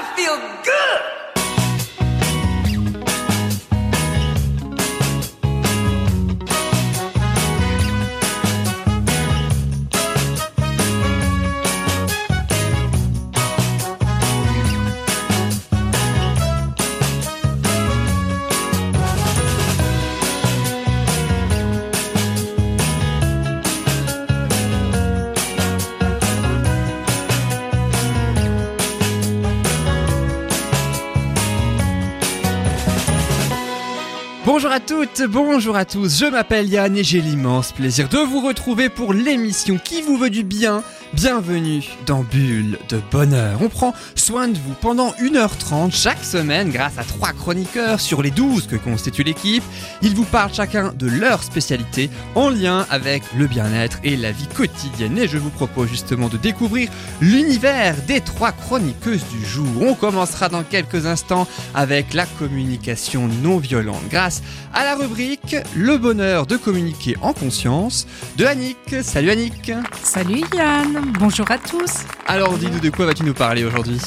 I 0.00 0.14
feel 0.14 0.38
good. 0.62 1.07
Bonjour 34.68 34.82
à 34.82 34.86
toutes, 34.86 35.22
bonjour 35.22 35.76
à 35.76 35.84
tous, 35.86 36.18
je 36.20 36.26
m'appelle 36.26 36.68
Yann 36.68 36.94
et 36.94 37.02
j'ai 37.02 37.22
l'immense 37.22 37.72
plaisir 37.72 38.06
de 38.10 38.18
vous 38.18 38.46
retrouver 38.46 38.90
pour 38.90 39.14
l'émission 39.14 39.78
qui 39.82 40.02
vous 40.02 40.18
veut 40.18 40.28
du 40.28 40.42
bien. 40.42 40.82
Bienvenue 41.20 41.82
dans 42.06 42.22
Bulle 42.22 42.78
de 42.88 43.00
Bonheur. 43.10 43.58
On 43.60 43.68
prend 43.68 43.92
soin 44.14 44.46
de 44.46 44.56
vous 44.56 44.74
pendant 44.80 45.10
1h30 45.14 45.90
chaque 45.90 46.22
semaine 46.22 46.70
grâce 46.70 46.96
à 46.96 47.02
trois 47.02 47.32
chroniqueurs 47.32 47.98
sur 47.98 48.22
les 48.22 48.30
12 48.30 48.68
que 48.68 48.76
constitue 48.76 49.24
l'équipe. 49.24 49.64
Ils 50.00 50.14
vous 50.14 50.24
parlent 50.24 50.54
chacun 50.54 50.92
de 50.92 51.08
leur 51.08 51.42
spécialité 51.42 52.08
en 52.36 52.50
lien 52.50 52.86
avec 52.88 53.24
le 53.36 53.48
bien-être 53.48 53.98
et 54.04 54.16
la 54.16 54.30
vie 54.30 54.46
quotidienne. 54.46 55.18
Et 55.18 55.26
je 55.26 55.38
vous 55.38 55.50
propose 55.50 55.88
justement 55.88 56.28
de 56.28 56.36
découvrir 56.36 56.88
l'univers 57.20 57.96
des 58.06 58.20
trois 58.20 58.52
chroniqueuses 58.52 59.26
du 59.26 59.44
jour. 59.44 59.66
On 59.80 59.94
commencera 59.94 60.48
dans 60.48 60.62
quelques 60.62 61.06
instants 61.06 61.48
avec 61.74 62.14
la 62.14 62.26
communication 62.26 63.28
non 63.42 63.58
violente 63.58 64.04
grâce 64.08 64.40
à 64.72 64.84
la 64.84 64.94
rubrique 64.94 65.56
Le 65.74 65.98
bonheur 65.98 66.46
de 66.46 66.56
communiquer 66.56 67.16
en 67.22 67.32
conscience 67.32 68.06
de 68.36 68.44
Annick. 68.44 68.78
Salut 69.02 69.30
Annick 69.30 69.72
Salut 70.04 70.44
Yann, 70.54 71.07
bonjour 71.12 71.50
à 71.50 71.58
tous. 71.58 72.04
Alors 72.26 72.56
dis-nous 72.58 72.80
de 72.80 72.90
quoi 72.90 73.06
vas-tu 73.06 73.24
nous 73.24 73.34
parler 73.34 73.64
aujourd'hui? 73.64 74.00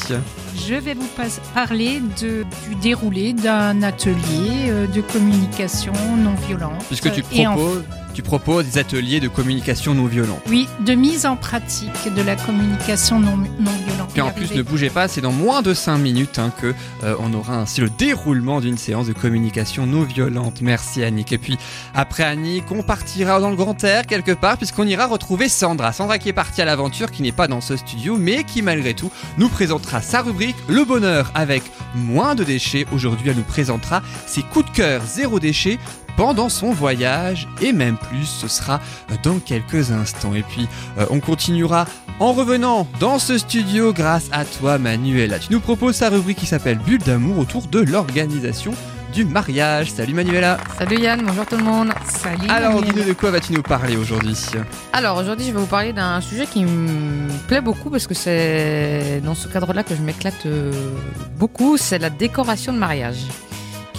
Je 0.68 0.76
vais 0.76 0.94
vous 0.94 1.08
parler 1.54 2.02
de- 2.22 2.46
du 2.68 2.76
déroulé 2.76 3.34
d'un 3.34 3.82
atelier 3.84 4.70
euh, 4.70 4.88
de 4.88 5.02
communication 5.02 5.94
non 6.18 6.34
violente. 6.48 6.84
Puisque 6.88 7.12
tu 7.12 7.24
en- 7.46 7.54
proposes, 7.56 7.84
tu 8.14 8.22
proposes 8.22 8.66
des 8.66 8.78
ateliers 8.78 9.20
de 9.20 9.28
communication 9.28 9.94
non 9.94 10.06
violente. 10.06 10.42
oui, 10.50 10.68
de 10.86 10.94
mise 10.94 11.26
en 11.26 11.36
pratique 11.38 12.14
de 12.16 12.22
la 12.22 12.36
communication 12.36 13.20
non, 13.20 13.38
non 13.38 13.72
violente. 13.86 14.10
Puis 14.14 14.22
en 14.22 14.32
plus, 14.32 14.54
ne 14.54 14.62
bougez 14.62 14.90
pas, 14.90 15.08
c'est 15.08 15.22
dans 15.22 15.32
moins 15.32 15.62
de 15.62 15.74
5 15.74 15.98
minutes 15.98 16.38
hein, 16.38 16.52
que 16.62 16.74
euh, 17.04 17.16
on 17.20 17.34
aura 17.34 17.56
ainsi 17.56 17.80
le 17.82 17.90
déroulement 17.90 18.60
d'une 18.60 18.78
séance 18.78 19.08
de 19.08 19.14
communication 19.14 19.86
non 19.86 20.04
violente. 20.04 20.60
Merci 20.62 21.04
Annick. 21.04 21.32
Et 21.32 21.38
puis 21.38 21.58
après 21.96 22.24
Annick, 22.24 22.66
on 22.72 22.84
partira 22.84 23.40
dans 23.40 23.50
le 23.50 23.56
grand 23.56 23.82
air 23.86 24.06
quelque 24.06 24.32
part 24.34 24.58
puisqu'on 24.58 24.86
ira 24.86 25.08
retrouver 25.08 25.48
Sandra. 25.48 25.94
Sandra 25.94 26.18
qui 26.20 26.28
est 26.30 26.34
partie 26.34 26.62
à 26.62 26.66
l'aventure, 26.66 27.10
qui 27.12 27.22
n'est 27.24 27.32
pas 27.32 27.48
dans 27.48 27.62
ce 27.62 27.78
studio, 27.78 28.18
mais 28.18 28.44
qui 28.44 28.62
malgré 28.62 28.94
tout 28.94 29.12
nous 29.38 29.48
présentera 29.50 30.02
sa 30.02 30.22
rubrique 30.22 30.51
Le 30.68 30.86
bonheur 30.86 31.32
avec 31.36 31.64
moins 31.96 32.36
de 32.36 32.44
déchets. 32.44 32.86
Aujourd'hui, 32.92 33.30
elle 33.30 33.38
nous 33.38 33.44
présentera 33.44 34.02
ses 34.26 34.44
coups 34.44 34.66
de 34.72 34.76
cœur 34.76 35.02
zéro 35.06 35.40
déchet 35.40 35.80
pendant 36.18 36.50
son 36.50 36.72
voyage 36.72 37.48
et 37.62 37.74
même 37.74 37.98
plus, 37.98 38.26
ce 38.26 38.48
sera 38.48 38.80
dans 39.24 39.40
quelques 39.40 39.92
instants. 39.92 40.36
Et 40.36 40.44
puis 40.44 40.68
euh, 40.98 41.06
on 41.10 41.20
continuera 41.20 41.86
en 42.20 42.34
revenant 42.34 42.88
dans 43.00 43.18
ce 43.18 43.38
studio 43.38 43.94
grâce 43.94 44.30
à 44.32 44.46
toi 44.46 44.78
Manuela. 44.78 45.40
Tu 45.40 45.52
nous 45.52 45.60
proposes 45.60 45.96
sa 45.96 46.10
rubrique 46.10 46.38
qui 46.38 46.46
s'appelle 46.46 46.78
Bulle 46.78 47.02
d'amour 47.02 47.40
autour 47.40 47.68
de 47.68 47.80
l'organisation 47.80 48.74
du 49.12 49.26
mariage. 49.26 49.92
Salut 49.92 50.14
Manuela. 50.14 50.58
Salut 50.78 50.98
Yann, 50.98 51.22
bonjour 51.26 51.46
tout 51.46 51.58
le 51.58 51.64
monde. 51.64 51.90
Salut. 52.06 52.48
Alors 52.50 52.82
dis-nous 52.82 53.04
de 53.04 53.14
quoi 53.14 53.32
vas-tu 53.32 53.54
nous 53.54 53.62
parler 53.62 53.98
aujourd'hui 53.98 54.38
Alors 54.94 55.18
aujourd'hui 55.18 55.46
je 55.46 55.52
vais 55.52 55.60
vous 55.60 55.66
parler 55.66 55.94
d'un 55.94 56.22
sujet 56.22 56.46
qui 56.46 56.64
me 56.64 57.30
plaît 57.48 57.62
beaucoup 57.62 57.90
parce 57.90 58.08
que 58.08 58.14
c'est 58.14 59.22
dans 59.24 59.36
ce 59.36 59.48
cadre-là 59.48 59.84
que 59.84 59.96
je 59.96 60.02
m'éclate 60.02 60.46
euh, 60.46 60.72
beaucoup, 61.38 61.78
c'est 61.78 62.00
la 62.00 62.10
décoration 62.10 62.74
de 62.74 62.78
mariage. 62.78 63.26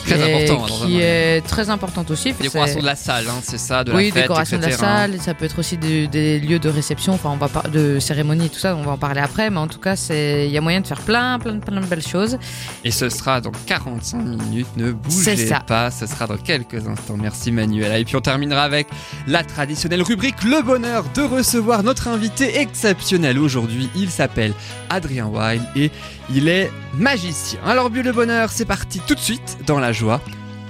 Très 0.04 0.22
important, 0.22 0.64
hein, 0.64 0.86
Qui 0.86 1.00
est 1.00 1.40
très 1.46 1.70
importante 1.70 2.10
aussi. 2.10 2.32
Décoration 2.32 2.74
C'est- 2.76 2.80
de 2.80 2.86
la 2.86 2.96
salle, 2.96 3.24
hein, 3.28 3.40
c'est 3.42 3.58
ça, 3.58 3.84
de 3.84 3.92
oui, 3.92 4.08
la 4.08 4.14
fête, 4.14 4.22
décoration 4.24 4.58
de 4.58 4.62
la 4.62 4.72
salle, 4.72 5.20
ça 5.20 5.34
peut 5.34 5.44
être 5.44 5.58
aussi 5.58 5.76
de- 5.76 6.06
des 6.06 6.40
lieux 6.40 6.58
de 6.58 6.68
réception, 6.68 7.12
enfin 7.14 7.30
on 7.32 7.36
va 7.36 7.48
par- 7.48 7.68
de 7.68 7.98
cérémonie 7.98 8.46
et 8.46 8.48
tout 8.48 8.58
ça, 8.58 8.74
on 8.76 8.82
va 8.82 8.92
en 8.92 8.98
parler 8.98 9.20
après, 9.20 9.50
mais 9.50 9.58
en 9.58 9.68
tout 9.68 9.78
cas 9.78 9.96
c'est 9.96 10.46
il 10.46 10.52
y 10.52 10.58
a 10.58 10.60
moyen 10.60 10.80
de 10.80 10.86
faire 10.86 11.00
plein 11.00 11.38
plein 11.38 11.58
plein 11.58 11.80
de 11.80 11.86
belles 11.86 12.06
choses. 12.06 12.38
Et 12.84 12.90
ce 12.90 13.08
sera 13.08 13.40
dans 13.40 13.52
45 13.66 14.18
minutes, 14.18 14.66
ne 14.76 14.92
bougez 14.92 15.36
ça. 15.36 15.60
pas, 15.60 15.90
ce 15.90 16.06
sera 16.06 16.26
dans 16.26 16.36
quelques 16.36 16.86
instants. 16.86 17.16
Merci 17.16 17.52
Manuela. 17.52 17.98
Et 17.98 18.04
puis 18.04 18.16
on 18.16 18.20
terminera 18.20 18.62
avec 18.62 18.88
la 19.26 19.44
traditionnelle 19.44 20.02
rubrique 20.02 20.42
Le 20.44 20.62
bonheur 20.62 21.04
de 21.14 21.22
recevoir 21.22 21.82
notre 21.82 22.08
invité 22.08 22.58
exceptionnel 22.58 23.38
aujourd'hui. 23.38 23.88
Il 23.94 24.10
s'appelle 24.10 24.52
Adrien 24.90 25.26
Wild 25.26 25.62
et 25.76 25.90
il 26.34 26.48
est 26.48 26.70
magicien. 26.94 27.60
Alors 27.64 27.90
Bulle 27.90 28.06
le 28.06 28.12
bonheur, 28.12 28.50
c'est 28.50 28.64
parti 28.64 29.00
tout 29.06 29.14
de 29.14 29.20
suite 29.20 29.58
dans 29.66 29.78
la 29.78 29.92
joie 29.92 30.20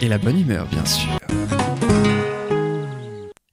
et 0.00 0.08
la 0.08 0.18
bonne 0.18 0.38
humeur 0.38 0.66
bien 0.66 0.84
sûr. 0.84 1.18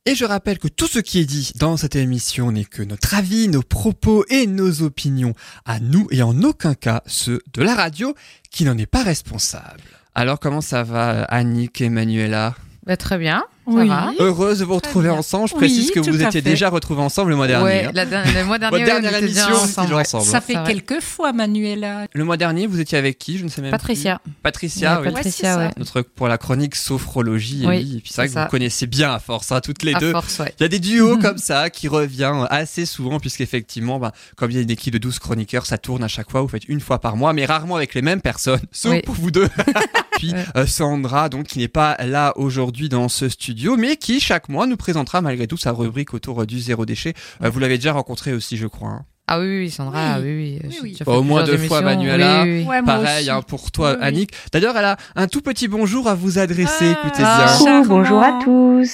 Et 0.05 0.15
je 0.15 0.25
rappelle 0.25 0.57
que 0.57 0.67
tout 0.67 0.87
ce 0.87 0.97
qui 0.97 1.19
est 1.19 1.25
dit 1.25 1.51
dans 1.55 1.77
cette 1.77 1.95
émission 1.95 2.51
n'est 2.51 2.65
que 2.65 2.81
notre 2.81 3.13
avis, 3.13 3.47
nos 3.47 3.61
propos 3.61 4.25
et 4.29 4.47
nos 4.47 4.81
opinions 4.81 5.35
à 5.65 5.79
nous 5.79 6.07
et 6.09 6.23
en 6.23 6.41
aucun 6.41 6.73
cas 6.73 7.03
ceux 7.05 7.41
de 7.53 7.61
la 7.61 7.75
radio 7.75 8.15
qui 8.49 8.65
n'en 8.65 8.77
est 8.77 8.87
pas 8.87 9.03
responsable. 9.03 9.83
Alors 10.15 10.39
comment 10.39 10.61
ça 10.61 10.81
va 10.83 11.25
Annick 11.25 11.81
et 11.81 11.89
Manuela? 11.89 12.55
Bah, 12.87 12.97
très 12.97 13.19
bien, 13.19 13.43
Oui. 13.75 13.87
va. 13.87 14.11
Heureuse 14.19 14.59
de 14.59 14.65
vous 14.65 14.75
retrouver 14.75 15.09
ensemble. 15.09 15.47
Je 15.49 15.53
Oui, 15.53 15.59
précise 15.59 15.91
que 15.91 15.99
vous 15.99 16.15
étiez 16.21 16.41
fait. 16.41 16.49
déjà 16.49 16.69
retrouvés 16.69 17.01
ensemble 17.01 17.29
le 17.31 17.35
mois 17.35 17.47
dernier. 17.47 17.65
Ouais, 17.65 17.85
hein. 17.85 17.91
la, 17.93 18.05
le 18.05 18.45
mois 18.45 18.57
dernier, 18.59 18.77
Votre 18.79 18.85
dernière 18.91 19.11
on 19.13 19.17
était 19.17 19.27
déjà 19.27 19.41
émission, 19.45 19.55
ensemble, 19.63 19.67
c'était 19.87 19.93
ouais. 19.95 20.01
ensemble. 20.01 20.23
Ça 20.25 20.41
fait 20.41 20.57
quelques 20.65 21.01
fois, 21.01 21.33
Manuela. 21.33 22.07
Le 22.13 22.23
mois 22.23 22.37
dernier, 22.37 22.67
vous 22.67 22.79
étiez 22.79 22.97
avec 22.97 23.17
qui? 23.17 23.37
Je 23.37 23.43
ne 23.45 23.49
sais 23.49 23.61
même 23.61 23.71
Patricia. 23.71 24.19
plus. 24.23 24.33
Patricia, 24.43 25.01
oui. 25.01 25.11
Patricia, 25.13 25.57
Ouais. 25.57 25.69
Notre 25.77 26.01
pour 26.01 26.27
la 26.27 26.37
chronique 26.37 26.75
sophrologie. 26.75 27.65
Oui. 27.67 27.95
Et 27.97 28.01
puis 28.01 28.09
c'est 28.13 28.21
vrai 28.21 28.27
que 28.27 28.33
vous 28.33 28.39
ça. 28.39 28.45
connaissez 28.45 28.87
bien 28.87 29.11
à 29.13 29.19
force, 29.19 29.51
hein, 29.51 29.61
toutes 29.61 29.83
les 29.83 29.93
À 29.93 29.99
deux. 29.99 30.11
force, 30.11 30.39
ouais. 30.39 30.53
Il 30.59 30.63
y 30.63 30.65
a 30.65 30.69
des 30.69 30.79
duos 30.79 31.17
comme 31.17 31.37
ça 31.37 31.69
qui 31.69 31.87
revient 31.87 32.33
assez 32.49 32.85
souvent 32.85 33.19
puisqu'effectivement, 33.19 33.99
bah, 33.99 34.11
comme 34.35 34.51
il 34.51 34.55
y 34.55 34.59
a 34.59 34.61
une 34.61 34.71
équipe 34.71 34.93
de 34.93 34.97
12 34.99 35.19
chroniqueurs, 35.19 35.65
ça 35.65 35.77
tourne 35.77 36.03
à 36.03 36.07
chaque 36.07 36.29
fois. 36.31 36.41
Vous 36.41 36.47
faites 36.47 36.67
une 36.67 36.79
fois 36.81 36.99
par 36.99 37.15
mois, 37.15 37.33
mais 37.33 37.45
rarement 37.45 37.75
avec 37.75 37.93
les 37.93 38.01
mêmes 38.01 38.21
personnes, 38.21 38.59
sauf 38.71 38.91
Oui. 38.93 39.01
pour 39.05 39.15
vous 39.15 39.31
deux. 39.31 39.47
Puis 40.17 40.33
Ouais. 40.33 40.43
euh, 40.57 40.65
Sandra, 40.67 41.29
donc 41.29 41.45
qui 41.47 41.59
n'est 41.59 41.67
pas 41.69 41.95
là 42.05 42.33
aujourd'hui 42.35 42.89
dans 42.89 43.07
ce 43.07 43.29
studio, 43.29 43.58
mais 43.67 43.95
qui 43.97 44.19
chaque 44.19 44.49
mois 44.49 44.65
nous 44.67 44.77
présentera 44.77 45.21
malgré 45.21 45.47
tout 45.47 45.57
sa 45.57 45.71
rubrique 45.71 46.13
autour 46.13 46.41
euh, 46.41 46.45
du 46.45 46.59
zéro 46.59 46.85
déchet. 46.85 47.13
Euh, 47.43 47.49
vous 47.49 47.59
l'avez 47.59 47.77
déjà 47.77 47.93
rencontré 47.93 48.33
aussi, 48.33 48.57
je 48.57 48.67
crois. 48.67 48.89
hein. 48.89 49.05
Ah 49.31 49.39
oui, 49.39 49.59
oui, 49.59 49.69
Sandra, 49.69 50.17
Oui. 50.19 50.23
oui, 50.25 50.31
oui. 50.33 50.59
Oui, 50.63 50.69
j'ai 50.73 50.81
oui. 50.81 50.91
déjà 50.93 51.05
Bah, 51.05 51.11
au 51.11 51.21
moins 51.21 51.43
deux 51.43 51.57
fois. 51.59 51.81
Manuela. 51.81 52.41
Oui, 52.43 52.49
oui, 52.49 52.59
oui. 52.61 52.67
Ouais, 52.67 52.81
moi 52.81 52.95
Pareil 52.95 53.29
hein, 53.29 53.43
pour 53.43 53.71
toi, 53.71 53.91
Oui, 53.91 53.97
oui. 53.99 54.07
Annick. 54.07 54.31
D'ailleurs, 54.51 54.75
elle 54.75 54.85
a 54.85 54.97
un 55.15 55.27
tout 55.27 55.41
petit 55.41 55.67
bonjour 55.67 56.07
à 56.07 56.15
vous 56.15 56.39
adresser. 56.39 56.95
Ah. 56.95 56.99
Écoutez 57.05 57.23
Ah. 57.23 57.37
bien. 57.37 57.47
Charmant. 57.47 57.81
Coucou, 57.83 57.89
bonjour 57.95 58.23
à 58.23 58.39
tous, 58.43 58.85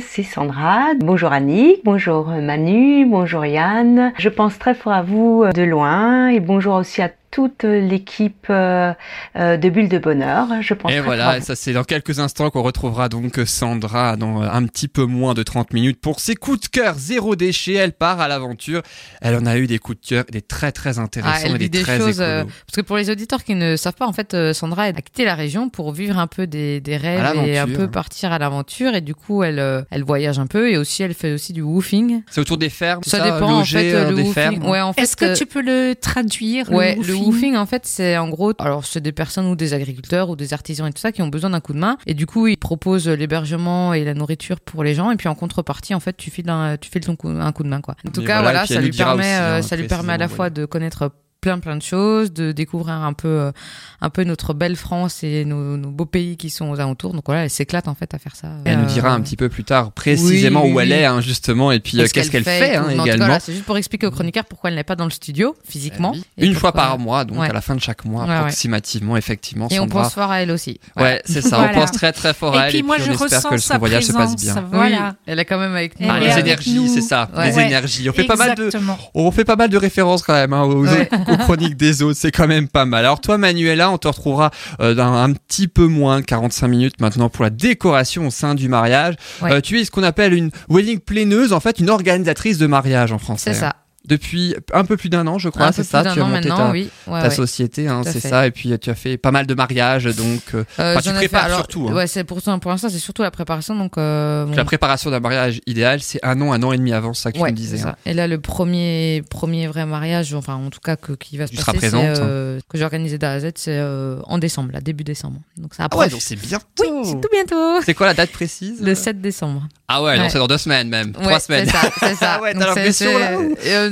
c'est 0.00 0.22
Sandra. 0.22 0.94
Bonjour 1.00 1.30
Annick, 1.32 1.80
bonjour 1.84 2.28
Manu, 2.28 3.04
bonjour 3.04 3.44
Yann. 3.44 4.12
Je 4.18 4.30
pense 4.30 4.58
très 4.58 4.74
fort 4.74 4.94
à 4.94 5.02
vous 5.02 5.42
euh, 5.44 5.52
de 5.52 5.62
loin 5.62 6.28
et 6.28 6.40
bonjour 6.40 6.76
aussi 6.76 7.02
à 7.02 7.10
toute 7.32 7.64
l'équipe 7.64 8.46
euh, 8.50 8.92
euh, 9.36 9.56
de 9.56 9.68
Bulle 9.70 9.88
de 9.88 9.98
Bonheur. 9.98 10.46
Je 10.60 10.74
pense 10.74 10.92
Et 10.92 11.00
voilà, 11.00 11.40
ça 11.40 11.56
c'est 11.56 11.72
dans 11.72 11.82
quelques 11.82 12.20
instants 12.20 12.50
qu'on 12.50 12.62
retrouvera 12.62 13.08
donc 13.08 13.40
Sandra 13.46 14.16
dans 14.16 14.42
euh, 14.42 14.48
un 14.52 14.64
petit 14.66 14.86
peu 14.86 15.04
moins 15.06 15.32
de 15.34 15.42
30 15.42 15.72
minutes 15.72 16.00
pour 16.00 16.20
ses 16.20 16.36
coups 16.36 16.60
de 16.60 16.66
cœur 16.68 16.94
zéro 16.96 17.34
déchet. 17.34 17.72
Elle 17.74 17.94
part 17.94 18.20
à 18.20 18.28
l'aventure. 18.28 18.82
Elle 19.22 19.34
en 19.36 19.46
a 19.46 19.56
eu 19.56 19.66
des 19.66 19.78
coups 19.78 19.98
de 20.00 20.06
cœur, 20.06 20.24
des 20.30 20.42
très 20.42 20.72
très 20.72 20.98
intéressants 20.98 21.38
Ah, 21.42 21.46
elle 21.46 21.54
et 21.54 21.58
des, 21.58 21.64
vit 21.64 21.70
des 21.70 21.82
très 21.82 21.96
choses, 21.98 22.20
écolos. 22.20 22.28
euh, 22.28 22.44
Parce 22.44 22.76
que 22.76 22.80
pour 22.82 22.96
les 22.98 23.08
auditeurs 23.10 23.42
qui 23.44 23.54
ne 23.54 23.76
savent 23.76 23.94
pas, 23.94 24.06
en 24.06 24.12
fait, 24.12 24.36
Sandra 24.52 24.82
a 24.84 24.92
quitté 24.92 25.24
la 25.24 25.34
région 25.34 25.70
pour 25.70 25.92
vivre 25.92 26.18
un 26.18 26.26
peu 26.26 26.46
des, 26.46 26.80
des 26.82 26.96
rêves 26.98 27.34
et 27.46 27.58
un 27.58 27.66
peu 27.66 27.90
partir 27.90 28.30
à 28.32 28.38
l'aventure. 28.38 28.94
Et 28.94 29.00
du 29.00 29.14
coup, 29.14 29.42
elle, 29.42 29.86
elle 29.90 30.04
voyage 30.04 30.38
un 30.38 30.46
peu 30.46 30.70
et 30.70 30.76
aussi 30.76 31.02
elle 31.02 31.14
fait 31.14 31.32
aussi 31.32 31.54
du 31.54 31.62
woofing. 31.62 32.22
C'est 32.30 32.40
autour 32.42 32.58
des 32.58 32.68
fermes, 32.68 33.02
Ça, 33.04 33.18
ça, 33.18 33.24
dépend 33.24 33.52
en 33.54 33.58
loger 33.60 33.78
fait 33.78 33.94
euh, 33.94 34.10
le 34.10 34.16
des 34.16 34.22
woofing. 34.22 34.34
fermes. 34.34 34.68
Ouais, 34.68 34.80
en 34.82 34.92
fait, 34.92 35.00
Est-ce 35.02 35.16
que 35.16 35.34
tu 35.34 35.46
peux 35.46 35.62
le 35.62 35.94
traduire 35.94 36.70
Ouais, 36.70 36.94
le 36.96 37.02
le 37.06 37.14
woofing 37.26 37.52
woofing, 37.52 37.56
en 37.56 37.66
fait, 37.66 37.86
c'est 37.86 38.16
en 38.16 38.28
gros, 38.28 38.52
alors 38.58 38.84
c'est 38.84 39.00
des 39.00 39.12
personnes 39.12 39.46
ou 39.46 39.56
des 39.56 39.74
agriculteurs 39.74 40.30
ou 40.30 40.36
des 40.36 40.52
artisans 40.52 40.86
et 40.86 40.92
tout 40.92 41.00
ça 41.00 41.12
qui 41.12 41.22
ont 41.22 41.28
besoin 41.28 41.50
d'un 41.50 41.60
coup 41.60 41.72
de 41.72 41.78
main. 41.78 41.96
Et 42.06 42.14
du 42.14 42.26
coup, 42.26 42.46
ils 42.46 42.56
proposent 42.56 43.08
l'hébergement 43.08 43.94
et 43.94 44.04
la 44.04 44.14
nourriture 44.14 44.60
pour 44.60 44.84
les 44.84 44.94
gens. 44.94 45.10
Et 45.10 45.16
puis 45.16 45.28
en 45.28 45.34
contrepartie, 45.34 45.94
en 45.94 46.00
fait, 46.00 46.16
tu 46.16 46.30
files 46.30 46.50
un, 46.50 46.76
tu 46.76 46.90
files 46.90 47.04
ton 47.04 47.16
coup, 47.16 47.28
un 47.28 47.52
coup 47.52 47.62
de 47.62 47.68
main, 47.68 47.80
quoi. 47.80 47.96
En 48.06 48.10
tout 48.10 48.22
Et 48.22 48.24
cas, 48.24 48.42
voilà, 48.42 48.64
puis 48.64 48.74
ça 48.74 48.80
lui 48.80 48.90
permet, 48.90 49.22
aussi, 49.22 49.32
euh, 49.32 49.58
hein, 49.58 49.62
ça 49.62 49.76
lui 49.76 49.86
permet 49.86 50.12
à 50.12 50.18
la 50.18 50.28
fois 50.28 50.50
de 50.50 50.64
connaître 50.64 51.10
plein 51.42 51.58
plein 51.58 51.76
de 51.76 51.82
choses, 51.82 52.32
de 52.32 52.52
découvrir 52.52 52.94
un 52.94 53.12
peu 53.12 53.28
euh, 53.28 53.52
un 54.00 54.08
peu 54.10 54.22
notre 54.24 54.54
belle 54.54 54.76
France 54.76 55.22
et 55.24 55.44
nos, 55.44 55.76
nos 55.76 55.90
beaux 55.90 56.06
pays 56.06 56.36
qui 56.38 56.48
sont 56.50 56.70
aux 56.70 56.80
alentours. 56.80 57.12
Donc 57.12 57.24
voilà, 57.26 57.42
elle 57.44 57.50
s'éclate 57.50 57.88
en 57.88 57.94
fait 57.94 58.14
à 58.14 58.18
faire 58.18 58.34
ça. 58.36 58.48
Elle 58.64 58.78
nous 58.78 58.86
dira 58.86 59.10
Euh, 59.10 59.16
un 59.16 59.20
petit 59.20 59.36
peu 59.36 59.48
plus 59.48 59.64
tard 59.64 59.90
précisément 59.92 60.64
oui, 60.64 60.72
où 60.72 60.80
elle 60.80 60.92
est 60.92 61.04
hein, 61.04 61.20
justement 61.20 61.72
et 61.72 61.80
puis 61.80 62.00
euh, 62.00 62.06
qu'est-ce 62.12 62.30
qu'elle 62.30 62.44
fait, 62.44 62.74
et 62.74 62.76
hein, 62.76 62.86
également. 62.88 63.24
voilà, 63.26 63.40
C'est 63.40 63.52
juste 63.52 63.64
pour 63.64 63.76
expliquer 63.76 64.06
aux 64.06 64.10
chroniqueurs 64.12 64.44
pourquoi 64.44 64.70
elle 64.70 64.76
n'est 64.76 64.84
pas 64.84 64.94
dans 64.96 65.04
le 65.04 65.10
studio 65.10 65.54
physiquement. 65.68 66.14
Et 66.38 66.46
Une 66.46 66.54
fois 66.54 66.72
par 66.72 66.98
mois, 66.98 67.24
donc 67.24 67.38
Ouais. 67.40 67.50
à 67.50 67.52
la 67.52 67.60
fin 67.60 67.74
de 67.74 67.80
chaque 67.80 68.04
mois, 68.04 68.22
Ouais, 68.22 68.28
ouais. 68.30 68.34
approximativement, 68.36 69.16
effectivement. 69.16 69.66
Et 69.70 69.80
on 69.80 69.82
Sandra. 69.82 70.02
pense 70.04 70.14
fort 70.14 70.30
à 70.30 70.42
elle 70.42 70.52
aussi. 70.52 70.78
Ouais, 70.96 71.20
c'est 71.24 71.42
ça. 71.42 71.56
Voilà. 71.56 71.72
On 71.72 71.80
pense 71.80 71.90
très 71.92 72.12
très 72.12 72.32
fort 72.34 72.56
à 72.56 72.62
Et 72.62 72.66
elle. 72.66 72.72
puis 72.72 72.82
moi, 72.84 72.96
on 73.00 73.02
je 73.04 73.10
espère 73.10 73.26
ressens 73.26 73.48
que 73.50 73.58
son 73.58 73.78
voyage 73.78 74.04
se 74.04 74.12
passe 74.12 74.36
bien. 74.36 74.64
Voilà. 74.70 75.16
Elle 75.26 75.40
est 75.40 75.44
quand 75.44 75.58
même 75.58 75.74
avec 75.74 75.98
nous. 75.98 76.06
Ah, 76.08 76.20
les 76.20 76.38
énergies, 76.38 76.88
c'est 76.88 77.00
ça. 77.00 77.28
Les 77.36 77.58
énergies. 77.58 78.08
On 78.08 78.12
fait 78.12 78.24
pas 78.24 78.36
mal 78.36 78.54
de, 78.54 78.70
on 79.14 79.30
fait 79.32 79.44
pas 79.44 79.56
mal 79.56 79.68
de 79.70 79.76
références 79.76 80.22
quand 80.22 80.34
même 80.34 80.52
hein, 80.52 80.62
aux. 80.62 80.86
Aux 81.32 81.36
chroniques 81.36 81.76
des 81.76 82.02
autres. 82.02 82.18
C'est 82.18 82.30
quand 82.30 82.46
même 82.46 82.68
pas 82.68 82.84
mal. 82.84 83.04
Alors 83.04 83.20
toi, 83.20 83.38
Manuela, 83.38 83.90
on 83.90 83.98
te 83.98 84.08
retrouvera 84.08 84.50
euh, 84.80 84.94
dans 84.94 85.12
un 85.12 85.32
petit 85.32 85.68
peu 85.68 85.86
moins 85.86 86.20
de 86.20 86.24
45 86.24 86.68
minutes 86.68 87.00
maintenant 87.00 87.28
pour 87.28 87.44
la 87.44 87.50
décoration 87.50 88.26
au 88.26 88.30
sein 88.30 88.54
du 88.54 88.68
mariage. 88.68 89.14
Ouais. 89.42 89.52
Euh, 89.52 89.60
tu 89.60 89.80
es 89.80 89.84
ce 89.84 89.90
qu'on 89.90 90.02
appelle 90.02 90.34
une 90.34 90.50
wedding 90.68 91.00
planeuse, 91.00 91.52
en 91.52 91.60
fait, 91.60 91.78
une 91.80 91.90
organisatrice 91.90 92.58
de 92.58 92.66
mariage 92.66 93.12
en 93.12 93.18
français. 93.18 93.52
C'est 93.52 93.60
ça. 93.60 93.76
Depuis 94.08 94.54
un 94.72 94.84
peu 94.84 94.96
plus 94.96 95.08
d'un 95.08 95.26
an, 95.28 95.38
je 95.38 95.48
crois. 95.48 95.70
C'est 95.72 95.84
ça. 95.84 96.02
Tu 96.02 96.20
as 96.20 96.24
monté 96.24 96.48
ta, 96.48 96.70
oui. 96.70 96.90
Ouais, 97.06 97.20
ta 97.20 97.28
ouais. 97.28 97.34
société, 97.34 97.86
hein, 97.88 98.02
c'est 98.04 98.20
ça. 98.20 98.46
Et 98.46 98.50
puis 98.50 98.76
tu 98.80 98.90
as 98.90 98.94
fait 98.94 99.16
pas 99.16 99.30
mal 99.30 99.46
de 99.46 99.54
mariages, 99.54 100.04
donc 100.04 100.42
Euh, 100.54 100.64
euh, 100.80 100.92
Enfin, 100.96 101.00
tu 101.02 101.08
fait- 101.10 101.14
prépares 101.14 101.44
alors, 101.44 101.58
surtout, 101.58 101.86
hein. 101.88 101.94
Ouais, 101.94 102.06
c'est 102.06 102.24
pour, 102.24 102.40
pour 102.42 102.70
l'instant, 102.70 102.88
c'est 102.88 102.98
surtout 102.98 103.22
la 103.22 103.30
préparation. 103.30 103.76
Donc, 103.76 103.96
euh, 103.98 104.44
bon. 104.46 104.54
la 104.56 104.64
préparation 104.64 105.10
d'un 105.10 105.20
mariage 105.20 105.60
idéal, 105.66 106.00
c'est 106.02 106.18
un 106.24 106.40
an, 106.40 106.52
un 106.52 106.62
an 106.62 106.72
et 106.72 106.78
demi 106.78 106.92
avant, 106.92 107.14
c'est 107.14 107.22
ça 107.22 107.32
que 107.32 107.36
tu 107.36 107.42
Ouais, 107.42 107.50
me 107.52 107.56
disais. 107.56 107.82
hein. 107.82 107.94
Et 108.04 108.12
là, 108.14 108.26
le 108.26 108.40
premier, 108.40 109.22
premier 109.30 109.66
vrai 109.68 109.86
mariage, 109.86 110.34
enfin, 110.34 110.54
en 110.54 110.70
tout 110.70 110.80
cas, 110.80 110.96
que, 110.96 111.12
qui 111.12 111.36
va 111.36 111.46
se 111.46 111.52
Tu 111.52 111.58
passer, 111.64 111.78
présente. 111.78 112.04
euh, 112.18 112.58
que 112.68 112.78
j'ai 112.78 112.84
organisé 112.84 113.18
d'A 113.18 113.32
à 113.32 113.40
Z, 113.40 113.50
c'est 113.54 113.78
euh, 113.78 114.18
en 114.24 114.38
décembre, 114.38 114.70
là, 114.72 114.80
début 114.80 115.04
décembre. 115.04 115.38
Donc, 115.56 115.74
ça 115.74 115.84
Ah 115.90 115.96
ouais, 115.96 116.04
approche. 116.06 116.12
donc 116.12 116.22
c'est 116.22 116.36
bientôt. 116.36 116.64
oui, 116.80 117.00
c'est 117.04 117.20
tout 117.20 117.28
bientôt. 117.32 117.80
C'est 117.84 117.94
quoi 117.94 118.06
la 118.06 118.14
date 118.14 118.30
précise 118.32 118.80
Le 118.82 118.94
7 118.94 119.20
décembre. 119.20 119.68
Ah 119.88 120.02
ouais, 120.02 120.16
non, 120.16 120.22
Ouais. 120.24 120.30
c'est 120.30 120.38
dans 120.38 120.46
deux 120.48 120.58
semaines 120.58 120.88
même. 120.88 121.12
Ouais, 121.18 121.22
Trois 121.22 121.40
semaines. 121.40 121.66
C'est 121.66 121.72
ça, 121.72 121.90
c'est 122.00 122.14
ça. 122.14 122.40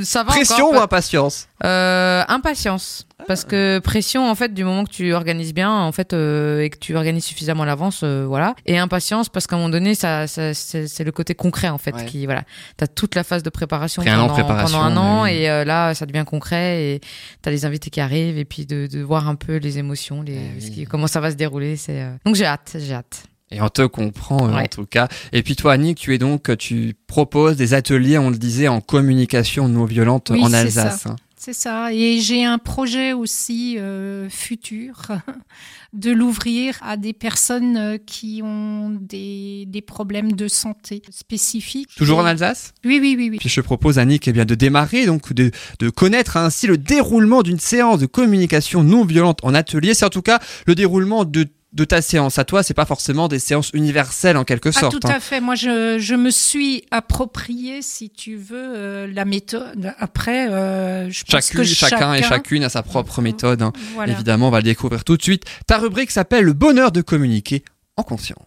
Ah 0.01 0.05
ça 0.05 0.23
va 0.23 0.31
Pression 0.31 0.67
encore, 0.67 0.79
ou 0.79 0.83
impatience? 0.83 1.47
Euh, 1.63 2.23
impatience. 2.27 3.05
Parce 3.27 3.45
que 3.45 3.77
pression, 3.77 4.27
en 4.29 4.33
fait, 4.33 4.51
du 4.51 4.63
moment 4.63 4.83
que 4.83 4.89
tu 4.89 5.13
organises 5.13 5.53
bien, 5.53 5.71
en 5.71 5.91
fait, 5.91 6.11
euh, 6.13 6.61
et 6.61 6.71
que 6.71 6.79
tu 6.79 6.95
organises 6.95 7.23
suffisamment 7.23 7.63
à 7.63 7.65
l'avance, 7.67 8.01
euh, 8.03 8.25
voilà. 8.27 8.55
Et 8.65 8.79
impatience, 8.79 9.29
parce 9.29 9.45
qu'à 9.45 9.55
un 9.55 9.59
moment 9.59 9.69
donné, 9.69 9.93
ça, 9.93 10.25
ça- 10.25 10.55
c'est 10.55 11.03
le 11.03 11.11
côté 11.11 11.35
concret, 11.35 11.69
en 11.69 11.77
fait, 11.77 11.93
Ouais. 11.95 12.05
qui, 12.05 12.25
voilà. 12.25 12.43
T'as 12.77 12.87
toute 12.87 13.13
la 13.13 13.23
phase 13.23 13.43
de 13.43 13.51
préparation 13.51 14.01
un 14.01 14.05
an 14.17 14.21
pendant, 14.23 14.33
préparation, 14.33 14.79
pendant 14.79 14.91
un 14.91 14.97
an, 15.21 15.25
et 15.27 15.49
euh, 15.51 15.63
là, 15.63 15.93
ça 15.93 16.07
devient 16.07 16.23
concret, 16.25 16.83
et 16.95 17.01
t'as 17.43 17.51
les 17.51 17.63
invités 17.63 17.91
qui 17.91 18.01
arrivent, 18.01 18.39
et 18.39 18.45
puis 18.45 18.65
de, 18.65 18.87
de 18.87 19.01
voir 19.01 19.29
un 19.29 19.35
peu 19.35 19.57
les 19.57 19.77
émotions, 19.77 20.23
les, 20.23 20.39
Eh 20.57 20.59
ce 20.61 20.65
oui. 20.65 20.71
qui- 20.73 20.85
comment 20.85 21.07
ça 21.07 21.19
va 21.19 21.29
se 21.29 21.35
dérouler, 21.35 21.75
c'est. 21.77 22.01
euh, 22.01 22.11
Donc 22.25 22.33
j'ai 22.35 22.45
hâte, 22.45 22.75
j'ai 22.79 22.93
hâte. 22.95 23.23
Et 23.51 23.61
on 23.61 23.69
te 23.69 23.85
comprend 23.85 24.47
euh, 24.47 24.53
en 24.53 24.65
tout 24.65 24.85
cas. 24.85 25.07
Et 25.33 25.43
puis 25.43 25.55
toi, 25.55 25.73
Annick, 25.73 25.97
tu 25.99 26.13
es 26.13 26.17
donc, 26.17 26.55
tu 26.57 26.95
proposes 27.07 27.57
des 27.57 27.73
ateliers, 27.73 28.17
on 28.17 28.29
le 28.29 28.37
disait, 28.37 28.67
en 28.67 28.81
communication 28.81 29.67
non 29.67 29.85
violente 29.85 30.29
Oui, 30.33 30.41
en 30.43 30.53
Alsace. 30.53 31.05
hein. 31.05 31.15
C'est 31.43 31.53
ça. 31.53 31.91
Et 31.91 32.19
j'ai 32.21 32.45
un 32.45 32.59
projet 32.59 33.13
aussi 33.13 33.75
euh, 33.79 34.29
futur 34.29 35.07
de 35.93 36.11
l'ouvrir 36.11 36.77
à 36.83 36.97
des 36.97 37.13
personnes 37.13 37.77
euh, 37.77 37.97
qui 37.97 38.41
ont 38.43 38.91
des, 39.01 39.65
des 39.67 39.81
problèmes 39.81 40.33
de 40.33 40.47
santé 40.47 41.01
spécifiques. 41.09 41.89
Toujours 41.97 42.19
en 42.19 42.25
Alsace? 42.25 42.75
Oui, 42.85 42.99
oui, 43.01 43.15
oui, 43.17 43.29
oui. 43.31 43.37
Puis 43.39 43.49
je 43.49 43.59
propose 43.61 43.97
Annick 43.97 44.27
eh 44.27 44.33
bien, 44.33 44.45
de 44.45 44.53
démarrer, 44.53 45.07
donc 45.07 45.33
de, 45.33 45.49
de 45.79 45.89
connaître 45.89 46.37
ainsi 46.37 46.67
le 46.67 46.77
déroulement 46.77 47.41
d'une 47.41 47.59
séance 47.59 47.97
de 47.99 48.05
communication 48.05 48.83
non 48.83 49.03
violente 49.03 49.39
en 49.41 49.55
atelier. 49.55 49.95
C'est 49.95 50.05
en 50.05 50.09
tout 50.09 50.21
cas 50.21 50.39
le 50.67 50.75
déroulement 50.75 51.25
de, 51.25 51.47
de 51.73 51.85
ta 51.85 52.01
séance. 52.01 52.37
À 52.37 52.43
toi, 52.43 52.63
c'est 52.63 52.73
pas 52.73 52.85
forcément 52.85 53.27
des 53.27 53.39
séances 53.39 53.69
universelles 53.73 54.35
en 54.37 54.43
quelque 54.43 54.69
Ah, 54.69 54.79
sorte. 54.79 54.99
tout 54.99 55.07
hein. 55.07 55.13
à 55.15 55.19
fait. 55.19 55.39
Moi, 55.39 55.55
je, 55.55 55.97
je 55.99 56.15
me 56.15 56.29
suis 56.29 56.83
approprié, 56.91 57.81
si 57.81 58.09
tu 58.09 58.35
veux, 58.35 58.55
euh, 58.75 59.07
la 59.13 59.23
méthode. 59.25 59.93
Après, 59.99 60.49
euh, 60.51 61.09
je 61.09 61.23
pense 61.23 61.45
Chacune, 61.45 61.59
que 61.59 61.63
chacun 61.65 62.13
et 62.13 62.21
chacun- 62.21 62.29
chacune 62.35 62.63
a 62.65 62.69
sa 62.69 62.83
propre 62.83 63.21
méthode. 63.21 63.61
hein. 63.61 63.71
Voilà. 63.93 64.11
Évidemment, 64.13 64.47
on 64.49 64.51
va 64.51 64.57
le 64.59 64.63
découvrir 64.63 65.03
tout 65.03 65.15
de 65.17 65.21
suite. 65.23 65.43
Ta 65.67 65.77
rubrique 65.77 66.11
s'appelle 66.11 66.43
Le 66.43 66.53
bonheur 66.53 66.91
de 66.91 67.01
communiquer 67.01 67.63
en 67.95 68.03
conscience. 68.03 68.37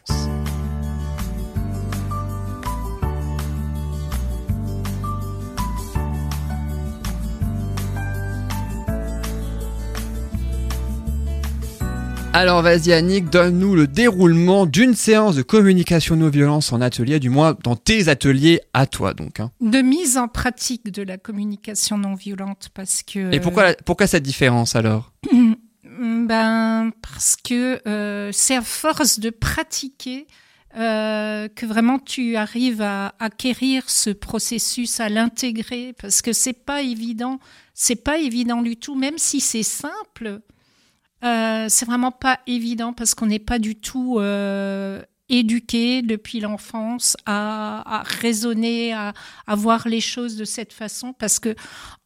Alors 12.36 12.62
vas-y 12.62 12.92
Annick, 12.92 13.30
donne-nous 13.30 13.76
le 13.76 13.86
déroulement 13.86 14.66
d'une 14.66 14.94
séance 14.94 15.36
de 15.36 15.42
communication 15.42 16.16
non 16.16 16.30
violence 16.30 16.72
en 16.72 16.80
atelier, 16.80 17.20
du 17.20 17.30
moins 17.30 17.56
dans 17.62 17.76
tes 17.76 18.08
ateliers 18.08 18.60
à 18.72 18.86
toi 18.86 19.14
donc. 19.14 19.38
hein. 19.38 19.52
De 19.60 19.78
mise 19.82 20.18
en 20.18 20.26
pratique 20.26 20.90
de 20.90 21.02
la 21.04 21.16
communication 21.16 21.96
non 21.96 22.14
violente, 22.16 22.70
parce 22.74 23.04
que. 23.04 23.32
Et 23.32 23.38
pourquoi, 23.38 23.62
la- 23.62 23.74
pourquoi 23.74 24.08
cette 24.08 24.24
différence 24.24 24.74
alors? 24.74 25.12
Ben, 25.96 26.90
parce 27.02 27.36
que 27.36 27.80
euh, 27.86 28.30
c'est 28.32 28.56
à 28.56 28.62
force 28.62 29.20
de 29.20 29.30
pratiquer 29.30 30.26
euh, 30.76 31.46
que 31.54 31.66
vraiment 31.66 32.00
tu 32.00 32.34
arrives 32.34 32.82
à 32.82 33.14
acquérir 33.20 33.84
ce 33.88 34.10
processus, 34.10 34.98
à 34.98 35.08
l'intégrer, 35.08 35.94
parce 36.02 36.20
que 36.20 36.32
c'est 36.32 36.64
pas 36.64 36.82
évident, 36.82 37.38
c'est 37.74 37.94
pas 38.02 38.18
évident 38.18 38.60
du 38.60 38.76
tout, 38.76 38.96
même 38.96 39.18
si 39.18 39.38
c'est 39.38 39.62
simple, 39.62 40.40
euh, 41.24 41.66
c'est 41.68 41.86
vraiment 41.86 42.12
pas 42.12 42.40
évident 42.46 42.92
parce 42.92 43.14
qu'on 43.14 43.26
n'est 43.26 43.38
pas 43.38 43.58
du 43.58 43.76
tout 43.76 44.18
euh, 44.18 45.02
éduqué 45.28 46.02
depuis 46.02 46.40
l'enfance 46.40 47.16
à, 47.24 48.00
à 48.00 48.02
raisonner, 48.02 48.92
à, 48.92 49.14
à 49.46 49.54
voir 49.54 49.88
les 49.88 50.00
choses 50.00 50.36
de 50.36 50.44
cette 50.44 50.72
façon, 50.72 51.12
parce 51.12 51.38
que 51.38 51.54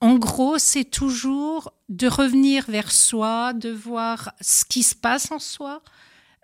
en 0.01 0.17
gros, 0.17 0.59
c'est 0.59 0.85
toujours 0.85 1.73
de 1.89 2.07
revenir 2.07 2.65
vers 2.69 2.93
soi, 2.93 3.53
de 3.53 3.71
voir 3.71 4.33
ce 4.41 4.65
qui 4.65 4.83
se 4.83 4.95
passe 4.95 5.33
en 5.33 5.39
soi. 5.39 5.83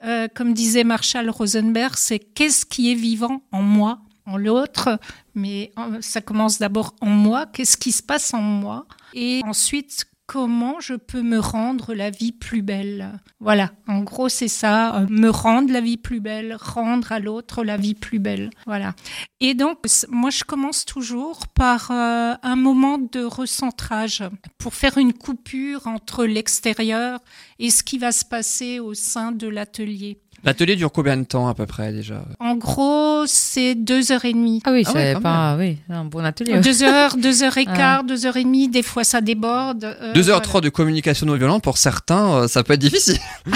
Euh, 0.04 0.28
comme 0.34 0.52
disait 0.52 0.84
Marshall 0.84 1.30
Rosenberg, 1.30 1.94
c'est 1.96 2.18
qu'est-ce 2.18 2.66
qui 2.66 2.90
est 2.90 2.96
vivant 2.96 3.42
en 3.52 3.62
moi, 3.62 4.00
en 4.26 4.36
l'autre, 4.36 4.98
mais 5.34 5.72
euh, 5.78 5.98
ça 6.02 6.20
commence 6.20 6.58
d'abord 6.58 6.94
en 7.00 7.06
moi, 7.06 7.46
qu'est-ce 7.46 7.76
qui 7.76 7.92
se 7.92 8.02
passe 8.02 8.34
en 8.34 8.42
moi, 8.42 8.86
et 9.14 9.40
ensuite 9.44 10.06
comment 10.26 10.80
je 10.80 10.94
peux 10.94 11.22
me 11.22 11.38
rendre 11.38 11.94
la 11.94 12.10
vie 12.10 12.32
plus 12.32 12.62
belle. 12.62 13.20
Voilà, 13.40 13.72
en 13.86 14.00
gros 14.00 14.28
c'est 14.28 14.48
ça, 14.48 14.96
euh, 14.96 15.06
me 15.08 15.28
rendre 15.28 15.72
la 15.72 15.80
vie 15.80 15.96
plus 15.96 16.20
belle, 16.20 16.56
rendre 16.60 17.12
à 17.12 17.18
l'autre 17.18 17.64
la 17.64 17.76
vie 17.76 17.94
plus 17.94 18.18
belle. 18.18 18.50
Voilà. 18.66 18.94
Et 19.40 19.54
donc, 19.54 19.78
moi, 20.08 20.30
je 20.30 20.44
commence 20.44 20.86
toujours 20.86 21.46
par 21.48 21.90
euh, 21.90 22.34
un 22.42 22.56
moment 22.56 22.96
de 22.96 23.22
recentrage 23.22 24.22
pour 24.56 24.74
faire 24.74 24.96
une 24.96 25.12
coupure 25.12 25.86
entre 25.86 26.24
l'extérieur 26.24 27.20
et 27.58 27.70
ce 27.70 27.82
qui 27.82 27.98
va 27.98 28.10
se 28.10 28.24
passer 28.24 28.80
au 28.80 28.94
sein 28.94 29.32
de 29.32 29.46
l'atelier. 29.46 30.18
L'atelier 30.44 30.76
dure 30.76 30.92
combien 30.92 31.16
de 31.16 31.24
temps 31.24 31.48
à 31.48 31.54
peu 31.54 31.64
près 31.66 31.90
déjà? 31.92 32.22
En 32.38 32.54
gros, 32.56 33.24
c'est 33.26 33.74
deux 33.74 34.12
heures 34.12 34.24
et 34.26 34.32
demie. 34.32 34.60
Ah 34.64 34.72
oui, 34.72 34.82
Ah 34.86 34.92
ouais, 34.92 35.06
c'est 35.08 35.14
quand 35.14 35.20
pas, 35.22 35.56
oui, 35.58 35.78
un 35.88 36.04
bon 36.04 36.24
atelier. 36.24 36.60
Deux 36.60 36.82
heures, 36.82 37.16
deux 37.16 37.42
heures 37.42 37.56
et 37.56 37.64
quart, 37.64 38.04
deux 38.04 38.26
heures 38.26 38.36
et 38.36 38.44
demie. 38.44 38.68
Des 38.68 38.82
fois, 38.82 39.04
ça 39.04 39.20
déborde. 39.22 39.84
euh, 39.84 40.12
2 40.12 40.20
heures 40.28 40.36
voilà. 40.36 40.40
3 40.40 40.60
de 40.60 40.68
communication 40.68 41.26
non 41.26 41.34
violente, 41.36 41.62
pour 41.62 41.78
certains, 41.78 42.34
euh, 42.34 42.48
ça 42.48 42.62
peut 42.62 42.74
être 42.74 42.80
difficile. 42.80 43.18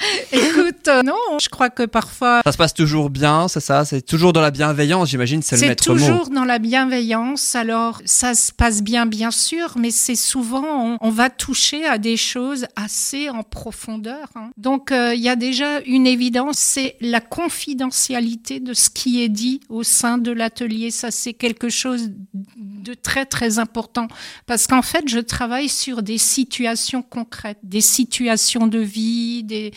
Écoute, 0.32 0.88
euh, 0.88 1.02
non, 1.02 1.38
je 1.40 1.48
crois 1.48 1.70
que 1.70 1.82
parfois 1.84 2.40
Ça 2.44 2.52
se 2.52 2.56
passe 2.56 2.74
toujours 2.74 3.10
bien, 3.10 3.48
c'est 3.48 3.60
ça 3.60 3.84
C'est 3.84 4.02
toujours 4.02 4.32
dans 4.32 4.40
la 4.40 4.50
bienveillance, 4.50 5.10
j'imagine, 5.10 5.42
c'est 5.42 5.56
le 5.60 5.68
maître 5.68 5.92
mot. 5.92 5.98
toujours 5.98 6.30
dans 6.30 6.44
la 6.44 6.58
bienveillance. 6.58 7.54
Alors, 7.54 8.00
ça 8.04 8.34
se 8.34 8.52
passe 8.52 8.82
bien, 8.82 9.06
bien 9.06 9.30
sûr, 9.30 9.74
mais 9.76 9.90
c'est 9.90 10.14
souvent, 10.14 10.64
on, 10.66 10.98
on 11.00 11.10
va 11.10 11.28
toucher 11.30 11.84
à 11.84 11.98
des 11.98 12.16
choses 12.16 12.66
assez 12.76 13.28
en 13.28 13.42
profondeur. 13.42 14.28
hein. 14.36 14.50
Donc, 14.56 14.92
euh, 14.92 15.14
il 15.14 15.20
y 15.20 15.28
a 15.28 15.36
déjà 15.36 15.80
une 15.80 16.06
évidence, 16.06 16.56
c'est 16.58 16.96
la 17.00 17.20
confidentialité 17.20 18.60
de 18.60 18.74
ce 18.74 18.90
qui 18.90 19.22
est 19.22 19.28
dit 19.28 19.60
au 19.68 19.82
sein 19.82 20.18
de 20.18 20.30
l'atelier. 20.32 20.90
Ça, 20.90 21.10
c'est 21.10 21.34
quelque 21.34 21.68
chose 21.68 22.10
de 22.34 22.94
très, 22.94 23.26
très 23.26 23.58
important. 23.58 24.08
Parce 24.46 24.66
qu'en 24.66 24.82
fait, 24.82 25.04
je 25.08 25.18
travaille 25.18 25.68
sur 25.68 26.02
des 26.02 26.18
situations 26.18 27.02
concrètes, 27.02 27.58
des 27.62 27.80
situations 27.80 28.66
de 28.66 28.78
vie, 28.78 29.42
des... 29.44 29.72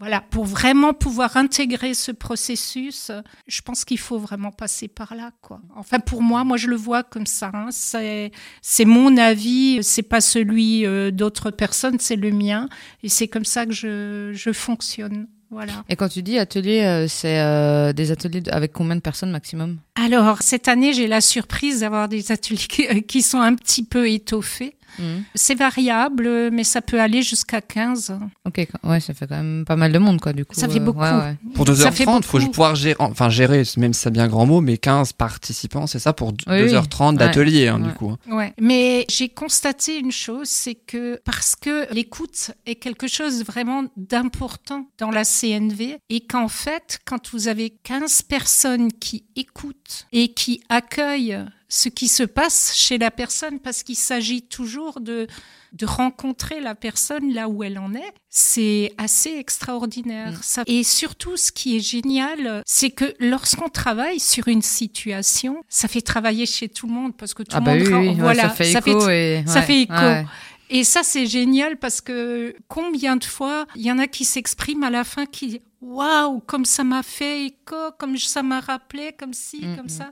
Voilà, 0.00 0.20
pour 0.20 0.44
vraiment 0.44 0.94
pouvoir 0.94 1.36
intégrer 1.36 1.92
ce 1.92 2.12
processus, 2.12 3.10
je 3.48 3.60
pense 3.62 3.84
qu'il 3.84 3.98
faut 3.98 4.18
vraiment 4.18 4.52
passer 4.52 4.86
par 4.86 5.16
là, 5.16 5.32
quoi. 5.40 5.60
Enfin, 5.74 5.98
pour 5.98 6.22
moi, 6.22 6.44
moi, 6.44 6.56
je 6.56 6.68
le 6.68 6.76
vois 6.76 7.02
comme 7.02 7.26
ça. 7.26 7.50
hein. 7.52 7.68
C'est, 7.72 8.30
c'est 8.62 8.84
mon 8.84 9.16
avis, 9.16 9.82
c'est 9.82 10.02
pas 10.04 10.20
celui 10.20 10.86
euh, 10.86 11.10
d'autres 11.10 11.50
personnes, 11.50 11.98
c'est 11.98 12.14
le 12.14 12.30
mien, 12.30 12.68
et 13.02 13.08
c'est 13.08 13.26
comme 13.26 13.44
ça 13.44 13.66
que 13.66 13.72
je, 13.72 14.30
je 14.34 14.52
fonctionne. 14.52 15.26
Voilà. 15.50 15.82
Et 15.88 15.96
quand 15.96 16.08
tu 16.08 16.22
dis 16.22 16.38
atelier, 16.38 16.82
euh, 16.82 17.08
c'est 17.08 17.40
euh, 17.40 17.92
des 17.92 18.12
ateliers 18.12 18.42
avec 18.50 18.72
combien 18.72 18.96
de 18.96 19.00
personnes 19.00 19.30
maximum? 19.30 19.78
Alors, 20.00 20.42
cette 20.42 20.68
année, 20.68 20.92
j'ai 20.92 21.08
la 21.08 21.20
surprise 21.20 21.80
d'avoir 21.80 22.08
des 22.08 22.30
ateliers 22.30 22.56
qui- 22.68 23.02
qui 23.02 23.22
sont 23.22 23.40
un 23.40 23.54
petit 23.54 23.84
peu 23.84 24.08
étoffés. 24.08 24.74
Mhm. 24.98 25.22
C'est 25.36 25.54
variable, 25.54 26.50
mais 26.50 26.64
ça 26.64 26.80
peut 26.82 27.00
aller 27.00 27.22
jusqu'à 27.22 27.60
15. 27.60 28.18
Ok, 28.44 28.66
ouais, 28.82 28.98
ça 28.98 29.14
fait 29.14 29.28
quand 29.28 29.36
même 29.36 29.64
pas 29.64 29.76
mal 29.76 29.92
de 29.92 29.98
monde, 29.98 30.18
quoi, 30.20 30.32
du 30.32 30.44
coup. 30.44 30.54
Ça 30.56 30.68
fait 30.68 30.80
euh, 30.80 30.82
beaucoup. 30.82 30.98
ouais, 31.00 31.12
ouais. 31.12 31.36
Pour 31.54 31.68
Ça 31.68 31.92
fait 31.92 32.04
2h30, 32.04 32.24
faut 32.24 32.38
beaucoup. 32.38 32.50
pouvoir 32.50 32.74
gérer, 32.74 32.96
enfin 32.98 33.28
gérer, 33.28 33.62
même 33.76 33.92
si 33.92 34.00
c'est 34.00 34.10
bien 34.10 34.26
grand 34.26 34.44
mot, 34.46 34.60
mais 34.60 34.76
15 34.76 35.12
participants, 35.12 35.86
c'est 35.86 36.00
ça 36.00 36.12
pour 36.14 36.28
Oui, 36.48 36.62
2h30 36.64 37.12
oui. 37.12 37.18
d'atelier, 37.18 37.68
hein, 37.68 37.80
Ouais. 37.80 37.88
du 37.88 37.94
coup. 37.94 38.16
Ouais. 38.28 38.52
Mais 38.60 39.04
j'ai 39.08 39.28
constaté 39.28 39.98
une 39.98 40.10
chose, 40.10 40.48
c'est 40.48 40.74
que 40.74 41.20
parce 41.24 41.54
que 41.54 41.86
l'écoute 41.94 42.50
est 42.66 42.76
quelque 42.76 43.06
chose 43.06 43.44
vraiment 43.44 43.84
d'important 43.96 44.88
dans 44.98 45.10
la 45.12 45.22
CNV 45.24 45.98
et 46.08 46.20
qu'en 46.26 46.48
fait, 46.48 46.98
quand 47.04 47.30
vous 47.32 47.46
avez 47.46 47.70
15 47.70 48.22
personnes 48.22 48.90
qui 48.92 49.24
écoutent 49.36 49.76
et 50.12 50.28
qui 50.32 50.62
accueillent 50.68 51.38
ce 51.68 51.88
qui 51.90 52.08
se 52.08 52.22
passe 52.22 52.72
chez 52.74 52.96
la 52.98 53.10
personne, 53.10 53.58
parce 53.60 53.82
qu'il 53.82 53.96
s'agit 53.96 54.40
toujours 54.42 55.00
de, 55.00 55.26
de 55.74 55.84
rencontrer 55.84 56.60
la 56.60 56.74
personne 56.74 57.32
là 57.34 57.46
où 57.48 57.62
elle 57.62 57.78
en 57.78 57.92
est, 57.94 58.12
c'est 58.30 58.94
assez 58.96 59.30
extraordinaire. 59.36 60.32
Mm. 60.32 60.38
Ça. 60.42 60.62
Et 60.66 60.82
surtout, 60.82 61.36
ce 61.36 61.52
qui 61.52 61.76
est 61.76 61.80
génial, 61.80 62.62
c'est 62.66 62.90
que 62.90 63.14
lorsqu'on 63.20 63.68
travaille 63.68 64.18
sur 64.18 64.48
une 64.48 64.62
situation, 64.62 65.62
ça 65.68 65.88
fait 65.88 66.00
travailler 66.00 66.46
chez 66.46 66.68
tout 66.70 66.86
le 66.86 66.94
monde, 66.94 67.14
parce 67.16 67.34
que 67.34 67.42
tout 67.42 67.50
Ah 67.54 67.60
le 67.60 67.64
bah 67.66 67.74
monde 67.74 67.82
oui, 67.82 68.08
ouais, 68.08 68.14
voilà, 68.14 68.48
ça 68.48 68.80
fait 68.80 68.90
écho 68.90 69.08
et 69.10 69.44
ça 69.46 69.60
fait 69.60 69.82
écho. 69.82 69.92
ouais. 69.92 70.26
Et 70.70 70.84
ça, 70.84 71.02
c'est 71.02 71.26
génial 71.26 71.78
parce 71.78 72.00
que 72.00 72.54
combien 72.68 73.16
de 73.16 73.24
fois 73.24 73.66
il 73.74 73.82
y 73.82 73.92
en 73.92 73.98
a 73.98 74.06
qui 74.06 74.24
s'expriment 74.24 74.84
à 74.84 74.90
la 74.90 75.04
fin 75.04 75.26
qui 75.26 75.60
Waouh, 75.80 76.40
comme 76.40 76.64
ça 76.64 76.82
m'a 76.82 77.04
fait 77.04 77.46
écho, 77.46 77.92
comme 77.98 78.16
ça 78.16 78.42
m'a 78.42 78.58
rappelé, 78.60 79.12
comme 79.16 79.32
ci, 79.32 79.64
Mm, 79.64 79.76
comme 79.76 79.86
mm. 79.86 79.90
ça. 79.90 80.10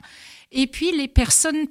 Et 0.53 0.67
puis 0.69 0.93
les 0.93 1.09
personnes 1.09 1.67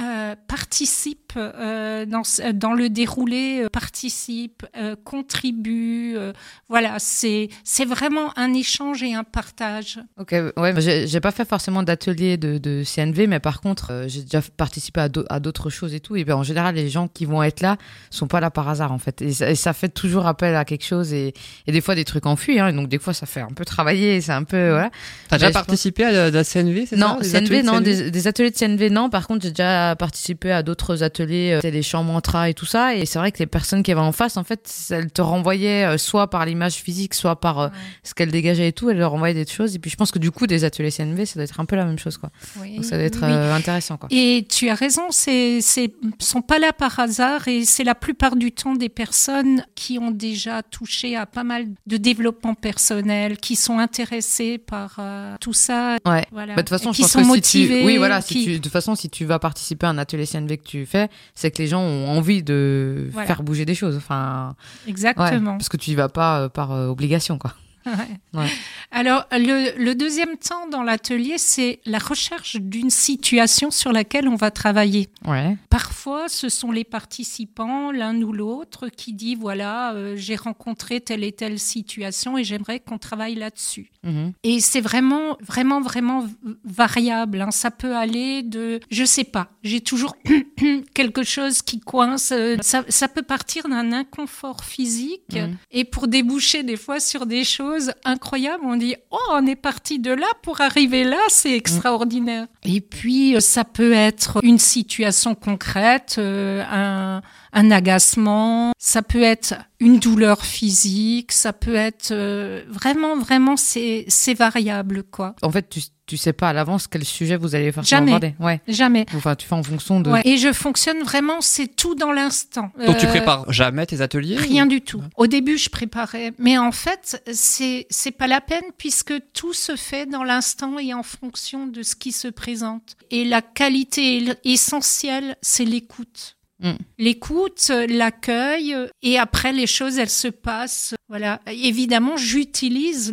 euh, 0.00 0.36
participent 0.46 1.29
euh, 1.36 2.06
dans, 2.06 2.72
le 2.72 2.88
déroulé, 2.88 3.62
euh, 3.64 3.68
participent, 3.68 4.64
euh, 4.76 4.96
contribuent. 5.04 6.14
euh, 6.16 6.32
voilà, 6.68 6.94
c'est 6.98 7.48
c'est 7.64 7.84
vraiment 7.84 8.36
un 8.38 8.52
échange 8.54 9.02
et 9.02 9.14
un 9.14 9.24
partage. 9.24 9.98
Ok, 10.18 10.34
ouais, 10.56 10.74
j'ai 10.80 11.06
j'ai 11.06 11.20
pas 11.20 11.30
fait 11.30 11.46
forcément 11.48 11.82
d'atelier 11.82 12.36
de, 12.36 12.58
de 12.58 12.82
CNV, 12.84 13.26
mais 13.26 13.40
par 13.40 13.60
contre, 13.60 13.92
euh, 13.92 14.04
j'ai 14.08 14.22
déjà 14.22 14.40
participé 14.56 15.00
à 15.00 15.08
d'au- 15.08 15.24
à 15.28 15.40
d'autres 15.40 15.70
choses 15.70 15.94
et 15.94 16.00
tout. 16.00 16.16
Et 16.16 16.24
ben, 16.24 16.34
en 16.36 16.42
général, 16.42 16.74
les 16.74 16.88
gens 16.88 17.08
qui 17.08 17.24
vont 17.24 17.42
être 17.42 17.60
là 17.60 17.76
sont 18.10 18.26
pas 18.26 18.40
là 18.40 18.50
par 18.50 18.68
hasard, 18.68 18.92
en 18.92 18.98
fait. 18.98 19.22
Et 19.22 19.32
ça, 19.32 19.50
et 19.50 19.54
ça 19.54 19.72
fait 19.72 19.88
toujours 19.88 20.26
appel 20.26 20.54
à 20.56 20.64
quelque 20.64 20.84
chose 20.84 21.12
et, 21.12 21.32
et 21.66 21.72
des 21.72 21.80
fois 21.80 21.94
des 21.94 22.04
trucs 22.04 22.26
enfuis. 22.26 22.58
Hein, 22.60 22.68
et 22.68 22.72
donc, 22.72 22.88
des 22.88 22.98
fois, 22.98 23.14
ça 23.14 23.26
fait 23.26 23.40
un 23.40 23.48
peu 23.54 23.64
travailler, 23.64 24.20
c'est 24.20 24.32
un 24.32 24.44
peu. 24.44 24.70
Voilà. 24.70 24.90
T'as 25.28 25.36
déjà 25.38 25.46
pense- 25.48 25.54
participé 25.54 26.04
à 26.04 26.30
la, 26.30 26.44
CNV, 26.44 26.86
c'est 26.86 26.96
ça 26.96 27.06
Non, 27.06 27.18
des 27.20 27.28
CNV, 27.28 27.62
de 27.62 27.66
non, 27.66 27.72
CNV? 27.74 27.84
des, 27.84 28.10
des 28.10 28.26
ateliers 28.26 28.50
de 28.50 28.56
CNV, 28.56 28.90
non. 28.90 29.10
Par 29.10 29.26
contre, 29.26 29.42
j'ai 29.44 29.50
déjà 29.50 29.94
participé 29.96 30.50
à 30.52 30.62
d'autres 30.62 31.02
ateliers, 31.02 31.19
euh, 31.28 31.60
les 31.62 31.82
chants 31.82 32.02
mantra 32.04 32.48
et 32.48 32.54
tout 32.54 32.66
ça. 32.66 32.94
Et 32.94 33.06
c'est 33.06 33.18
vrai 33.18 33.32
que 33.32 33.38
les 33.38 33.46
personnes 33.46 33.82
qui 33.82 33.92
avaient 33.92 34.00
en 34.00 34.12
face, 34.12 34.36
en 34.36 34.44
fait, 34.44 34.70
elles 34.90 35.10
te 35.12 35.22
renvoyaient 35.22 35.84
euh, 35.84 35.98
soit 35.98 36.28
par 36.30 36.44
l'image 36.46 36.74
physique, 36.76 37.14
soit 37.14 37.36
par 37.40 37.58
euh, 37.60 37.68
ce 38.02 38.14
qu'elles 38.14 38.30
dégageaient 38.30 38.68
et 38.68 38.72
tout. 38.72 38.90
Elles 38.90 38.98
leur 38.98 39.10
renvoyaient 39.12 39.34
des 39.34 39.46
choses. 39.50 39.74
Et 39.74 39.78
puis, 39.78 39.90
je 39.90 39.96
pense 39.96 40.10
que 40.10 40.18
du 40.18 40.30
coup, 40.30 40.46
des 40.46 40.64
ateliers 40.64 40.90
CNV, 40.90 41.26
ça 41.26 41.34
doit 41.34 41.44
être 41.44 41.60
un 41.60 41.64
peu 41.64 41.76
la 41.76 41.84
même 41.84 41.98
chose, 41.98 42.16
quoi. 42.16 42.30
Oui, 42.60 42.76
Donc, 42.76 42.84
ça 42.84 42.96
doit 42.96 43.04
être 43.06 43.20
oui. 43.22 43.32
intéressant, 43.32 43.96
quoi. 43.96 44.08
Et 44.10 44.46
tu 44.50 44.68
as 44.68 44.74
raison, 44.74 45.02
c'est 45.10 45.60
c'est 45.60 45.92
sont 46.18 46.42
pas 46.42 46.58
là 46.58 46.72
par 46.72 46.98
hasard 46.98 47.48
et 47.48 47.64
c'est 47.64 47.84
la 47.84 47.94
plupart 47.94 48.36
du 48.36 48.52
temps 48.52 48.74
des 48.74 48.88
personnes 48.88 49.64
qui 49.74 49.98
ont 49.98 50.10
déjà 50.10 50.62
touché 50.62 51.16
à 51.16 51.26
pas 51.26 51.44
mal 51.44 51.66
de 51.86 51.96
développement 51.96 52.54
personnel, 52.54 53.36
qui 53.38 53.56
sont 53.56 53.78
intéressées 53.78 54.58
par 54.58 54.96
euh, 54.98 55.34
tout 55.40 55.52
ça, 55.52 55.96
Ouais. 56.06 56.24
voilà, 56.32 56.54
Bah, 56.54 56.62
de 56.62 56.68
toute 56.68 56.78
façon, 56.78 56.90
et 56.90 56.92
je 56.92 56.96
qui 56.96 57.02
pense 57.02 57.12
sont 57.12 57.22
que 57.22 57.26
motivées. 57.26 57.74
si 57.74 57.80
tu, 57.80 57.86
oui, 57.86 57.96
voilà, 57.98 58.20
si 58.22 58.34
qui- 58.34 58.44
tu, 58.44 58.52
de 58.54 58.58
toute 58.58 58.72
façon, 58.72 58.94
si 58.94 59.10
tu 59.10 59.24
vas 59.24 59.38
participer 59.38 59.86
à 59.86 59.90
un 59.90 59.98
atelier 59.98 60.24
CNV 60.26 60.56
que 60.58 60.64
tu 60.64 60.86
fais, 60.86 61.08
c'est 61.34 61.50
que 61.50 61.58
les 61.62 61.68
gens 61.68 61.80
ont 61.82 62.08
envie 62.08 62.42
de 62.42 63.08
Voilà. 63.12 63.26
faire 63.26 63.42
bouger 63.42 63.64
des 63.64 63.74
choses. 63.74 63.96
Enfin, 63.96 64.54
ouais, 64.86 64.90
Exactement. 64.90 65.52
parce 65.58 65.68
que 65.68 65.76
tu 65.76 65.90
y 65.90 65.94
vas 65.94 66.08
pas 66.08 66.40
euh, 66.42 66.48
par 66.48 66.72
euh, 66.72 66.88
obligation, 66.88 67.38
quoi. 67.38 67.54
Ouais. 67.86 68.48
Alors, 68.90 69.24
le, 69.32 69.76
le 69.82 69.94
deuxième 69.94 70.36
temps 70.36 70.68
dans 70.68 70.82
l'atelier, 70.82 71.38
c'est 71.38 71.80
la 71.84 71.98
recherche 71.98 72.56
d'une 72.56 72.90
situation 72.90 73.70
sur 73.70 73.92
laquelle 73.92 74.28
on 74.28 74.36
va 74.36 74.50
travailler. 74.50 75.08
Ouais. 75.26 75.56
Parfois, 75.70 76.28
ce 76.28 76.48
sont 76.48 76.70
les 76.72 76.84
participants, 76.84 77.90
l'un 77.92 78.20
ou 78.22 78.32
l'autre, 78.32 78.88
qui 78.88 79.12
dit 79.12 79.34
voilà, 79.34 79.92
euh, 79.94 80.14
j'ai 80.16 80.36
rencontré 80.36 81.00
telle 81.00 81.24
et 81.24 81.32
telle 81.32 81.58
situation 81.58 82.36
et 82.38 82.44
j'aimerais 82.44 82.80
qu'on 82.80 82.98
travaille 82.98 83.34
là-dessus. 83.34 83.90
Mhm. 84.02 84.32
Et 84.42 84.60
c'est 84.60 84.80
vraiment, 84.80 85.36
vraiment, 85.40 85.80
vraiment 85.80 86.26
variable. 86.64 87.40
hein. 87.40 87.50
Ça 87.50 87.70
peut 87.70 87.96
aller 87.96 88.42
de, 88.42 88.80
je 88.90 89.04
sais 89.04 89.24
pas, 89.24 89.48
j'ai 89.62 89.80
toujours 89.80 90.14
quelque 90.94 91.22
chose 91.22 91.62
qui 91.62 91.80
coince. 91.80 92.32
euh, 92.32 92.56
Ça, 92.60 92.84
ça 92.88 93.08
peut 93.08 93.22
partir 93.22 93.68
d'un 93.68 93.92
inconfort 93.92 94.64
physique 94.64 95.20
Mhm. 95.32 95.56
et 95.70 95.84
pour 95.84 96.08
déboucher 96.08 96.62
des 96.62 96.76
fois 96.76 96.98
sur 97.00 97.26
des 97.26 97.44
choses 97.44 97.69
incroyables, 98.04 98.64
on 98.64 98.76
dit 98.76 98.96
oh, 99.10 99.18
on 99.32 99.46
est 99.46 99.56
parti 99.56 99.98
de 99.98 100.12
là 100.12 100.26
pour 100.42 100.60
arriver 100.60 101.04
là, 101.04 101.18
c'est 101.28 101.56
extraordinaire. 101.56 102.46
Et 102.64 102.80
puis 102.80 103.36
euh, 103.36 103.40
ça 103.40 103.64
peut 103.64 103.92
être 103.92 104.38
une 104.42 104.58
situation 104.58 105.34
concrète, 105.34 106.16
euh, 106.18 106.62
un 106.70 107.22
un 107.52 107.70
agacement, 107.70 108.72
ça 108.78 109.02
peut 109.02 109.22
être 109.22 109.54
une 109.80 109.98
douleur 109.98 110.44
physique, 110.44 111.32
ça 111.32 111.52
peut 111.52 111.74
être 111.74 112.10
euh, 112.12 112.62
vraiment, 112.68 113.16
vraiment, 113.16 113.56
c'est 113.56 114.04
c'est 114.08 114.34
variable, 114.34 115.02
quoi. 115.04 115.34
En 115.42 115.50
fait, 115.50 115.68
tu, 115.68 115.80
tu 116.06 116.16
sais 116.16 116.32
pas 116.32 116.50
à 116.50 116.52
l'avance 116.52 116.86
quel 116.86 117.04
sujet 117.04 117.36
vous 117.36 117.54
allez 117.54 117.72
faire 117.72 117.82
Jamais. 117.84 118.12
aborder. 118.12 118.34
Ouais. 118.40 118.60
Jamais. 118.68 119.06
Enfin, 119.14 119.34
tu 119.36 119.46
fais 119.46 119.54
en 119.54 119.62
fonction 119.62 120.00
de. 120.00 120.10
Ouais. 120.10 120.22
Et 120.24 120.36
je 120.36 120.52
fonctionne 120.52 121.02
vraiment, 121.02 121.40
c'est 121.40 121.68
tout 121.68 121.94
dans 121.94 122.12
l'instant. 122.12 122.70
Donc 122.86 122.98
tu 122.98 123.06
Euh, 123.06 123.08
prépares 123.10 123.50
jamais 123.52 123.86
tes 123.86 124.00
ateliers 124.00 124.36
Rien 124.36 124.66
ou- 124.66 124.68
du 124.68 124.80
tout. 124.82 125.02
Au 125.16 125.26
début, 125.26 125.56
je 125.58 125.70
préparais, 125.70 126.32
mais 126.38 126.58
en 126.58 126.72
fait, 126.72 127.22
c'est 127.32 127.86
c'est 127.90 128.10
pas 128.12 128.26
la 128.26 128.40
peine 128.40 128.64
puisque 128.76 129.14
tout 129.32 129.52
se 129.54 129.76
fait 129.76 130.06
dans 130.06 130.24
l'instant 130.24 130.78
et 130.78 130.92
en 130.94 131.02
fonction 131.02 131.66
de 131.66 131.82
ce 131.82 131.94
qui 131.96 132.12
se 132.12 132.28
présente. 132.28 132.96
Et 133.10 133.24
la 133.24 133.40
qualité 133.42 134.24
essentielle, 134.44 135.36
c'est 135.42 135.64
l'écoute. 135.64 136.36
Mm. 136.60 136.72
L'écoute, 136.98 137.70
l'accueil, 137.88 138.76
et 139.02 139.18
après 139.18 139.52
les 139.52 139.66
choses, 139.66 139.98
elles 139.98 140.10
se 140.10 140.28
passent. 140.28 140.94
Voilà. 141.10 141.40
Évidemment, 141.50 142.16
j'utilise 142.16 143.12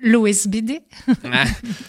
l'OSBD. 0.00 0.80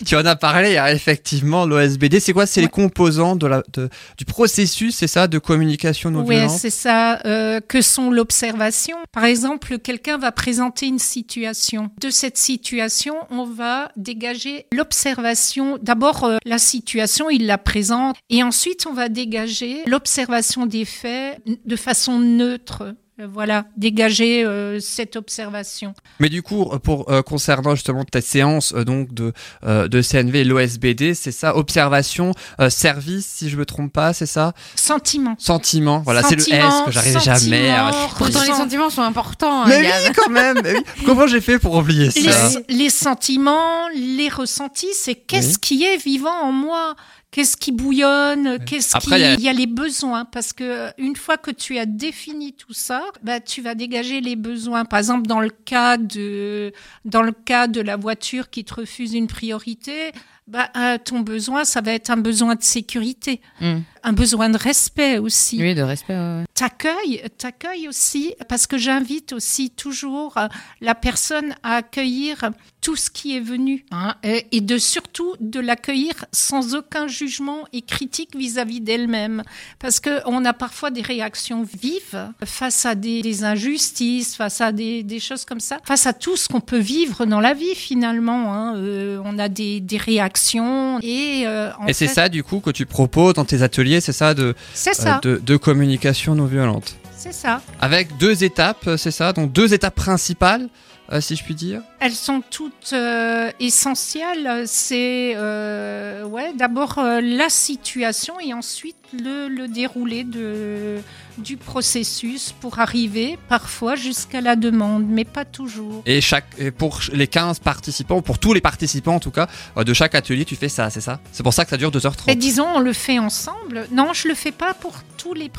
Tu 0.06 0.16
en 0.16 0.26
as 0.26 0.36
parlé, 0.36 0.78
effectivement, 0.92 1.66
l'OSBD. 1.66 2.20
C'est 2.20 2.34
quoi? 2.34 2.46
C'est 2.46 2.62
les 2.62 2.68
composants 2.68 3.36
de 3.38 3.48
la, 3.48 3.64
de- 3.74 3.90
du 4.18 4.26
processus, 4.26 4.96
c'est 4.98 5.08
ça, 5.08 5.28
de 5.28 5.40
communication 5.40 6.12
non 6.12 6.26
Oui, 6.26 6.36
violente? 6.36 6.58
c'est 6.60 6.70
ça. 6.70 7.20
euh, 7.26 7.62
que 7.62 7.82
sont 7.82 8.12
l'observation? 8.12 8.98
Par 9.14 9.24
exemple, 9.26 9.80
quelqu'un 9.80 10.18
va 10.18 10.32
présenter 10.34 10.88
une 10.88 11.00
situation. 11.00 11.90
De 12.02 12.10
cette 12.10 12.38
situation, 12.38 13.16
on 13.30 13.46
va 13.46 13.92
dégager 13.96 14.66
l'observation. 14.74 15.78
D'abord, 15.82 16.26
euh, 16.26 16.38
la 16.46 16.58
situation, 16.58 17.30
il 17.30 17.46
la 17.46 17.58
présente, 17.58 18.18
et 18.30 18.44
ensuite, 18.44 18.86
on 18.90 18.94
va 18.94 19.08
dégager 19.10 19.84
l'observation 19.88 20.66
des 20.66 20.84
faits 20.86 21.42
de 21.66 21.76
façon 21.78 22.20
neutre. 22.20 22.94
Euh, 23.20 23.28
Voilà, 23.32 23.66
dégager 23.78 24.44
euh, 24.44 24.80
cette 24.82 25.16
observation. 25.16 25.94
Mais 26.20 26.28
du 26.28 26.42
coup, 26.44 26.66
pour 26.84 27.10
euh, 27.10 27.22
concernant 27.22 27.74
justement 27.76 28.04
ta 28.04 28.20
séance 28.20 28.74
euh, 28.76 28.84
donc 28.84 29.14
de 29.14 29.32
euh, 29.64 29.88
de 29.88 30.02
CNV 30.02 30.40
et 30.42 30.44
l'OSBD, 30.44 31.14
c'est 31.14 31.32
ça, 31.32 31.56
observation, 31.56 32.32
euh, 32.60 32.70
service, 32.70 33.26
si 33.26 33.50
je 33.50 33.56
me 33.56 33.66
trompe 33.66 33.94
pas, 33.94 34.12
c'est 34.12 34.26
ça, 34.26 34.54
Sentiment. 34.76 35.36
sentiment. 35.40 36.00
Voilà, 36.04 36.24
c'est 36.24 36.36
le 36.36 36.42
S 36.42 36.74
que 36.86 36.92
j'arrive 36.92 37.20
jamais 37.22 37.70
à. 37.70 37.92
Pourtant, 38.18 38.42
les 38.42 38.54
sentiments 38.54 38.90
sont 38.90 39.02
importants. 39.04 39.62
hein, 39.64 39.66
Mais 39.70 39.84
Yann. 39.84 39.94
oui, 40.08 40.14
quand 40.16 40.30
même. 40.30 40.58
mais 40.64 40.74
oui. 40.74 40.84
Comment 41.06 41.26
j'ai 41.28 41.42
fait 41.42 41.58
pour 41.58 41.76
oublier 41.76 42.12
ça? 42.12 42.50
les, 42.68 42.76
les 42.76 42.90
sentiments, 42.90 43.88
les 43.96 44.28
ressentis, 44.30 44.94
c'est 44.94 45.16
qu'est-ce 45.16 45.52
Oui. 45.52 45.58
qui 45.62 45.84
est 45.86 45.98
vivant 45.98 46.36
en 46.44 46.52
moi? 46.52 46.96
Qu'est-ce 47.36 47.58
qui 47.58 47.74
bouillonne? 47.74 48.60
Qu'est-ce 48.63 48.98
qui 48.98 49.10
il 49.12 49.42
y 49.42 49.50
a- 49.50 49.54
les 49.54 49.68
besoins? 49.68 50.24
Parce 50.24 50.54
que 50.54 50.63
euh, 50.63 50.89
une 50.98 51.18
fois 51.18 51.36
que 51.36 51.51
tu 51.51 51.77
as 51.77 51.86
défini 51.86 52.54
tout 52.54 52.72
ça, 52.72 53.04
bah 53.24 53.42
tu 53.42 53.62
vas 53.62 53.75
dégager 53.75 54.22
les 54.22 54.38
besoins. 54.38 54.86
Par 54.86 55.00
exemple, 55.00 55.27
dans 55.27 55.42
le 55.42 55.50
cas 55.50 55.98
de 55.98 56.72
dans 57.04 57.24
le 57.24 57.34
cas 57.34 57.68
de 57.68 57.82
la 57.82 57.98
voiture 57.98 58.50
qui 58.50 58.63
te 58.63 58.75
refuse 58.75 59.13
une 59.13 59.27
priorité, 59.27 60.13
bah 60.48 60.70
euh, 60.77 60.98
ton 61.04 61.20
besoin 61.20 61.65
ça 61.65 61.82
va 61.82 61.92
être 61.92 62.10
un 62.10 62.15
besoin 62.15 62.56
de 62.56 62.63
sécurité. 62.63 63.42
Mm. 63.60 63.80
Un 64.06 64.14
besoin 64.14 64.50
de 64.50 64.58
respect 64.58 65.18
aussi. 65.18 65.58
Oui, 65.62 65.76
de 65.76 65.82
respect. 65.82 66.14
Ouais, 66.14 66.40
ouais. 66.40 66.46
T'accueilles, 66.54 67.22
t'accueilles 67.38 67.88
aussi, 67.90 68.34
parce 68.48 68.68
que 68.68 68.78
j'invite 68.78 69.34
aussi 69.34 69.72
toujours 69.72 70.38
euh, 70.38 70.48
la 70.80 70.96
personne 70.96 71.54
à 71.64 71.78
accueillir 71.78 72.52
tout 72.82 72.96
ce 72.96 73.10
qui 73.10 73.36
est 73.36 73.42
venu, 73.42 73.84
hein, 73.92 74.16
et, 74.24 74.46
et 74.52 74.62
de 74.62 74.78
surtout 74.78 75.34
de 75.40 75.60
l'accueillir 75.60 76.14
sans 76.32 76.76
aucun 76.76 77.08
jugement 77.08 77.66
et 77.74 77.82
critique 77.82 78.36
vis-à-vis 78.38 78.80
d'elle-même, 78.80 79.42
parce 79.80 80.00
que 80.00 80.22
on 80.28 80.46
a 80.46 80.54
parfois 80.54 80.92
des 80.92 81.02
réactions 81.02 81.64
vives 81.64 82.30
face 82.46 82.86
à 82.86 82.94
des, 82.94 83.24
des 83.24 83.44
injustices, 83.44 84.36
face 84.36 84.62
à 84.62 84.72
des, 84.72 85.02
des 85.02 85.20
choses 85.20 85.46
comme 85.46 85.60
ça, 85.60 85.80
face 85.84 86.06
à 86.06 86.14
tout 86.14 86.38
ce 86.38 86.48
qu'on 86.48 86.62
peut 86.62 86.78
vivre 86.78 87.26
dans 87.26 87.40
la 87.40 87.56
vie 87.56 87.74
finalement. 87.76 88.54
Hein, 88.54 88.76
euh, 88.78 89.20
on 89.26 89.40
a 89.40 89.50
des, 89.50 89.80
des 89.80 89.98
réactions 89.98 91.00
et 91.02 91.48
euh, 91.48 91.72
en 91.80 91.88
Et 91.88 91.94
c'est 91.94 92.08
ça, 92.08 92.30
du 92.30 92.44
coup, 92.44 92.60
que 92.60 92.70
tu 92.70 92.86
proposes 92.86 93.34
dans 93.34 93.46
tes 93.46 93.64
ateliers, 93.64 93.95
c'est 94.02 94.12
ça, 94.14 94.34
de, 94.34 94.44
euh, 94.44 94.54
ça, 94.74 95.20
de, 95.22 95.38
de 95.44 95.58
communication 95.58 96.36
non 96.36 96.46
violente. 96.46 96.96
c'est 97.18 97.34
ça. 97.34 97.62
Avec 97.82 98.18
deux 98.18 98.44
étapes, 98.44 98.88
euh, 98.88 98.98
c'est 98.98 99.12
ça 99.12 99.34
Donc 99.34 99.52
deux 99.52 99.74
étapes 99.74 99.96
principales, 99.96 100.68
euh, 101.12 101.22
si 101.22 101.36
je 101.36 101.44
puis 101.44 101.56
dire. 101.56 101.82
Elles 102.06 102.14
sont 102.14 102.44
toutes 102.52 102.94
euh, 102.94 103.50
essentielles. 103.60 104.66
C'est 104.68 105.34
euh, 105.36 106.24
ouais, 106.24 106.54
d'abord 106.54 107.00
euh, 107.00 107.20
la 107.20 107.50
situation 107.50 108.40
et 108.40 108.54
ensuite 108.54 108.96
le, 109.12 109.48
le 109.48 109.68
déroulé 109.68 110.24
de, 110.24 111.00
du 111.40 111.58
processus 111.58 112.54
pour 112.62 112.78
arriver 112.78 113.40
parfois 113.50 113.96
jusqu'à 113.96 114.40
la 114.40 114.56
demande, 114.56 115.08
mais 115.08 115.26
pas 115.26 115.46
toujours. 115.46 116.04
Et, 116.06 116.22
chaque, 116.22 116.46
et 116.60 116.70
pour 116.70 117.00
les 117.12 117.26
15 117.26 117.58
participants, 117.58 118.22
pour 118.22 118.38
tous 118.38 118.54
les 118.54 118.62
participants 118.62 119.16
en 119.16 119.20
tout 119.20 119.32
cas, 119.32 119.48
de 119.76 119.94
chaque 119.94 120.14
atelier, 120.14 120.46
tu 120.46 120.56
fais 120.56 120.70
ça, 120.70 120.92
c'est 120.92 121.02
ça? 121.02 121.20
C'est 121.32 121.42
pour 121.42 121.54
ça 121.54 121.64
que 121.64 121.72
ça 121.72 121.78
dure 121.78 121.90
2h30. 121.90 122.30
Et 122.30 122.36
disons, 122.36 122.68
on 122.76 122.80
le 122.82 122.94
fait 122.94 123.18
ensemble. 123.18 123.88
Non, 123.92 124.14
je 124.14 124.28
le 124.28 124.36
fais 124.36 124.52
pas 124.52 124.76
pour 124.76 124.94
tous 125.18 125.34
les, 125.34 125.50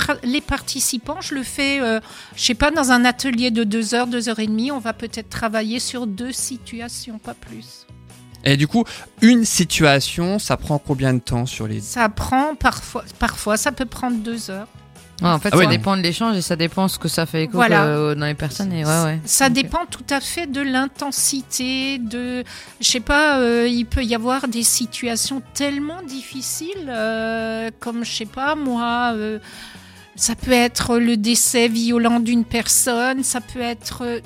participants. 0.41 1.19
Je 1.19 1.35
le 1.35 1.43
fais, 1.43 1.79
je 2.35 2.41
sais 2.41 2.53
pas, 2.53 2.71
dans 2.71 2.91
un 2.91 3.03
atelier 3.03 3.51
de 3.51 3.65
deux 3.65 3.95
heures, 3.95 4.07
deux 4.07 4.29
heures 4.29 4.39
et 4.39 4.47
demie. 4.47 4.71
On 4.71 4.79
va 4.79 4.93
peut-être 4.93 5.29
travailler 5.29 5.79
sur 5.79 6.07
deux 6.07 6.31
situations, 6.37 7.19
pas 7.19 7.33
plus. 7.33 7.85
Et 8.45 8.55
du 8.55 8.67
coup, 8.67 8.85
une 9.21 9.43
situation, 9.45 10.39
ça 10.39 10.55
prend 10.55 10.77
combien 10.77 11.13
de 11.13 11.19
temps 11.19 11.45
sur 11.45 11.67
les... 11.67 11.81
Ça 11.81 12.07
prend 12.07 12.55
parfois, 12.55 13.03
parfois, 13.19 13.57
ça 13.57 13.71
peut 13.71 13.85
prendre 13.85 14.17
deux 14.17 14.49
heures. 14.49 14.67
Ouais, 15.21 15.29
en 15.29 15.39
fait, 15.39 15.49
Ah 15.51 15.57
ça 15.57 15.65
dépend 15.65 15.97
de 15.97 16.01
l'échange 16.03 16.37
et 16.37 16.43
ça 16.43 16.55
dépend 16.55 16.87
ce 16.87 16.99
que 16.99 17.07
ça 17.07 17.25
fait 17.25 17.45
écho 17.45 17.53
Voilà. 17.53 17.85
euh, 17.85 18.13
dans 18.13 18.27
les 18.27 18.35
personnes. 18.35 18.71
Et 18.71 18.85
ouais, 18.85 19.03
ouais. 19.03 19.19
Ça 19.25 19.49
dépend 19.49 19.85
tout 19.89 20.05
à 20.11 20.21
fait 20.21 20.45
de 20.45 20.61
l'intensité, 20.61 21.97
de, 21.97 22.43
je 22.79 22.87
sais 22.87 22.99
pas, 22.99 23.39
euh, 23.39 23.67
il 23.67 23.85
peut 23.85 24.03
y 24.03 24.13
avoir 24.13 24.47
des 24.47 24.61
situations 24.61 25.41
tellement 25.55 26.03
difficiles, 26.03 26.87
euh, 26.87 27.71
comme 27.79 28.05
je 28.05 28.11
sais 28.11 28.25
pas 28.27 28.53
moi, 28.53 29.13
euh, 29.15 29.39
ça 30.17 30.35
peut 30.35 30.51
être 30.51 30.97
le 30.97 31.15
décès 31.15 31.67
violent 31.69 32.19
d'une 32.19 32.43
personne, 32.43 33.23
ça 33.23 33.39
peut 33.39 33.61
être, 33.61 34.03
euh, 34.03 34.19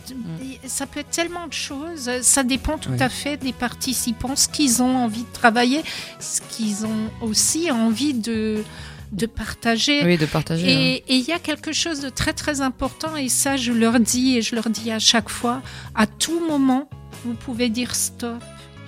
ça 0.65 0.87
peut 0.87 1.01
être 1.01 1.09
tellement 1.11 1.45
de 1.47 1.53
choses. 1.53 2.09
Ça 2.21 2.43
dépend 2.43 2.77
tout 2.77 2.89
Oui. 2.93 3.01
à 3.01 3.09
fait 3.09 3.37
des 3.37 3.53
participants, 3.53 4.35
ce 4.35 4.47
qu'ils 4.47 4.81
ont 4.81 4.95
envie 4.95 5.23
de 5.23 5.33
travailler, 5.33 5.83
ce 6.19 6.39
qu'ils 6.49 6.85
ont 6.85 7.09
aussi 7.21 7.69
envie 7.69 8.13
de 8.15 8.63
de 9.11 9.25
partager. 9.25 10.05
Oui, 10.05 10.17
de 10.17 10.25
partager. 10.25 10.71
Et 10.71 10.95
et 11.09 11.15
il 11.17 11.25
y 11.27 11.33
a 11.33 11.39
quelque 11.39 11.73
chose 11.73 11.99
de 11.99 12.07
très 12.09 12.31
très 12.31 12.61
important 12.61 13.17
et 13.17 13.27
ça 13.27 13.57
je 13.57 13.73
leur 13.73 13.99
dis 13.99 14.37
et 14.37 14.41
je 14.41 14.55
leur 14.55 14.69
dis 14.69 14.89
à 14.89 14.99
chaque 14.99 15.27
fois, 15.29 15.61
à 15.95 16.07
tout 16.07 16.39
moment, 16.47 16.89
vous 17.25 17.33
pouvez 17.33 17.67
dire 17.67 17.93
stop. 17.93 18.41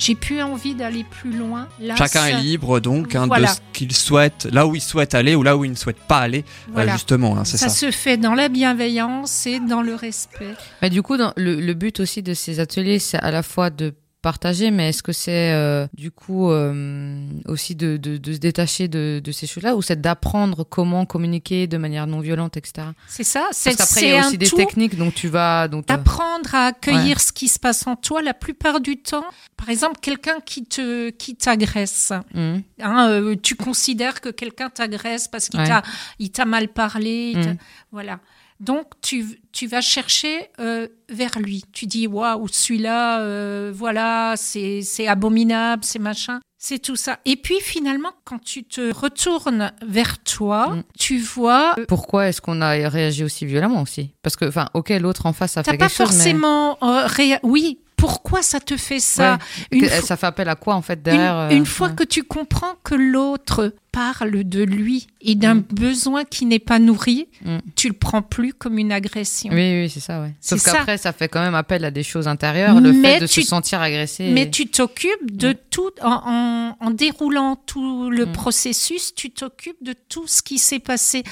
J'ai 0.05 0.15
plus 0.15 0.41
envie 0.41 0.75
d'aller 0.75 1.05
plus 1.09 1.31
loin. 1.31 1.67
Là, 1.79 1.95
Chacun 1.95 2.19
ça- 2.21 2.31
est 2.31 2.41
libre 2.41 2.79
donc 2.79 3.15
hein, 3.15 3.27
Voilà. 3.27 3.47
de 3.47 3.53
ce 3.53 3.59
qu'il 3.71 3.91
souhaite, 3.93 4.47
là 4.51 4.67
où 4.67 4.75
il 4.75 4.81
souhaite 4.81 5.15
aller 5.15 5.35
ou 5.35 5.43
là 5.43 5.55
où 5.55 5.63
il 5.65 5.71
ne 5.71 5.75
souhaite 5.75 5.99
pas 6.07 6.19
aller, 6.19 6.43
euh, 6.75 6.87
justement, 6.91 7.37
hein, 7.37 7.45
c'est 7.45 7.57
ça, 7.57 7.69
ça. 7.69 7.75
se 7.75 7.91
fait 7.91 8.17
dans 8.17 8.33
la 8.33 8.49
bienveillance 8.49 9.45
et 9.47 9.59
dans 9.59 9.81
le 9.81 9.95
respect. 9.95 10.55
Mais 10.81 10.89
du 10.89 11.01
coup, 11.01 11.15
dans, 11.17 11.33
le, 11.37 11.59
le 11.61 11.73
but 11.73 11.99
aussi 11.99 12.21
de 12.21 12.33
ces 12.33 12.59
ateliers, 12.59 12.99
c'est 12.99 13.17
à 13.19 13.31
la 13.31 13.43
fois 13.43 13.69
de 13.69 13.93
partager, 14.23 14.71
mais 14.71 14.89
est-ce 14.89 15.03
que 15.03 15.11
c'est 15.11 15.51
euh, 15.53 15.85
du 15.93 16.09
coup 16.09 16.49
euh, 16.49 17.15
aussi 17.45 17.75
de, 17.75 17.97
de, 17.97 18.17
de 18.17 18.33
se 18.33 18.39
détacher 18.39 18.87
de, 18.87 19.21
de 19.23 19.31
ces 19.31 19.45
choses-là 19.45 19.75
ou 19.75 19.83
c'est 19.83 20.01
d'apprendre 20.01 20.63
comment 20.63 21.05
communiquer 21.05 21.67
de 21.67 21.77
manière 21.77 22.07
non 22.07 22.19
violente, 22.21 22.57
etc. 22.57 22.87
C'est 23.07 23.23
ça. 23.23 23.47
C'est 23.51 23.77
Parce 23.77 23.91
qu'après, 23.93 24.07
il 24.07 24.13
y 24.13 24.17
a 24.17 24.25
aussi 24.27 24.37
des 24.39 24.49
techniques, 24.49 24.97
donc 24.97 25.13
tu 25.13 25.27
vas. 25.27 25.67
Donc, 25.67 25.83
euh, 25.91 25.95
D'apprendre 25.95 26.55
à 26.55 26.67
accueillir 26.67 27.19
ce 27.19 27.31
qui 27.31 27.47
se 27.49 27.59
passe 27.59 27.85
en 27.85 27.95
toi 27.95 28.23
la 28.23 28.33
plupart 28.33 28.79
du 28.81 28.97
temps. 28.97 29.25
Par 29.57 29.69
exemple, 29.69 29.99
quelqu'un 30.01 30.39
qui 30.45 30.65
te 30.65 31.09
qui 31.11 31.35
t'agresse. 31.35 32.11
hum, 32.33 32.61
Hein, 32.81 33.09
euh, 33.09 33.35
tu 33.41 33.55
considères 33.55 34.19
que 34.21 34.29
quelqu'un 34.29 34.69
t'agresse 34.69 35.27
parce 35.27 35.49
qu'il 35.49 35.59
Ouais. 35.59 35.67
t'a 35.67 35.83
il 36.19 36.31
t'a 36.31 36.45
mal 36.45 36.69
parlé, 36.69 37.33
il 37.35 37.41
t'a- 37.43 37.53
Mm. 37.53 37.57
voilà. 37.91 38.19
Donc 38.63 38.87
tu 39.01 39.25
tu 39.51 39.67
vas 39.67 39.81
chercher 39.81 40.49
euh, 40.59 40.87
vers 41.09 41.37
lui. 41.39 41.63
Tu 41.73 41.85
dis 41.85 42.07
waouh 42.07 42.47
celui-là, 42.47 43.19
euh, 43.21 43.71
voilà 43.75 44.33
c'est 44.37 44.81
c'est 44.81 45.07
abominable, 45.07 45.83
c'est 45.83 45.99
machin. 45.99 46.39
C'est 46.57 46.79
tout 46.79 46.95
ça. 46.95 47.19
Et 47.25 47.35
puis 47.35 47.59
finalement, 47.59 48.11
quand 48.23 48.39
tu 48.41 48.63
te 48.63 48.93
retournes 48.93 49.73
vers 49.85 50.17
toi, 50.23 50.69
Mm. 50.69 50.83
tu 50.97 51.17
vois, 51.19 51.75
euh, 51.77 51.85
Pourquoi 51.89 52.29
est-ce 52.29 52.39
qu'on 52.39 52.61
a 52.61 52.69
réagi 52.87 53.25
aussi 53.25 53.45
violemment 53.45 53.81
aussi? 53.81 54.13
Parce 54.21 54.37
que, 54.37 54.45
enfin, 54.45 54.69
ok, 54.73 54.89
l'autre 54.91 55.25
en 55.25 55.33
face 55.33 55.57
a 55.57 55.63
t'as 55.63 55.71
fait 55.71 55.77
pas 55.77 55.87
quelque 55.89 55.97
chose, 55.97 56.07
mais 56.11 56.15
forcément 56.15 56.77
euh, 56.81 57.05
réa- 57.07 57.39
Oui, 57.43 57.79
pourquoi 57.97 58.41
ça 58.43 58.61
te 58.61 58.77
fait 58.77 59.01
ça? 59.01 59.37
Ouais. 59.73 59.77
Une 59.79 59.89
ça 59.89 60.15
fait 60.15 60.25
appel 60.25 60.47
à 60.47 60.55
quoi 60.55 60.75
en 60.75 60.81
fait 60.81 60.93
Une, 60.93 61.01
derrière 61.03 61.35
euh, 61.35 61.49
une 61.49 61.65
fois 61.65 61.89
ouais. 61.89 61.95
que 61.95 62.03
tu 62.05 62.23
comprends 62.23 62.75
que 62.85 62.95
l'autre 62.95 63.73
parle 63.93 64.43
de 64.43 64.63
lui 64.63 65.07
et 65.21 65.35
d'un 65.35 65.53
Mm. 65.55 65.61
besoin 65.71 66.23
qui 66.25 66.45
n'est 66.47 66.59
pas 66.59 66.79
nourri, 66.79 67.27
Mm. 67.45 67.59
tu 67.75 67.87
le 67.87 67.93
prends 67.93 68.23
plus 68.23 68.51
comme 68.53 68.77
une 68.79 68.91
agression. 68.91 69.51
Oui, 69.53 69.83
oui, 69.83 69.89
c'est 69.89 69.99
ça, 70.01 70.19
ouais. 70.21 70.33
Sauf 70.41 70.61
qu'après, 70.65 70.97
ça. 70.97 71.13
fait 71.13 71.29
quand 71.29 71.41
même 71.41 71.53
appel 71.55 71.85
à 71.85 71.91
des 71.91 72.01
choses 72.03 72.27
intérieures, 72.27 72.81
le 72.81 72.91
Mais 72.91 73.13
fait 73.13 73.19
de 73.21 73.27
tu- 73.27 73.43
se 73.43 73.47
sentir 73.47 73.79
agressé. 73.81 74.31
Mais 74.31 74.49
tu 74.49 74.65
t'occupes 74.67 75.31
de 75.31 75.49
Mm. 75.51 75.55
tout, 75.69 75.91
en, 76.01 76.21
en- 76.25 76.75
en 76.79 76.89
déroulant 76.91 77.55
tout 77.55 78.09
le 78.09 78.25
processus, 78.25 79.13
tu 79.13 79.29
t'occupes 79.29 79.81
de 79.83 79.93
tout 80.09 80.25
ce 80.27 80.41
qui 80.41 80.57
s'est 80.57 80.79
passé. 80.79 81.23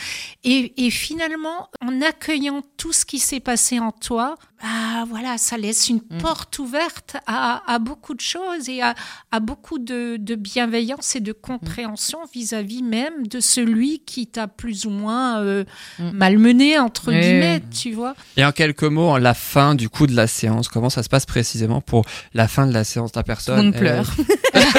Et, 0.43 0.85
et 0.85 0.91
finalement, 0.91 1.69
en 1.83 1.99
accueillant 2.01 2.61
tout 2.77 2.93
ce 2.93 3.05
qui 3.05 3.17
s'est 3.19 3.39
passé 3.39 3.79
en 3.79 3.91
toi, 3.91 4.35
bah 4.61 5.05
voilà, 5.09 5.39
ça 5.39 5.57
laisse 5.57 5.89
une 5.89 6.01
porte 6.01 6.59
ouverte 6.59 7.17
à, 7.25 7.63
à 7.65 7.79
beaucoup 7.79 8.13
de 8.13 8.21
choses 8.21 8.69
et 8.69 8.81
à, 8.83 8.93
à 9.31 9.39
beaucoup 9.39 9.79
de, 9.79 10.17
de 10.19 10.35
bienveillance 10.35 11.15
et 11.15 11.19
de 11.19 11.31
compréhension 11.31 12.19
vis-à-vis 12.31 12.50
même 12.83 13.27
de 13.27 13.39
celui 13.39 13.99
qui 13.99 14.27
t'a 14.27 14.47
plus 14.47 14.85
ou 14.85 14.89
moins 14.89 15.39
euh, 15.41 15.63
Mm. 15.99 16.11
malmené, 16.13 16.79
entre 16.79 17.11
Oui, 17.11 17.19
guillemets, 17.19 17.61
tu 17.73 17.91
vois. 17.93 18.15
Et 18.37 18.45
en 18.45 18.51
quelques 18.51 18.83
mots, 18.83 19.17
la 19.17 19.33
fin 19.33 19.75
du 19.75 19.89
coup 19.89 20.07
de 20.07 20.15
la 20.15 20.27
séance, 20.27 20.67
comment 20.67 20.89
ça 20.89 21.03
se 21.03 21.09
passe 21.09 21.25
précisément 21.25 21.81
pour 21.81 22.05
la 22.33 22.47
fin 22.47 22.67
de 22.67 22.73
la 22.73 22.83
séance 22.83 23.11
La 23.15 23.23
personne? 23.23 23.57
Tout 23.57 23.63
monde 23.65 23.73
elle- 23.75 23.79
pleure. 23.79 24.11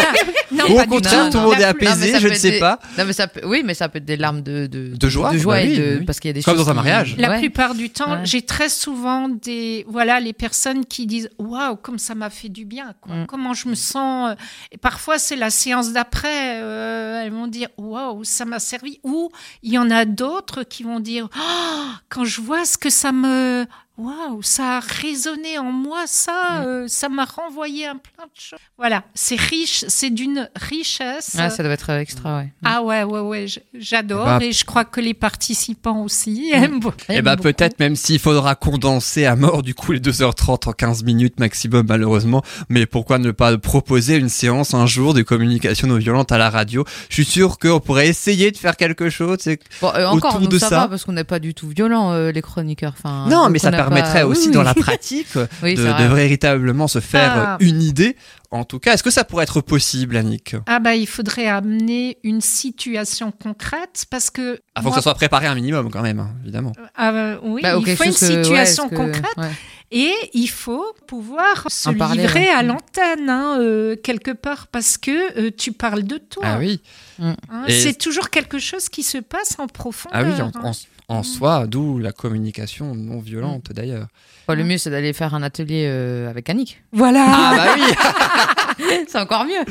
Non, 0.52 0.66
Ou 0.68 0.78
au 0.78 0.84
contraire, 0.84 1.30
tout. 1.30 1.38
le 1.38 1.44
monde 1.44 1.54
est 1.54 1.60
Non, 1.62 1.68
apaisé, 1.68 2.18
je 2.20 2.28
ne 2.28 2.34
sais 2.34 2.50
des- 2.52 2.58
pas. 2.58 2.78
Non, 2.98 3.04
mais 3.06 3.14
ça 3.14 3.26
peut... 3.26 3.40
Oui, 3.46 3.62
mais 3.64 3.72
ça 3.72 3.88
peut 3.88 3.96
être 3.98 4.04
des 4.04 4.18
larmes 4.18 4.42
de, 4.42 4.66
de, 4.66 4.94
De 4.94 5.08
joie, 5.08 5.32
de 5.32 5.38
joie 5.38 5.54
bah 5.54 5.62
et 5.62 5.68
oui, 5.70 5.76
de... 5.78 5.96
oui. 6.00 6.04
parce 6.04 6.20
qu'il 6.20 6.28
y 6.28 6.30
a 6.30 6.34
des 6.34 6.42
Comme 6.42 6.56
choses 6.56 6.66
dans 6.66 6.70
un 6.70 6.74
qui- 6.74 6.76
mariage. 6.76 7.16
La 7.16 7.30
Ouais. 7.30 7.38
plupart 7.38 7.74
du 7.74 7.88
temps, 7.88 8.12
Ouais. 8.12 8.20
j'ai 8.24 8.42
très 8.42 8.68
souvent 8.68 9.30
des 9.30 9.86
voilà 9.88 10.20
les 10.20 10.34
personnes 10.34 10.84
qui 10.84 11.06
disent 11.06 11.30
waouh 11.38 11.76
comme 11.76 11.98
ça 11.98 12.14
m'a 12.14 12.28
fait 12.28 12.50
du 12.50 12.66
bien 12.66 12.92
quoi. 13.00 13.14
Mm. 13.14 13.26
Comment 13.26 13.54
je 13.54 13.66
me 13.68 13.74
sens 13.74 14.32
euh, 14.32 14.34
et 14.72 14.76
parfois 14.76 15.18
c'est 15.18 15.36
la 15.36 15.48
séance 15.48 15.92
d'après 15.94 16.60
euh, 16.60 17.22
elles 17.24 17.32
vont 17.32 17.46
dire 17.46 17.61
waouh 17.76 18.24
ça 18.24 18.44
m'a 18.44 18.58
servi. 18.58 19.00
Ou 19.02 19.30
il 19.62 19.72
y 19.72 19.78
en 19.78 19.90
a 19.90 20.04
d'autres 20.04 20.62
qui 20.62 20.82
vont 20.82 21.00
dire 21.00 21.28
Oh, 21.36 21.84
quand 22.08 22.24
je 22.24 22.40
vois 22.40 22.64
ce 22.64 22.78
que 22.78 22.90
ça 22.90 23.12
me 23.12 23.66
waouh 23.98 24.42
ça 24.42 24.78
a 24.78 24.80
résonné 24.80 25.58
en 25.58 25.70
moi 25.72 26.04
ça 26.06 26.32
Mm. 26.32 26.64
euh, 26.66 26.88
ça 26.88 27.08
m'a 27.08 27.24
renvoyé 27.24 27.86
un 27.86 27.96
plein 27.96 28.24
de 28.24 28.30
choses. 28.34 28.58
Voilà, 28.78 29.04
c'est 29.14 29.38
riche, 29.38 29.84
c'est 29.88 30.10
d'une 30.10 30.48
richesse. 30.56 31.36
Ah, 31.38 31.50
ça 31.50 31.62
doit 31.62 31.72
être 31.72 31.90
extra, 31.90 32.38
ouais. 32.38 32.52
Ah 32.64 32.82
ouais 32.82 33.04
ouais 33.04 33.20
ouais, 33.20 33.46
j'adore 33.74 34.24
bah- 34.24 34.38
et 34.42 34.52
je 34.52 34.64
crois 34.64 34.84
que 34.84 35.00
les 35.00 35.14
participants 35.14 36.02
aussi 36.02 36.50
aiment 36.52 36.80
beaucoup. 36.80 36.96
Eh 37.08 37.22
ben 37.22 37.36
peut-être 37.36 37.78
même 37.78 37.96
s'il 37.96 38.18
faudra 38.18 38.54
condenser 38.54 39.24
à 39.26 39.36
mort 39.36 39.62
du 39.62 39.74
coup 39.74 39.92
les 39.92 40.00
2h30 40.00 40.68
en 40.68 40.72
15 40.72 41.04
minutes 41.04 41.38
maximum 41.38 41.86
malheureusement, 41.88 42.42
mais 42.68 42.86
pourquoi 42.86 43.18
ne 43.18 43.30
pas 43.30 43.56
proposer 43.58 44.16
une 44.16 44.28
séance 44.28 44.74
un 44.74 44.86
jour 44.86 45.14
de 45.14 45.22
communication 45.22 45.86
non 45.88 45.96
violente 45.98 46.32
à 46.32 46.38
la 46.38 46.50
radio? 46.50 46.84
Je 47.08 47.14
suis 47.14 47.24
sûr 47.24 47.58
qu'on 47.58 47.80
pourrait 47.80 48.08
essayer 48.08 48.50
de 48.50 48.56
faire 48.56 48.76
quelque 48.76 49.10
chose. 49.10 49.38
Bon, 49.80 49.92
euh, 49.94 50.06
encore, 50.06 50.36
autour 50.36 50.48
de 50.48 50.58
ça, 50.58 50.68
ça. 50.68 50.78
va 50.80 50.88
parce 50.88 51.04
qu'on 51.04 51.12
n'est 51.12 51.24
pas 51.24 51.38
du 51.38 51.54
tout 51.54 51.68
violents, 51.68 52.12
euh, 52.12 52.32
les 52.32 52.42
chroniqueurs. 52.42 52.94
Enfin, 52.98 53.26
Non, 53.28 53.48
mais 53.50 53.58
ça 53.58 53.70
permettrait 53.84 54.20
pas- 54.20 54.26
aussi 54.26 54.48
Oui, 54.48 54.54
dans 54.54 54.62
la 54.62 54.74
pratique 54.74 55.26
Oui, 55.62 55.74
de, 55.74 55.82
véritablement 56.14 56.88
se 56.88 57.00
faire 57.00 57.32
Ah. 57.34 57.54
euh, 57.60 57.64
une 57.64 57.82
idée. 57.82 58.16
En 58.50 58.64
tout 58.64 58.78
cas, 58.78 58.92
est-ce 58.94 59.02
que 59.02 59.10
ça 59.10 59.24
pourrait 59.24 59.44
être 59.44 59.62
possible, 59.62 60.14
Annick? 60.16 60.56
Ah 60.66 60.78
bah 60.78 60.94
il 60.94 61.06
faudrait 61.06 61.46
amener 61.46 62.18
une 62.22 62.42
situation 62.42 63.32
concrète 63.32 64.04
parce 64.10 64.28
que 64.28 64.60
Ah, 64.74 64.82
faut 64.82 64.90
que 64.90 64.96
ça 64.96 65.00
soit 65.02 65.14
préparé 65.14 65.46
un 65.46 65.54
minimum 65.54 65.90
quand 65.90 66.02
même, 66.02 66.20
hein, 66.20 66.30
évidemment. 66.42 66.72
Ah, 66.94 67.12
euh, 67.12 67.38
oui, 67.42 67.62
Bah, 67.62 67.76
il 67.78 67.96
faut 67.96 68.04
une 68.04 68.10
chose 68.10 68.20
que- 68.20 68.34
ouais, 68.34 68.42
situation 68.44 68.88
que- 68.90 68.94
concrète 68.96 69.24
ouais. 69.38 69.50
Et 69.94 70.12
il 70.32 70.48
faut 70.48 70.84
pouvoir 71.06 71.66
se 71.68 71.90
En 71.90 71.94
parler, 71.94 72.22
livrer 72.22 72.40
ouais. 72.40 72.48
à 72.48 72.62
l'antenne, 72.62 73.28
hein, 73.28 73.58
euh, 73.60 73.94
quelque 73.96 74.30
part, 74.30 74.66
parce 74.68 74.96
que 74.96 75.38
euh, 75.38 75.50
tu 75.56 75.72
parles 75.72 76.02
de 76.04 76.16
toi. 76.16 76.42
Ah 76.46 76.58
oui. 76.58 76.80
hein. 77.20 77.36
Et- 77.68 77.72
C'est 77.78 77.94
toujours 77.98 78.30
quelque 78.30 78.58
chose 78.58 78.88
qui 78.88 79.02
se 79.02 79.18
passe 79.18 79.56
en 79.58 79.66
profondeur. 79.66 80.18
Ah 80.18 80.24
oui, 80.24 80.40
en, 80.40 80.46
hein. 80.66 80.72
En- 81.18 81.22
soi, 81.22 81.66
d'où 81.66 81.98
la 81.98 82.12
communication 82.12 82.94
non 82.94 83.20
violente 83.20 83.70
Mm. 83.70 83.74
d'ailleurs. 83.74 84.06
Bon, 84.48 84.54
le 84.56 84.64
mieux, 84.64 84.78
c'est 84.78 84.90
d'aller 84.90 85.12
faire 85.12 85.34
un 85.34 85.42
atelier 85.42 85.84
euh, 85.86 86.28
avec 86.28 86.48
Annick. 86.50 86.82
Voilà. 86.92 87.24
Ah 87.28 87.52
bah 87.56 87.74
oui 87.76 88.96
c'est 89.08 89.18
encore 89.18 89.44
mieux. 89.44 89.62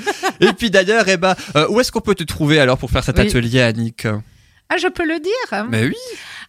Et 0.48 0.54
puis 0.54 0.70
d'ailleurs, 0.72 1.08
eh 1.08 1.18
ben, 1.18 1.36
euh, 1.56 1.68
où 1.70 1.80
est-ce 1.82 1.92
qu'on 1.92 2.00
peut 2.02 2.16
te 2.16 2.24
trouver 2.24 2.60
alors 2.60 2.78
pour 2.78 2.90
faire 2.90 3.04
cet 3.04 3.18
Oui. 3.20 3.28
atelier, 3.28 3.62
Annick? 3.62 4.08
Ah, 4.74 4.78
je 4.78 4.88
peux 4.88 5.06
le 5.06 5.20
dire. 5.20 5.66
Mais 5.70 5.86
oui 5.86 5.96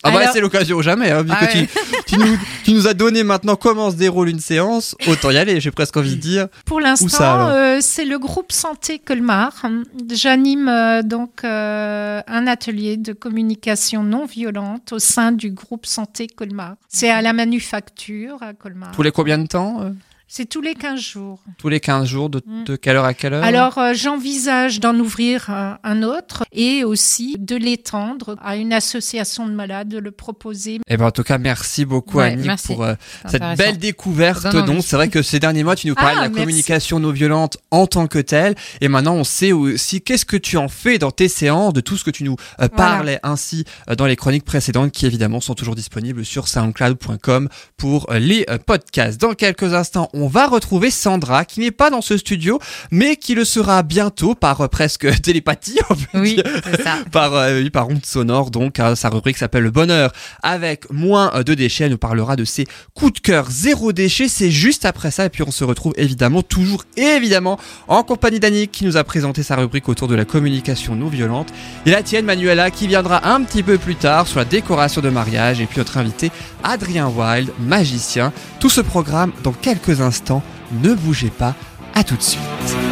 ah 0.05 0.11
bah 0.11 0.19
Alors- 0.19 0.33
c'est 0.33 0.41
l'occasion 0.41 0.83
jamais, 0.83 1.11
hein, 1.13 1.23
vu 1.23 1.31
Ah 1.33 1.47
que 1.47 1.59
ouais. 1.59 1.67
tu, 1.67 1.95
tu, 2.07 2.19
nous, 2.19 2.37
tu 2.65 2.73
nous 2.73 2.89
as 2.89 2.95
donné 2.95 3.23
maintenant 3.23 3.55
comment 3.55 3.91
se 3.91 3.97
déroule 3.97 4.29
une 4.29 4.41
séance, 4.41 4.97
autant 5.07 5.31
y 5.31 5.37
aller, 5.37 5.61
j'ai 5.61 5.71
presque 5.71 5.97
envie 5.97 6.17
de 6.17 6.21
dire. 6.21 6.49
Pour 6.67 6.81
l'instant, 6.81 7.49
euh, 7.51 7.79
c'est 7.81 8.05
le 8.05 8.19
groupe 8.19 8.51
Santé 8.51 8.99
Colmar. 8.99 9.63
J'anime 10.11 10.69
euh, 10.69 11.03
donc 11.03 11.45
euh, 11.45 12.21
un 12.27 12.47
atelier 12.49 12.97
de 12.97 13.13
communication 13.13 14.03
non 14.03 14.25
violente 14.27 14.93
au 14.93 14.99
sein 14.99 15.31
du 15.31 15.51
groupe 15.51 15.87
Santé 15.87 16.27
Colmar. 16.27 16.75
C'est 16.89 17.11
à 17.11 17.23
la 17.23 17.33
manufacture 17.33 18.39
à 18.43 18.55
Colmar. 18.55 18.91
Tous 18.93 19.03
les 19.03 19.13
combien 19.13 19.39
de 19.39 19.47
temps 19.47 19.93
C'est 20.35 20.47
tous 20.47 20.63
les 20.63 20.75
15 20.75 20.99
jours. 20.99 21.41
Tous 21.59 21.69
les 21.69 21.79
15 21.79 22.07
jours, 22.09 22.31
de, 22.31 22.41
Mm. 22.47 22.65
de 22.65 22.77
quelle 22.77 22.97
heure 22.97 23.05
à 23.05 23.13
quelle 23.13 23.35
heure 23.35 23.45
Alors, 23.45 23.77
euh, 23.77 23.93
j'envisage 23.93 24.81
d'en 24.81 24.99
ouvrir 24.99 25.51
un, 25.51 25.79
un 25.85 26.03
autre 26.03 26.45
et 26.53 26.85
aussi 26.85 27.37
de 27.39 27.55
l'étendre 27.55 28.37
à 28.43 28.57
une 28.57 28.73
association 28.73 29.47
de 29.47 29.53
malades, 29.53 29.89
de 29.89 29.99
le 29.99 30.11
proposer. 30.11 30.81
Eh 30.89 30.97
ben, 30.97 31.05
en 31.05 31.11
tout 31.11 31.23
cas, 31.23 31.37
merci 31.37 31.85
beaucoup 31.85 32.17
Ouais, 32.17 32.35
merci. 32.37 32.69
pour 32.69 32.83
euh, 32.83 32.95
cette 33.29 33.43
belle 33.59 33.77
découverte. 33.77 34.47
Donc, 34.65 34.83
c'est 34.83 34.97
vrai 34.97 35.09
que 35.11 35.21
ces 35.21 35.39
derniers 35.39 35.65
mois, 35.65 35.77
tu 35.77 35.87
nous 35.87 35.95
parlais 35.95 36.13
Ah, 36.13 36.21
de 36.21 36.23
la 36.23 36.29
merci. 36.31 36.41
communication 36.41 36.99
non 36.99 37.11
violente 37.11 37.59
en 37.71 37.87
tant 37.87 38.07
que 38.07 38.19
telle. 38.19 38.55
Et 38.81 38.89
maintenant, 38.89 39.17
on 39.17 39.25
sait 39.25 39.53
aussi 39.53 40.01
qu'est-ce 40.01 40.25
que 40.25 40.39
tu 40.39 40.57
en 40.57 40.69
fais 40.69 40.97
dans 40.97 41.11
tes 41.11 41.29
séances, 41.29 41.75
de 41.75 41.83
tout 41.83 41.99
ce 41.99 42.05
que 42.05 42.11
tu 42.11 42.25
nous 42.25 42.37
euh, 42.59 42.69
parlais 42.69 43.21
ainsi 43.23 43.65
euh, 43.91 43.97
dans 43.97 44.07
les 44.07 44.17
chroniques 44.17 44.47
précédentes 44.47 44.93
qui, 44.93 45.05
évidemment, 45.05 45.43
sont 45.43 45.55
toujours 45.55 45.75
disponibles 45.75 46.25
sur 46.25 46.49
soundcloud.com 46.49 47.51
pour 47.77 48.11
euh, 48.11 48.19
les 48.19 48.47
euh, 48.49 48.57
podcasts. 48.57 49.21
Dans 49.21 49.35
quelques 49.35 49.75
instants, 49.75 50.09
on 50.15 50.22
va 50.29 50.47
retrouver 50.47 50.91
Sandra 50.91 51.45
qui 51.45 51.61
n'est 51.61 51.71
pas 51.71 51.91
dans 51.91 52.03
ce 52.03 52.17
studio, 52.17 52.59
mais 52.91 53.17
qui 53.17 53.35
le 53.35 53.45
sera 53.45 53.83
bientôt 53.83 54.35
par 54.35 54.61
euh, 54.61 54.69
presque 54.69 55.21
télépathie, 55.23 55.79
on 55.91 55.95
peut 55.95 56.21
Oui, 56.21 56.35
dire 56.37 56.45
c'est 56.65 56.83
ça. 56.83 56.99
par, 57.13 57.35
euh, 57.35 57.65
par 57.73 57.89
onde 57.89 58.05
sonore, 58.05 58.51
donc 58.51 58.81
hein, 58.81 58.95
sa 58.95 59.09
rubrique 59.09 59.39
s'appelle 59.39 59.63
Le 59.63 59.71
Bonheur 59.71 60.13
avec 60.43 60.91
moins 60.91 61.33
euh, 61.35 61.43
de 61.43 61.55
déchets. 61.55 61.85
Elle 61.85 61.93
nous 61.93 61.99
parlera 61.99 62.37
de 62.37 62.45
ses 62.45 62.67
coups 62.95 63.15
de 63.15 63.21
cœur 63.21 63.51
zéro 63.51 63.93
déchet. 63.93 64.29
C'est 64.29 64.51
juste 64.51 64.85
après 64.85 65.11
ça. 65.11 65.25
Et 65.27 65.29
puis 65.29 65.43
on 65.47 65.51
se 65.51 65.65
retrouve 65.65 65.93
évidemment, 65.97 66.43
toujours 66.43 66.85
évidemment, 66.97 67.59
en 67.89 68.03
compagnie 68.03 68.41
d'Annick 68.41 68.73
qui 68.73 68.85
nous 68.85 68.97
a 68.97 69.05
présenté 69.05 69.43
sa 69.43 69.57
rubrique 69.57 69.89
autour 69.89 70.09
de 70.09 70.15
la 70.15 70.25
communication 70.25 70.95
non 70.95 71.09
violente. 71.09 71.49
Et 71.87 71.91
la 71.91 72.03
tienne, 72.03 72.25
Manuela, 72.25 72.71
qui 72.71 72.87
viendra 72.87 73.29
un 73.33 73.43
petit 73.43 73.63
peu 73.63 73.79
plus 73.79 73.97
tard 73.97 74.27
sur 74.27 74.39
la 74.39 74.45
décoration 74.45 75.01
de 75.01 75.11
mariage. 75.11 75.61
Et 75.61 75.67
puis 75.67 75.79
notre 75.79 75.97
invité, 75.97 76.31
Adrien 76.65 77.09
Wild, 77.09 77.51
magicien. 77.61 78.33
Tout 78.61 78.71
ce 78.71 78.81
programme 78.81 79.33
dans 79.43 79.53
quelques 79.53 80.01
instants. 80.03 80.43
Ne 80.83 80.95
bougez 80.95 81.31
pas. 81.31 81.55
À 81.95 82.05
tout 82.05 82.17
de 82.17 82.23
suite. 82.23 82.92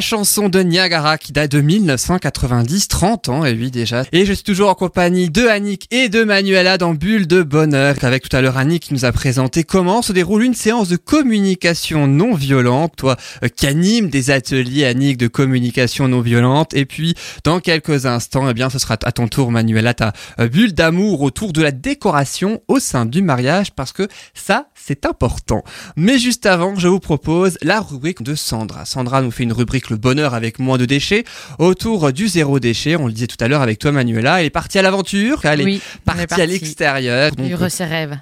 Chanson 0.00 0.48
de 0.48 0.60
Niagara 0.60 1.18
qui 1.18 1.32
date 1.32 1.50
de 1.50 1.60
1990, 1.60 2.88
30 2.88 3.28
ans 3.28 3.44
et 3.44 3.52
oui 3.52 3.70
déjà. 3.70 4.04
Et 4.12 4.24
je 4.24 4.32
suis 4.32 4.44
toujours 4.44 4.70
en 4.70 4.74
compagnie 4.74 5.30
de 5.30 5.46
Annick 5.46 5.86
et 5.90 6.08
de 6.08 6.24
Manuela 6.24 6.78
dans 6.78 6.94
Bulle 6.94 7.26
de 7.26 7.42
Bonheur. 7.42 7.96
Avec 8.02 8.28
tout 8.28 8.36
à 8.36 8.40
l'heure 8.40 8.56
Annick 8.56 8.84
qui 8.84 8.94
nous 8.94 9.04
a 9.04 9.12
présenté 9.12 9.64
comment 9.64 10.02
se 10.02 10.12
déroule 10.12 10.42
une 10.42 10.54
séance 10.54 10.88
de 10.88 10.96
communication 10.96 12.06
non 12.06 12.34
violente. 12.34 12.94
Toi 12.96 13.16
euh, 13.42 13.48
qui 13.48 13.66
anime 13.66 14.08
des 14.08 14.30
ateliers 14.30 14.86
Annick 14.86 15.18
de 15.18 15.28
communication 15.28 16.08
non 16.08 16.20
violente. 16.20 16.74
Et 16.74 16.86
puis 16.86 17.14
dans 17.44 17.60
quelques 17.60 18.06
instants, 18.06 18.48
eh 18.48 18.54
bien 18.54 18.70
ce 18.70 18.78
sera 18.78 18.96
à 19.04 19.12
ton 19.12 19.28
tour 19.28 19.50
Manuela 19.50 19.94
ta 19.94 20.12
euh, 20.38 20.48
bulle 20.48 20.72
d'amour 20.72 21.22
autour 21.22 21.52
de 21.52 21.62
la 21.62 21.72
décoration 21.72 22.62
au 22.68 22.78
sein 22.78 23.06
du 23.06 23.22
mariage 23.22 23.72
parce 23.72 23.92
que 23.92 24.08
ça 24.34 24.66
c'est 24.74 25.06
important. 25.06 25.62
Mais 25.96 26.18
juste 26.18 26.46
avant, 26.46 26.74
je 26.76 26.88
vous 26.88 27.00
propose 27.00 27.58
la 27.62 27.80
rubrique 27.80 28.22
de 28.22 28.34
Sandra. 28.34 28.84
Sandra 28.84 29.22
nous 29.22 29.30
fait 29.30 29.44
une 29.44 29.52
rubrique 29.52 29.89
le 29.90 29.96
bonheur 29.96 30.34
avec 30.34 30.58
moins 30.58 30.78
de 30.78 30.84
déchets 30.86 31.24
autour 31.58 32.12
du 32.12 32.28
zéro 32.28 32.58
déchet. 32.60 32.96
On 32.96 33.06
le 33.06 33.12
disait 33.12 33.26
tout 33.26 33.36
à 33.40 33.48
l'heure 33.48 33.62
avec 33.62 33.78
toi 33.78 33.92
Manuela. 33.92 34.40
Elle 34.40 34.46
est 34.46 34.50
partie 34.50 34.78
à 34.78 34.82
l'aventure. 34.82 35.40
Elle 35.44 35.62
Oui, 35.62 35.74
est 35.74 35.76
est 35.76 36.00
partie, 36.04 36.26
parti. 36.26 36.42
à 36.42 36.46
l'extérieur. 36.46 37.32
Vivre 37.38 37.68
ses 37.68 37.84
rêves. 37.84 38.16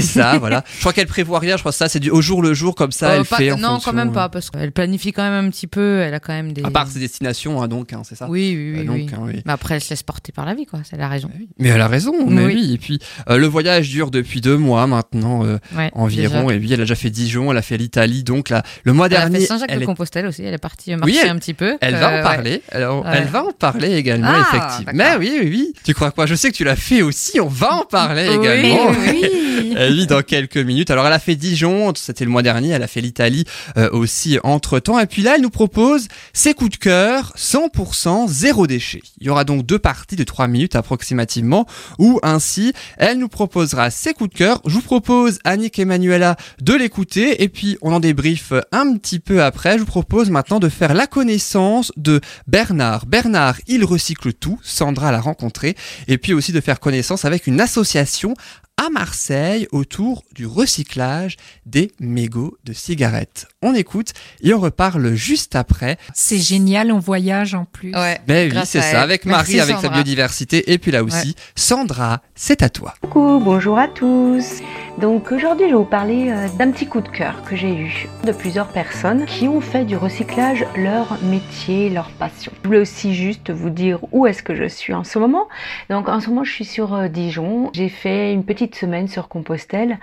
ça, 0.00 0.38
voilà. 0.38 0.64
Je 0.74 0.80
crois 0.80 0.92
qu'elle 0.92 1.06
prévoit 1.06 1.38
rien. 1.38 1.56
Je 1.56 1.62
crois 1.62 1.72
que 1.72 1.76
ça, 1.78 1.88
c'est 1.88 2.00
du 2.00 2.10
au 2.10 2.20
jour 2.22 2.42
le 2.42 2.54
jour 2.54 2.74
comme 2.74 2.92
ça. 2.92 3.10
Euh, 3.10 3.16
elle 3.20 3.24
pas- 3.26 3.36
fait 3.36 3.52
en 3.52 3.58
non, 3.58 3.68
fonction, 3.74 3.90
quand 3.90 3.96
même 3.96 4.08
euh, 4.08 4.12
pas, 4.12 4.28
parce 4.28 4.50
qu'elle 4.50 4.72
planifie 4.72 5.12
quand 5.12 5.22
même 5.22 5.46
un 5.46 5.50
petit 5.50 5.66
peu. 5.66 6.00
Elle 6.00 6.14
a 6.14 6.20
quand 6.20 6.32
même 6.32 6.52
des. 6.52 6.62
À 6.64 6.70
part 6.70 6.88
ses 6.88 6.98
destinations, 6.98 7.62
hein, 7.62 7.68
donc, 7.68 7.92
hein, 7.92 8.02
c'est 8.04 8.14
ça. 8.16 8.26
Oui, 8.28 8.54
oui, 8.56 8.72
oui. 8.74 8.80
Euh, 8.80 8.84
donc, 8.84 8.96
oui. 8.96 9.10
hein, 9.12 9.18
oui. 9.22 9.42
Mais 9.44 9.52
après, 9.52 9.74
elle 9.74 9.80
se 9.80 9.90
laisse 9.90 10.02
porter 10.02 10.32
par 10.32 10.46
la 10.46 10.54
vie, 10.54 10.66
quoi. 10.66 10.80
C'est 10.88 10.96
la 10.96 11.08
raison. 11.08 11.30
Mais 11.58 11.68
elle 11.68 11.80
a 11.80 11.88
raison, 11.88 12.12
mais 12.26 12.44
oui. 12.46 12.52
Oui. 12.54 12.72
Et 12.74 12.78
puis, 12.78 12.98
euh, 13.28 13.36
le 13.36 13.46
voyage 13.46 13.88
dure 13.90 14.10
depuis 14.10 14.40
deux 14.40 14.56
mois 14.56 14.86
maintenant, 14.86 15.44
euh, 15.44 15.58
Ouais, 15.76 15.90
environ. 15.94 16.46
déjà. 16.46 16.54
Et 16.54 16.58
oui, 16.58 16.66
elle 16.72 16.80
a 16.80 16.84
déjà 16.84 16.94
fait 16.94 17.10
Dijon, 17.10 17.50
elle 17.50 17.58
a 17.58 17.62
fait 17.62 17.76
l'Italie. 17.76 18.22
Donc, 18.24 18.48
là, 18.48 18.62
le 18.84 18.92
mois 18.92 19.06
Elle 19.06 19.16
a 19.16 19.28
dernier, 19.28 19.46
fait 19.46 19.54
elle 19.68 19.78
de 19.78 19.82
est 19.82 19.86
Compostelle 19.86 20.26
aussi. 20.26 20.42
Elle 20.42 20.54
est 20.54 20.58
partie 20.58 20.94
marcher 20.96 21.16
elle- 21.24 21.30
un 21.30 21.36
petit 21.38 21.54
peu. 21.54 21.76
Elle 21.80 21.94
va 21.96 22.12
Euh, 22.14 22.20
en 22.20 22.22
parler. 22.22 22.62
Alors, 22.72 23.04
Ouais. 23.04 23.10
Elle 23.14 23.24
va 23.28 23.44
en 23.44 23.52
parler 23.52 23.94
également, 23.96 24.28
Ah, 24.30 24.46
effectivement. 24.52 24.92
Mais 24.94 25.16
oui, 25.18 25.38
oui, 25.42 25.48
oui. 25.50 25.72
Tu 25.84 25.92
crois 25.94 26.10
quoi? 26.12 26.26
Je 26.26 26.34
sais 26.34 26.50
que 26.50 26.56
tu 26.56 26.64
l'as 26.64 26.76
fait 26.76 27.02
aussi. 27.02 27.40
On 27.40 27.46
va 27.48 27.74
en 27.74 27.84
parler 27.84 28.28
Oui, 28.28 28.34
également. 28.36 28.90
oui. 28.90 29.74
Euh, 29.76 29.81
oui, 29.90 30.06
dans 30.06 30.22
quelques 30.22 30.56
minutes. 30.56 30.90
Alors, 30.90 31.06
elle 31.06 31.12
a 31.12 31.18
fait 31.18 31.36
Dijon, 31.36 31.92
c'était 31.94 32.24
le 32.24 32.30
mois 32.30 32.42
dernier. 32.42 32.70
Elle 32.70 32.82
a 32.82 32.86
fait 32.86 33.00
l'Italie 33.00 33.44
euh, 33.76 33.90
aussi 33.90 34.38
entre 34.42 34.78
temps. 34.78 34.98
Et 34.98 35.06
puis 35.06 35.22
là, 35.22 35.34
elle 35.36 35.42
nous 35.42 35.50
propose 35.50 36.08
ses 36.32 36.54
coups 36.54 36.70
de 36.70 36.76
cœur 36.76 37.32
100% 37.36 38.28
zéro 38.28 38.66
déchet. 38.66 39.02
Il 39.18 39.26
y 39.26 39.30
aura 39.30 39.44
donc 39.44 39.64
deux 39.66 39.78
parties 39.78 40.16
de 40.16 40.24
trois 40.24 40.48
minutes 40.48 40.76
approximativement, 40.76 41.66
où 41.98 42.18
ainsi, 42.22 42.72
elle 42.96 43.18
nous 43.18 43.28
proposera 43.28 43.90
ses 43.90 44.14
coups 44.14 44.30
de 44.30 44.38
cœur. 44.38 44.60
Je 44.66 44.74
vous 44.74 44.82
propose, 44.82 45.38
Annick 45.44 45.78
et 45.78 45.84
Manuela, 45.84 46.36
de 46.60 46.74
l'écouter. 46.74 47.42
Et 47.42 47.48
puis, 47.48 47.78
on 47.82 47.92
en 47.92 48.00
débriefe 48.00 48.52
un 48.72 48.96
petit 48.96 49.20
peu 49.20 49.42
après. 49.42 49.74
Je 49.74 49.80
vous 49.80 49.86
propose 49.86 50.30
maintenant 50.30 50.58
de 50.58 50.68
faire 50.68 50.94
la 50.94 51.06
connaissance 51.06 51.92
de 51.96 52.20
Bernard. 52.46 53.06
Bernard, 53.06 53.56
il 53.66 53.84
recycle 53.84 54.32
tout. 54.32 54.58
Sandra 54.62 55.12
l'a 55.12 55.20
rencontré. 55.20 55.76
Et 56.08 56.18
puis 56.18 56.34
aussi 56.34 56.52
de 56.52 56.60
faire 56.60 56.80
connaissance 56.80 57.24
avec 57.24 57.46
une 57.46 57.60
association 57.60 58.34
à 58.76 58.90
Marseille 58.90 59.68
autour 59.72 60.22
du 60.34 60.46
recyclage 60.46 61.36
des 61.66 61.92
mégots 62.00 62.56
de 62.64 62.72
cigarettes. 62.72 63.46
On 63.62 63.74
écoute 63.74 64.12
et 64.42 64.52
on 64.54 64.58
reparle 64.58 65.14
juste 65.14 65.54
après. 65.56 65.98
C'est 66.14 66.38
génial, 66.38 66.90
on 66.90 66.98
voyage 66.98 67.54
en 67.54 67.64
plus. 67.64 67.94
Ouais. 67.94 68.20
Ben 68.26 68.50
oui, 68.50 68.58
c'est 68.64 68.80
ça, 68.80 68.88
elle. 68.88 68.96
avec 68.96 69.24
Merci, 69.24 69.56
Marie, 69.56 69.60
avec 69.60 69.82
sa 69.82 69.88
biodiversité, 69.88 70.72
et 70.72 70.78
puis 70.78 70.90
là 70.90 71.04
aussi, 71.04 71.36
Sandra, 71.54 72.22
c'est 72.34 72.62
à 72.62 72.68
toi. 72.68 72.94
Coucou, 73.02 73.40
bonjour 73.42 73.78
à 73.78 73.88
tous. 73.88 74.60
Donc 74.98 75.32
aujourd'hui, 75.32 75.66
je 75.66 75.72
vais 75.72 75.78
vous 75.78 75.84
parler 75.84 76.30
euh, 76.30 76.48
d'un 76.58 76.70
petit 76.70 76.86
coup 76.86 77.00
de 77.00 77.08
cœur 77.08 77.42
que 77.44 77.56
j'ai 77.56 77.74
eu 77.74 78.08
de 78.24 78.32
plusieurs 78.32 78.68
personnes 78.68 79.24
qui 79.24 79.48
ont 79.48 79.60
fait 79.60 79.84
du 79.84 79.96
recyclage 79.96 80.66
leur 80.76 81.18
métier, 81.22 81.88
leur 81.88 82.10
passion. 82.10 82.52
Je 82.62 82.68
voulais 82.68 82.80
aussi 82.80 83.14
juste 83.14 83.50
vous 83.50 83.70
dire 83.70 83.98
où 84.12 84.26
est-ce 84.26 84.42
que 84.42 84.54
je 84.54 84.68
suis 84.68 84.92
en 84.92 85.02
ce 85.04 85.18
moment. 85.18 85.48
Donc 85.88 86.08
en 86.08 86.20
ce 86.20 86.28
moment, 86.28 86.44
je 86.44 86.52
suis 86.52 86.66
sur 86.66 86.94
euh, 86.94 87.08
Dijon. 87.08 87.70
J'ai 87.72 87.88
fait 87.88 88.32
une 88.34 88.44
petite 88.44 88.61
semaine 88.70 89.08
sur 89.08 89.28
Compostelle 89.28 89.98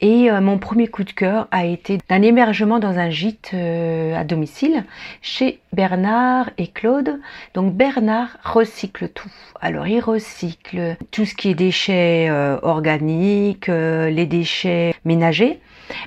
et 0.00 0.30
euh, 0.30 0.40
mon 0.40 0.58
premier 0.58 0.88
coup 0.88 1.04
de 1.04 1.12
cœur 1.12 1.48
a 1.50 1.64
été 1.64 1.98
d'un 2.08 2.22
hébergement 2.22 2.78
dans 2.78 2.98
un 2.98 3.10
gîte 3.10 3.50
euh, 3.54 4.14
à 4.14 4.24
domicile 4.24 4.84
chez 5.20 5.60
Bernard 5.72 6.50
et 6.58 6.66
Claude. 6.66 7.20
Donc 7.54 7.74
Bernard 7.74 8.36
recycle 8.44 9.08
tout. 9.08 9.32
Alors 9.60 9.86
il 9.86 10.00
recycle 10.00 10.96
tout 11.10 11.24
ce 11.24 11.34
qui 11.34 11.50
est 11.50 11.54
déchets 11.54 12.28
euh, 12.30 12.58
organiques, 12.62 13.68
les 13.68 14.26
déchets 14.26 14.94
ménagers, 15.04 15.60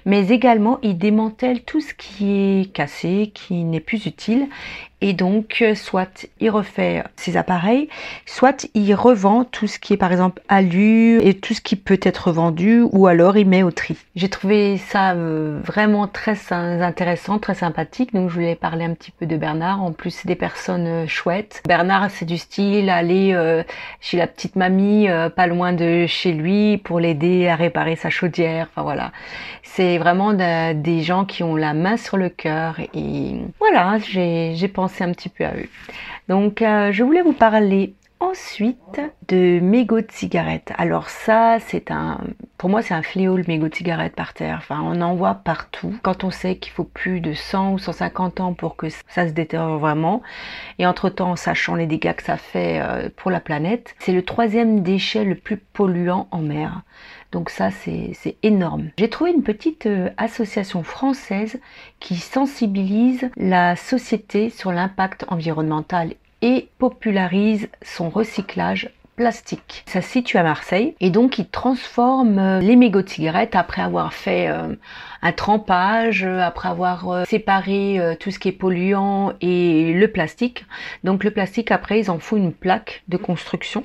mais 0.06 0.30
également 0.30 0.80
il 0.84 0.98
démantèle 0.98 1.64
tout 1.64 1.82
ce 1.82 1.94
qui 1.94 2.62
est 2.62 2.74
cassé, 2.74 3.32
qui 3.34 3.64
n'est 3.64 3.80
plus 3.80 4.06
utile. 4.06 4.48
Et 5.02 5.14
donc, 5.14 5.58
euh, 5.62 5.76
soit 5.76 6.26
il 6.40 6.50
refait 6.50 7.04
ses 7.16 7.38
appareils, 7.38 7.90
soit 8.26 8.66
il 8.74 8.94
revend 8.96 9.44
tout 9.44 9.68
ce 9.68 9.78
qui 9.78 9.94
est 9.94 9.98
par 9.98 10.12
exemple 10.12 10.42
alu 10.48 11.20
et 11.22 11.34
tout 11.36 11.54
ce 11.54 11.62
qui 11.62 11.76
peut 11.76 12.00
être 12.02 12.32
vendu, 12.32 12.82
ou 12.92 13.06
alors 13.08 13.38
il 13.38 13.48
met 13.48 13.62
au 13.62 13.72
tri. 13.72 13.98
J'ai 14.16 14.30
trouvé 14.30 14.78
ça 14.78 15.12
euh, 15.12 15.60
vraiment 15.64 16.08
très 16.08 16.38
intéressant, 16.52 17.40
très 17.40 17.56
sympathique. 17.56 18.14
Donc, 18.14 18.30
je 18.30 18.36
voulais 18.36 18.56
parler 18.56 18.86
un 18.86 18.94
petit 18.94 19.12
peu 19.12 19.26
de 19.26 19.36
Bernard. 19.38 19.84
En 19.84 19.92
plus, 19.92 20.12
c'est 20.12 20.28
des 20.28 20.36
personnes 20.36 20.88
euh, 20.88 21.08
chouettes. 21.08 21.62
Bernard, 21.68 22.10
c'est 22.10 22.26
du 22.26 22.38
style 22.38 22.90
aller 22.90 23.34
euh, 23.34 23.64
chez 24.00 24.18
la 24.18 24.28
petite 24.28 24.56
mamie, 24.56 25.10
euh, 25.10 25.30
pas 25.30 25.48
loin 25.48 25.74
de 25.74 26.06
chez 26.08 26.32
lui, 26.32 26.78
pour 26.78 27.00
l'aider 27.00 27.48
à 27.48 27.56
réparer 27.56 27.96
sa 27.96 28.10
chaudière. 28.10 28.68
Enfin 28.72 28.84
voilà, 28.84 29.12
c'est 29.64 29.98
vraiment 29.98 30.34
de- 30.34 30.74
des 30.74 31.02
gens 31.02 31.26
qui 31.26 31.44
ont 31.44 31.56
la 31.56 31.74
main 31.74 31.98
sur 31.98 32.18
le 32.18 32.30
cœur 32.30 32.80
et 32.94 33.36
voilà, 33.60 33.98
j'ai 34.00 34.54
j'ai 34.56 34.68
un 35.04 35.12
petit 35.12 35.30
peu 35.30 35.46
à 35.46 35.56
eux. 35.56 35.70
Donc 36.28 36.62
euh, 36.62 36.92
je 36.92 37.04
voulais 37.04 37.22
vous 37.22 37.34
parler 37.34 37.94
ensuite 38.20 39.02
de 39.28 39.60
mégots 39.60 40.02
de 40.02 40.12
cigarettes. 40.12 40.72
Alors 40.78 41.10
ça, 41.10 41.58
c'est 41.60 41.92
un, 41.92 42.22
pour 42.58 42.70
moi, 42.70 42.82
c'est 42.82 42.94
un 42.94 43.02
fléau 43.02 43.36
le 43.36 43.44
mégot 43.48 43.68
de 43.68 43.76
cigarette 43.76 44.16
par 44.16 44.34
terre. 44.34 44.58
Enfin, 44.60 44.82
on 44.84 45.02
en 45.02 45.16
voit 45.16 45.36
partout. 45.36 45.96
Quand 46.02 46.24
on 46.24 46.32
sait 46.32 46.56
qu'il 46.56 46.72
faut 46.72 46.86
plus 46.86 47.20
de 47.20 47.34
100 47.34 47.74
ou 47.74 47.78
150 47.78 48.40
ans 48.40 48.54
pour 48.54 48.78
que 48.78 48.88
ça 49.08 49.28
se 49.28 49.34
détériore 49.34 49.80
vraiment, 49.80 50.22
et 50.80 50.88
entre-temps, 50.88 51.32
en 51.32 51.36
sachant 51.36 51.76
les 51.76 51.88
dégâts 51.88 52.14
que 52.14 52.24
ça 52.24 52.38
fait 52.38 52.80
euh, 52.82 53.10
pour 53.16 53.32
la 53.32 53.40
planète, 53.40 53.96
c'est 54.00 54.14
le 54.14 54.24
troisième 54.24 54.82
déchet 54.82 55.24
le 55.26 55.36
plus 55.36 55.58
polluant 55.58 56.28
en 56.32 56.40
mer. 56.40 56.82
Donc 57.36 57.50
ça, 57.50 57.70
c'est 57.70 58.38
énorme. 58.44 58.92
J'ai 58.98 59.10
trouvé 59.10 59.32
une 59.32 59.44
petite 59.44 59.88
euh, 59.88 60.10
association 60.16 60.84
française 60.84 61.60
qui 62.00 62.16
sensibilise 62.16 63.30
la 63.36 63.76
société 63.76 64.50
sur 64.50 64.72
l'impact 64.72 65.26
environnemental 65.28 66.14
et 66.42 66.70
popularise 66.78 67.68
son 67.82 68.10
recyclage 68.10 68.90
plastique. 69.18 69.84
Ça 69.86 70.02
se 70.02 70.10
situe 70.10 70.38
à 70.38 70.44
Marseille 70.44 70.96
et 71.02 71.10
donc 71.10 71.38
ils 71.38 71.50
transforment 71.50 72.40
euh, 72.40 72.60
les 72.62 72.78
mégots 72.78 73.02
de 73.02 73.10
cigarettes 73.10 73.58
après 73.58 73.82
avoir 73.82 74.14
fait 74.14 74.48
euh, 74.48 74.74
un 75.22 75.32
trempage, 75.34 76.24
après 76.24 76.70
avoir 76.70 77.28
séparé 77.28 78.16
tout 78.22 78.32
ce 78.32 78.40
qui 78.40 78.48
est 78.48 78.54
polluant 78.54 79.34
et 79.42 79.92
le 79.92 80.08
plastique. 80.08 80.66
Donc 81.04 81.26
le 81.26 81.32
plastique 81.32 81.72
après 81.72 82.00
ils 82.00 82.10
en 82.10 82.20
font 82.20 82.38
une 82.38 82.54
plaque 82.54 83.04
de 83.10 83.18
construction 83.18 83.84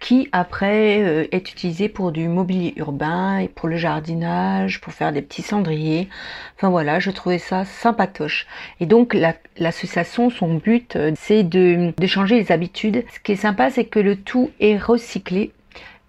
qui 0.00 0.28
après 0.32 1.00
euh, 1.02 1.26
est 1.32 1.50
utilisé 1.50 1.88
pour 1.88 2.12
du 2.12 2.28
mobilier 2.28 2.74
urbain 2.76 3.38
et 3.38 3.48
pour 3.48 3.68
le 3.68 3.76
jardinage, 3.76 4.80
pour 4.80 4.92
faire 4.92 5.12
des 5.12 5.22
petits 5.22 5.42
cendriers. 5.42 6.08
Enfin 6.56 6.68
voilà, 6.70 7.00
je 7.00 7.10
trouvais 7.10 7.38
ça 7.38 7.64
sympatoche. 7.64 8.46
Et 8.80 8.86
donc 8.86 9.14
la- 9.14 9.34
l'association, 9.58 10.30
son 10.30 10.54
but, 10.54 10.96
euh, 10.96 11.12
c'est 11.16 11.42
de 11.42 11.92
changer 12.06 12.36
les 12.36 12.52
habitudes. 12.52 13.04
Ce 13.14 13.20
qui 13.20 13.32
est 13.32 13.36
sympa, 13.36 13.70
c'est 13.70 13.84
que 13.84 13.98
le 13.98 14.16
tout 14.16 14.50
est 14.60 14.76
recyclé 14.78 15.52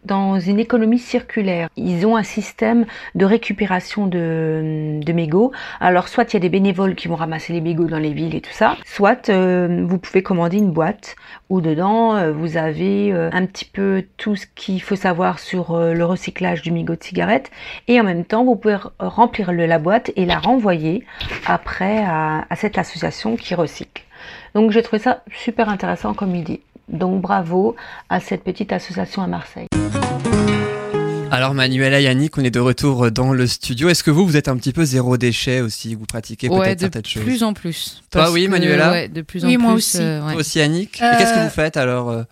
dans 0.05 0.39
une 0.39 0.59
économie 0.59 0.99
circulaire. 0.99 1.69
Ils 1.75 2.05
ont 2.05 2.15
un 2.15 2.23
système 2.23 2.85
de 3.15 3.25
récupération 3.25 4.07
de, 4.07 4.99
de 5.03 5.13
mégots. 5.13 5.51
Alors 5.79 6.07
soit 6.07 6.31
il 6.31 6.35
y 6.35 6.38
a 6.38 6.39
des 6.39 6.49
bénévoles 6.49 6.95
qui 6.95 7.07
vont 7.07 7.15
ramasser 7.15 7.53
les 7.53 7.62
mégots 7.62 7.85
dans 7.88 7.99
les 7.99 8.13
villes 8.13 8.35
et 8.35 8.41
tout 8.41 8.53
ça, 8.53 8.77
soit 8.85 9.29
euh, 9.29 9.85
vous 9.88 9.97
pouvez 9.97 10.23
commander 10.23 10.57
une 10.57 10.71
boîte 10.71 11.15
où 11.49 11.62
dedans 11.62 12.15
euh, 12.15 12.31
vous 12.31 12.57
avez 12.57 13.12
euh, 13.12 13.29
un 13.33 13.45
petit 13.45 13.65
peu 13.65 14.05
tout 14.17 14.35
ce 14.35 14.45
qu'il 14.55 14.81
faut 14.81 14.95
savoir 14.95 15.39
sur 15.39 15.71
euh, 15.75 15.93
le 15.93 16.05
recyclage 16.05 16.62
du 16.62 16.71
mégot 16.71 16.95
de 16.95 17.03
cigarette 17.03 17.51
et 17.88 17.99
en 17.99 18.03
même 18.03 18.23
temps 18.25 18.45
vous 18.45 18.55
pouvez 18.55 18.77
remplir 18.99 19.51
le- 19.51 19.65
la 19.65 19.79
boîte 19.79 20.12
et 20.15 20.25
la 20.25 20.39
renvoyer 20.39 21.03
après 21.45 21.99
à, 22.05 22.45
à 22.49 22.55
cette 22.55 22.77
association 22.77 23.35
qui 23.35 23.53
recycle. 23.55 24.03
Donc 24.55 24.71
j'ai 24.71 24.81
trouvé 24.81 24.99
ça 25.01 25.23
super 25.33 25.69
intéressant 25.69 26.13
comme 26.13 26.35
idée. 26.35 26.62
Donc 26.91 27.21
bravo 27.21 27.75
à 28.10 28.19
cette 28.19 28.43
petite 28.43 28.71
association 28.73 29.21
à 29.21 29.28
Marseille. 29.28 29.67
Alors 31.32 31.54
Manuela 31.54 31.99
et 32.02 32.06
Yannick, 32.06 32.38
on 32.39 32.43
est 32.43 32.49
de 32.49 32.60
retour 32.60 33.12
dans 33.12 33.34
le 33.34 33.45
studio. 33.45 33.88
Est-ce 33.89 34.04
que 34.04 34.10
vous, 34.10 34.25
vous 34.25 34.36
êtes 34.36 34.47
un 34.47 34.58
petit 34.58 34.73
peu 34.73 34.84
zéro 34.84 35.15
déchet 35.17 35.62
aussi 35.62 35.93
Vous 35.93 36.06
pratiquez 36.06 36.49
Ouais, 36.49 36.58
peut-être 36.60 36.78
de 36.80 36.82
certaines 36.86 37.06
choses 37.06 37.23
plus 37.23 37.43
en 37.43 37.54
plus. 37.54 38.02
Toi, 38.10 38.32
oui, 38.32 38.45
que, 38.45 38.49
Manuela 38.52 38.91
ouais, 38.91 39.10
de 39.10 39.21
plus 39.21 39.45
en 39.45 39.47
Oui, 39.47 39.56
plus. 39.58 39.63
moi 39.63 39.73
aussi. 39.73 39.97
euh, 40.02 40.25
ouais. 40.25 40.34
Aussi 40.36 40.58
Yannick 40.58 40.99
Euh, 41.02 41.12
Et 41.13 41.17
qu'est-ce 41.17 41.34
que 41.36 41.43
vous 41.43 41.49
faites 41.49 41.78
alors 41.78 42.10
euh 42.10 42.23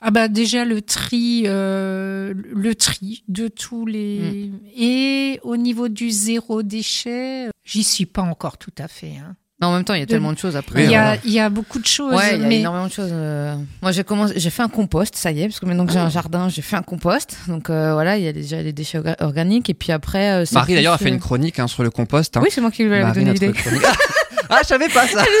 Ah 0.00 0.10
bah 0.10 0.28
déjà 0.28 0.64
le 0.64 0.80
tri, 0.80 1.42
euh, 1.44 2.32
le 2.54 2.74
tri 2.74 3.24
de 3.28 3.48
tous 3.48 3.84
les 3.84 4.18
Mm. 4.50 4.58
et 4.78 5.40
au 5.42 5.58
niveau 5.58 5.88
du 5.88 6.10
zéro 6.10 6.62
déchet, 6.62 7.48
j'y 7.64 7.84
suis 7.84 8.06
pas 8.06 8.22
encore 8.22 8.56
tout 8.56 8.72
à 8.78 8.88
fait. 8.88 9.12
hein. 9.22 9.36
Non, 9.60 9.68
en 9.68 9.72
même 9.74 9.84
temps, 9.84 9.92
il 9.94 10.00
y 10.00 10.02
a 10.02 10.06
De- 10.06 10.10
tellement 10.10 10.32
de 10.32 10.38
choses 10.38 10.56
après. 10.56 10.84
il, 10.84 10.90
y 10.90 10.94
a, 10.94 11.02
voilà. 11.02 11.20
il 11.24 11.32
y 11.32 11.38
a 11.38 11.50
beaucoup 11.50 11.78
de 11.78 11.86
choses. 11.86 12.14
Ouais, 12.14 12.34
il 12.36 12.40
y 12.40 12.44
a 12.44 12.48
mais 12.48 12.60
énormément 12.60 12.86
de 12.86 12.92
choses. 12.92 13.10
euh. 13.12 13.54
Moi, 13.82 13.92
j'ai 13.92 14.04
commencé, 14.04 14.32
j'ai 14.36 14.48
fait 14.50 14.62
un 14.62 14.68
compost, 14.68 15.14
ça 15.16 15.32
y 15.32 15.42
est, 15.42 15.48
parce 15.48 15.60
que 15.60 15.66
maintenant 15.66 15.84
que 15.84 15.92
j'ai 15.92 15.98
un 15.98 16.08
jardin, 16.08 16.48
j'ai 16.48 16.62
fait 16.62 16.76
un 16.76 16.82
compost. 16.82 17.36
Donc 17.46 17.68
euh, 17.68 17.92
voilà, 17.92 18.16
il 18.16 18.24
y 18.24 18.28
a 18.28 18.32
déjà 18.32 18.62
les 18.62 18.72
déchets 18.72 18.98
orga- 19.00 19.16
organiques. 19.20 19.68
Et 19.68 19.74
puis 19.74 19.92
après, 19.92 20.30
euh, 20.32 20.44
Marie 20.52 20.74
d'ailleurs 20.74 20.94
a 20.94 20.98
fait 20.98 21.10
une 21.10 21.20
chronique 21.20 21.58
hein, 21.58 21.66
sur 21.66 21.82
le 21.82 21.90
compost. 21.90 22.36
hein. 22.36 22.40
Oui, 22.42 22.48
c'est 22.50 22.60
moi 22.62 22.70
qui 22.70 22.84
lui 22.84 22.94
avais 22.94 23.12
donné 23.12 23.32
l'idée. 23.34 23.52
ah, 24.48 24.58
je 24.62 24.66
savais 24.68 24.88
pas 24.88 25.06
ça. 25.06 25.24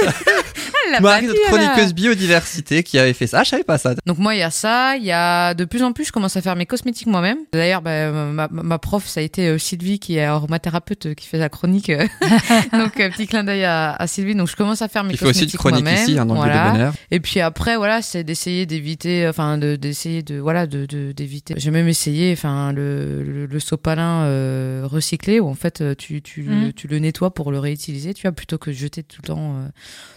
Elle 0.86 0.92
l'a 0.92 1.00
Marie, 1.00 1.26
notre 1.26 1.40
chroniqueuse 1.48 1.94
biodiversité, 1.94 2.82
qui 2.82 2.98
avait 2.98 3.12
fait 3.12 3.26
ça. 3.26 3.40
Ah, 3.40 3.44
je 3.44 3.50
savais 3.50 3.64
pas 3.64 3.78
ça. 3.78 3.94
Donc 4.06 4.18
moi, 4.18 4.34
il 4.34 4.38
y 4.38 4.42
a 4.42 4.50
ça. 4.50 4.96
Il 4.96 5.04
y 5.04 5.12
a 5.12 5.54
de 5.54 5.64
plus 5.64 5.82
en 5.82 5.92
plus, 5.92 6.04
je 6.06 6.12
commence 6.12 6.36
à 6.36 6.42
faire 6.42 6.56
mes 6.56 6.66
cosmétiques 6.66 7.06
moi-même. 7.06 7.38
D'ailleurs, 7.52 7.82
bah, 7.82 8.10
ma, 8.10 8.48
ma 8.50 8.78
prof, 8.78 9.06
ça 9.06 9.20
a 9.20 9.22
été 9.22 9.48
euh, 9.48 9.58
Sylvie, 9.58 9.98
qui 9.98 10.16
est 10.16 10.24
aromathérapeute, 10.24 11.06
euh, 11.06 11.14
qui 11.14 11.26
fait 11.26 11.38
la 11.38 11.48
chronique. 11.48 11.90
euh. 11.90 12.06
donc 12.72 12.94
petit 12.94 13.26
clin 13.26 13.44
d'œil 13.44 13.64
à, 13.64 13.92
à 13.94 14.06
Sylvie. 14.06 14.34
Donc 14.34 14.48
je 14.48 14.56
commence 14.56 14.82
à 14.82 14.88
faire 14.88 15.04
mes 15.04 15.12
Il 15.14 15.18
fait 15.18 15.26
aussi 15.26 15.40
cosmétiques 15.46 15.54
une 15.54 15.58
chronique 15.58 15.84
moi-même. 15.84 16.02
ici, 16.02 16.18
hein, 16.18 16.26
dans 16.26 16.34
Voilà. 16.34 16.70
Bonheur. 16.72 16.92
Et 17.10 17.20
puis 17.20 17.40
après, 17.40 17.76
voilà, 17.76 18.02
c'est 18.02 18.24
d'essayer 18.24 18.66
d'éviter, 18.66 19.26
enfin, 19.28 19.58
de, 19.58 19.76
d'essayer 19.76 20.22
de, 20.22 20.38
voilà, 20.38 20.66
de, 20.66 20.86
de- 20.86 21.12
d'éviter. 21.12 21.54
J'ai 21.56 21.70
même 21.70 21.88
essayé, 21.88 22.32
enfin, 22.32 22.72
le, 22.72 23.22
le, 23.22 23.46
le 23.46 23.60
sopalin 23.60 24.22
euh, 24.24 24.82
recyclé, 24.84 25.40
où 25.40 25.48
en 25.48 25.54
fait, 25.54 25.82
tu, 25.96 26.22
tu, 26.22 26.42
le- 26.42 26.50
Mhm. 26.54 26.72
tu 26.72 26.88
le 26.88 26.98
nettoies 26.98 27.32
pour 27.32 27.52
le 27.52 27.58
réutiliser, 27.58 28.12
tu 28.14 28.22
vois, 28.22 28.32
plutôt 28.32 28.58
que 28.58 28.70
de 28.70 28.74
jeter 28.76 29.02
tout 29.02 29.20
le 29.22 29.26
temps. 29.28 29.54
euh. 29.56 29.68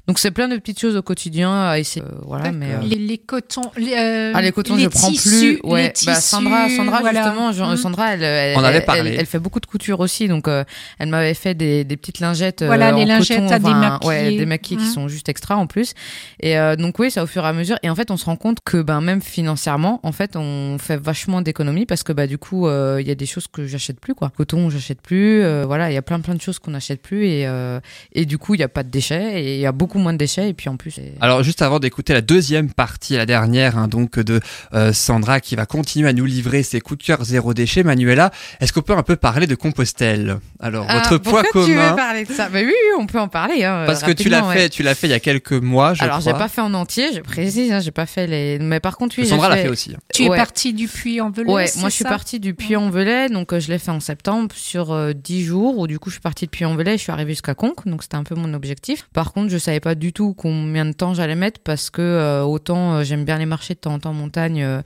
Donc 0.08 0.20
c'est 0.20 0.32
plein 0.32 0.48
de 0.48 0.53
petites 0.60 0.80
choses 0.80 0.96
au 0.96 1.02
quotidien 1.02 1.54
à 1.70 1.80
essayer. 1.80 2.06
euh, 2.06 2.10
voilà, 2.26 2.52
mais. 2.52 2.68
euh, 2.72 2.80
les, 2.84 2.98
les 2.98 3.18
cotons. 3.18 3.72
Les, 3.78 3.94
euh, 3.98 4.32
ah 4.36 4.42
les 4.42 4.52
cotons 4.52 4.76
les 4.76 4.84
je 4.84 4.90
prends 4.90 5.10
tissus, 5.10 5.60
plus 5.62 5.70
ouais 5.70 5.94
bah 6.06 6.16
Sandra 6.16 6.70
Sandra 6.70 7.00
voilà. 7.02 7.24
justement 7.24 7.74
Mm. 7.74 7.78
Sandra 7.78 8.14
elle, 8.14 8.24
elle 8.24 8.58
On 8.58 8.64
avait 8.64 8.78
elle- 8.78 8.86
parlé. 8.86 9.12
elle, 9.12 9.20
elle 9.20 9.26
fait 9.26 9.40
beaucoup 9.40 9.60
de 9.60 9.66
couture 9.66 10.00
aussi 10.00 10.28
donc 10.28 10.48
euh, 10.48 10.64
elle 11.00 11.10
m'avait 11.10 11.34
fait 11.34 11.54
des, 11.56 11.84
des 11.84 11.98
petites 11.98 12.20
lingettes 12.20 12.62
euh, 12.62 12.68
Voilà, 12.68 12.92
les 12.92 13.04
en 13.04 13.06
lingettes 13.06 13.38
coton, 13.42 13.52
à 13.54 13.58
enfin, 13.58 13.74
démaquiller. 13.74 14.08
ouais 14.10 14.38
des 14.38 14.46
maquillés 14.46 14.78
qui 14.80 14.86
Mm. 14.88 14.94
sont 14.94 15.08
juste 15.08 15.30
extra 15.30 15.56
en 15.58 15.68
plus 15.68 15.94
et 16.40 16.58
euh, 16.58 16.76
donc 16.76 17.00
oui 17.00 17.12
ça 17.12 17.24
au 17.24 17.28
fur 17.28 17.44
et 17.46 17.48
à 17.48 17.54
mesure 17.54 17.78
et 17.84 17.90
en 17.90 17.96
fait 17.96 18.12
on 18.12 18.18
se 18.18 18.26
rend 18.26 18.36
compte 18.36 18.58
que 18.66 18.82
ben 18.82 19.02
même 19.02 19.22
financièrement 19.22 20.00
en 20.04 20.12
fait 20.12 20.36
on 20.36 20.78
fait 20.80 20.98
vachement 20.98 21.42
d'économies 21.42 21.86
parce 21.86 22.04
que 22.04 22.14
bah 22.14 22.28
du 22.28 22.38
coup 22.38 22.68
euh, 22.68 22.98
il 23.02 23.08
y 23.08 23.12
a 23.12 23.16
des 23.16 23.26
choses 23.26 23.48
que 23.48 23.66
j'achète 23.68 24.00
plus 24.00 24.16
quoi 24.16 24.32
coton 24.36 24.70
j'achète 24.70 25.02
plus 25.02 25.42
euh, 25.44 25.64
voilà 25.66 25.92
il 25.92 25.94
y 25.94 25.98
a 25.98 26.02
plein 26.02 26.20
plein 26.20 26.36
de 26.36 26.42
choses 26.42 26.60
qu'on 26.60 26.72
n'achète 26.72 27.02
plus 27.02 27.26
et 27.28 27.46
euh, 27.48 27.80
et 28.14 28.26
du 28.26 28.38
coup 28.38 28.56
il 28.56 28.60
y 28.60 28.64
a 28.64 28.68
pas 28.68 28.84
de 28.84 28.90
déchets 28.90 29.42
et 29.44 29.56
il 29.56 29.60
y 29.62 29.66
a 29.66 29.72
beaucoup 29.72 30.00
moins 30.00 30.14
de 30.14 30.18
déchets 30.18 30.43
et 30.50 30.54
puis 30.54 30.70
en 30.70 30.78
plus 30.78 31.00
Alors 31.22 31.44
juste 31.44 31.62
avant 31.62 31.80
d'écouter 31.80 32.14
la 32.14 32.22
deuxième 32.22 32.72
partie, 32.72 33.16
la 33.16 33.26
dernière 33.26 33.78
hein, 33.78 33.88
donc 33.88 34.20
de 34.20 34.40
euh, 34.74 34.94
Sandra 34.94 35.40
qui 35.40 35.56
va 35.56 35.66
continuer 35.66 36.10
à 36.10 36.14
nous 36.14 36.26
livrer 36.26 36.64
ses 36.64 36.82
coups 36.82 37.00
de 37.00 37.04
cœur 37.06 37.24
zéro 37.24 37.54
déchet, 37.54 37.84
Manuela, 37.84 38.32
est-ce 38.60 38.74
qu'on 38.74 38.82
peut 38.82 38.94
un 38.94 39.04
peu 39.04 39.16
parler 39.16 39.48
de 39.48 39.56
Compostelle? 39.56 40.40
Alors 40.60 40.86
Ah, 40.90 41.00
votre 41.00 41.18
poids 41.18 41.44
pourquoi 41.44 41.66
tu 41.66 41.72
veux 41.72 41.76
commun, 41.80 41.94
parler 41.94 42.26
de 42.26 42.32
ça? 42.34 42.50
Mais 42.52 42.64
oui, 42.64 42.72
oui, 42.72 43.00
on 43.00 43.06
peut 43.06 43.20
en 43.20 43.28
parler. 43.28 43.64
Hein, 43.64 43.84
parce 43.86 44.04
que 44.04 44.12
tu 44.12 44.30
l'as 44.30 44.46
ouais. 44.46 44.56
fait, 44.56 44.70
tu 44.70 44.84
l'as 44.84 44.96
fait 44.96 45.08
il 45.08 45.12
y 45.12 45.14
a 45.14 45.20
quelques 45.20 45.54
mois, 45.54 45.94
je 45.94 46.04
Alors, 46.04 46.22
j'ai 46.22 46.32
pas 46.32 46.48
fait 46.48 46.62
en 46.62 46.74
entier, 46.74 47.14
je 47.14 47.20
précise, 47.22 47.72
hein, 47.72 47.80
j'ai 47.80 47.92
pas 47.92 48.06
fait 48.06 48.28
les. 48.28 48.60
Mais 48.60 48.80
par 48.80 48.98
contre, 48.98 49.16
oui, 49.18 49.26
Sandra 49.28 49.50
l'a 49.50 49.58
fait... 49.58 49.64
fait 49.64 49.70
aussi. 49.70 49.96
Tu 50.14 50.24
es 50.26 50.30
Ouais. 50.30 50.38
parti 50.38 50.74
du 50.74 50.88
puits 50.88 51.22
en 51.22 51.30
velay 51.30 51.52
Ouais, 51.52 51.70
moi 51.78 51.90
je 51.90 51.96
suis 51.96 52.04
partie 52.04 52.40
du 52.40 52.54
Puy-en-Velay, 52.54 53.30
donc 53.30 53.54
euh, 53.54 53.60
je 53.60 53.70
l'ai 53.70 53.78
fait 53.78 53.92
en 53.92 54.00
septembre 54.00 54.50
sur 54.56 54.92
euh, 54.92 55.14
10 55.14 55.44
jours, 55.44 55.78
où 55.78 55.88
du 55.88 56.00
coup 56.00 56.10
je 56.10 56.16
suis 56.16 56.22
partie 56.22 56.46
de 56.46 56.50
Puy-en-Velay, 56.52 56.98
je 56.98 57.04
suis 57.04 57.12
arrivée 57.12 57.34
jusqu'à 57.34 57.54
Conques, 57.56 57.88
donc 57.88 58.04
c'était 58.04 58.16
un 58.16 58.24
peu 58.24 58.36
mon 58.36 58.54
objectif. 58.54 59.08
Par 59.14 59.34
contre, 59.34 59.50
je 59.52 59.58
savais 59.58 59.80
pas 59.80 59.96
du 59.96 60.14
tout 60.14 60.33
combien 60.34 60.86
de 60.86 60.92
temps 60.94 61.14
j'allais 61.14 61.36
mettre, 61.36 61.60
parce 61.62 61.90
que 61.90 62.02
euh, 62.02 62.44
autant 62.44 62.96
euh, 62.96 63.04
j'aime 63.04 63.26
bien 63.26 63.38
les 63.38 63.46
marcher 63.46 63.74
de 63.74 63.80
temps 63.80 63.94
en 63.94 64.00
temps 64.00 64.12
en 64.12 64.14
montagne 64.14 64.64
euh, 64.64 64.82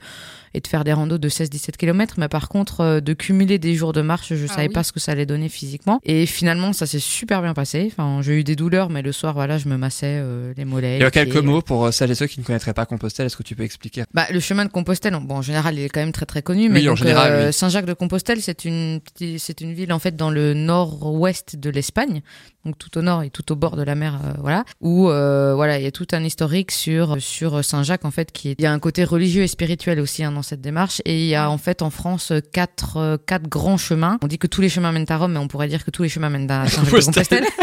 et 0.54 0.60
de 0.60 0.66
faire 0.66 0.84
des 0.84 0.92
randos 0.92 1.18
de 1.18 1.28
16-17 1.28 1.76
km, 1.76 2.14
mais 2.18 2.28
par 2.28 2.48
contre 2.48 2.80
euh, 2.80 3.00
de 3.00 3.12
cumuler 3.12 3.58
des 3.58 3.74
jours 3.74 3.92
de 3.92 4.00
marche, 4.02 4.34
je 4.34 4.44
Ah 4.48 4.54
savais 4.54 4.68
oui. 4.68 4.72
pas 4.74 4.82
ce 4.82 4.92
que 4.92 5.00
ça 5.00 5.12
allait 5.12 5.26
donner 5.26 5.48
physiquement. 5.48 6.00
Et 6.04 6.26
finalement, 6.26 6.72
ça 6.72 6.86
s'est 6.86 6.98
super 6.98 7.42
bien 7.42 7.54
passé. 7.54 7.90
Enfin, 7.92 8.20
j'ai 8.22 8.38
eu 8.40 8.44
des 8.44 8.56
douleurs, 8.56 8.90
mais 8.90 9.02
le 9.02 9.12
soir, 9.12 9.34
voilà, 9.34 9.58
je 9.58 9.68
me 9.68 9.76
massais 9.76 10.18
euh, 10.20 10.52
les 10.56 10.64
mollets. 10.64 10.96
Il 10.96 11.02
y 11.02 11.04
a 11.04 11.10
quelques 11.10 11.36
mots 11.36 11.62
pour 11.62 11.86
euh, 11.86 11.90
celles 11.90 12.10
et 12.10 12.14
ceux 12.14 12.26
qui 12.26 12.40
ne 12.40 12.44
connaîtraient 12.44 12.74
pas 12.74 12.86
Compostelle, 12.86 13.26
est-ce 13.26 13.36
que 13.36 13.42
tu 13.42 13.54
peux 13.56 13.62
expliquer? 13.64 14.04
Bah, 14.14 14.26
le 14.30 14.40
chemin 14.40 14.64
de 14.64 14.70
Compostelle, 14.70 15.16
bon, 15.22 15.36
en 15.36 15.42
général, 15.42 15.76
il 15.78 15.82
est 15.84 15.88
quand 15.88 16.00
même 16.00 16.12
très 16.12 16.26
très 16.26 16.42
connu. 16.42 16.68
Mais 16.68 16.80
Oui, 16.80 16.88
en 16.88 16.96
général, 16.96 17.32
euh, 17.32 17.46
oui. 17.48 17.52
Saint-Jacques-de-Compostelle, 17.52 18.40
c'est 18.40 18.64
une 18.64 19.00
c'est 19.38 19.60
une 19.60 19.74
ville 19.74 19.92
en 19.92 19.98
fait 19.98 20.16
dans 20.16 20.30
le 20.30 20.54
nord-ouest 20.54 21.56
de 21.56 21.70
l'Espagne, 21.70 22.22
donc 22.64 22.78
tout 22.78 22.96
au 22.98 23.02
nord 23.02 23.22
et 23.22 23.30
tout 23.30 23.50
au 23.52 23.56
bord 23.56 23.76
de 23.76 23.82
la 23.82 23.94
mer, 23.94 24.18
euh, 24.24 24.32
voilà. 24.40 24.64
Où 24.80 25.08
euh, 25.10 25.54
voilà, 25.54 25.78
il 25.78 25.84
y 25.84 25.86
a 25.86 25.90
tout 25.90 26.06
un 26.12 26.22
historique 26.24 26.70
sur 26.70 27.20
sur 27.20 27.64
Saint-Jacques 27.64 28.04
en 28.04 28.10
fait, 28.10 28.32
qui 28.32 28.50
est, 28.50 28.54
il 28.58 28.62
y 28.62 28.66
a 28.66 28.72
un 28.72 28.78
côté 28.78 29.04
religieux 29.04 29.42
et 29.42 29.46
spirituel 29.48 30.00
aussi 30.00 30.24
hein, 30.24 30.30
dans 30.38 30.42
cette 30.42 30.60
démarche. 30.60 31.02
Et 31.04 31.20
il 31.20 31.26
y 31.26 31.34
a 31.34 31.50
en 31.50 31.58
fait 31.58 31.82
en 31.82 31.90
France 31.90 32.32
quatre 32.52 32.96
euh, 32.96 33.16
quatre 33.18 33.48
grands 33.48 33.76
chemins. 33.76 34.18
On 34.22 34.26
dit 34.26 34.38
que 34.38 34.46
tous 34.46 34.60
les 34.60 34.68
chemins 34.68 34.92
mènent 34.92 35.06
à 35.08 35.16
Rome, 35.16 35.32
mais 35.32 35.38
on 35.38 35.48
pourrait 35.48 35.68
dire 35.68 35.84
que 35.84 35.90
tous 35.90 36.02
les 36.02 36.08
chemins 36.08 36.30
mènent 36.30 36.50
à 36.50 36.66
Saint-Jacques-de-Compostelle. 36.68 37.44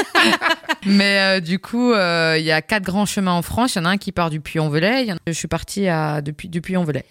Mais 0.86 1.20
euh, 1.20 1.40
du 1.40 1.58
coup, 1.60 1.94
euh, 1.94 2.36
il 2.38 2.46
y 2.46 2.52
a 2.52 2.62
quatre 2.62 2.84
grands 2.84 3.06
chemins 3.08 3.32
en 3.34 3.42
France. 3.42 3.76
Il 3.76 3.80
y 3.80 3.82
en 3.82 3.86
a 3.86 3.90
un 3.90 3.98
qui 3.98 4.12
part 4.12 4.30
du 4.30 4.40
Puy-en-Velay. 4.40 5.10
A- 5.12 5.16
Je 5.28 5.32
suis 5.32 5.48
partie 5.48 5.88
à, 5.88 6.22
depuis, 6.22 6.48
du 6.48 6.62
Puy-en-Velay. 6.62 7.04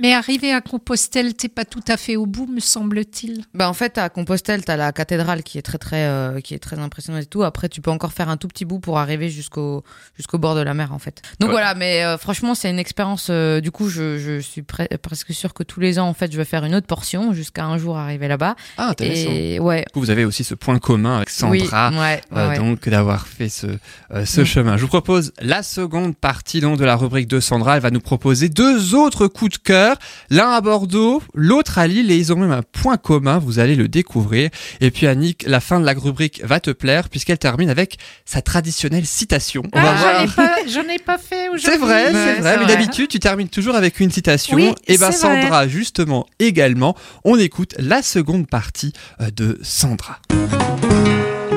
Mais 0.00 0.14
arrivé 0.14 0.52
à 0.52 0.60
Compostelle, 0.60 1.34
t'es 1.34 1.48
pas 1.48 1.64
tout 1.64 1.82
à 1.88 1.96
fait 1.96 2.16
au 2.16 2.26
bout, 2.26 2.46
me 2.46 2.60
semble-t-il. 2.60 3.44
Bah 3.54 3.68
en 3.68 3.74
fait 3.74 3.98
à 3.98 4.08
Compostelle 4.08 4.64
t'as 4.64 4.76
la 4.76 4.92
cathédrale 4.92 5.42
qui 5.42 5.58
est 5.58 5.62
très 5.62 5.78
très 5.78 6.06
euh, 6.06 6.40
qui 6.40 6.54
est 6.54 6.58
très 6.58 6.78
impressionnante 6.78 7.22
et 7.22 7.26
tout. 7.26 7.42
Après 7.42 7.68
tu 7.68 7.80
peux 7.80 7.90
encore 7.90 8.12
faire 8.12 8.28
un 8.28 8.36
tout 8.36 8.48
petit 8.48 8.64
bout 8.64 8.78
pour 8.80 8.98
arriver 8.98 9.28
jusqu'au 9.28 9.84
jusqu'au 10.16 10.38
bord 10.38 10.54
de 10.54 10.62
la 10.62 10.74
mer 10.74 10.92
en 10.94 10.98
fait. 10.98 11.20
Donc 11.40 11.48
Ouais. 11.48 11.54
voilà, 11.54 11.74
mais 11.74 12.04
euh, 12.04 12.16
franchement 12.18 12.54
c'est 12.54 12.70
une 12.70 12.78
expérience. 12.78 13.28
euh, 13.30 13.60
du 13.60 13.70
coup 13.70 13.88
je, 13.88 14.18
je 14.18 14.40
suis 14.40 14.62
pre- 14.62 14.96
presque 14.98 15.32
sûre 15.34 15.52
que 15.54 15.62
tous 15.62 15.80
les 15.80 15.98
ans 15.98 16.08
en 16.08 16.14
fait 16.14 16.32
je 16.32 16.36
vais 16.38 16.44
faire 16.44 16.64
une 16.64 16.74
autre 16.74 16.86
portion 16.86 17.32
jusqu'à 17.32 17.64
un 17.64 17.76
jour 17.78 17.98
arriver 17.98 18.28
là-bas. 18.28 18.56
Ah, 18.78 18.88
intéressant. 18.90 19.30
Et 19.30 19.58
ouais. 19.60 19.84
Du 19.86 19.92
coup, 19.92 20.00
Vous 20.00 20.10
avez 20.10 20.24
aussi 20.24 20.44
ce 20.44 20.54
point 20.54 20.78
commun 20.78 21.16
avec 21.16 21.28
Oui, 21.42 21.60
Sandra. 21.60 21.90
ouais, 21.90 22.20
euh, 22.34 22.48
ouais. 22.48 22.58
donc 22.58 22.88
d'avoir 22.88 23.26
fait 23.26 23.48
ce, 23.48 23.66
euh, 24.12 24.24
ce 24.24 24.40
Mm. 24.40 24.44
chemin. 24.44 24.76
Je 24.76 24.82
vous 24.82 24.88
propose 24.88 25.32
la 25.40 25.62
seconde 25.62 26.16
partie 26.16 26.60
donc 26.60 26.78
de 26.78 26.84
la 26.84 26.96
rubrique 26.96 27.28
de 27.28 27.40
Sandra. 27.40 27.76
Elle 27.76 27.82
va 27.82 27.90
nous 27.90 28.00
proposer 28.00 28.48
deux 28.48 28.94
autres 28.94 29.26
coups 29.26 29.52
de 29.52 29.57
cœur, 29.58 29.96
l'un 30.30 30.50
à 30.50 30.60
Bordeaux, 30.60 31.22
l'autre 31.34 31.78
à 31.78 31.86
Lille, 31.86 32.10
et 32.10 32.16
ils 32.16 32.32
ont 32.32 32.36
même 32.36 32.52
un 32.52 32.62
point 32.62 32.96
commun. 32.96 33.38
Vous 33.38 33.58
allez 33.58 33.74
le 33.74 33.88
découvrir. 33.88 34.50
Et 34.80 34.90
puis 34.90 35.06
Annick, 35.06 35.44
la 35.46 35.60
fin 35.60 35.80
de 35.80 35.86
la 35.86 35.92
rubrique 35.92 36.40
va 36.44 36.60
te 36.60 36.70
plaire 36.70 37.08
puisqu'elle 37.08 37.38
termine 37.38 37.70
avec 37.70 37.98
sa 38.24 38.42
traditionnelle 38.42 39.06
citation. 39.06 39.62
On 39.72 39.80
va 39.80 39.94
Ah, 39.96 39.96
voir. 39.96 40.14
j'en 40.16 40.22
ai 40.24 40.28
pas, 40.28 40.56
j'en 40.68 40.88
ai 40.94 40.98
pas 40.98 41.18
fait 41.18 41.48
aujourd'hui. 41.48 41.68
C'est 41.70 41.78
vrai, 41.78 42.04
c'est 42.12 42.40
vrai, 42.40 42.56
mais 42.58 42.66
d'habitude 42.66 43.08
tu 43.08 43.18
termines 43.18 43.48
toujours 43.48 43.74
avec 43.76 44.00
une 44.00 44.10
citation. 44.10 44.56
Oui, 44.56 44.72
et 44.86 44.98
ben 44.98 45.06
vrai. 45.10 45.12
Sandra 45.16 45.68
justement 45.68 46.26
également. 46.38 46.94
On 47.24 47.36
écoute 47.38 47.74
la 47.78 48.02
seconde 48.02 48.48
partie 48.48 48.92
euh, 49.20 49.30
de 49.30 49.58
Sandra. 49.62 50.18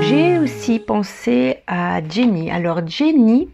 J'ai 0.01 0.39
aussi 0.39 0.79
pensé 0.79 1.57
à 1.67 2.01
Jenny. 2.07 2.49
Alors 2.51 2.85
Jenny, 2.87 3.47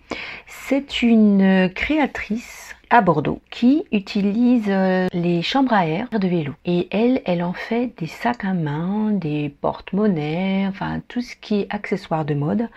c'est 0.68 1.02
une 1.02 1.70
créatrice 1.76 2.67
à 2.90 3.02
Bordeaux 3.02 3.42
qui 3.50 3.86
utilise 3.92 4.68
euh, 4.70 5.08
les 5.14 5.42
chambres 5.42 5.74
à 5.74 5.88
air 5.88 6.08
de 6.12 6.28
vélo. 6.28 6.54
Et 6.66 6.88
elle, 6.92 7.22
elle 7.26 7.44
en 7.44 7.54
fait 7.54 7.94
des 7.98 8.08
sacs 8.08 8.46
à 8.46 8.54
main, 8.54 9.12
des 9.12 9.50
porte-monnaies, 9.62 10.66
enfin 10.68 11.02
tout 11.08 11.22
ce 11.22 11.36
qui 11.36 11.62
est 11.62 11.68
accessoire 11.70 12.26
de 12.26 12.34
mode. 12.34 12.70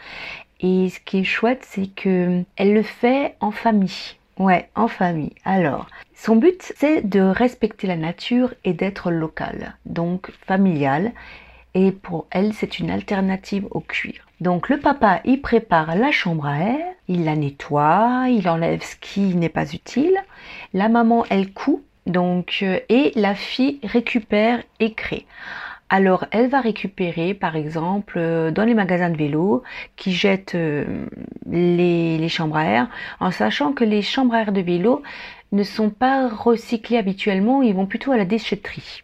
Et 0.60 0.90
ce 0.90 1.00
qui 1.00 1.18
est 1.18 1.24
chouette, 1.24 1.64
c'est 1.66 1.88
que 1.94 2.42
elle 2.56 2.74
le 2.74 2.82
fait 2.82 3.36
en 3.40 3.50
famille. 3.50 4.16
Ouais, 4.38 4.70
en 4.74 4.88
famille. 4.88 5.34
Alors, 5.44 5.86
son 6.14 6.36
but, 6.36 6.72
c'est 6.76 7.06
de 7.06 7.20
respecter 7.20 7.86
la 7.86 7.96
nature 7.96 8.54
et 8.64 8.72
d'être 8.72 9.10
local, 9.10 9.76
donc 9.84 10.30
familial 10.46 11.12
et 11.74 11.92
pour 11.92 12.26
elle, 12.30 12.52
c'est 12.52 12.78
une 12.78 12.90
alternative 12.90 13.66
au 13.70 13.80
cuir. 13.80 14.26
Donc 14.40 14.68
le 14.68 14.78
papa, 14.78 15.20
il 15.24 15.40
prépare 15.40 15.94
la 15.96 16.10
chambre 16.10 16.46
à 16.46 16.58
air, 16.60 16.86
il 17.08 17.24
la 17.24 17.36
nettoie, 17.36 18.26
il 18.30 18.48
enlève 18.48 18.82
ce 18.82 18.96
qui 18.96 19.34
n'est 19.34 19.48
pas 19.48 19.72
utile. 19.72 20.16
La 20.72 20.88
maman, 20.88 21.24
elle 21.30 21.52
coud, 21.52 21.80
donc 22.06 22.60
euh, 22.62 22.80
et 22.88 23.12
la 23.16 23.34
fille 23.34 23.78
récupère 23.82 24.62
et 24.80 24.94
crée. 24.94 25.26
Alors, 25.92 26.26
elle 26.30 26.48
va 26.48 26.60
récupérer, 26.60 27.34
par 27.34 27.56
exemple, 27.56 28.14
euh, 28.16 28.52
dans 28.52 28.64
les 28.64 28.74
magasins 28.74 29.10
de 29.10 29.16
vélo, 29.16 29.64
qui 29.96 30.12
jettent 30.12 30.54
euh, 30.54 31.06
les, 31.50 32.16
les 32.16 32.28
chambres 32.28 32.56
à 32.56 32.64
air, 32.64 32.88
en 33.18 33.32
sachant 33.32 33.72
que 33.72 33.82
les 33.82 34.00
chambres 34.00 34.34
à 34.34 34.42
air 34.42 34.52
de 34.52 34.60
vélo 34.60 35.02
ne 35.52 35.62
sont 35.62 35.90
pas 35.90 36.28
recyclées 36.28 36.96
habituellement, 36.96 37.62
ils 37.62 37.74
vont 37.74 37.86
plutôt 37.86 38.12
à 38.12 38.16
la 38.16 38.24
déchetterie. 38.24 39.02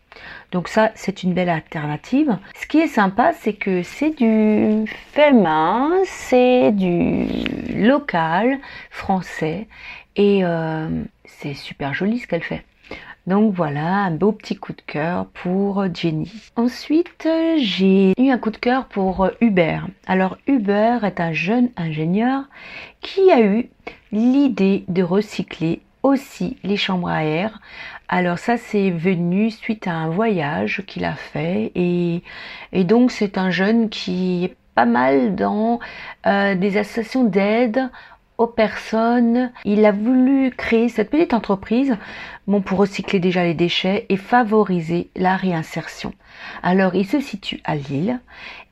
Donc 0.53 0.69
ça, 0.69 0.93
c'est 0.95 1.23
une 1.23 1.35
belle 1.35 1.49
alternative. 1.49 2.39
Ce 2.55 2.67
qui 2.67 2.79
est 2.79 2.87
sympa, 2.87 3.33
c'est 3.33 3.53
que 3.53 3.83
c'est 3.83 4.11
du 4.11 4.87
fait 5.13 5.33
main, 5.33 5.91
c'est 6.05 6.73
du 6.73 7.27
local, 7.75 8.59
français, 8.91 9.67
et 10.15 10.45
euh, 10.45 10.89
c'est 11.25 11.55
super 11.55 11.95
joli 11.95 12.19
ce 12.19 12.27
qu'elle 12.27 12.43
fait. 12.43 12.65
Donc 13.27 13.55
voilà, 13.55 14.05
un 14.05 14.13
beau 14.13 14.31
petit 14.31 14.55
coup 14.55 14.73
de 14.73 14.83
cœur 14.87 15.27
pour 15.27 15.85
Jenny. 15.93 16.31
Ensuite, 16.55 17.29
j'ai 17.59 18.13
eu 18.19 18.31
un 18.31 18.39
coup 18.39 18.51
de 18.51 18.57
cœur 18.57 18.85
pour 18.87 19.29
Hubert. 19.41 19.89
Alors 20.07 20.39
Hubert 20.47 21.03
est 21.03 21.19
un 21.19 21.33
jeune 21.33 21.71
ingénieur 21.77 22.45
qui 23.01 23.33
a 23.33 23.41
eu 23.41 23.69
l'idée 24.13 24.85
de 24.87 25.03
recycler 25.03 25.81
aussi 26.07 26.57
les 26.63 26.77
chambres 26.77 27.09
à 27.09 27.25
air. 27.25 27.61
Alors 28.09 28.39
ça 28.39 28.57
c'est 28.57 28.91
venu 28.91 29.51
suite 29.51 29.89
à 29.89 29.93
un 29.93 30.09
voyage 30.09 30.85
qu'il 30.87 31.05
a 31.05 31.15
fait 31.15 31.73
et, 31.75 32.23
donc 32.85 33.11
c'est 33.11 33.37
un 33.37 33.51
jeune 33.51 33.89
qui 33.89 34.45
est 34.45 34.57
pas 34.75 34.85
mal 34.85 35.35
dans 35.35 35.81
euh, 36.27 36.55
des 36.55 36.77
associations 36.77 37.25
d'aide 37.25 37.91
aux 38.39 38.47
personnes. 38.47 39.51
Il 39.65 39.85
a 39.85 39.93
voulu 39.93 40.51
créer 40.51 40.89
cette 40.89 41.11
petite 41.11 41.35
entreprise 41.35 41.97
bon, 42.47 42.61
pour 42.61 42.79
recycler 42.79 43.19
déjà 43.19 43.43
les 43.43 43.55
déchets 43.55 44.07
et 44.09 44.17
favoriser 44.17 45.11
la 45.17 45.37
réinsertion. 45.37 46.13
Alors, 46.63 46.95
il 46.95 47.07
se 47.07 47.21
situe 47.21 47.61
à 47.65 47.75
Lille 47.77 48.21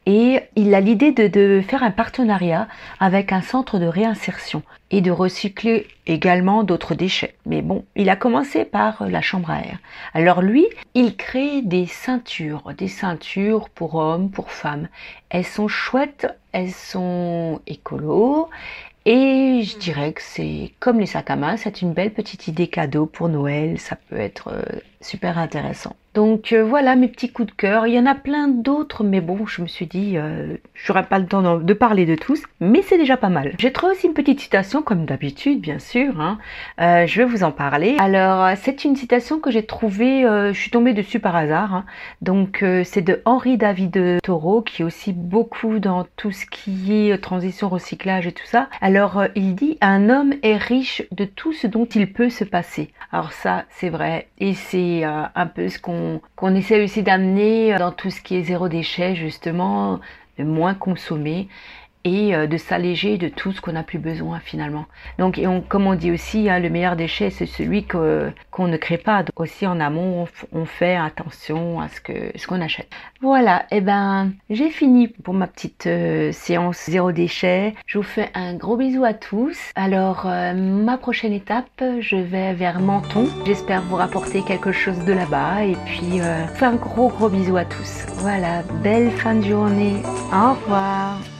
et 0.06 0.40
il 0.56 0.74
a 0.74 0.80
l'idée 0.80 1.12
de, 1.12 1.28
de, 1.28 1.62
faire 1.66 1.82
un 1.82 1.90
partenariat 1.90 2.68
avec 3.00 3.32
un 3.32 3.40
centre 3.40 3.78
de 3.78 3.86
réinsertion 3.86 4.62
et 4.90 5.00
de 5.00 5.10
recycler 5.10 5.86
également 6.06 6.62
d'autres 6.62 6.94
déchets. 6.94 7.34
Mais 7.46 7.62
bon, 7.62 7.84
il 7.96 8.10
a 8.10 8.16
commencé 8.16 8.64
par 8.64 9.08
la 9.08 9.22
chambre 9.22 9.50
à 9.50 9.60
air. 9.60 9.78
Alors 10.12 10.42
lui, 10.42 10.66
il 10.94 11.16
crée 11.16 11.62
des 11.62 11.86
ceintures, 11.86 12.72
des 12.76 12.88
ceintures 12.88 13.68
pour 13.70 13.94
hommes, 13.94 14.30
pour 14.30 14.50
femmes. 14.50 14.88
Elles 15.30 15.46
sont 15.46 15.68
chouettes, 15.68 16.26
elles 16.52 16.70
sont 16.70 17.60
écolo, 17.66 18.50
et 19.06 19.60
je 19.62 19.76
dirais 19.76 20.14
que 20.14 20.22
c'est 20.22 20.72
comme 20.80 20.98
les 20.98 21.06
sacs 21.06 21.28
à 21.28 21.36
main, 21.36 21.58
c'est 21.58 21.82
une 21.82 21.92
belle 21.92 22.12
petite 22.14 22.48
idée 22.48 22.68
cadeau 22.68 23.04
pour 23.04 23.28
Noël, 23.28 23.78
ça 23.78 23.96
peut 23.96 24.16
être 24.16 24.48
euh, 24.48 24.62
super 25.04 25.38
intéressant. 25.38 25.96
Donc 26.14 26.52
euh, 26.52 26.62
voilà 26.62 26.94
mes 26.94 27.08
petits 27.08 27.32
coups 27.32 27.48
de 27.48 27.54
cœur. 27.54 27.88
Il 27.88 27.94
y 27.94 27.98
en 27.98 28.06
a 28.06 28.14
plein 28.14 28.46
d'autres, 28.46 29.02
mais 29.02 29.20
bon, 29.20 29.46
je 29.46 29.62
me 29.62 29.66
suis 29.66 29.86
dit, 29.86 30.16
euh, 30.16 30.56
j'aurai 30.72 31.02
pas 31.02 31.18
le 31.18 31.26
temps 31.26 31.58
de 31.58 31.74
parler 31.74 32.06
de 32.06 32.14
tous, 32.14 32.40
mais 32.60 32.82
c'est 32.82 32.98
déjà 32.98 33.16
pas 33.16 33.28
mal. 33.28 33.54
J'ai 33.58 33.72
trouvé 33.72 33.94
aussi 33.94 34.06
une 34.06 34.14
petite 34.14 34.38
citation, 34.38 34.80
comme 34.82 35.06
d'habitude, 35.06 35.60
bien 35.60 35.80
sûr. 35.80 36.20
Hein. 36.20 36.38
Euh, 36.80 37.06
je 37.06 37.20
vais 37.20 37.24
vous 37.24 37.42
en 37.42 37.50
parler. 37.50 37.96
Alors, 37.98 38.48
c'est 38.56 38.84
une 38.84 38.94
citation 38.94 39.40
que 39.40 39.50
j'ai 39.50 39.66
trouvée, 39.66 40.22
je 40.22 40.58
suis 40.58 40.70
tombée 40.70 40.92
dessus 40.92 41.18
par 41.18 41.34
hasard. 41.34 41.74
Hein. 41.74 41.84
Donc, 42.22 42.64
c'est 42.84 43.02
de 43.02 43.20
Henri 43.24 43.56
David 43.56 44.20
Thoreau, 44.22 44.62
qui 44.62 44.82
est 44.82 44.84
aussi 44.84 45.12
beaucoup 45.12 45.80
dans 45.80 46.06
tout 46.16 46.30
ce 46.30 46.46
qui 46.46 46.92
est 46.92 47.18
transition, 47.18 47.68
recyclage 47.68 48.28
et 48.28 48.32
tout 48.32 48.46
ça. 48.46 48.68
Alors, 48.80 49.24
il 49.34 49.56
dit, 49.56 49.78
un 49.80 50.08
homme 50.08 50.34
est 50.42 50.56
riche 50.56 51.02
de 51.10 51.24
tout 51.24 51.52
ce 51.52 51.66
dont 51.66 51.86
il 51.86 52.12
peut 52.12 52.30
se 52.30 52.44
passer. 52.44 52.90
Alors 53.10 53.32
ça, 53.32 53.64
c'est 53.70 53.90
vrai, 53.90 54.28
et 54.38 54.54
c'est 54.54 54.93
un 55.02 55.46
peu 55.46 55.68
ce 55.68 55.78
qu'on 55.80 56.54
essaie 56.54 56.84
aussi 56.84 57.02
d'amener 57.02 57.74
dans 57.78 57.90
tout 57.90 58.10
ce 58.10 58.20
qui 58.20 58.36
est 58.36 58.42
zéro 58.44 58.68
déchet, 58.68 59.16
justement, 59.16 59.98
moins 60.38 60.74
consommer 60.74 61.48
et 62.04 62.34
euh, 62.34 62.46
de 62.46 62.56
s'alléger 62.58 63.16
de 63.16 63.28
tout 63.28 63.52
ce 63.52 63.60
qu'on 63.60 63.72
n'a 63.72 63.82
plus 63.82 63.98
besoin 63.98 64.38
finalement. 64.38 64.84
Donc, 65.18 65.38
et 65.38 65.46
on, 65.46 65.62
comme 65.62 65.86
on 65.86 65.94
dit 65.94 66.12
aussi, 66.12 66.48
hein, 66.48 66.58
le 66.58 66.68
meilleur 66.68 66.96
déchet, 66.96 67.30
c'est 67.30 67.46
celui 67.46 67.86
qu'on 67.86 68.68
ne 68.68 68.76
crée 68.76 68.98
pas. 68.98 69.22
Donc, 69.22 69.40
aussi 69.40 69.66
en 69.66 69.80
amont, 69.80 70.26
on, 70.52 70.64
fait 70.66 70.96
attention 70.96 71.80
à 71.80 71.88
ce 71.88 72.00
que 72.00 72.12
ce 72.36 72.46
qu'on 72.46 72.60
achète. 72.60 72.88
Voilà, 73.20 73.66
et 73.70 73.76
eh 73.76 73.80
ben 73.82 74.32
j'ai 74.48 74.70
fini 74.70 75.08
pour 75.08 75.34
ma 75.34 75.46
petite 75.46 75.86
euh, 75.86 76.32
séance 76.32 76.86
zéro 76.86 77.12
déchet. 77.12 77.74
Je 77.86 77.98
vous 77.98 78.04
fais 78.04 78.30
un 78.34 78.54
gros 78.54 78.76
bisou 78.76 79.04
à 79.04 79.14
tous. 79.14 79.58
Alors, 79.74 80.24
euh, 80.26 80.54
ma 80.54 80.96
prochaine 80.96 81.32
étape, 81.32 81.82
je 82.00 82.16
vais 82.16 82.54
vers 82.54 82.80
Menton. 82.80 83.28
J'espère 83.46 83.82
vous 83.82 83.96
rapporter 83.96 84.42
quelque 84.42 84.72
chose 84.72 85.04
de 85.04 85.12
là-bas 85.12 85.64
et 85.64 85.76
puis 85.84 86.18
faire 86.54 86.70
un 86.70 86.76
gros 86.76 87.08
gros 87.08 87.28
bisou 87.28 87.56
à 87.56 87.64
tous. 87.64 88.06
Voilà, 88.16 88.62
belle 88.82 89.10
fin 89.10 89.34
de 89.34 89.44
journée. 89.44 90.02
Au 90.32 90.54
revoir. 90.54 91.33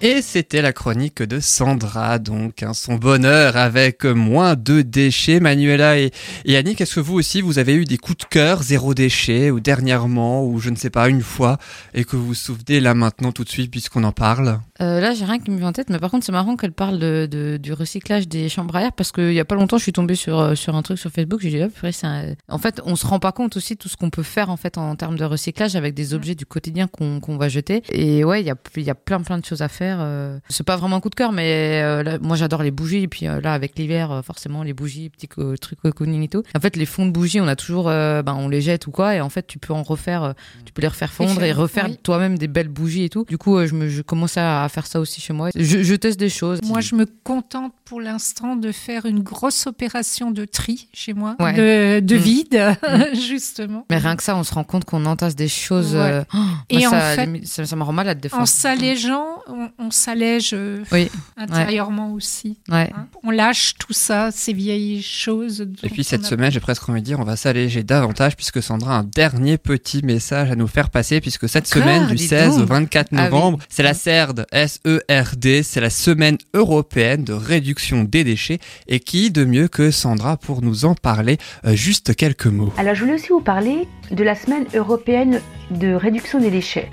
Et 0.00 0.22
c'était 0.22 0.62
la 0.62 0.72
chronique 0.72 1.24
de 1.24 1.40
Sandra, 1.40 2.20
donc 2.20 2.62
hein, 2.62 2.72
son 2.72 2.94
bonheur 2.94 3.56
avec 3.56 4.04
moins 4.04 4.54
de 4.54 4.82
déchets. 4.82 5.40
Manuela 5.40 5.98
et, 5.98 6.12
et 6.44 6.56
Annick, 6.56 6.80
est-ce 6.80 6.96
que 6.96 7.00
vous 7.00 7.14
aussi 7.14 7.40
vous 7.40 7.58
avez 7.58 7.74
eu 7.74 7.84
des 7.84 7.98
coups 7.98 8.18
de 8.18 8.24
cœur 8.24 8.62
zéro 8.62 8.94
déchet 8.94 9.50
ou 9.50 9.58
dernièrement 9.58 10.46
ou 10.46 10.60
je 10.60 10.70
ne 10.70 10.76
sais 10.76 10.90
pas 10.90 11.08
une 11.08 11.22
fois 11.22 11.58
et 11.94 12.04
que 12.04 12.14
vous 12.14 12.28
vous 12.28 12.34
souvenez 12.34 12.78
là 12.78 12.94
maintenant 12.94 13.32
tout 13.32 13.42
de 13.42 13.48
suite 13.48 13.72
puisqu'on 13.72 14.04
en 14.04 14.12
parle? 14.12 14.60
Euh, 14.80 15.00
Là 15.00 15.14
j'ai 15.14 15.24
rien 15.24 15.38
qui 15.38 15.50
me 15.50 15.58
vient 15.58 15.68
en 15.68 15.72
tête, 15.72 15.90
mais 15.90 15.98
par 15.98 16.10
contre 16.10 16.24
c'est 16.24 16.32
marrant 16.32 16.56
qu'elle 16.56 16.72
parle 16.72 16.98
de, 16.98 17.58
du 17.60 17.72
recyclage 17.72 18.28
des 18.28 18.48
chambres 18.48 18.76
à 18.76 18.82
air 18.82 18.92
parce 18.92 19.12
qu'il 19.12 19.32
y 19.32 19.40
a 19.40 19.44
pas 19.44 19.54
longtemps 19.54 19.78
je 19.78 19.82
suis 19.82 19.92
tombée 19.92 20.14
sur 20.14 20.38
euh, 20.38 20.54
sur 20.54 20.76
un 20.76 20.82
truc 20.82 20.98
sur 20.98 21.10
Facebook, 21.10 21.40
j'ai 21.40 21.50
dit 21.50 21.62
hop, 21.62 21.72
un... 22.02 22.34
en 22.48 22.58
fait 22.58 22.80
on 22.84 22.96
se 22.96 23.06
rend 23.06 23.18
pas 23.18 23.32
compte 23.32 23.56
aussi 23.56 23.76
tout 23.76 23.88
ce 23.88 23.96
qu'on 23.96 24.10
peut 24.10 24.22
faire 24.22 24.50
en 24.50 24.56
fait 24.56 24.78
en, 24.78 24.96
termes 24.96 25.16
de 25.16 25.24
recyclage 25.24 25.76
avec 25.76 25.94
des 25.94 26.14
objets 26.14 26.34
du 26.34 26.46
quotidien 26.46 26.88
qu'on 26.88 27.36
va 27.36 27.48
jeter. 27.48 27.82
Et 27.90 28.24
ouais 28.24 28.42
il 28.42 28.46
y 28.46 28.50
a 28.50 28.56
y 28.76 28.90
a 28.90 28.94
plein 28.94 29.20
plein 29.20 29.38
de 29.38 29.44
choses 29.44 29.62
à 29.62 29.68
faire 29.68 29.98
euh, 30.18 30.38
c'est 30.48 30.64
pas 30.64 30.76
vraiment 30.76 30.96
un 30.96 31.00
coup 31.00 31.10
de 31.10 31.14
cœur, 31.14 31.32
mais 31.32 31.80
euh, 31.82 32.18
moi 32.20 32.36
j'adore 32.36 32.62
les 32.62 32.70
bougies. 32.70 33.02
Et 33.02 33.08
puis 33.08 33.26
euh, 33.26 33.40
là, 33.40 33.54
avec 33.54 33.78
l'hiver, 33.78 34.22
forcément, 34.24 34.62
les 34.62 34.72
bougies, 34.72 35.10
petits 35.10 35.28
trucs 35.60 35.80
cocooning 35.80 36.22
et 36.22 36.28
tout. 36.28 36.42
En 36.56 36.60
fait, 36.60 36.76
les 36.76 36.86
fonds 36.86 37.06
de 37.06 37.10
bougies, 37.10 37.40
on 37.40 37.48
a 37.48 37.56
toujours, 37.56 37.84
ben, 37.84 38.34
on 38.36 38.48
les 38.48 38.60
jette 38.60 38.86
ou 38.86 38.90
quoi. 38.90 39.14
Et 39.14 39.20
en 39.20 39.28
fait, 39.28 39.46
tu 39.46 39.58
peux 39.58 39.72
en 39.72 39.82
refaire, 39.82 40.34
tu 40.64 40.72
peux 40.72 40.82
les 40.82 40.88
refaire 40.88 41.12
fondre 41.12 41.42
et 41.42 41.52
refaire 41.52 41.88
toi-même 42.02 42.38
des 42.38 42.48
belles 42.48 42.68
bougies 42.68 43.04
et 43.04 43.08
tout. 43.08 43.24
Du 43.28 43.38
coup, 43.38 43.64
je, 43.66 43.74
me, 43.74 43.88
je 43.88 44.02
commence 44.02 44.36
à 44.36 44.67
faire 44.68 44.86
ça 44.86 45.00
aussi 45.00 45.20
chez 45.20 45.32
moi. 45.32 45.50
Je, 45.54 45.94
teste 45.94 46.18
des 46.18 46.28
choses. 46.28 46.60
Moi, 46.62 46.80
je 46.80 46.94
me 46.94 47.06
contente 47.06 47.72
pour 47.84 48.00
l'instant 48.00 48.56
de 48.56 48.72
faire 48.72 49.06
une 49.06 49.20
grosse 49.20 49.66
opération 49.66 50.30
de 50.30 50.44
tri 50.44 50.88
chez 50.92 51.14
moi, 51.14 51.36
de, 51.38 52.00
de 52.00 52.16
mm. 52.16 52.18
vide, 52.18 52.76
mm. 52.82 53.14
justement. 53.28 53.86
Mais 53.90 53.98
rien 53.98 54.16
que 54.16 54.22
ça, 54.22 54.36
on 54.36 54.44
se 54.44 54.54
rend 54.54 54.64
compte 54.64 54.84
qu'on 54.84 55.04
entasse 55.06 55.34
des 55.34 55.48
choses. 55.48 55.96
Oh, 55.96 56.38
et 56.68 56.86
en 56.86 56.90
ça, 56.90 57.00
fait, 57.14 57.40
ça, 57.44 57.76
me 57.76 57.82
rend 57.82 57.92
malade 57.92 58.20
des 58.20 58.28
fois. 58.28 58.40
En 58.40 58.46
s'allégeant, 58.46 59.42
on, 59.46 59.70
on 59.78 59.90
s'allège 59.90 60.50
euh, 60.52 60.84
intérieurement 61.36 62.12
aussi. 62.12 62.58
Hein. 62.70 62.86
On 63.22 63.30
lâche 63.30 63.74
tout 63.78 63.92
ça, 63.92 64.30
ces 64.30 64.52
vieilles 64.52 65.02
choses. 65.02 65.66
Et 65.82 65.88
puis 65.88 66.04
cette 66.04 66.24
semaine, 66.24 66.50
j'ai 66.50 66.60
presque 66.60 66.88
envie 66.88 67.00
de 67.00 67.06
dire, 67.06 67.20
on 67.20 67.24
va 67.24 67.36
s'alléger 67.36 67.82
davantage 67.82 68.36
puisque 68.36 68.62
Sandra 68.62 68.96
a 68.96 68.98
un 69.00 69.04
dernier 69.04 69.58
petit 69.58 70.02
message 70.04 70.50
à 70.50 70.56
nous 70.56 70.66
faire 70.66 70.90
passer 70.90 71.20
puisque 71.20 71.48
cette 71.48 71.66
semaine 71.66 72.06
du 72.06 72.18
16 72.18 72.58
au 72.58 72.66
24 72.66 73.08
ah 73.12 73.24
novembre, 73.24 73.58
c'est 73.68 73.82
la 73.82 73.94
CERD, 73.94 74.46
S-E-R-D, 74.58 75.62
c'est 75.62 75.80
la 75.80 75.88
semaine 75.88 76.36
européenne 76.52 77.22
de 77.22 77.32
réduction 77.32 78.02
des 78.02 78.24
déchets 78.24 78.58
et 78.88 78.98
qui 78.98 79.30
de 79.30 79.44
mieux 79.44 79.68
que 79.68 79.92
Sandra 79.92 80.36
pour 80.36 80.62
nous 80.62 80.84
en 80.84 80.96
parler 80.96 81.38
euh, 81.64 81.76
juste 81.76 82.16
quelques 82.16 82.46
mots? 82.46 82.72
Alors 82.76 82.96
je 82.96 83.04
voulais 83.04 83.14
aussi 83.14 83.28
vous 83.28 83.40
parler 83.40 83.86
de 84.10 84.24
la 84.24 84.34
semaine 84.34 84.66
européenne 84.74 85.40
de 85.70 85.94
réduction 85.94 86.40
des 86.40 86.50
déchets. 86.50 86.90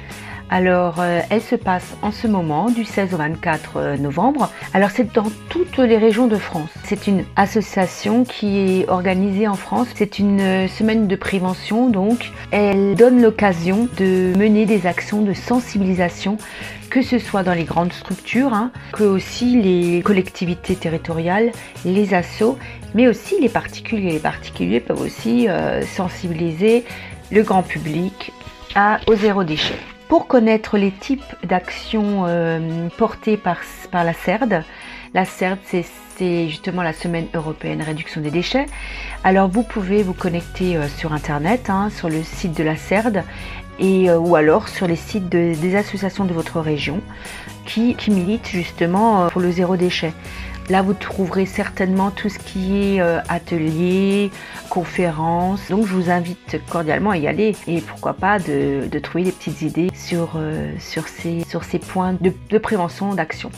Alors, 0.50 1.00
euh, 1.00 1.22
elle 1.32 1.41
se 1.41 1.56
passe 1.56 1.96
en 2.04 2.12
ce 2.12 2.28
moment 2.28 2.70
du 2.70 2.86
16 2.86 3.16
au 3.16 3.18
24 3.18 3.78
euh, 3.78 3.98
novembre. 3.98 4.52
Alors, 4.74 4.91
c'est 4.91 5.12
dans 5.12 5.32
toutes 5.50 5.78
les 5.78 5.98
régions 5.98 6.28
de 6.28 6.36
France. 6.36 6.70
C'est 6.84 7.08
une 7.08 7.26
association 7.36 8.24
qui 8.24 8.60
est 8.60 8.89
organisée 8.89 9.48
en 9.48 9.56
France. 9.56 9.88
C'est 9.96 10.20
une 10.20 10.39
euh, 10.39 10.68
semaine 10.68 11.08
de 11.08 11.16
prévention, 11.16 11.89
donc 11.89 12.32
elle 12.52 12.96
donne 12.96 13.22
l'occasion 13.22 13.89
de 13.98 14.38
mener 14.38 14.66
des 14.66 14.86
actions 14.86 15.22
de 15.22 15.34
sensibilisation 15.34 16.38
que 16.91 17.02
ce 17.02 17.18
soit 17.18 17.43
dans 17.43 17.54
les 17.54 17.66
grandes 17.66 17.91
structures, 17.91 18.54
hein, 18.54 18.72
que 18.93 19.04
aussi 19.04 19.60
les 19.62 20.02
collectivités 20.02 20.76
territoriales, 20.76 21.52
les 21.84 22.14
assos, 22.14 22.58
mais 22.93 23.08
aussi 23.08 23.36
les 23.41 23.50
particuliers. 23.50 24.14
Les 24.14 24.20
particuliers 24.20 24.80
peuvent 24.80 25.02
aussi 25.02 25.48
sensibiliser 25.96 26.86
le 27.32 27.41
grand 27.41 27.64
public 27.64 28.32
au 29.08 29.16
zéro 29.16 29.43
déchet. 29.43 29.76
Pour 30.08 30.28
connaître 30.28 30.78
les 30.78 30.91
types 30.91 31.24
d'actions 31.43 32.26
euh, 32.28 32.89
portées 32.97 33.38
par, 33.38 33.58
par 33.91 34.03
la 34.03 34.14
CERD, 34.14 34.64
la 35.14 35.26
CERD 35.26 35.58
c'est 36.18 36.47
justement 36.47 36.82
la 36.82 36.93
semaine 36.93 37.28
européenne 37.34 37.82
réduction 37.82 38.22
des 38.22 38.32
déchets. 38.32 38.68
Alors 39.24 39.49
vous 39.49 39.64
pouvez 39.64 40.03
vous 40.03 40.14
connecter 40.14 40.78
euh, 40.78 40.88
sur 40.88 41.12
internet, 41.12 41.70
hein, 41.70 41.89
sur 41.89 42.10
le 42.10 42.22
site 42.24 42.56
de 42.56 42.64
la 42.64 42.76
CERD 42.76 43.24
et, 43.80 44.10
euh, 44.10 44.20
ou 44.20 44.36
alors 44.36 44.68
sur 44.68 44.88
les 44.88 44.95
sites 44.95 45.28
des 45.28 45.76
associations 45.76 46.26
de 46.26 46.34
votre 46.34 46.60
région 46.60 47.01
qui, 47.66 47.95
qui 47.95 48.12
militent 48.12 48.47
justement 48.49 49.28
pour 49.30 49.41
le 49.41 49.51
zéro 49.51 49.76
déchet. 49.76 50.14
Là, 50.70 50.82
vous 50.82 50.93
trouverez 50.93 51.45
certainement 51.45 52.09
tout 52.09 52.30
ce 52.30 52.39
qui 52.39 52.76
est 52.76 53.01
euh, 53.01 53.20
atelier, 53.30 54.32
conférences. 54.70 55.70
Donc, 55.70 55.86
je 55.86 55.93
vous 55.93 56.09
invite 56.09 56.59
cordialement 56.70 57.11
à 57.11 57.18
y 57.18 57.28
aller 57.28 57.55
et 57.68 57.82
pourquoi 57.82 58.13
pas 58.13 58.39
de, 58.39 58.89
trouver 58.99 59.26
des 59.26 59.32
petites 59.32 59.61
idées 59.61 59.91
sur, 59.93 60.34
euh, 60.38 60.74
ces, 60.80 61.80
points 61.80 62.18
de 62.20 62.57
prévention, 62.57 63.13
d'action. 63.13 63.51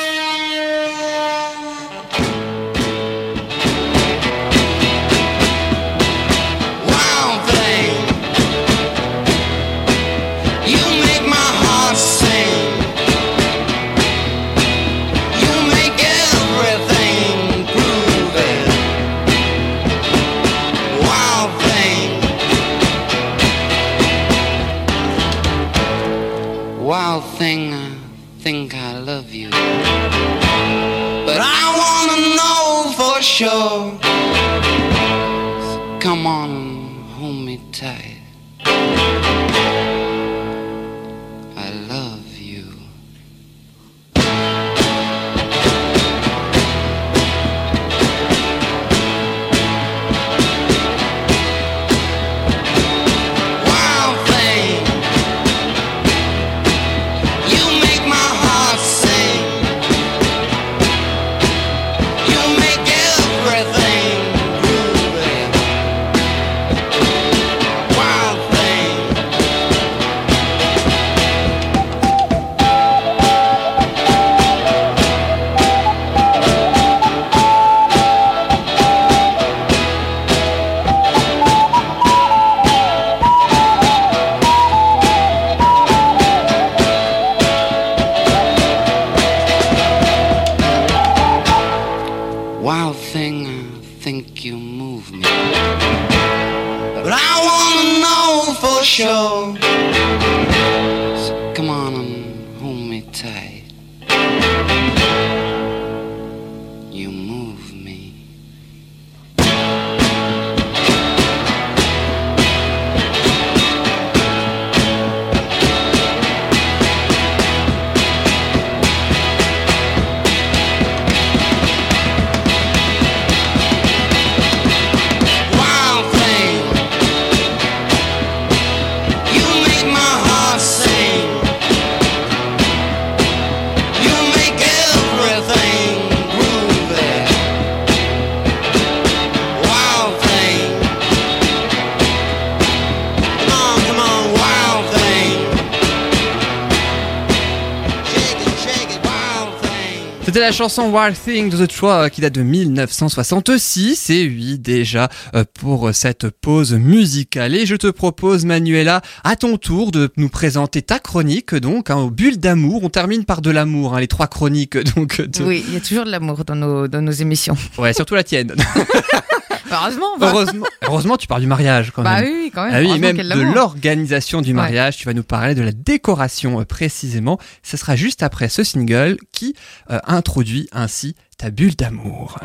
C'était 150.29 150.41
la 150.41 150.51
chanson 150.51 150.91
Wild 150.93 151.15
Thing 151.25 151.49
de 151.49 151.65
The 151.65 151.71
Choix 151.71 152.03
euh, 152.03 152.09
qui 152.09 152.21
date 152.21 152.33
de 152.33 152.43
1966 152.43 154.11
et 154.11 154.27
oui 154.27 154.59
déjà 154.59 155.09
euh, 155.33 155.43
pour 155.59 155.89
cette 155.91 156.29
pause 156.29 156.73
musicale. 156.73 157.55
Et 157.55 157.65
je 157.65 157.75
te 157.75 157.87
propose 157.87 158.45
Manuela 158.45 159.01
à 159.23 159.35
ton 159.35 159.57
tour 159.57 159.89
de 159.89 160.11
nous 160.17 160.29
présenter 160.29 160.83
ta 160.83 160.99
chronique 160.99 161.55
donc 161.55 161.89
hein, 161.89 161.95
au 161.95 162.11
bulle 162.11 162.37
d'amour. 162.37 162.83
On 162.83 162.89
termine 162.89 163.25
par 163.25 163.41
de 163.41 163.49
l'amour 163.49 163.95
hein, 163.95 164.01
les 164.01 164.07
trois 164.07 164.27
chroniques 164.27 164.77
donc 164.95 165.19
de- 165.19 165.43
Oui, 165.43 165.65
il 165.67 165.73
y 165.73 165.77
a 165.77 165.79
toujours 165.79 166.05
de 166.05 166.11
l'amour 166.11 166.45
dans 166.45 166.53
nos, 166.55 166.87
dans 166.87 167.01
nos 167.01 167.11
émissions. 167.11 167.57
ouais 167.79 167.93
surtout 167.93 168.13
la 168.13 168.23
tienne 168.23 168.53
Heureusement, 169.71 170.17
bah, 170.17 170.31
heureusement 170.33 170.65
heureusement 170.83 171.17
tu 171.17 171.27
parles 171.27 171.41
du 171.41 171.47
mariage 171.47 171.91
quand 171.91 172.03
bah 172.03 172.21
même 172.21 172.29
oui, 172.29 172.51
quand 172.53 172.65
même. 172.65 172.73
Ah 172.75 172.79
oui, 172.79 172.91
et 172.95 172.99
même 172.99 173.17
de 173.17 173.53
l'organisation 173.53 174.41
du 174.41 174.53
mariage, 174.53 174.97
tu 174.97 175.05
vas 175.05 175.13
nous 175.13 175.23
parler 175.23 175.55
de 175.55 175.61
la 175.61 175.71
décoration 175.71 176.59
euh, 176.59 176.65
précisément. 176.65 177.39
Ce 177.63 177.77
sera 177.77 177.95
juste 177.95 178.23
après 178.23 178.49
ce 178.49 178.63
single 178.63 179.17
qui 179.31 179.55
euh, 179.91 179.99
introduit 180.05 180.67
ainsi 180.71 181.15
ta 181.37 181.49
bulle 181.51 181.75
d'amour. 181.75 182.37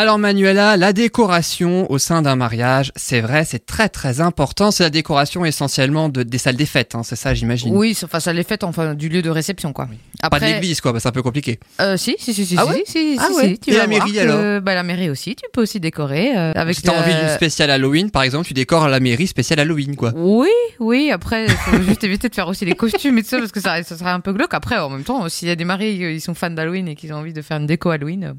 Alors 0.00 0.20
Manuela, 0.20 0.76
la 0.76 0.92
décoration 0.92 1.90
au 1.90 1.98
sein 1.98 2.22
d'un 2.22 2.36
mariage, 2.36 2.92
c'est 2.94 3.20
vrai, 3.20 3.44
c'est 3.44 3.66
très 3.66 3.88
très 3.88 4.20
important. 4.20 4.70
C'est 4.70 4.84
la 4.84 4.90
décoration 4.90 5.44
essentiellement 5.44 6.08
de, 6.08 6.22
des 6.22 6.38
salles 6.38 6.54
des 6.54 6.66
fêtes, 6.66 6.94
hein, 6.94 7.02
c'est 7.02 7.16
ça 7.16 7.34
j'imagine. 7.34 7.76
Oui, 7.76 7.98
enfin, 8.04 8.20
ça 8.20 8.32
les 8.32 8.44
fait 8.44 8.62
enfin 8.62 8.94
du 8.94 9.08
lieu 9.08 9.22
de 9.22 9.30
réception, 9.30 9.72
quoi. 9.72 9.88
Pas 10.20 10.28
de 10.30 10.34
Après, 10.36 10.52
l'église 10.54 10.80
quoi, 10.80 10.92
que 10.92 10.98
c'est 10.98 11.08
un 11.08 11.12
peu 11.12 11.22
compliqué. 11.22 11.60
euh, 11.80 11.96
si, 11.96 12.16
si, 12.18 12.34
si, 12.34 12.44
si, 12.44 12.56
Ah 12.58 12.64
si, 12.64 12.68
ouais 12.70 12.82
si, 12.86 13.16
Ah 13.20 13.26
si, 13.30 13.32
ouais. 13.36 13.48
si, 13.50 13.58
tu 13.60 13.70
Et 13.70 13.76
la 13.76 13.86
mairie, 13.86 14.18
alors 14.18 14.60
bah, 14.60 14.74
la 14.74 14.82
mairie 14.82 15.10
aussi, 15.10 15.36
tu 15.36 15.44
peux 15.52 15.62
aussi 15.62 15.78
décorer 15.80 16.36
euh, 16.36 16.52
avec. 16.56 16.74
si 16.76 16.82
t'as 16.82 17.00
envie 17.00 17.12
euh, 17.12 17.20
d'une 17.20 17.28
spéciale 17.36 17.70
Halloween, 17.70 18.10
par 18.10 18.22
exemple, 18.22 18.46
tu 18.46 18.54
décores 18.54 18.88
la 18.88 18.98
mairie 19.00 19.26
spéciale 19.28 19.60
Halloween, 19.60 19.94
quoi. 19.96 20.12
Oui, 20.16 20.48
oui. 20.80 21.10
Après, 21.12 21.44
il 21.46 21.50
faut 21.52 21.82
juste 21.88 22.02
éviter 22.04 22.28
de 22.28 22.34
faire 22.34 22.48
aussi 22.48 22.64
les 22.64 22.74
costumes 22.74 23.16
et 23.18 23.22
tout 23.22 23.28
ça 23.28 23.38
parce 23.38 23.52
que 23.52 23.60
ça, 23.60 23.82
ça 23.84 23.96
serait 23.96 24.10
un 24.10 24.20
peu 24.20 24.32
glauque. 24.32 24.54
Après, 24.54 24.76
en 24.78 24.90
même 24.90 25.04
temps, 25.04 25.28
s'il 25.28 25.46
y 25.48 25.50
a 25.50 25.56
des 25.56 25.64
maris, 25.64 26.02
euh, 26.04 26.10
ils 26.12 26.20
sont 26.20 26.34
fans 26.34 26.50
d'Halloween 26.50 26.88
et 26.88 26.94
qu'ils 26.96 27.12
ont 27.12 27.16
envie 27.16 27.32
de 27.32 27.42
faire 27.42 27.58
une 27.58 27.66
déco 27.66 27.90
Halloween, 27.90 28.24
euh, 28.24 28.32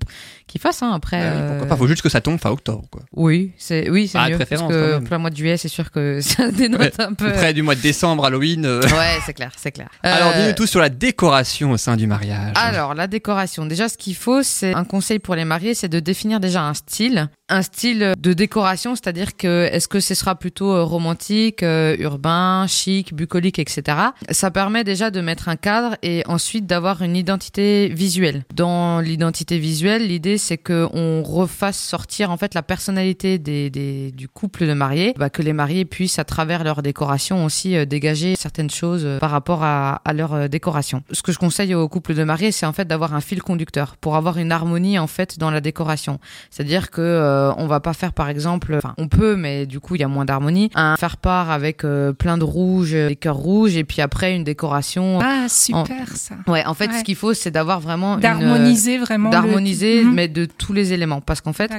qu'ils 0.47 0.59
fassent. 0.59 0.83
Hein, 0.83 0.91
après. 0.93 1.21
Ah 1.21 1.31
pourquoi 1.47 1.65
euh, 1.65 1.69
pas, 1.69 1.77
faut 1.77 1.87
juste 1.87 2.01
que 2.01 2.09
ça 2.09 2.19
tombe 2.19 2.39
fin 2.39 2.49
octobre, 2.49 2.83
quoi. 2.91 3.01
Oui, 3.15 3.51
c'est 3.57 3.89
oui, 3.89 4.07
c'est 4.09 4.17
Ah, 4.17 4.29
mieux 4.29 4.35
préférence, 4.35 4.71
parce 4.73 5.01
que 5.01 5.05
plein 5.05 5.17
mois 5.17 5.29
de 5.29 5.35
juillet, 5.37 5.55
c'est 5.57 5.67
sûr 5.69 5.91
que 5.91 6.19
ça 6.21 6.51
dénote 6.51 6.99
un 6.99 7.13
peu. 7.13 7.31
Près 7.31 7.53
du 7.53 7.61
mois 7.61 7.75
de 7.75 7.81
décembre, 7.81 8.25
Halloween. 8.25 8.65
euh. 8.65 8.81
Ouais, 8.81 9.17
c'est 9.25 9.33
clair, 9.33 9.51
c'est 9.55 9.71
clair. 9.71 9.87
Alors, 10.03 10.33
Euh, 10.35 10.41
dis-nous 10.41 10.53
tout 10.55 10.67
sur 10.67 10.81
la 10.81 10.89
décoration 10.89 11.68
au 11.71 11.77
sein 11.77 11.97
du 11.97 12.07
mariage. 12.07 12.53
Alors, 12.55 12.93
la 12.93 13.07
décoration. 13.07 13.65
Déjà, 13.65 13.89
ce 13.89 13.97
qu'il 13.97 14.15
faut, 14.15 14.43
c'est 14.43 14.73
un 14.73 14.83
conseil 14.83 15.19
pour 15.19 15.35
les 15.35 15.45
mariés, 15.45 15.73
c'est 15.73 15.89
de 15.89 15.99
définir 15.99 16.39
déjà 16.39 16.63
un 16.63 16.73
style. 16.73 17.29
Un 17.51 17.63
style 17.63 18.13
de 18.17 18.33
décoration, 18.33 18.95
c'est-à-dire 18.95 19.35
que 19.35 19.67
est-ce 19.71 19.87
que 19.87 19.99
ce 19.99 20.13
sera 20.13 20.35
plutôt 20.35 20.71
euh, 20.71 20.83
romantique, 20.83 21.63
euh, 21.63 21.95
urbain, 21.99 22.67
chic, 22.67 23.13
bucolique, 23.13 23.59
etc. 23.59 23.97
Ça 24.29 24.51
permet 24.51 24.83
déjà 24.83 25.09
de 25.09 25.19
mettre 25.21 25.49
un 25.49 25.55
cadre 25.55 25.97
et 26.03 26.23
ensuite 26.27 26.65
d'avoir 26.65 27.01
une 27.01 27.15
identité 27.15 27.89
visuelle. 27.89 28.43
Dans 28.53 28.99
l'identité 28.99 29.57
visuelle, 29.57 30.07
l'idée 30.07 30.37
c'est 30.37 30.57
que 30.57 30.87
on 30.93 31.23
refasse 31.23 31.77
sortir 31.77 32.31
en 32.31 32.37
fait 32.37 32.53
la 32.53 32.63
personnalité 32.63 33.39
des, 33.39 34.11
du 34.11 34.27
couple 34.27 34.67
de 34.67 34.73
mariés, 34.73 35.13
bah, 35.17 35.29
que 35.29 35.41
les 35.41 35.53
mariés 35.53 35.85
puissent 35.85 36.19
à 36.19 36.23
travers 36.23 36.63
leur 36.63 36.81
décoration 36.81 37.45
aussi 37.45 37.75
euh, 37.75 37.85
dégager 37.85 38.35
certaines 38.35 38.69
choses 38.69 39.07
par 39.19 39.31
rapport 39.31 39.63
à, 39.63 40.01
leur 40.13 40.49
décoration. 40.49 41.03
Ce 41.11 41.21
que 41.21 41.31
je 41.31 41.37
conseille 41.37 41.58
aux 41.75 41.87
couples 41.89 42.13
de 42.15 42.23
mariés, 42.23 42.51
c'est 42.51 42.65
en 42.65 42.73
fait 42.73 42.85
d'avoir 42.85 43.13
un 43.13 43.21
fil 43.21 43.41
conducteur 43.43 43.95
pour 43.97 44.15
avoir 44.15 44.37
une 44.37 44.51
harmonie 44.51 44.97
en 44.99 45.07
fait 45.07 45.37
dans 45.39 45.51
la 45.51 45.61
décoration. 45.61 46.19
C'est-à-dire 46.49 46.89
que 46.91 47.01
euh, 47.01 47.51
on 47.57 47.67
va 47.67 47.79
pas 47.79 47.93
faire 47.93 48.13
par 48.13 48.29
exemple, 48.29 48.75
enfin 48.75 48.93
on 48.97 49.07
peut, 49.07 49.35
mais 49.35 49.65
du 49.65 49.79
coup 49.79 49.95
il 49.95 50.01
y 50.01 50.03
a 50.03 50.07
moins 50.07 50.25
d'harmonie, 50.25 50.69
un 50.75 50.95
faire 50.97 51.17
part 51.17 51.51
avec 51.51 51.83
euh, 51.83 52.13
plein 52.13 52.37
de 52.37 52.43
rouge, 52.43 52.91
des 52.91 53.15
cœurs 53.15 53.35
rouges, 53.35 53.75
et 53.75 53.83
puis 53.83 54.01
après 54.01 54.35
une 54.35 54.43
décoration. 54.43 55.19
Ah, 55.21 55.47
super 55.49 56.15
ça. 56.15 56.35
Ouais, 56.47 56.65
en 56.65 56.73
fait, 56.73 56.87
Ouais. 56.91 56.99
ce 56.99 57.03
qu'il 57.03 57.15
faut, 57.15 57.33
c'est 57.33 57.51
d'avoir 57.51 57.79
vraiment 57.79 58.13
une, 58.13 58.19
euh, 58.19 58.21
D'harmoniser 58.21 58.97
vraiment. 58.97 59.29
le- 59.29 59.31
d'harmoniser, 59.33 60.03
Mhm. 60.03 60.13
mais 60.13 60.27
de 60.27 60.45
tous 60.45 60.73
les 60.73 60.93
éléments, 60.93 61.21
parce 61.21 61.41
qu'en 61.41 61.53
fait, 61.53 61.71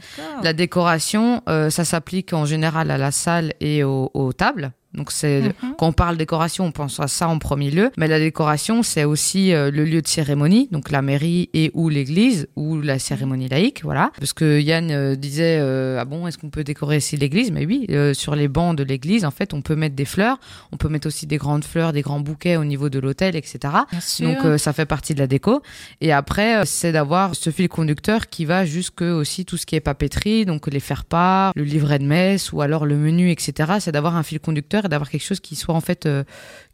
la 0.42 0.52
décoration, 0.52 1.42
euh, 1.48 1.70
ça 1.70 1.84
s'applique 1.84 2.32
en 2.32 2.44
général 2.44 2.90
à 2.90 2.98
la 2.98 3.10
salle 3.10 3.52
et 3.60 3.84
aux, 3.84 4.10
aux 4.14 4.32
tables. 4.32 4.72
Donc 4.94 5.12
c'est 5.12 5.40
Mhm. 5.40 5.74
quand 5.78 5.86
on 5.88 5.92
parle 5.92 6.16
décoration, 6.16 6.64
on 6.66 6.72
pense 6.72 6.98
à 7.00 7.06
ça 7.06 7.28
en 7.28 7.38
premier 7.38 7.70
lieu. 7.70 7.90
Mais 7.96 8.08
la 8.08 8.18
décoration, 8.18 8.82
c'est 8.82 9.04
aussi 9.04 9.52
euh, 9.52 9.70
le 9.70 9.84
lieu 9.84 10.02
de 10.02 10.08
cérémonie, 10.08 10.68
donc 10.72 10.90
la 10.90 11.00
mairie 11.02 11.48
et 11.54 11.70
ou 11.74 11.88
l'église 11.88 12.48
ou 12.56 12.80
la 12.80 12.98
cérémonie 12.98 13.48
laïque, 13.48 13.82
voilà. 13.84 14.10
Parce 14.18 14.32
que 14.32 14.60
Yann 14.60 14.90
euh, 14.90 15.14
disait 15.14 15.58
euh, 15.60 15.98
ah 16.00 16.04
bon, 16.04 16.26
est-ce 16.26 16.38
qu'on 16.38 16.50
peut 16.50 16.64
décorer 16.64 16.96
ici 16.96 17.16
l'église? 17.16 17.52
Mais 17.52 17.66
oui, 17.66 17.86
sur 18.14 18.34
les 18.34 18.48
bancs 18.48 18.76
de 18.76 18.82
l'église, 18.82 19.24
en 19.24 19.30
fait, 19.30 19.54
on 19.54 19.62
peut 19.62 19.76
mettre 19.76 19.94
des 19.94 20.04
fleurs, 20.04 20.38
on 20.72 20.76
peut 20.76 20.88
mettre 20.88 21.06
aussi 21.06 21.26
des 21.26 21.36
grandes 21.36 21.64
fleurs, 21.64 21.92
des 21.92 22.02
grands 22.02 22.20
bouquets 22.20 22.56
au 22.56 22.64
niveau 22.64 22.88
de 22.88 22.98
l'hôtel, 22.98 23.36
etc. 23.36 23.74
Donc 24.20 24.58
ça 24.58 24.72
fait 24.72 24.86
partie 24.86 25.14
de 25.14 25.20
la 25.20 25.26
déco. 25.26 25.62
Et 26.00 26.12
après, 26.12 26.64
c'est 26.66 26.92
d'avoir 26.92 27.34
ce 27.34 27.50
fil 27.50 27.68
conducteur 27.68 28.28
qui 28.28 28.44
va 28.44 28.64
jusque 28.64 29.02
aussi 29.02 29.44
tout 29.44 29.56
ce 29.56 29.66
qui 29.66 29.76
est 29.76 29.80
papeterie, 29.80 30.44
donc 30.44 30.66
les 30.66 30.80
faire-part, 30.80 31.52
le 31.56 31.64
livret 31.64 31.98
de 31.98 32.04
messe 32.04 32.52
ou 32.52 32.60
alors 32.60 32.86
le 32.86 32.96
menu, 32.96 33.30
etc. 33.30 33.74
C'est 33.80 33.92
d'avoir 33.92 34.16
un 34.16 34.22
fil 34.22 34.40
conducteur 34.40 34.79
et 34.86 34.88
d'avoir 34.88 35.08
quelque 35.10 35.24
chose 35.24 35.40
qui 35.40 35.56
soit 35.56 35.74
en 35.74 35.80
fait, 35.80 36.06
euh, 36.06 36.24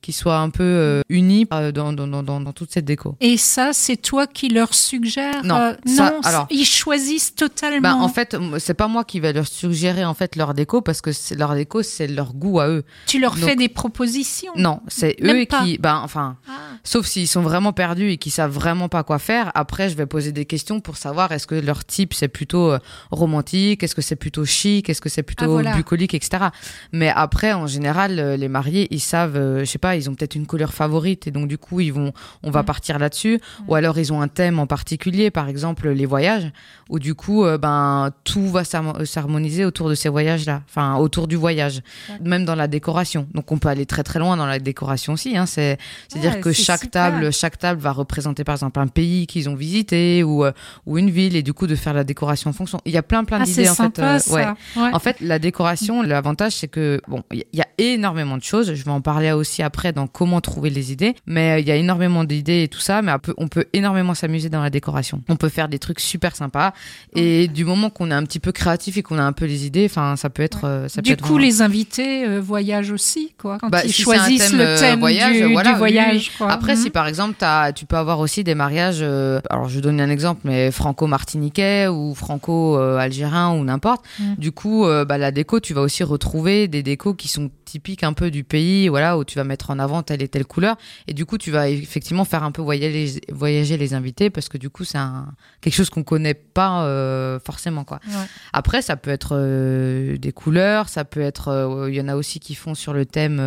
qui 0.02 0.12
soit 0.12 0.38
un 0.38 0.50
peu 0.50 0.62
euh, 0.62 1.00
uni 1.08 1.46
euh, 1.52 1.72
dans, 1.72 1.92
dans, 1.92 2.06
dans, 2.22 2.52
toute 2.52 2.70
cette 2.72 2.84
déco. 2.84 3.16
Et 3.20 3.36
ça, 3.36 3.72
c'est 3.72 3.96
toi 3.96 4.26
qui 4.26 4.48
leur 4.48 4.74
suggère 4.74 5.42
Non, 5.44 5.56
euh, 5.56 5.74
ça, 5.86 6.10
non, 6.10 6.20
alors- 6.24 6.46
ils 6.50 6.64
choisissent 6.64 7.34
totalement. 7.34 7.80
Bah, 7.80 7.94
en 7.96 8.08
fait, 8.08 8.36
c'est 8.58 8.74
pas 8.74 8.88
moi 8.88 9.04
qui 9.04 9.20
vais 9.20 9.32
leur 9.32 9.46
suggérer 9.46 10.04
en 10.04 10.14
fait 10.14 10.36
leur 10.36 10.54
déco 10.54 10.80
parce 10.80 11.00
que 11.00 11.10
leur 11.34 11.54
déco 11.54 11.82
c'est 11.82 12.06
leur 12.06 12.34
goût 12.34 12.60
à 12.60 12.68
eux. 12.68 12.84
tu 13.06 13.18
leur 13.20 13.34
donc- 13.34 13.44
fais 13.44 13.56
des 13.56 13.68
propositions. 13.68 14.52
Non, 14.56 14.80
c'est 14.88 15.16
eux 15.22 15.44
pas. 15.46 15.62
qui, 15.64 15.78
bah 15.78 16.00
enfin, 16.02 16.36
Ah, 16.48 16.52
Sauf 16.84 17.06
s'ils 17.06 17.26
sont 17.28 17.42
vraiment 17.42 17.72
perdus 17.72 18.10
et 18.10 18.16
qu'ils 18.16 18.32
savent 18.32 18.52
vraiment 18.52 18.88
pas 18.88 19.02
quoi 19.02 19.18
faire. 19.18 19.50
Après, 19.54 19.88
je 19.88 19.96
vais 19.96 20.06
poser 20.06 20.30
des 20.32 20.44
questions 20.44 20.80
pour 20.80 20.96
savoir 20.96 21.32
est-ce 21.32 21.46
que 21.46 21.54
leur 21.56 21.84
type 21.84 22.14
c'est 22.14 22.28
plutôt 22.28 22.74
romantique, 23.10 23.82
est-ce 23.82 23.94
que 23.94 24.02
c'est 24.02 24.16
plutôt 24.16 24.44
chic, 24.44 24.88
est-ce 24.88 25.00
que 25.00 25.08
c'est 25.08 25.22
plutôt 25.22 25.44
Ah, 25.46 25.48
voilà. 25.48 25.74
bucolique, 25.76 26.14
etc. 26.14 26.44
Mais 26.92 27.08
après, 27.08 27.52
en 27.52 27.66
général, 27.66 27.95
euh, 28.18 28.36
les 28.36 28.48
mariés, 28.48 28.86
ils 28.90 29.00
savent, 29.00 29.36
euh, 29.36 29.60
je 29.60 29.64
sais 29.64 29.78
pas, 29.78 29.96
ils 29.96 30.08
ont 30.10 30.14
peut-être 30.14 30.34
une 30.34 30.46
couleur 30.46 30.72
favorite 30.74 31.26
et 31.26 31.30
donc 31.30 31.48
du 31.48 31.58
coup, 31.58 31.80
ils 31.80 31.92
vont, 31.92 32.12
on 32.42 32.50
va 32.50 32.62
Mm. 32.62 32.66
partir 32.66 32.98
là-dessus. 32.98 33.40
Ou 33.68 33.74
alors 33.74 33.98
ils 33.98 34.12
ont 34.12 34.20
un 34.20 34.28
thème 34.28 34.58
en 34.58 34.66
particulier, 34.66 35.30
par 35.30 35.48
exemple 35.48 35.88
les 35.88 36.06
voyages, 36.06 36.50
où 36.88 36.98
du 36.98 37.14
coup, 37.14 37.44
euh, 37.44 37.58
ben 37.58 38.10
tout 38.24 38.48
va 38.48 38.62
s'harmo- 38.62 39.04
s'harmoniser 39.04 39.64
autour 39.64 39.88
de 39.88 39.94
ces 39.94 40.08
voyages-là, 40.08 40.62
enfin 40.68 40.96
autour 40.96 41.26
du 41.28 41.36
voyage, 41.36 41.80
même 42.22 42.44
dans 42.44 42.54
la 42.54 42.68
décoration. 42.68 43.26
Donc 43.34 43.50
on 43.52 43.58
peut 43.58 43.68
aller 43.68 43.86
très 43.86 44.02
très 44.02 44.18
loin 44.18 44.36
dans 44.36 44.46
la 44.46 44.58
décoration 44.58 45.14
aussi. 45.14 45.36
Hein. 45.36 45.46
C'est 45.46 45.78
c'est-à-dire 46.08 46.34
Ouais, 46.34 46.40
que 46.40 46.52
chaque 46.52 46.80
super. 46.82 47.10
table, 47.12 47.32
chaque 47.32 47.58
table 47.58 47.80
va 47.80 47.92
représenter 47.92 48.44
par 48.44 48.54
exemple 48.54 48.78
un 48.80 48.86
pays 48.88 49.26
qu'ils 49.26 49.48
ont 49.48 49.54
visité 49.54 50.22
ou 50.22 50.44
euh, 50.44 50.52
ou 50.86 50.98
une 50.98 51.10
ville 51.10 51.36
et 51.36 51.42
du 51.42 51.52
coup 51.52 51.66
de 51.66 51.74
faire 51.74 51.94
la 51.94 52.04
décoration 52.04 52.50
en 52.50 52.52
fonction. 52.52 52.80
Il 52.84 52.92
y 52.92 52.96
a 52.98 53.02
plein 53.02 53.24
plein 53.24 53.38
Ah, 53.40 53.44
d'idées 53.44 53.68
en 53.68 53.74
sympa 53.74 54.18
fait. 54.18 54.30
euh, 54.30 54.34
ouais. 54.34 54.46
En 54.92 54.98
fait, 54.98 55.16
la 55.20 55.38
décoration, 55.38 56.02
l'avantage, 56.02 56.52
c'est 56.52 56.68
que 56.68 57.00
bon, 57.08 57.22
il 57.32 57.44
y 57.52 57.60
a 57.60 57.66
énormément 57.94 58.36
de 58.36 58.42
choses. 58.42 58.74
Je 58.74 58.84
vais 58.84 58.90
en 58.90 59.00
parler 59.00 59.32
aussi 59.32 59.62
après 59.62 59.92
dans 59.92 60.06
comment 60.06 60.40
trouver 60.40 60.70
les 60.70 60.92
idées. 60.92 61.14
Mais 61.26 61.52
euh, 61.52 61.58
il 61.60 61.66
y 61.66 61.70
a 61.70 61.76
énormément 61.76 62.24
d'idées 62.24 62.62
et 62.64 62.68
tout 62.68 62.80
ça. 62.80 63.02
Mais 63.02 63.12
on 63.12 63.18
peut, 63.18 63.34
on 63.38 63.48
peut 63.48 63.64
énormément 63.72 64.14
s'amuser 64.14 64.48
dans 64.48 64.62
la 64.62 64.70
décoration. 64.70 65.22
On 65.28 65.36
peut 65.36 65.48
faire 65.48 65.68
des 65.68 65.78
trucs 65.78 66.00
super 66.00 66.34
sympas. 66.36 66.72
Et 67.14 67.48
du 67.48 67.64
moment 67.64 67.90
qu'on 67.90 68.10
est 68.10 68.14
un 68.14 68.22
petit 68.24 68.40
peu 68.40 68.52
créatif 68.52 68.96
et 68.96 69.02
qu'on 69.02 69.18
a 69.18 69.22
un 69.22 69.32
peu 69.32 69.44
les 69.46 69.66
idées, 69.66 69.86
enfin, 69.86 70.16
ça 70.16 70.30
peut 70.30 70.42
être, 70.42 70.64
euh, 70.64 70.88
ça 70.88 71.02
peut 71.02 71.06
Du 71.06 71.12
être 71.12 71.22
coup, 71.22 71.34
vraiment- 71.34 71.46
les 71.46 71.62
invités 71.62 72.26
euh, 72.26 72.40
voyagent 72.40 72.90
aussi, 72.90 73.32
quoi. 73.40 73.58
Quand 73.60 73.68
Bah, 73.70 73.82
ils 73.84 73.92
si 73.92 74.02
choisissent 74.02 74.50
thème, 74.50 74.58
le 74.58 74.78
thème 74.78 74.98
voyage, 75.00 75.36
du, 75.36 75.52
voilà, 75.52 75.72
du 75.72 75.78
voyage, 75.78 76.32
quoi. 76.38 76.50
Après, 76.50 76.74
Mhm. 76.74 76.80
si 76.82 76.90
par 76.90 77.06
exemple, 77.08 77.36
tu 77.74 77.86
peux 77.86 77.96
avoir 77.96 78.18
aussi 78.20 78.44
des 78.44 78.54
mariages, 78.54 78.98
euh, 79.00 79.40
alors 79.50 79.68
je 79.68 79.80
donne 79.80 80.00
un 80.00 80.10
exemple, 80.10 80.40
mais 80.44 80.70
franco-martiniquais 80.70 81.88
ou 81.88 82.14
franco-algérien 82.14 83.50
ou 83.52 83.64
n'importe. 83.64 84.04
Mm. 84.18 84.34
Du 84.38 84.52
coup, 84.52 84.86
bah, 85.08 85.18
la 85.18 85.30
déco, 85.30 85.60
tu 85.60 85.74
vas 85.74 85.82
aussi 85.82 86.02
retrouver 86.04 86.68
des 86.68 86.82
décos 86.82 87.14
qui 87.14 87.28
sont 87.28 87.50
typiques 87.76 88.04
un 88.04 88.14
peu 88.14 88.30
du 88.30 88.42
pays, 88.42 88.88
voilà, 88.88 89.18
où 89.18 89.24
tu 89.24 89.36
vas 89.36 89.44
mettre 89.44 89.68
en 89.70 89.78
avant 89.78 90.02
telle 90.02 90.22
et 90.22 90.28
telle 90.28 90.46
couleur. 90.46 90.76
Et 91.08 91.12
du 91.12 91.26
coup, 91.26 91.36
tu 91.36 91.50
vas 91.50 91.68
effectivement 91.68 92.24
faire 92.24 92.42
un 92.42 92.50
peu 92.50 92.62
voyager, 92.62 93.20
voyager 93.30 93.76
les 93.76 93.92
invités 93.92 94.30
parce 94.30 94.48
que 94.48 94.56
du 94.56 94.70
coup, 94.70 94.84
c'est 94.84 94.96
un, 94.96 95.34
quelque 95.60 95.74
chose 95.74 95.90
qu'on 95.90 96.02
connaît 96.02 96.32
pas 96.34 96.84
euh, 96.84 97.38
forcément, 97.44 97.84
quoi. 97.84 98.00
Ouais. 98.08 98.14
Après, 98.54 98.80
ça 98.80 98.96
peut 98.96 99.10
être 99.10 99.32
euh, 99.32 100.16
des 100.16 100.32
couleurs, 100.32 100.88
ça 100.88 101.04
peut 101.04 101.20
être. 101.20 101.48
euh, 101.48 101.90
Il 101.90 101.94
y 101.94 102.00
en 102.00 102.08
a 102.08 102.16
aussi 102.16 102.40
qui 102.40 102.54
font 102.54 102.74
sur 102.74 102.94
le 102.94 103.04
thème 103.04 103.40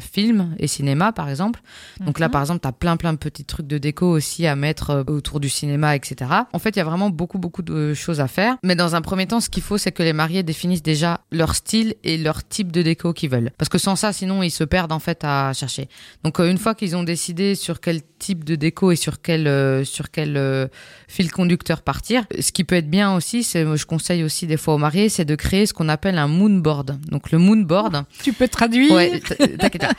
film 0.00 0.54
et 0.60 0.68
cinéma, 0.68 1.10
par 1.12 1.28
exemple. 1.28 1.60
Donc 2.00 2.20
là, 2.20 2.28
par 2.28 2.40
exemple, 2.40 2.60
tu 2.62 2.68
as 2.68 2.72
plein, 2.72 2.96
plein 2.96 3.12
de 3.12 3.18
petits 3.18 3.44
trucs 3.44 3.66
de 3.66 3.78
déco 3.78 4.06
aussi 4.08 4.46
à 4.46 4.54
mettre 4.54 5.04
autour 5.08 5.40
du 5.40 5.48
cinéma, 5.48 5.96
etc. 5.96 6.30
En 6.52 6.58
fait, 6.60 6.70
il 6.70 6.78
y 6.78 6.82
a 6.82 6.84
vraiment 6.84 7.10
beaucoup, 7.10 7.38
beaucoup 7.38 7.62
de 7.62 7.92
choses 7.94 8.20
à 8.20 8.28
faire. 8.28 8.56
Mais 8.62 8.76
dans 8.76 8.94
un 8.94 9.02
premier 9.02 9.26
temps, 9.26 9.40
ce 9.40 9.50
qu'il 9.50 9.62
faut, 9.64 9.78
c'est 9.78 9.90
que 9.92 10.02
les 10.04 10.12
mariés 10.12 10.44
définissent 10.44 10.82
déjà 10.82 11.20
leur 11.32 11.54
style 11.56 11.94
et 12.04 12.16
leur 12.18 12.46
type 12.46 12.70
de 12.70 12.82
déco 12.82 13.12
qu'ils 13.12 13.30
veulent. 13.30 13.50
Parce 13.58 13.63
que 13.68 13.78
sans 13.78 13.96
ça, 13.96 14.12
sinon, 14.12 14.42
ils 14.42 14.50
se 14.50 14.64
perdent 14.64 14.92
en 14.92 14.98
fait 14.98 15.20
à 15.22 15.52
chercher. 15.52 15.88
Donc, 16.22 16.40
euh, 16.40 16.50
une 16.50 16.58
fois 16.58 16.74
qu'ils 16.74 16.96
ont 16.96 17.02
décidé 17.02 17.54
sur 17.54 17.80
quel 17.80 18.00
type 18.18 18.44
de 18.44 18.54
déco 18.54 18.90
et 18.90 18.96
sur 18.96 19.22
quel, 19.22 19.46
euh, 19.46 19.84
sur 19.84 20.10
quel 20.10 20.36
euh, 20.36 20.66
fil 21.08 21.30
conducteur 21.30 21.82
partir, 21.82 22.24
ce 22.38 22.52
qui 22.52 22.64
peut 22.64 22.76
être 22.76 22.90
bien 22.90 23.14
aussi, 23.14 23.42
c'est, 23.44 23.64
je 23.76 23.86
conseille 23.86 24.24
aussi 24.24 24.46
des 24.46 24.56
fois 24.56 24.74
aux 24.74 24.78
mariés, 24.78 25.08
c'est 25.08 25.24
de 25.24 25.34
créer 25.34 25.66
ce 25.66 25.72
qu'on 25.72 25.88
appelle 25.88 26.18
un 26.18 26.28
moonboard. 26.28 26.98
Donc, 27.10 27.30
le 27.30 27.38
moonboard, 27.38 28.04
Tu 28.22 28.32
peux 28.32 28.48
traduire 28.48 28.92
Ouais, 28.92 29.20
t'inquiète. 29.58 29.86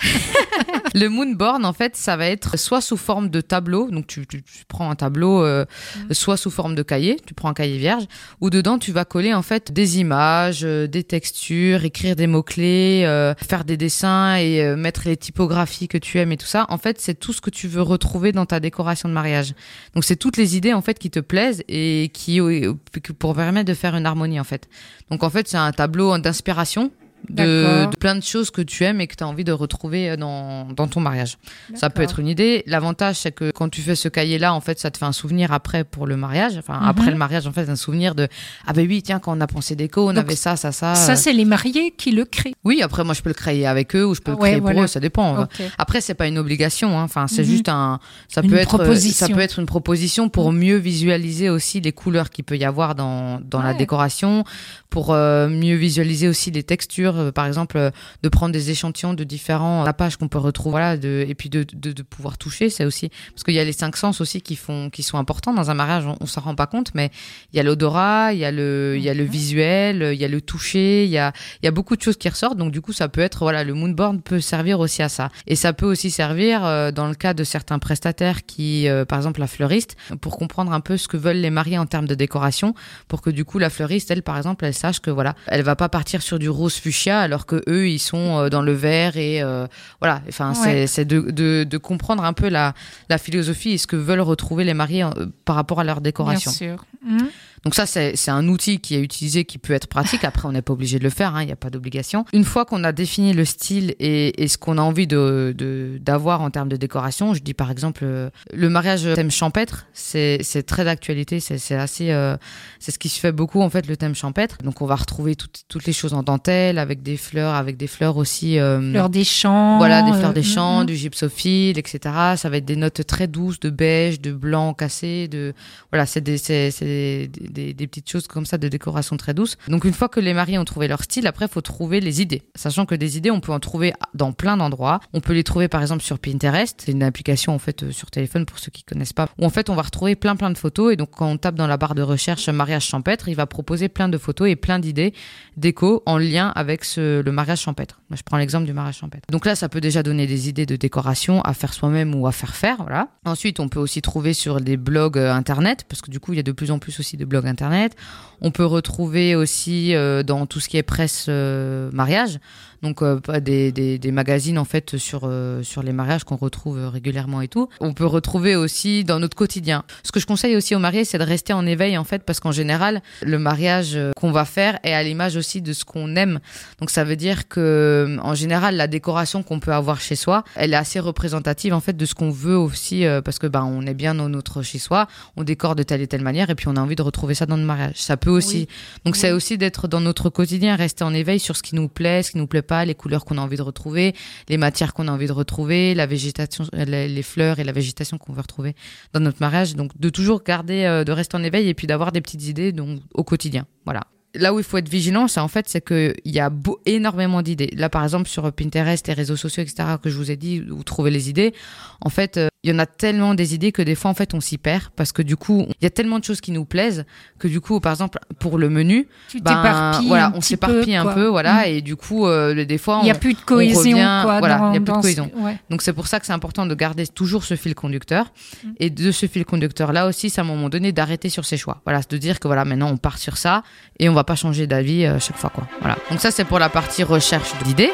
le 1.01 1.09
moonboard, 1.09 1.65
en 1.65 1.73
fait, 1.73 1.95
ça 1.95 2.15
va 2.17 2.27
être 2.27 2.57
soit 2.57 2.81
sous 2.81 2.97
forme 2.97 3.29
de 3.29 3.41
tableau, 3.41 3.91
donc 3.91 4.07
tu, 4.07 4.25
tu- 4.25 4.41
tu 4.43 4.63
prends 4.67 4.89
un 4.89 4.95
tableau, 4.95 5.43
euh, 5.43 5.65
soit 6.11 6.37
sous 6.37 6.49
forme 6.49 6.73
de 6.73 6.83
cahier, 6.83 7.19
tu 7.25 7.33
prends 7.33 7.49
un 7.49 7.53
cahier 7.53 7.77
vierge, 7.77 8.05
où 8.41 8.49
dedans 8.49 8.79
tu 8.79 8.91
vas 8.91 9.05
coller 9.05 9.33
en 9.33 9.41
fait 9.41 9.71
des 9.71 9.99
images, 9.99 10.61
euh, 10.63 10.87
des 10.87 11.03
textures, 11.03 11.83
écrire 11.83 12.15
des 12.15 12.27
mots 12.27 12.43
clés, 12.43 13.03
euh, 13.05 13.33
faire 13.35 13.65
des 13.65 13.77
dessins 13.77 14.35
et 14.37 14.61
euh, 14.61 14.75
mettre 14.75 15.01
les 15.05 15.17
typographies 15.17 15.87
que 15.87 15.97
tu 15.97 16.17
aimes 16.17 16.31
et 16.31 16.37
tout 16.37 16.45
ça. 16.47 16.65
En 16.69 16.77
fait, 16.77 16.99
c'est 17.01 17.15
tout 17.19 17.33
ce 17.33 17.41
que 17.41 17.49
tu 17.49 17.67
veux 17.67 17.81
retrouver 17.81 18.31
dans 18.31 18.45
ta 18.45 18.59
décoration 18.59 19.09
de 19.09 19.13
mariage. 19.13 19.53
Donc 19.93 20.03
c'est 20.05 20.15
toutes 20.15 20.37
les 20.37 20.55
idées 20.55 20.73
en 20.73 20.81
fait 20.81 20.97
qui 20.97 21.09
te 21.09 21.19
plaisent 21.19 21.63
et 21.67 22.09
qui 22.13 22.39
euh, 22.39 22.73
pour 23.19 23.35
permettre 23.35 23.67
de 23.67 23.73
faire 23.73 23.95
une 23.95 24.05
harmonie 24.05 24.39
en 24.39 24.43
fait. 24.45 24.67
Donc 25.11 25.23
en 25.23 25.29
fait, 25.29 25.47
c'est 25.47 25.57
un 25.57 25.71
tableau 25.71 26.17
d'inspiration 26.17 26.91
de, 27.29 27.87
plein 27.99 28.15
de 28.15 28.23
choses 28.23 28.51
que 28.51 28.61
tu 28.61 28.83
aimes 28.83 29.01
et 29.01 29.07
que 29.07 29.15
tu 29.15 29.23
as 29.23 29.27
envie 29.27 29.43
de 29.43 29.51
retrouver 29.51 30.11
euh, 30.11 30.15
dans, 30.17 30.65
dans 30.65 30.87
ton 30.87 30.99
mariage. 30.99 31.37
Ça 31.75 31.89
peut 31.89 32.01
être 32.01 32.19
une 32.19 32.27
idée. 32.27 32.63
L'avantage, 32.67 33.15
c'est 33.17 33.31
que 33.31 33.51
quand 33.51 33.69
tu 33.69 33.81
fais 33.81 33.95
ce 33.95 34.07
cahier-là, 34.09 34.53
en 34.53 34.61
fait, 34.61 34.79
ça 34.79 34.91
te 34.91 34.97
fait 34.97 35.05
un 35.05 35.11
souvenir 35.11 35.51
après 35.51 35.83
pour 35.83 36.07
le 36.07 36.17
mariage. 36.17 36.57
Enfin, 36.57 36.79
Mhm. 36.79 36.87
après 36.89 37.11
le 37.11 37.17
mariage, 37.17 37.47
en 37.47 37.51
fait, 37.51 37.69
un 37.69 37.75
souvenir 37.75 38.15
de 38.15 38.27
Ah 38.67 38.73
ben 38.73 38.87
oui, 38.87 39.01
tiens, 39.03 39.19
quand 39.19 39.37
on 39.37 39.41
a 39.41 39.47
pensé 39.47 39.75
déco, 39.75 40.09
on 40.09 40.13
Donc, 40.13 40.25
avait 40.25 40.35
ça, 40.35 40.55
ça, 40.55 40.71
ça. 40.71 40.95
Ça, 40.95 41.13
Euh, 41.13 41.15
c'est 41.15 41.33
les 41.33 41.45
mariés 41.45 41.93
qui 41.97 42.11
le 42.11 42.25
créent. 42.25 42.53
Oui, 42.63 42.81
après, 42.81 43.03
moi, 43.03 43.13
je 43.13 43.21
peux 43.21 43.29
le 43.29 43.33
créer 43.35 43.65
avec 43.65 43.95
eux 43.95 44.05
ou 44.05 44.15
je 44.15 44.21
peux 44.21 44.31
le 44.31 44.37
ouais, 44.37 44.49
créer 44.51 44.61
pour 44.61 44.67
voilà. 44.71 44.83
eux, 44.83 44.87
ça 44.87 44.99
dépend. 44.99 45.43
Ok. 45.43 45.49
Après, 45.77 46.01
c'est 46.01 46.13
pas 46.13 46.27
une 46.27 46.37
obligation. 46.37 46.97
hein. 46.99 47.03
Enfin, 47.03 47.27
c'est 47.27 47.41
Mhm. 47.43 47.47
juste 47.49 47.69
un. 47.69 47.99
Ça 48.27 48.41
Une 48.41 48.49
peut 48.49 48.57
être. 48.57 48.67
proposition. 48.77 49.27
Ça 49.27 49.33
peut 49.33 49.39
être 49.41 49.59
une 49.59 49.65
proposition 49.65 50.29
pour 50.29 50.51
mieux 50.51 50.75
visualiser 50.77 51.49
aussi 51.49 51.81
les 51.81 51.91
couleurs 51.91 52.29
qu'il 52.29 52.43
peut 52.43 52.57
y 52.57 52.65
avoir 52.65 52.95
dans 52.95 53.39
dans 53.41 53.61
la 53.61 53.73
décoration, 53.73 54.43
pour 54.89 55.13
euh, 55.13 55.47
mieux 55.47 55.75
visualiser 55.75 56.27
aussi 56.27 56.51
les 56.51 56.63
textures. 56.63 57.14
Euh, 57.17 57.31
par 57.31 57.45
exemple, 57.45 57.77
euh, 57.77 57.91
de 58.23 58.29
prendre 58.29 58.51
des 58.53 58.71
échantillons 58.71 59.13
de 59.13 59.23
différents 59.23 59.83
tapages 59.85 60.17
qu'on 60.17 60.27
peut 60.27 60.37
retrouver. 60.37 60.71
Voilà, 60.71 60.97
de, 60.97 61.25
et 61.27 61.35
puis 61.35 61.49
de, 61.49 61.65
de, 61.73 61.91
de 61.91 62.03
pouvoir 62.03 62.37
toucher, 62.37 62.69
c'est 62.69 62.85
aussi 62.85 63.09
parce 63.31 63.43
qu'il 63.43 63.53
y 63.53 63.59
a 63.59 63.63
les 63.63 63.71
cinq 63.73 63.97
sens 63.97 64.21
aussi 64.21 64.41
qui 64.41 64.55
font 64.55 64.89
qui 64.89 65.03
sont 65.03 65.17
importants 65.17 65.53
dans 65.53 65.69
un 65.69 65.73
mariage. 65.73 66.05
On, 66.05 66.15
on 66.19 66.25
s'en 66.25 66.41
rend 66.41 66.55
pas 66.55 66.67
compte, 66.67 66.91
mais 66.95 67.11
il 67.53 67.57
y 67.57 67.59
a 67.59 67.63
l'odorat, 67.63 68.33
il 68.33 68.39
y 68.39 68.45
a 68.45 68.51
le 68.51 68.95
il 68.97 69.03
y 69.03 69.09
a 69.09 69.13
le 69.13 69.23
Mhm. 69.25 69.29
visuel, 69.29 70.09
il 70.13 70.19
y 70.19 70.25
a 70.25 70.27
le 70.27 70.41
toucher, 70.41 71.05
il 71.05 71.11
y 71.11 71.17
a 71.17 71.31
il 71.61 71.65
y 71.65 71.67
a 71.67 71.71
beaucoup 71.71 71.95
de 71.95 72.01
choses 72.01 72.17
qui 72.17 72.29
ressortent. 72.29 72.57
Donc 72.57 72.71
du 72.71 72.81
coup, 72.81 72.93
ça 72.93 73.07
peut 73.09 73.21
être 73.21 73.39
voilà, 73.39 73.63
le 73.63 73.73
moonboard 73.73 74.21
peut 74.21 74.39
servir 74.39 74.79
aussi 74.79 75.01
à 75.01 75.09
ça. 75.09 75.29
Et 75.47 75.55
ça 75.55 75.73
peut 75.73 75.85
aussi 75.85 76.09
servir 76.11 76.65
euh, 76.65 76.91
dans 76.91 77.07
le 77.07 77.15
cas 77.15 77.33
de 77.33 77.43
certains 77.43 77.79
prestataires 77.79 78.45
qui, 78.45 78.87
euh, 78.87 79.05
par 79.05 79.17
exemple 79.19 79.39
la 79.39 79.47
fleuriste, 79.47 79.95
pour 80.21 80.37
comprendre 80.37 80.71
un 80.73 80.79
peu 80.81 80.97
ce 80.97 81.07
que 81.07 81.17
veulent 81.17 81.37
les 81.37 81.49
mariés 81.49 81.77
en 81.77 81.85
termes 81.85 82.07
de 82.07 82.15
décoration, 82.15 82.73
pour 83.07 83.21
que 83.21 83.29
du 83.29 83.45
coup 83.45 83.59
la 83.59 83.69
fleuriste, 83.69 84.11
elle 84.11 84.23
par 84.23 84.37
exemple, 84.37 84.65
elle 84.65 84.73
sache 84.73 84.99
que 84.99 85.11
voilà, 85.11 85.35
elle 85.47 85.61
va 85.63 85.75
pas 85.75 85.89
partir 85.89 86.21
sur 86.21 86.39
du 86.39 86.49
rose 86.49 86.75
fuchsia 86.75 86.94
alors 87.07 87.45
que 87.45 87.61
eux 87.67 87.87
ils 87.89 87.99
sont 87.99 88.39
euh, 88.39 88.49
dans 88.49 88.61
le 88.61 88.73
vert 88.73 89.17
et 89.17 89.41
euh, 89.41 89.67
voilà. 89.99 90.21
Enfin, 90.27 90.53
c'est 90.53 90.65
Ouais. 90.81 90.87
c'est 90.87 91.05
de, 91.05 91.19
de 91.21 91.63
de 91.63 91.77
comprendre 91.77 92.23
un 92.23 92.33
peu 92.33 92.49
la 92.49 92.73
la 93.09 93.17
philosophie 93.17 93.71
et 93.71 93.77
ce 93.77 93.87
que 93.87 93.95
veulent 93.95 94.21
retrouver 94.21 94.63
les 94.63 94.73
mariés 94.73 95.03
euh, 95.03 95.27
par 95.45 95.55
rapport 95.55 95.79
à 95.79 95.83
leur 95.83 96.01
décoration. 96.01 96.51
Bien 96.51 96.57
sûr. 96.75 96.85
Mhm. 97.05 97.27
Donc 97.65 97.73
ça, 97.75 97.85
c'est 97.87 98.15
c'est 98.15 98.31
un 98.31 98.47
outil 98.47 98.79
qui 98.79 98.93
est 98.95 99.01
utilisé, 99.01 99.43
qui 99.43 99.57
peut 99.57 99.73
être 99.73 99.87
pratique. 99.87 100.23
Après, 100.23 100.47
on 100.47 100.51
n'est 100.51 100.61
pas 100.61 100.73
obligé 100.73 100.99
de 100.99 101.03
le 101.03 101.09
faire, 101.09 101.35
hein, 101.35 101.41
il 101.41 101.47
n'y 101.47 101.51
a 101.51 101.55
pas 101.55 101.71
d'obligation. 101.71 102.23
Une 102.31 102.43
fois 102.43 102.63
qu'on 102.63 102.83
a 102.83 102.91
défini 102.91 103.33
le 103.33 103.43
style 103.43 103.95
et, 103.99 104.43
et 104.43 104.47
ce 104.47 104.57
qu'on 104.59 104.77
a 104.77 104.81
envie 104.81 105.07
de 105.07 105.53
de- 105.57 105.97
d'avoir 105.99 106.41
en 106.41 106.51
termes 106.51 106.69
de 106.69 106.75
décoration, 106.77 107.33
je 107.33 107.41
dis 107.41 107.55
par 107.55 107.71
exemple 107.71 108.01
euh, 108.03 108.29
le 108.53 108.69
mariage 108.69 109.07
thème 109.15 109.31
champêtre, 109.31 109.87
c'est 109.93 110.37
c'est 110.43 110.61
très 110.63 110.85
d'actualité, 110.85 111.39
c'est 111.39 111.73
assez, 111.75 112.11
euh, 112.11 112.37
c'est 112.79 112.91
ce 112.91 112.99
qui 112.99 113.09
se 113.09 113.19
fait 113.19 113.31
beaucoup 113.31 113.61
en 113.61 113.69
fait 113.71 113.87
le 113.87 113.97
thème 113.97 114.13
champêtre. 114.13 114.57
Donc 114.63 114.81
on 114.81 114.85
va 114.85 114.95
retrouver 114.95 115.35
toutes 115.35 115.63
toutes 115.67 115.85
les 115.85 115.93
choses 115.93 116.13
en 116.13 116.21
dentelle 116.21 116.77
avec 116.77 117.01
des 117.01 117.17
fleurs, 117.17 117.55
avec 117.55 117.77
des 117.77 117.87
fleurs 117.87 118.17
aussi. 118.17 118.59
euh, 118.59 118.91
Fleurs 118.91 119.09
des 119.09 119.23
champs. 119.23 119.77
voilà, 119.79 120.03
des 120.03 120.11
fleurs 120.13 120.29
euh, 120.29 120.33
des 120.33 120.43
champs, 120.43 120.83
mm, 120.83 120.85
du 120.85 120.95
gypsophile, 120.95 121.79
etc. 121.79 121.99
Ça 122.37 122.47
va 122.49 122.57
être 122.57 122.65
des 122.65 122.75
notes 122.75 123.05
très 123.07 123.27
douces, 123.27 123.59
de 123.59 123.71
beige, 123.71 124.21
de 124.21 124.31
blanc 124.31 124.75
cassé, 124.75 125.27
de 125.27 125.53
voilà, 125.91 126.05
c'est 126.05 126.21
des, 126.21 126.37
c'est, 126.37 126.69
c'est 126.69 127.29
des, 127.33 127.54
des- 127.55 127.87
petites 127.87 128.09
choses 128.09 128.27
comme 128.27 128.45
ça 128.45 128.57
de 128.57 128.67
décoration 128.67 129.15
très 129.17 129.33
douces. 129.33 129.57
Donc 129.67 129.85
une 129.85 129.93
fois 129.93 130.09
que 130.09 130.19
les 130.19 130.33
mariés 130.33 130.57
ont 130.57 130.65
trouvé 130.65 130.87
leur 130.87 131.03
style, 131.03 131.25
après 131.27 131.45
il 131.45 131.51
faut 131.51 131.61
trouver 131.61 131.99
les 132.01 132.21
idées. 132.21 132.43
Sachant 132.55 132.85
que 132.85 132.95
des 132.95 133.17
idées, 133.17 133.31
on 133.31 133.39
peut 133.39 133.51
en 133.51 133.59
trouver 133.59 133.93
dans 134.13 134.31
plein 134.33 134.57
d'endroits. 134.57 134.99
On 135.13 135.21
peut 135.21 135.33
les 135.33 135.43
trouver 135.43 135.67
par 135.67 135.81
exemple 135.81 136.03
sur 136.03 136.19
Pinterest, 136.19 136.81
c'est 136.85 136.91
une 136.91 137.03
application 137.03 137.53
en 137.53 137.59
fait 137.59 137.83
euh, 137.83 137.91
sur 137.91 138.11
téléphone 138.11 138.45
pour 138.45 138.59
ceux 138.59 138.71
qui 138.71 138.83
connaissent 138.83 139.13
pas. 139.13 139.27
Où 139.39 139.45
en 139.45 139.49
fait 139.49 139.69
on 139.69 139.75
va 139.75 139.81
retrouver 139.83 140.15
plein 140.15 140.35
plein 140.35 140.49
de 140.51 140.57
photos 140.57 140.93
et 140.93 140.95
donc 140.95 141.11
quand 141.11 141.27
on 141.27 141.37
tape 141.37 141.55
dans 141.55 141.67
la 141.67 141.77
barre 141.77 141.95
de 141.95 142.01
recherche 142.01 142.49
mariage 142.49 142.85
champêtre, 142.85 143.27
il 143.29 143.35
va 143.35 143.45
proposer 143.45 143.87
plein 143.89 144.09
de 144.09 144.17
photos 144.17 144.49
et 144.49 144.55
plein 144.55 144.79
d'idées 144.79 145.13
déco 145.57 146.03
en 146.05 146.17
lien 146.17 146.49
avec 146.55 146.83
ce, 146.83 147.21
le 147.21 147.31
mariage 147.31 147.61
champêtre. 147.61 148.01
Moi, 148.09 148.17
je 148.17 148.23
prends 148.23 148.37
l'exemple 148.37 148.65
du 148.65 148.73
mariage 148.73 148.97
champêtre. 148.97 149.23
Donc 149.31 149.45
là, 149.45 149.55
ça 149.55 149.69
peut 149.69 149.81
déjà 149.81 150.03
donner 150.03 150.27
des 150.27 150.49
idées 150.49 150.65
de 150.65 150.75
décoration 150.75 151.41
à 151.41 151.53
faire 151.53 151.73
soi-même 151.73 152.13
ou 152.15 152.27
à 152.27 152.31
faire 152.31 152.55
faire, 152.55 152.77
voilà. 152.77 153.09
Ensuite, 153.25 153.59
on 153.59 153.69
peut 153.69 153.79
aussi 153.79 154.01
trouver 154.01 154.33
sur 154.33 154.59
des 154.61 154.77
blogs 154.77 155.17
euh, 155.17 155.33
internet, 155.33 155.85
parce 155.87 156.01
que 156.01 156.11
du 156.11 156.19
coup, 156.19 156.33
il 156.33 156.37
y 156.37 156.39
a 156.39 156.43
de 156.43 156.51
plus 156.51 156.71
en 156.71 156.79
plus 156.79 156.99
aussi 156.99 157.17
de 157.17 157.25
blogs 157.25 157.44
internet. 157.47 157.95
On 158.41 158.51
peut 158.51 158.65
retrouver 158.65 159.35
aussi 159.35 159.95
euh, 159.95 160.23
dans 160.23 160.45
tout 160.45 160.59
ce 160.59 160.69
qui 160.69 160.77
est 160.77 160.83
presse 160.83 161.27
euh, 161.29 161.89
mariage, 161.91 162.39
donc 162.81 163.01
euh, 163.01 163.19
des, 163.39 163.71
des, 163.71 163.97
des 163.97 164.11
magazines 164.11 164.57
en 164.57 164.65
fait 164.65 164.97
sur 164.97 165.21
euh, 165.23 165.63
sur 165.63 165.83
les 165.83 165.93
mariages 165.93 166.23
qu'on 166.23 166.35
retrouve 166.35 166.77
euh, 166.77 166.89
régulièrement 166.89 167.41
et 167.41 167.47
tout. 167.47 167.69
On 167.79 167.93
peut 167.93 168.05
retrouver 168.05 168.55
aussi 168.55 169.03
dans 169.03 169.19
notre 169.19 169.35
quotidien. 169.35 169.83
Ce 170.03 170.11
que 170.11 170.19
je 170.19 170.25
conseille 170.25 170.55
aussi 170.55 170.75
aux 170.75 170.79
mariés, 170.79 171.05
c'est 171.05 171.17
de 171.17 171.23
rester 171.23 171.53
en 171.53 171.65
éveil 171.65 171.97
en 171.97 172.03
fait, 172.03 172.23
parce 172.23 172.39
qu'en 172.39 172.51
général, 172.51 173.01
le 173.21 173.39
mariage 173.39 173.95
euh, 173.95 174.11
qu'on 174.15 174.31
va 174.31 174.45
faire 174.45 174.79
est 174.83 174.93
à 174.93 175.03
l'image 175.03 175.35
aussi 175.35 175.61
de 175.61 175.73
ce 175.73 175.85
qu'on 175.85 176.15
aime. 176.15 176.39
Donc 176.79 176.89
ça 176.89 177.03
veut 177.03 177.15
dire 177.15 177.47
que 177.47 178.17
en 178.21 178.35
général, 178.35 178.75
la 178.75 178.87
décoration 178.87 179.43
qu'on 179.43 179.59
peut 179.59 179.73
avoir 179.73 179.99
chez 179.99 180.15
soi, 180.15 180.43
elle 180.55 180.73
est 180.73 180.77
assez 180.77 180.99
représentative 180.99 181.73
en 181.73 181.79
fait 181.81 181.95
de 181.95 182.05
ce 182.05 182.15
qu'on 182.15 182.31
veut 182.31 182.57
aussi, 182.57 183.05
euh, 183.05 183.21
parce 183.21 183.39
que 183.39 183.47
ben 183.47 183.63
on 183.63 183.85
est 183.85 183.93
bien 183.93 184.15
dans 184.15 184.29
notre 184.29 184.61
chez 184.61 184.79
soi, 184.79 185.07
on 185.35 185.43
décore 185.43 185.75
de 185.75 185.83
telle 185.83 186.01
et 186.01 186.07
telle 186.07 186.21
manière, 186.21 186.49
et 186.49 186.55
puis 186.55 186.67
on 186.67 186.75
a 186.75 186.81
envie 186.81 186.95
de 186.95 187.01
retrouver 187.01 187.35
ça 187.35 187.45
dans 187.45 187.57
le 187.57 187.63
mariage. 187.63 187.95
Ça 187.97 188.17
peut 188.17 188.29
aussi. 188.29 188.67
Donc 189.05 189.15
c'est 189.15 189.31
aussi 189.31 189.57
d'être 189.57 189.87
dans 189.87 190.01
notre 190.01 190.29
quotidien, 190.29 190.75
rester 190.75 191.03
en 191.03 191.13
éveil 191.13 191.39
sur 191.39 191.55
ce 191.55 191.63
qui 191.63 191.75
nous 191.75 191.87
plaît, 191.87 192.23
ce 192.23 192.31
qui 192.31 192.37
nous 192.37 192.47
plaît 192.47 192.61
pas, 192.65 192.83
les 192.83 192.95
couleurs 192.95 193.23
qu'on 193.23 193.37
a 193.37 193.41
envie 193.41 193.57
de 193.57 193.61
retrouver, 193.61 194.13
les 194.49 194.57
matières 194.57 194.93
qu'on 194.93 195.07
a 195.07 195.11
envie 195.11 195.27
de 195.27 195.31
retrouver, 195.31 195.95
la 195.95 196.05
végétation, 196.05 196.65
les, 196.73 197.07
les 197.07 197.23
fleurs 197.23 197.59
et 197.59 197.63
la 197.63 197.71
végétation 197.71 198.17
qu'on 198.17 198.33
veut 198.33 198.41
retrouver 198.41 198.75
dans 199.13 199.21
notre 199.21 199.37
mariage. 199.39 199.75
Donc 199.75 199.91
de 199.99 200.09
toujours 200.09 200.43
garder, 200.43 200.83
euh, 200.83 201.03
de 201.03 201.11
rester 201.11 201.37
en 201.37 201.43
éveil 201.43 201.69
et 201.69 201.73
puis 201.73 201.87
d'avoir 201.87 202.11
des 202.11 202.21
petites 202.21 202.47
idées 202.47 202.71
donc, 202.71 202.99
au 203.13 203.23
quotidien. 203.23 203.65
Voilà. 203.85 204.01
Là 204.33 204.53
où 204.53 204.59
il 204.59 204.65
faut 204.65 204.77
être 204.77 204.89
vigilant, 204.89 205.29
c'est 205.29 205.39
en 205.39 205.47
fait, 205.47 205.69
c'est 205.69 205.85
qu'il 205.85 206.13
y 206.25 206.39
a 206.39 206.51
énormément 206.85 207.41
d'idées. 207.41 207.71
Là, 207.77 207.89
par 207.89 208.03
exemple, 208.03 208.27
sur 208.27 208.51
Pinterest, 208.51 209.07
les 209.07 209.13
réseaux 209.13 209.37
sociaux, 209.37 209.63
etc., 209.63 209.95
que 210.01 210.09
je 210.09 210.17
vous 210.17 210.29
ai 210.29 210.35
dit, 210.35 210.61
où 210.69 210.83
trouver 210.83 211.09
les 211.09 211.29
idées, 211.29 211.53
en 212.01 212.09
fait, 212.09 212.35
euh, 212.35 212.49
il 212.65 212.71
y 212.71 212.73
en 212.75 212.79
a 212.79 212.85
tellement 212.87 213.35
des 213.35 213.53
idées 213.53 213.71
que 213.71 213.83
des 213.83 213.93
fois, 213.93 214.09
en 214.09 214.15
fait, 214.15 214.33
on 214.33 214.41
s'y 214.41 214.57
perd 214.57 214.85
parce 214.95 215.11
que 215.11 215.21
du 215.21 215.35
coup, 215.37 215.65
il 215.69 215.83
y 215.83 215.85
a 215.85 215.91
tellement 215.91 216.17
de 216.17 216.23
choses 216.23 216.41
qui 216.41 216.51
nous 216.51 216.65
plaisent 216.65 217.05
que 217.37 217.47
du 217.47 217.61
coup, 217.61 217.79
par 217.79 217.91
exemple, 217.93 218.17
pour 218.39 218.57
le 218.57 218.69
menu, 218.69 219.07
Tu 219.29 219.39
ben, 219.39 219.91
voilà, 220.07 220.31
on 220.35 220.41
s'éparpille 220.41 220.95
un 220.95 221.05
peu, 221.13 221.27
voilà, 221.27 221.61
Mm. 221.61 221.67
et 221.67 221.81
du 221.81 221.95
coup, 221.95 222.25
euh, 222.25 222.65
des 222.65 222.77
fois, 222.79 222.99
Il 223.03 223.05
n'y 223.05 223.11
a 223.11 223.15
plus 223.15 223.35
de 223.35 223.39
cohésion, 223.39 223.79
revient- 223.97 224.19
quoi. 224.23 224.39
voilà, 224.39 224.71
il 224.71 224.73
y 224.73 224.77
a 224.77 224.81
plus 224.81 224.91
de 224.91 224.97
ce- 224.97 225.01
cohésion. 225.01 225.31
ouais. 225.37 225.57
donc 225.69 225.83
c'est 225.83 225.93
pour 225.93 226.07
ça 226.07 226.19
que 226.19 226.25
c'est 226.25 226.33
important 226.33 226.65
de 226.65 226.73
garder 226.75 227.05
toujours 227.05 227.43
ce 227.43 227.55
fil 227.55 227.75
conducteur. 227.75 228.25
Mm. 228.63 228.67
Et 228.79 228.89
de 228.89 229.11
ce 229.11 229.27
fil 229.27 229.45
conducteur 229.45 229.93
là 229.93 230.07
aussi, 230.07 230.31
c'est 230.31 230.41
à 230.41 230.43
un 230.43 230.47
moment 230.47 230.69
donné 230.69 230.91
d'arrêter 230.91 231.29
sur 231.29 231.45
ses 231.45 231.57
choix. 231.57 231.81
Voilà, 231.85 232.01
de 232.09 232.17
dire 232.17 232.39
que 232.39 232.47
voilà, 232.47 232.65
maintenant 232.65 232.89
on 232.91 232.97
part 232.97 233.19
sur 233.19 233.37
ça 233.37 233.61
et 233.99 234.09
on 234.09 234.13
va 234.13 234.23
pas 234.23 234.35
changer 234.35 234.65
d'avis 234.65 235.05
euh, 235.05 235.19
chaque 235.19 235.37
fois 235.37 235.51
quoi. 235.51 235.67
Voilà. 235.81 235.97
Donc 236.09 236.19
ça 236.19 236.31
c'est 236.31 236.45
pour 236.45 236.57
la 236.59 236.69
partie 236.69 237.03
recherche 237.03 237.51
d'idées. 237.63 237.91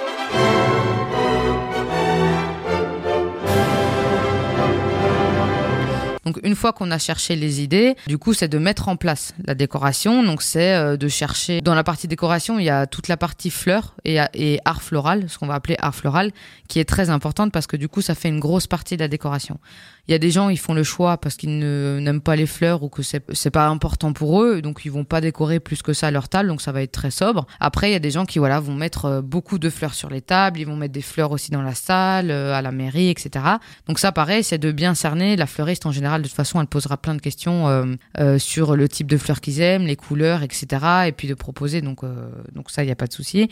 Donc 6.25 6.39
une 6.43 6.55
fois 6.55 6.73
qu'on 6.73 6.91
a 6.91 6.99
cherché 6.99 7.35
les 7.35 7.61
idées, 7.61 7.95
du 8.07 8.17
coup 8.17 8.33
c'est 8.33 8.47
de 8.47 8.57
mettre 8.57 8.87
en 8.89 8.95
place 8.95 9.33
la 9.45 9.55
décoration. 9.55 10.23
Donc 10.23 10.41
c'est 10.41 10.75
euh, 10.75 10.97
de 10.97 11.07
chercher 11.07 11.61
dans 11.61 11.75
la 11.75 11.83
partie 11.83 12.07
décoration, 12.07 12.59
il 12.59 12.65
y 12.65 12.69
a 12.69 12.87
toute 12.87 13.07
la 13.07 13.17
partie 13.17 13.49
fleurs 13.49 13.95
et, 14.05 14.19
et 14.33 14.59
art 14.65 14.81
floral, 14.81 15.29
ce 15.29 15.37
qu'on 15.37 15.47
va 15.47 15.55
appeler 15.55 15.75
art 15.79 15.95
floral, 15.95 16.31
qui 16.67 16.79
est 16.79 16.85
très 16.85 17.09
importante 17.09 17.51
parce 17.51 17.67
que 17.67 17.77
du 17.77 17.87
coup 17.87 18.01
ça 18.01 18.15
fait 18.15 18.29
une 18.29 18.39
grosse 18.39 18.67
partie 18.67 18.97
de 18.97 19.01
la 19.01 19.07
décoration. 19.07 19.59
Il 20.07 20.11
y 20.11 20.15
a 20.15 20.17
des 20.17 20.31
gens 20.31 20.49
ils 20.49 20.59
font 20.59 20.73
le 20.73 20.83
choix 20.83 21.17
parce 21.17 21.35
qu'ils 21.35 21.59
n'aiment 21.59 22.21
pas 22.21 22.35
les 22.35 22.45
fleurs 22.45 22.83
ou 22.83 22.89
que 22.89 23.01
c'est 23.03 23.51
pas 23.51 23.67
important 23.67 24.13
pour 24.13 24.41
eux, 24.41 24.61
donc 24.61 24.81
ils 24.85 24.91
vont 24.91 25.03
pas 25.03 25.21
décorer 25.21 25.59
plus 25.59 25.81
que 25.81 25.93
ça 25.93 26.11
leur 26.11 26.29
table, 26.29 26.49
donc 26.49 26.61
ça 26.61 26.71
va 26.71 26.81
être 26.81 26.91
très 26.91 27.11
sobre. 27.11 27.45
Après 27.59 27.89
il 27.89 27.93
y 27.93 27.95
a 27.95 27.99
des 27.99 28.11
gens 28.11 28.25
qui 28.25 28.39
voilà 28.39 28.59
vont 28.59 28.75
mettre 28.75 29.05
euh, 29.05 29.21
beaucoup 29.21 29.59
de 29.59 29.69
fleurs 29.69 29.93
sur 29.93 30.09
les 30.09 30.21
tables, 30.21 30.59
ils 30.59 30.65
vont 30.65 30.75
mettre 30.75 30.93
des 30.93 31.01
fleurs 31.01 31.31
aussi 31.31 31.51
dans 31.51 31.61
la 31.61 31.75
salle, 31.75 32.31
euh, 32.31 32.53
à 32.53 32.61
la 32.61 32.71
mairie, 32.71 33.09
etc. 33.09 33.45
Donc 33.87 33.99
ça 33.99 34.11
pareil 34.11 34.43
c'est 34.43 34.57
de 34.57 34.71
bien 34.71 34.95
cerner. 34.95 35.35
La 35.35 35.47
fleuriste 35.47 35.85
en 35.85 35.91
général 35.91 36.21
de 36.21 36.27
toute 36.27 36.35
façon 36.35 36.59
elle 36.59 36.67
posera 36.67 36.97
plein 36.97 37.15
de 37.15 37.21
questions 37.21 37.67
euh, 37.67 37.85
euh, 38.19 38.39
sur 38.39 38.75
le 38.75 38.87
type 38.89 39.07
de 39.07 39.17
fleurs 39.17 39.41
qu'ils 39.41 39.61
aiment, 39.61 39.85
les 39.85 39.95
couleurs, 39.95 40.43
etc. 40.43 40.67
Et 41.07 41.11
puis 41.11 41.27
de 41.27 41.33
proposer 41.33 41.81
donc 41.81 42.03
euh, 42.03 42.29
donc 42.53 42.71
ça 42.71 42.83
il 42.83 42.89
y 42.89 42.91
a 42.91 42.95
pas 42.95 43.07
de 43.07 43.13
souci. 43.13 43.49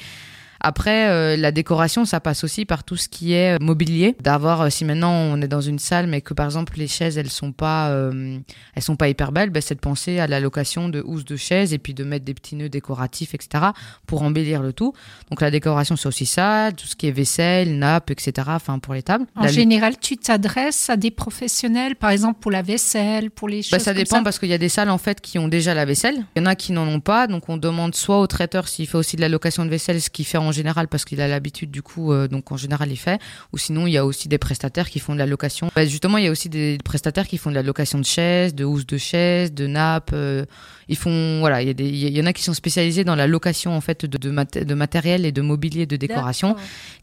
Après, 0.61 1.09
euh, 1.09 1.37
la 1.37 1.51
décoration, 1.51 2.05
ça 2.05 2.19
passe 2.19 2.43
aussi 2.43 2.65
par 2.65 2.83
tout 2.83 2.97
ce 2.97 3.07
qui 3.07 3.33
est 3.33 3.55
euh, 3.55 3.57
mobilier. 3.61 4.15
D'avoir, 4.21 4.61
euh, 4.61 4.69
si 4.69 4.83
maintenant 4.85 5.11
on 5.11 5.41
est 5.41 5.47
dans 5.47 5.61
une 5.61 5.79
salle, 5.79 6.07
mais 6.07 6.21
que 6.21 6.33
par 6.33 6.45
exemple 6.45 6.73
les 6.77 6.87
chaises, 6.87 7.17
elles 7.17 7.29
sont 7.29 7.51
pas, 7.51 7.89
euh, 7.89 8.37
elles 8.75 8.83
sont 8.83 8.95
pas 8.97 9.07
hyper 9.09 9.31
belles, 9.31 9.49
ben, 9.51 9.61
c'est 9.61 9.75
de 9.75 9.79
penser 9.79 10.19
à 10.19 10.27
la 10.27 10.39
location 10.39 10.89
de 10.89 11.01
housses 11.05 11.23
de 11.25 11.35
chaises 11.37 11.73
et 11.73 11.77
puis 11.77 11.93
de 11.93 12.03
mettre 12.03 12.25
des 12.25 12.33
petits 12.33 12.55
nœuds 12.55 12.69
décoratifs, 12.69 13.33
etc. 13.33 13.65
pour 14.05 14.21
embellir 14.23 14.61
le 14.61 14.73
tout. 14.73 14.93
Donc 15.29 15.41
la 15.41 15.51
décoration, 15.51 15.95
c'est 15.95 16.07
aussi 16.07 16.25
ça, 16.25 16.71
tout 16.75 16.87
ce 16.87 16.95
qui 16.95 17.07
est 17.07 17.11
vaisselle, 17.11 17.77
nappe, 17.77 18.11
etc. 18.11 18.33
Enfin 18.51 18.79
pour 18.79 18.93
les 18.93 19.03
tables. 19.03 19.25
En 19.35 19.43
La- 19.43 19.51
général, 19.51 19.97
tu 19.99 20.17
t'adresses 20.17 20.89
à 20.89 20.97
des 20.97 21.11
professionnels, 21.11 21.95
par 21.95 22.09
exemple 22.09 22.39
pour 22.41 22.51
la 22.51 22.61
vaisselle, 22.61 23.31
pour 23.31 23.47
les 23.47 23.61
choses 23.61 23.71
Bah, 23.71 23.79
ça 23.79 23.91
comme 23.93 24.03
dépend 24.03 24.23
parce 24.23 24.39
qu'il 24.39 24.49
y 24.49 24.53
a 24.53 24.57
des 24.57 24.69
salles 24.69 24.89
en 24.89 24.97
fait 24.97 25.21
qui 25.21 25.39
ont 25.39 25.47
déjà 25.47 25.73
la 25.73 25.85
vaisselle. 25.85 26.25
Il 26.35 26.39
y 26.39 26.41
en 26.41 26.45
a 26.47 26.55
qui 26.55 26.71
n'en 26.73 26.87
ont 26.87 26.99
pas, 26.99 27.27
donc 27.27 27.47
on 27.49 27.57
demande 27.57 27.95
soit 27.95 28.19
au 28.19 28.27
traiteur 28.27 28.67
s'il 28.67 28.87
fait 28.87 28.97
aussi 28.97 29.15
de 29.15 29.21
la 29.21 29.29
location 29.29 29.63
de 29.63 29.69
vaisselle, 29.69 30.01
ce 30.01 30.09
qu'il 30.09 30.25
fait 30.25 30.37
en 30.37 30.48
général 30.51 30.87
parce 30.87 31.05
qu'il 31.05 31.21
a 31.21 31.27
l'habitude 31.27 31.71
du 31.71 31.81
coup, 31.81 32.11
euh, 32.13 32.27
donc 32.27 32.51
en 32.51 32.57
général 32.57 32.91
il 32.91 32.97
fait. 32.97 33.19
Ou 33.53 33.57
sinon 33.57 33.87
il 33.87 33.93
y 33.93 33.97
a 33.97 34.05
aussi 34.05 34.27
des 34.27 34.37
prestataires 34.37 34.89
qui 34.89 34.99
font 34.99 35.13
de 35.13 35.19
la 35.19 35.25
location. 35.25 35.69
Bah, 35.75 35.85
justement 35.85 36.17
il 36.17 36.25
y 36.25 36.27
a 36.27 36.31
aussi 36.31 36.49
des 36.49 36.77
prestataires 36.83 37.27
qui 37.27 37.37
font 37.37 37.49
de 37.49 37.55
la 37.55 37.63
location 37.63 37.99
de 37.99 38.05
chaises, 38.05 38.53
de 38.55 38.65
housses 38.65 38.87
de 38.87 38.97
chaises, 38.97 39.53
de 39.53 39.67
nappes. 39.67 40.11
euh, 40.13 40.45
ils 40.89 40.97
font 40.97 41.39
voilà, 41.39 41.61
il 41.61 41.79
y, 41.79 42.09
y 42.09 42.21
en 42.21 42.25
a 42.25 42.33
qui 42.33 42.43
sont 42.43 42.53
spécialisés 42.53 43.03
dans 43.05 43.15
la 43.15 43.27
location 43.27 43.75
en 43.77 43.79
fait 43.81 44.05
de, 44.05 44.17
de, 44.17 44.29
mat- 44.31 44.57
de 44.57 44.73
matériel 44.73 45.25
et 45.25 45.31
de 45.31 45.41
mobilier 45.41 45.85
de 45.85 45.95
décoration, 45.95 46.55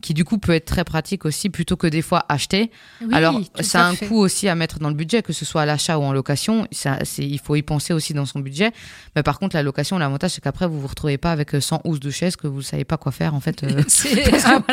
qui 0.03 0.12
du 0.12 0.24
coup 0.24 0.37
peut 0.39 0.53
être 0.53 0.66
très 0.66 0.84
pratique 0.84 1.24
aussi 1.24 1.49
plutôt 1.49 1.76
que 1.76 1.87
des 1.87 2.03
fois 2.03 2.26
acheter. 2.28 2.70
Oui, 3.01 3.09
Alors, 3.14 3.41
ça 3.61 3.84
a 3.87 3.89
un 3.89 3.95
fait. 3.95 4.07
coût 4.07 4.16
aussi 4.18 4.49
à 4.49 4.55
mettre 4.55 4.78
dans 4.80 4.89
le 4.89 4.95
budget, 4.95 5.22
que 5.22 5.32
ce 5.32 5.45
soit 5.45 5.62
à 5.62 5.66
l'achat 5.66 5.99
ou 5.99 6.03
en 6.03 6.12
location. 6.12 6.66
Ça, 6.72 6.99
il 7.18 7.39
faut 7.39 7.57
y 7.57 7.62
penser 7.62 7.93
aussi 7.95 8.12
dans 8.12 8.26
son 8.26 8.41
budget. 8.41 8.72
Mais 9.14 9.22
par 9.22 9.39
contre, 9.39 9.57
la 9.57 9.62
location, 9.62 9.97
l'avantage, 9.99 10.32
c'est 10.32 10.43
qu'après, 10.43 10.66
vous 10.66 10.80
vous 10.80 10.87
retrouvez 10.89 11.16
pas 11.18 11.32
avec 11.32 11.55
euh, 11.55 11.61
100 11.61 11.82
housses 11.84 12.01
de 12.01 12.11
chaises 12.11 12.37
que 12.37 12.47
vous 12.47 12.62
savez 12.62 12.84
pas 12.84 12.97
quoi 12.97 13.12
faire, 13.12 13.34
en 13.34 13.41
fait. 13.41 13.62
euh. 13.62 13.82
C'est 13.87 14.11
un 14.47 14.61
peu, 14.61 14.72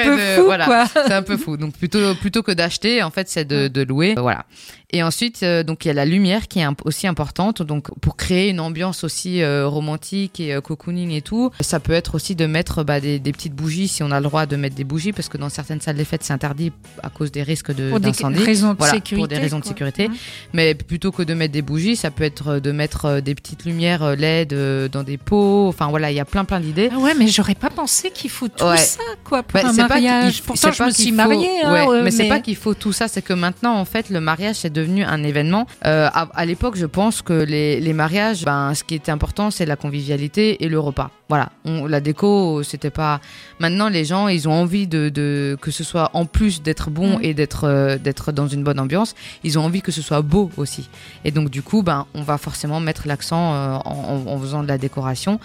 un 0.00 0.16
de- 0.16 0.36
fou, 0.40 0.44
voilà. 0.44 0.86
c'est 0.92 1.12
un 1.12 1.22
peu 1.22 1.36
fou. 1.36 1.56
Donc, 1.56 1.74
plutôt, 1.74 2.14
plutôt 2.16 2.42
que 2.42 2.52
d'acheter, 2.52 3.02
en 3.02 3.10
fait, 3.10 3.28
c'est 3.28 3.44
de, 3.44 3.68
de 3.68 3.82
louer. 3.82 4.14
Euh, 4.16 4.20
Voilà. 4.22 4.44
Et 4.92 5.02
ensuite, 5.02 5.42
euh, 5.42 5.62
donc, 5.62 5.84
il 5.84 5.88
y 5.88 5.90
a 5.90 5.94
la 5.94 6.04
lumière 6.04 6.48
qui 6.48 6.58
est 6.58 6.64
imp- 6.64 6.84
aussi 6.84 7.06
importante. 7.06 7.62
Donc, 7.62 7.88
pour 8.00 8.16
créer 8.16 8.48
une 8.50 8.58
ambiance 8.60 9.04
aussi 9.04 9.40
euh, 9.42 9.68
romantique 9.68 10.40
et 10.40 10.52
euh, 10.54 10.60
cocooning 10.60 11.10
et 11.12 11.22
tout, 11.22 11.50
ça 11.60 11.78
peut 11.80 11.92
être 11.92 12.14
aussi 12.16 12.34
de 12.34 12.46
mettre 12.46 12.82
bah, 12.82 13.00
des, 13.00 13.18
des 13.20 13.32
petites 13.32 13.54
bougies 13.54 13.86
si 13.88 14.02
on 14.02 14.10
a 14.10 14.18
le 14.18 14.24
droit 14.24 14.46
de 14.46 14.56
mettre 14.56 14.74
des 14.74 14.84
bougies, 14.84 15.12
parce 15.12 15.28
que 15.28 15.38
dans 15.38 15.48
certaines 15.48 15.80
salles 15.80 15.96
des 15.96 16.04
fêtes, 16.04 16.24
c'est 16.24 16.32
interdit 16.32 16.72
à 17.02 17.08
cause 17.10 17.30
des 17.30 17.42
risques 17.42 17.72
de, 17.74 17.90
Pour 17.90 18.00
d'incendie. 18.00 18.42
raisons 18.42 18.72
de 18.72 18.78
Voilà, 18.78 18.94
sécurité. 18.94 19.16
pour 19.16 19.28
des 19.28 19.38
raisons 19.38 19.60
de 19.60 19.64
sécurité. 19.64 20.08
Mmh. 20.08 20.14
Mais 20.54 20.74
plutôt 20.74 21.12
que 21.12 21.22
de 21.22 21.34
mettre 21.34 21.52
des 21.52 21.62
bougies, 21.62 21.94
ça 21.96 22.10
peut 22.10 22.24
être 22.24 22.58
de 22.58 22.72
mettre 22.72 23.04
euh, 23.04 23.20
des 23.20 23.34
petites 23.34 23.64
lumières 23.64 24.02
euh, 24.02 24.16
LED 24.16 24.52
euh, 24.52 24.88
dans 24.88 25.02
des 25.04 25.18
pots. 25.18 25.68
Enfin 25.68 25.88
voilà, 25.88 26.10
il 26.10 26.16
y 26.16 26.20
a 26.20 26.24
plein 26.24 26.44
plein 26.44 26.58
d'idées. 26.60 26.90
Ah 26.92 26.98
ouais, 26.98 27.14
mais 27.14 27.28
j'aurais 27.28 27.54
pas 27.54 27.70
pensé 27.70 28.10
qu'il 28.10 28.30
faut 28.30 28.48
tout 28.48 28.64
Ouais. 28.64 28.76
ça, 28.76 29.00
quoi, 29.24 29.42
pour 29.44 29.60
Bah, 29.62 29.68
un 29.68 29.72
c'est 29.72 29.82
pas 29.82 29.88
mariage. 29.88 30.38
il- 30.38 30.42
Pourtant, 30.42 30.72
je 30.72 30.82
me 30.82 30.90
suis 30.90 31.10
faut- 31.10 31.14
mariée. 31.16 31.48
hein, 31.64 31.72
ouais, 31.72 31.88
euh, 31.98 32.02
mais, 32.02 32.10
c'est 32.10 32.28
pas 32.28 32.40
qu'il 32.40 32.56
faut 32.56 32.74
tout 32.74 32.92
ça, 32.92 33.06
c'est 33.06 33.22
que 33.22 33.32
maintenant, 33.32 33.74
en 33.76 33.84
fait, 33.84 34.10
le 34.10 34.20
mariage, 34.20 34.56
c'est 34.56 34.72
devenu 34.80 35.02
un 35.04 35.22
événement. 35.22 35.64
Euh, 35.86 36.08
à 36.12 36.22
à 36.34 36.44
l'époque, 36.50 36.76
je 36.76 36.86
pense 36.86 37.16
que 37.22 37.32
les, 37.54 37.80
les 37.80 37.92
mariages, 38.02 38.44
ben, 38.44 38.74
ce 38.74 38.82
qui 38.84 38.94
était 38.94 39.12
important, 39.12 39.50
c'est 39.50 39.66
la 39.66 39.76
convivialité 39.76 40.64
et 40.64 40.68
le 40.68 40.78
repas. 40.78 41.10
Voilà, 41.28 41.50
On- 41.64 41.86
la 41.86 42.00
déco, 42.00 42.62
c'était 42.70 42.90
pas. 43.02 43.20
Maintenant, 43.60 43.88
les 43.88 44.04
gens, 44.04 44.26
ils 44.28 44.48
ont 44.48 44.52
envie 44.64 44.86
de, 44.86 45.08
de 45.10 45.56
que 45.60 45.70
ce 45.70 45.84
soit 45.84 46.10
en 46.14 46.24
plus 46.36 46.54
d'être 46.62 46.90
bon 46.90 47.10
Mm. 47.18 47.22
et 47.26 47.32
d'être 47.34 47.64
euh, 47.64 47.98
d'être 47.98 48.32
dans 48.32 48.48
une 48.48 48.62
bonne 48.64 48.80
ambiance, 48.80 49.14
ils 49.44 49.58
ont 49.58 49.64
envie 49.64 49.82
que 49.82 49.92
ce 49.92 50.02
soit 50.02 50.22
beau 50.22 50.50
aussi. 50.56 50.88
Et 51.24 51.30
donc, 51.30 51.50
du 51.50 51.62
coup, 51.62 51.82
ben, 51.82 52.06
on 52.14 52.22
va 52.22 52.36
forcément 52.38 52.80
mettre 52.80 53.06
l'accent 53.06 53.54
euh, 53.54 53.76
en 53.84 54.38
faisant 54.40 54.62
de 54.62 54.68
la 54.68 54.78
décoration. 54.78 55.38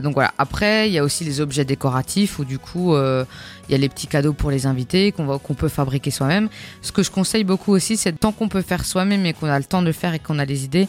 Donc 0.00 0.14
voilà. 0.14 0.32
Après, 0.38 0.88
il 0.88 0.92
y 0.92 0.98
a 0.98 1.04
aussi 1.04 1.24
les 1.24 1.40
objets 1.40 1.64
décoratifs 1.64 2.38
où 2.38 2.44
du 2.44 2.58
coup, 2.58 2.94
euh, 2.94 3.24
il 3.68 3.72
y 3.72 3.74
a 3.74 3.78
les 3.78 3.88
petits 3.88 4.06
cadeaux 4.06 4.32
pour 4.32 4.50
les 4.50 4.66
invités 4.66 5.12
qu'on 5.12 5.38
qu'on 5.38 5.54
peut 5.54 5.68
fabriquer 5.68 6.10
soi-même. 6.10 6.48
Ce 6.82 6.92
que 6.92 7.02
je 7.02 7.10
conseille 7.10 7.44
beaucoup 7.44 7.72
aussi, 7.72 7.96
c'est 7.96 8.12
tant 8.12 8.32
qu'on 8.32 8.48
peut 8.48 8.62
faire 8.62 8.84
soi-même 8.84 9.26
et 9.26 9.32
qu'on 9.32 9.48
a 9.48 9.58
le 9.58 9.64
temps 9.64 9.82
de 9.82 9.86
le 9.86 9.92
faire 9.92 10.14
et 10.14 10.18
qu'on 10.18 10.38
a 10.38 10.46
des 10.46 10.64
idées. 10.64 10.88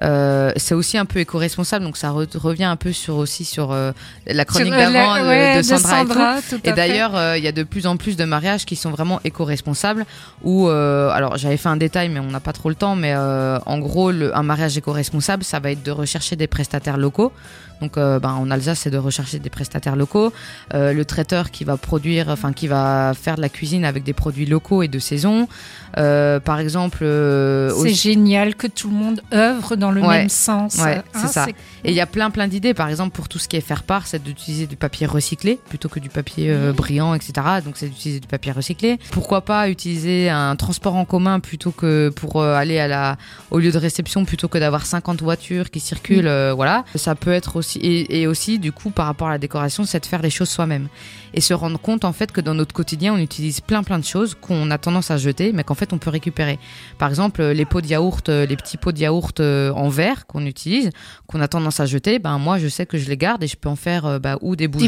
euh, 0.00 0.52
c'est 0.56 0.74
aussi 0.76 0.96
un 0.96 1.04
peu 1.06 1.18
éco-responsable, 1.18 1.84
donc 1.84 1.96
ça 1.96 2.10
re- 2.12 2.36
revient 2.38 2.62
un 2.70 2.76
peu 2.76 2.92
sur 2.92 3.16
aussi 3.16 3.44
sur 3.44 3.72
euh, 3.72 3.90
la 4.28 4.44
chronique 4.44 4.72
euh, 4.72 4.92
d'avant 4.92 5.14
de, 5.24 5.26
ouais, 5.28 5.56
de 5.58 5.62
Sandra, 5.78 6.38
et 6.38 6.42
tout. 6.50 6.54
Et 6.62 6.72
d'ailleurs, 6.76 7.36
il 7.36 7.42
y 7.42 7.48
a 7.48 7.52
de 7.52 7.64
plus 7.64 7.84
en 7.88 7.96
plus 7.96 8.16
de 8.16 8.24
mariages 8.24 8.64
qui 8.64 8.76
sont 8.76 8.90
vraiment 8.92 9.18
éco-responsables. 9.24 10.06
Euh, 10.46 11.10
alors, 11.10 11.36
j'avais 11.36 11.56
fait 11.56 11.68
un 11.68 11.76
détail, 11.76 12.10
mais 12.10 12.20
on 12.20 12.30
n'a 12.30 12.38
pas 12.38 12.52
trop 12.52 12.68
le 12.68 12.76
temps. 12.76 12.94
Mais 12.94 13.12
en 13.16 13.78
gros, 13.80 14.12
le- 14.12 14.36
un 14.36 14.44
mariage 14.44 14.76
éco-responsable, 14.78 15.42
ça 15.42 15.58
va 15.58 15.72
être 15.72 15.82
de 15.82 15.90
rechercher 15.90 16.36
des 16.36 16.46
prestataires 16.46 16.96
locaux. 16.96 17.32
Donc, 17.80 17.96
euh, 17.96 18.18
ben, 18.18 18.30
en 18.32 18.50
Alsace, 18.50 18.80
c'est 18.80 18.90
de 18.90 18.98
rechercher 18.98 19.38
des 19.38 19.50
prestataires 19.50 19.96
locaux. 19.96 20.32
Euh, 20.74 20.92
le 20.92 21.04
traiteur 21.04 21.50
qui 21.50 21.64
va 21.64 21.76
produire, 21.76 22.28
enfin, 22.28 22.52
qui 22.52 22.66
va 22.66 23.12
faire 23.14 23.36
de 23.36 23.40
la 23.40 23.48
cuisine 23.48 23.84
avec 23.84 24.02
des 24.04 24.12
produits 24.12 24.46
locaux 24.46 24.82
et 24.82 24.88
de 24.88 24.98
saison. 24.98 25.48
Euh, 25.96 26.40
par 26.40 26.58
exemple, 26.60 26.98
euh, 27.02 27.70
C'est 27.82 27.94
génial 27.94 28.54
que 28.54 28.66
tout 28.66 28.88
le 28.88 28.94
monde 28.96 29.22
œuvre 29.32 29.76
dans 29.76 29.90
le 29.90 30.00
Ouais. 30.02 30.18
même 30.18 30.28
sens. 30.28 30.76
Ouais, 30.76 30.96
Hein, 30.98 31.02
c'est 31.20 31.28
ça. 31.28 31.46
Et 31.84 31.90
il 31.90 31.94
y 31.94 32.00
a 32.00 32.06
plein 32.06 32.30
plein 32.30 32.48
d'idées. 32.48 32.74
Par 32.74 32.88
exemple, 32.88 33.14
pour 33.14 33.28
tout 33.28 33.38
ce 33.38 33.48
qui 33.48 33.56
est 33.56 33.60
faire 33.60 33.82
part, 33.84 34.06
c'est 34.06 34.22
d'utiliser 34.22 34.66
du 34.66 34.76
papier 34.76 35.06
recyclé 35.06 35.58
plutôt 35.68 35.88
que 35.88 36.00
du 36.00 36.08
papier 36.08 36.54
brillant, 36.76 37.14
etc. 37.14 37.32
Donc 37.64 37.76
c'est 37.76 37.88
d'utiliser 37.88 38.20
du 38.20 38.26
papier 38.26 38.52
recyclé. 38.52 38.98
Pourquoi 39.12 39.40
pas 39.42 39.68
utiliser 39.68 40.28
un 40.30 40.56
transport 40.56 40.96
en 40.96 41.04
commun 41.04 41.40
plutôt 41.40 41.70
que 41.70 42.08
pour 42.14 42.42
aller 42.42 42.78
à 42.78 42.88
la 42.88 43.16
au 43.50 43.58
lieu 43.58 43.70
de 43.72 43.78
réception 43.78 44.24
plutôt 44.24 44.48
que 44.48 44.58
d'avoir 44.58 44.84
50 44.86 45.22
voitures 45.22 45.70
qui 45.70 45.80
circulent. 45.80 46.26
euh, 46.28 46.52
voilà. 46.54 46.84
Ça 46.94 47.14
peut 47.14 47.32
être 47.32 47.56
aussi 47.56 47.67
et, 47.76 48.20
et 48.22 48.26
aussi 48.26 48.58
du 48.58 48.72
coup 48.72 48.90
par 48.90 49.06
rapport 49.06 49.28
à 49.28 49.32
la 49.32 49.38
décoration, 49.38 49.84
c'est 49.84 50.00
de 50.00 50.06
faire 50.06 50.22
les 50.22 50.30
choses 50.30 50.48
soi-même 50.48 50.88
et 51.34 51.40
se 51.40 51.52
rendre 51.54 51.78
compte 51.78 52.04
en 52.04 52.12
fait 52.12 52.32
que 52.32 52.40
dans 52.40 52.54
notre 52.54 52.72
quotidien, 52.74 53.14
on 53.14 53.18
utilise 53.18 53.60
plein 53.60 53.82
plein 53.82 53.98
de 53.98 54.04
choses 54.04 54.34
qu'on 54.40 54.70
a 54.70 54.78
tendance 54.78 55.10
à 55.10 55.16
jeter, 55.18 55.52
mais 55.52 55.64
qu'en 55.64 55.74
fait 55.74 55.92
on 55.92 55.98
peut 55.98 56.10
récupérer. 56.10 56.58
Par 56.98 57.08
exemple, 57.10 57.42
les 57.42 57.64
pots 57.64 57.80
de 57.80 57.86
yaourt, 57.86 58.28
euh, 58.28 58.46
les 58.46 58.56
petits 58.56 58.76
pots 58.76 58.92
de 58.92 58.98
yaourt 58.98 59.40
euh, 59.40 59.70
en 59.72 59.88
verre 59.88 60.26
qu'on 60.26 60.46
utilise, 60.46 60.90
qu'on 61.26 61.40
a 61.40 61.48
tendance 61.48 61.80
à 61.80 61.86
jeter, 61.86 62.18
ben 62.18 62.38
moi 62.38 62.58
je 62.58 62.68
sais 62.68 62.86
que 62.86 62.98
je 62.98 63.08
les 63.08 63.16
garde 63.16 63.42
et 63.42 63.46
je 63.46 63.56
peux 63.56 63.68
en 63.68 63.76
faire 63.76 64.06
euh, 64.06 64.18
bah, 64.18 64.38
ou 64.40 64.56
des 64.56 64.68
bougies, 64.68 64.86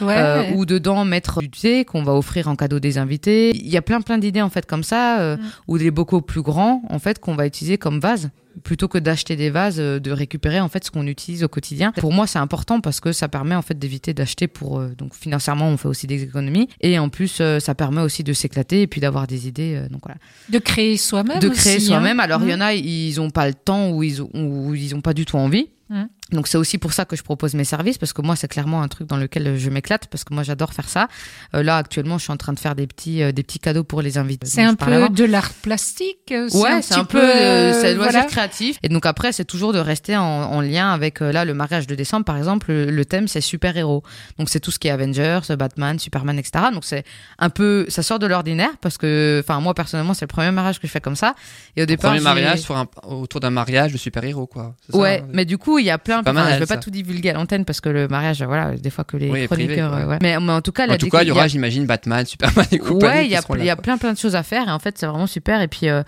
ouais. 0.00 0.14
euh, 0.16 0.52
ou 0.54 0.64
dedans 0.66 1.04
mettre 1.04 1.40
du 1.40 1.50
thé 1.50 1.84
qu'on 1.84 2.02
va 2.02 2.14
offrir 2.14 2.48
en 2.48 2.56
cadeau 2.56 2.80
des 2.80 2.98
invités. 2.98 3.50
Il 3.54 3.68
y 3.68 3.76
a 3.76 3.82
plein 3.82 4.00
plein 4.00 4.18
d'idées 4.18 4.42
en 4.42 4.50
fait 4.50 4.66
comme 4.66 4.82
ça, 4.84 5.20
euh, 5.20 5.36
Mm. 5.36 5.40
ou 5.68 5.78
des 5.78 5.90
bocaux 5.90 6.20
plus 6.22 6.42
grands 6.42 6.82
en 6.88 6.98
fait 6.98 7.18
qu'on 7.20 7.34
va 7.34 7.46
utiliser 7.46 7.78
comme 7.78 8.00
vase 8.00 8.30
plutôt 8.62 8.88
que 8.88 8.98
d'acheter 8.98 9.36
des 9.36 9.50
vases, 9.50 9.78
euh, 9.80 9.98
de 9.98 10.10
récupérer 10.10 10.60
en 10.60 10.68
fait 10.68 10.84
ce 10.84 10.90
qu'on 10.90 11.06
utilise 11.06 11.44
au 11.44 11.48
quotidien. 11.48 11.92
Pour 11.92 12.12
moi, 12.12 12.26
c'est 12.26 12.38
important 12.38 12.80
parce 12.80 13.00
que 13.00 13.12
ça 13.12 13.28
permet 13.28 13.54
en 13.54 13.62
fait 13.62 13.78
d'éviter 13.78 14.14
d'acheter 14.14 14.46
pour 14.48 14.78
euh, 14.80 14.94
donc 14.96 15.14
financièrement 15.14 15.68
on 15.68 15.76
fait 15.76 15.88
aussi 15.88 16.06
des 16.06 16.22
économies 16.22 16.68
et 16.80 16.98
en 16.98 17.08
plus 17.08 17.38
euh, 17.40 17.60
ça 17.60 17.74
permet 17.74 18.00
aussi 18.02 18.24
de 18.24 18.32
s'éclater 18.32 18.82
et 18.82 18.86
puis 18.86 19.00
d'avoir 19.00 19.26
des 19.26 19.48
idées. 19.48 19.82
donc 19.90 20.02
voilà 20.04 20.18
de 20.48 20.58
créer 20.58 20.96
soi-même. 20.96 21.38
de 21.40 21.48
créer 21.48 21.76
aussi, 21.76 21.86
soi-même. 21.86 22.20
hein. 22.20 22.24
Alors, 22.24 22.42
il 22.42 22.50
y 22.50 22.52
Mm. 22.52 22.56
en 22.56 22.60
a, 22.64 22.74
ils 22.74 23.20
ont 23.20 23.30
pas 23.30 23.46
le 23.48 23.54
temps 23.54 23.90
ou 23.90 24.02
ils 24.02 24.22
ont, 24.22 24.30
ou 24.34 24.74
ils 24.74 24.94
ont 24.94 25.00
pas 25.00 25.14
du 25.14 25.24
tout 25.24 25.36
envie. 25.36 25.68
Mm. 25.90 26.04
Donc, 26.32 26.46
c'est 26.48 26.58
aussi 26.58 26.76
pour 26.76 26.92
ça 26.92 27.06
que 27.06 27.16
je 27.16 27.22
propose 27.22 27.54
mes 27.54 27.64
services 27.64 27.96
parce 27.96 28.12
que 28.12 28.20
moi, 28.20 28.36
c'est 28.36 28.48
clairement 28.48 28.82
un 28.82 28.88
truc 28.88 29.06
dans 29.08 29.16
lequel 29.16 29.56
je 29.56 29.70
m'éclate 29.70 30.08
parce 30.08 30.24
que 30.24 30.34
moi, 30.34 30.42
j'adore 30.42 30.74
faire 30.74 30.88
ça. 30.88 31.08
Euh, 31.54 31.62
là, 31.62 31.78
actuellement, 31.78 32.18
je 32.18 32.24
suis 32.24 32.32
en 32.32 32.36
train 32.36 32.52
de 32.52 32.58
faire 32.58 32.74
des 32.74 32.86
petits, 32.86 33.22
euh, 33.22 33.32
des 33.32 33.42
petits 33.42 33.58
cadeaux 33.58 33.84
pour 33.84 34.02
les 34.02 34.18
invités. 34.18 34.46
C'est 34.46 34.62
un 34.62 34.74
peu 34.74 34.92
avant. 34.92 35.08
de 35.08 35.24
l'art 35.24 35.52
plastique. 35.54 36.30
euh, 36.32 36.48
Ouais, 36.52 36.82
c'est 36.82 36.94
un 36.96 37.04
peu, 37.04 37.18
euh, 37.22 37.72
c'est 37.72 37.94
loisir 37.94 38.12
voilà. 38.12 38.24
créatif. 38.26 38.76
Et 38.82 38.88
donc 38.90 39.06
après, 39.06 39.32
c'est 39.32 39.46
toujours 39.46 39.72
de 39.72 39.78
rester 39.78 40.16
en, 40.18 40.22
en 40.24 40.60
lien 40.60 40.90
avec 40.92 41.22
euh, 41.22 41.32
là 41.32 41.44
le 41.46 41.54
mariage 41.54 41.86
de 41.86 41.94
décembre, 41.94 42.24
par 42.26 42.36
exemple. 42.36 42.66
Le, 42.70 42.90
le 42.90 43.04
thème 43.06 43.26
c'est 43.28 43.40
super 43.40 43.76
héros. 43.76 44.02
Donc 44.38 44.50
c'est 44.50 44.60
tout 44.60 44.70
ce 44.70 44.78
qui 44.78 44.88
est 44.88 44.90
Avengers, 44.90 45.40
Batman, 45.58 45.98
Superman, 45.98 46.38
etc. 46.38 46.66
Donc 46.74 46.84
c'est 46.84 47.04
un 47.38 47.48
peu, 47.48 47.86
ça 47.88 48.02
sort 48.02 48.18
de 48.18 48.26
l'ordinaire 48.26 48.70
parce 48.82 48.98
que, 48.98 49.40
enfin 49.42 49.60
moi 49.60 49.72
personnellement, 49.72 50.12
c'est 50.12 50.24
le 50.24 50.28
premier 50.28 50.50
mariage 50.50 50.78
que 50.80 50.86
je 50.86 50.92
fais 50.92 51.00
comme 51.00 51.16
ça. 51.16 51.34
Et 51.76 51.82
au 51.82 51.86
départ, 51.86 52.10
Premier 52.10 52.18
j'ai- 52.18 52.24
mariage 52.24 52.58
sur 52.60 52.76
un- 52.76 52.86
autour 53.06 53.40
d'un 53.40 53.50
mariage 53.50 53.92
de 53.92 53.98
super-héros, 53.98 54.46
quoi. 54.46 54.74
C'est 54.84 54.92
ça, 54.92 54.98
Ouais, 54.98 55.22
hein? 55.24 55.28
mais 55.32 55.44
du 55.46 55.56
coup, 55.56 55.77
il 55.78 55.84
y 55.86 55.90
a 55.90 55.98
plein. 55.98 56.22
pas 56.22 56.30
enfin, 56.32 56.44
mal, 56.44 56.54
je 56.54 56.58
vais 56.60 56.66
pas 56.66 56.76
tout 56.76 56.90
divulguer 56.90 57.30
à 57.30 57.32
l'antenne 57.34 57.64
parce 57.64 57.80
que 57.80 57.88
le 57.88 58.08
mariage, 58.08 58.42
voilà, 58.42 58.76
des 58.76 58.90
fois 58.90 59.04
que 59.04 59.16
les 59.16 59.30
Oui, 59.30 59.46
privé, 59.46 59.64
chroniqueurs, 59.76 59.90
quoi. 59.90 60.00
euh, 60.00 60.06
ouais. 60.06 60.18
Mais, 60.22 60.38
mais 60.40 60.52
en 60.52 60.60
tout 60.60 60.72
cas, 60.72 60.88
En 60.88 60.96
tout 60.96 61.08
cas, 61.08 61.22
il 61.22 61.28
y 61.28 61.30
aura, 61.30 61.48
j'imagine, 61.48 61.86
Batman, 61.86 62.24
Superman 62.26 62.66
et 62.72 62.78
compagnie. 62.78 63.04
Ouais, 63.04 63.24
il 63.26 63.30
y 63.30 63.36
a, 63.36 63.40
il 63.58 63.64
y 63.64 63.70
a 63.70 63.76
plein 63.76 63.98
plein 63.98 64.12
de 64.12 64.18
choses 64.18 64.36
à 64.36 64.42
faire 64.42 64.68
et 64.68 64.70
en 64.72 64.78
fait 64.78 64.98
c'est 64.98 65.06
vraiment 65.06 65.26
super. 65.26 65.60
Et 65.62 65.68
puis 65.68 65.88
euh, 65.88 66.02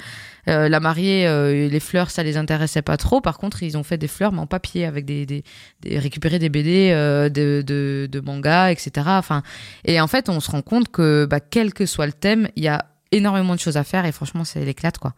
euh, 0.48 0.68
la 0.68 0.80
mariée, 0.80 1.26
euh, 1.26 1.68
les 1.68 1.80
fleurs, 1.80 2.10
ça 2.10 2.22
les 2.22 2.36
intéressait 2.36 2.82
pas 2.82 2.96
trop. 2.96 3.20
Par 3.20 3.38
contre, 3.38 3.62
ils 3.62 3.76
ont 3.76 3.82
fait 3.82 3.98
des 3.98 4.08
fleurs 4.08 4.32
mais 4.32 4.40
en 4.40 4.46
papier 4.46 4.86
avec 4.86 5.04
des, 5.04 5.26
des, 5.26 5.44
des 5.82 5.98
récupérer 5.98 6.38
des 6.38 6.48
BD 6.48 6.90
euh, 6.92 7.28
de, 7.28 7.62
de 7.66 8.08
de 8.10 8.20
manga, 8.20 8.70
etc. 8.72 8.90
Enfin, 9.08 9.42
et 9.84 10.00
en 10.00 10.06
fait 10.06 10.28
on 10.28 10.40
se 10.40 10.50
rend 10.50 10.62
compte 10.62 10.88
que 10.90 11.26
bah, 11.28 11.40
quel 11.40 11.74
que 11.74 11.84
soit 11.86 12.06
le 12.06 12.12
thème, 12.12 12.48
il 12.56 12.64
y 12.64 12.68
a 12.68 12.84
énormément 13.12 13.54
de 13.54 13.60
choses 13.60 13.76
à 13.76 13.84
faire 13.84 14.04
et 14.06 14.12
franchement 14.12 14.44
c'est 14.44 14.64
l'éclate 14.64 14.98
quoi. 14.98 15.14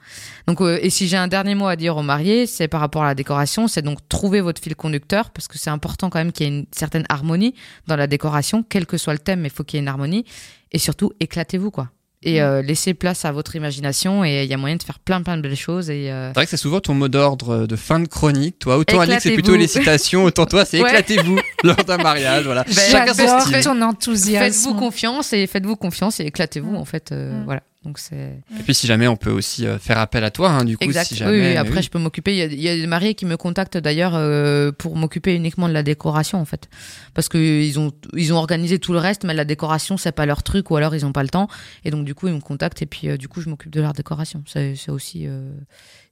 Donc 0.46 0.60
euh, 0.60 0.78
et 0.82 0.90
si 0.90 1.08
j'ai 1.08 1.16
un 1.16 1.28
dernier 1.28 1.54
mot 1.54 1.66
à 1.66 1.76
dire 1.76 1.96
aux 1.96 2.02
mariés, 2.02 2.46
c'est 2.46 2.68
par 2.68 2.80
rapport 2.80 3.02
à 3.02 3.06
la 3.06 3.14
décoration, 3.14 3.68
c'est 3.68 3.82
donc 3.82 3.98
trouver 4.08 4.40
votre 4.40 4.60
fil 4.62 4.74
conducteur 4.74 5.30
parce 5.30 5.48
que 5.48 5.58
c'est 5.58 5.70
important 5.70 6.08
quand 6.10 6.18
même 6.18 6.32
qu'il 6.32 6.46
y 6.46 6.50
ait 6.50 6.52
une 6.58 6.66
certaine 6.72 7.04
harmonie 7.08 7.54
dans 7.86 7.96
la 7.96 8.06
décoration, 8.06 8.64
quel 8.68 8.86
que 8.86 8.96
soit 8.96 9.12
le 9.12 9.18
thème, 9.18 9.40
mais 9.40 9.48
il 9.48 9.52
faut 9.54 9.64
qu'il 9.64 9.76
y 9.76 9.80
ait 9.80 9.82
une 9.82 9.88
harmonie 9.88 10.24
et 10.72 10.78
surtout 10.78 11.12
éclatez-vous 11.20 11.70
quoi. 11.70 11.90
Et 12.24 12.40
euh, 12.40 12.62
laissez 12.62 12.94
place 12.94 13.24
à 13.24 13.32
votre 13.32 13.56
imagination 13.56 14.24
et 14.24 14.44
il 14.44 14.48
y 14.48 14.54
a 14.54 14.56
moyen 14.56 14.76
de 14.76 14.82
faire 14.84 15.00
plein 15.00 15.22
plein 15.22 15.36
de 15.36 15.42
belles 15.42 15.56
choses 15.56 15.90
et 15.90 16.08
euh, 16.12 16.28
C'est 16.28 16.34
vrai 16.34 16.44
que 16.44 16.50
c'est 16.50 16.56
souvent 16.56 16.78
ton 16.78 16.94
mot 16.94 17.08
d'ordre 17.08 17.66
de 17.66 17.74
fin 17.76 17.98
de 17.98 18.06
chronique. 18.06 18.60
Toi, 18.60 18.76
autant 18.78 19.00
Annick, 19.00 19.20
c'est 19.20 19.32
plutôt 19.32 19.56
les 19.56 19.66
citations, 19.66 20.22
autant 20.22 20.46
toi, 20.46 20.64
c'est 20.64 20.80
Ouais. 20.82 20.88
éclatez-vous 20.90 21.36
lors 21.64 21.74
d'un 21.84 21.96
mariage. 21.96 22.44
Voilà. 22.44 22.62
Ben, 22.62 22.72
Chacun 22.72 23.12
son 23.12 23.40
style. 23.40 23.64
ton 23.64 23.82
enthousiasme. 23.82 24.44
faites-vous 24.52 24.74
confiance 24.78 25.32
et 25.32 25.46
faites-vous 25.48 25.74
confiance 25.74 26.20
et 26.20 26.24
éclatez-vous 26.26 26.70
Mm. 26.70 26.76
en 26.76 26.84
fait 26.84 27.10
euh, 27.10 27.40
Mm. 27.40 27.44
voilà. 27.44 27.62
Donc 27.84 27.98
Et 28.12 28.62
puis, 28.62 28.74
si 28.74 28.86
jamais, 28.86 29.08
on 29.08 29.16
peut 29.16 29.30
aussi 29.32 29.66
euh, 29.66 29.76
faire 29.78 29.98
appel 29.98 30.22
à 30.22 30.30
toi, 30.30 30.50
hein, 30.50 30.64
du 30.64 30.76
coup, 30.78 30.84
Exact. 30.84 31.06
si 31.08 31.16
jamais. 31.16 31.50
oui, 31.50 31.56
après, 31.56 31.78
oui. 31.78 31.82
je 31.82 31.90
peux 31.90 31.98
m'occuper. 31.98 32.32
Il 32.32 32.38
y 32.38 32.42
a, 32.42 32.46
il 32.46 32.60
y 32.60 32.68
a 32.68 32.76
des 32.76 32.86
mariés 32.86 33.14
qui 33.14 33.26
me 33.26 33.36
contactent 33.36 33.76
d'ailleurs 33.76 34.12
euh, 34.14 34.70
pour 34.70 34.94
m'occuper 34.96 35.34
uniquement 35.34 35.68
de 35.68 35.72
la 35.72 35.82
décoration, 35.82 36.38
en 36.40 36.44
fait, 36.44 36.68
parce 37.14 37.28
que 37.28 37.38
ils 37.38 37.80
ont 37.80 37.90
ils 38.16 38.32
ont 38.32 38.36
organisé 38.36 38.78
tout 38.78 38.92
le 38.92 38.98
reste, 39.00 39.24
mais 39.24 39.34
la 39.34 39.44
décoration 39.44 39.96
c'est 39.96 40.12
pas 40.12 40.26
leur 40.26 40.44
truc, 40.44 40.70
ou 40.70 40.76
alors 40.76 40.94
ils 40.94 41.04
ont 41.04 41.12
pas 41.12 41.24
le 41.24 41.28
temps, 41.28 41.48
et 41.84 41.90
donc 41.90 42.04
du 42.04 42.14
coup 42.14 42.28
ils 42.28 42.34
me 42.34 42.40
contactent 42.40 42.82
et 42.82 42.86
puis 42.86 43.08
euh, 43.08 43.16
du 43.16 43.26
coup 43.28 43.40
je 43.40 43.48
m'occupe 43.48 43.72
de 43.72 43.80
leur 43.80 43.94
décoration. 43.94 44.44
C'est 44.46 44.76
aussi 44.88 45.26
euh, 45.26 45.50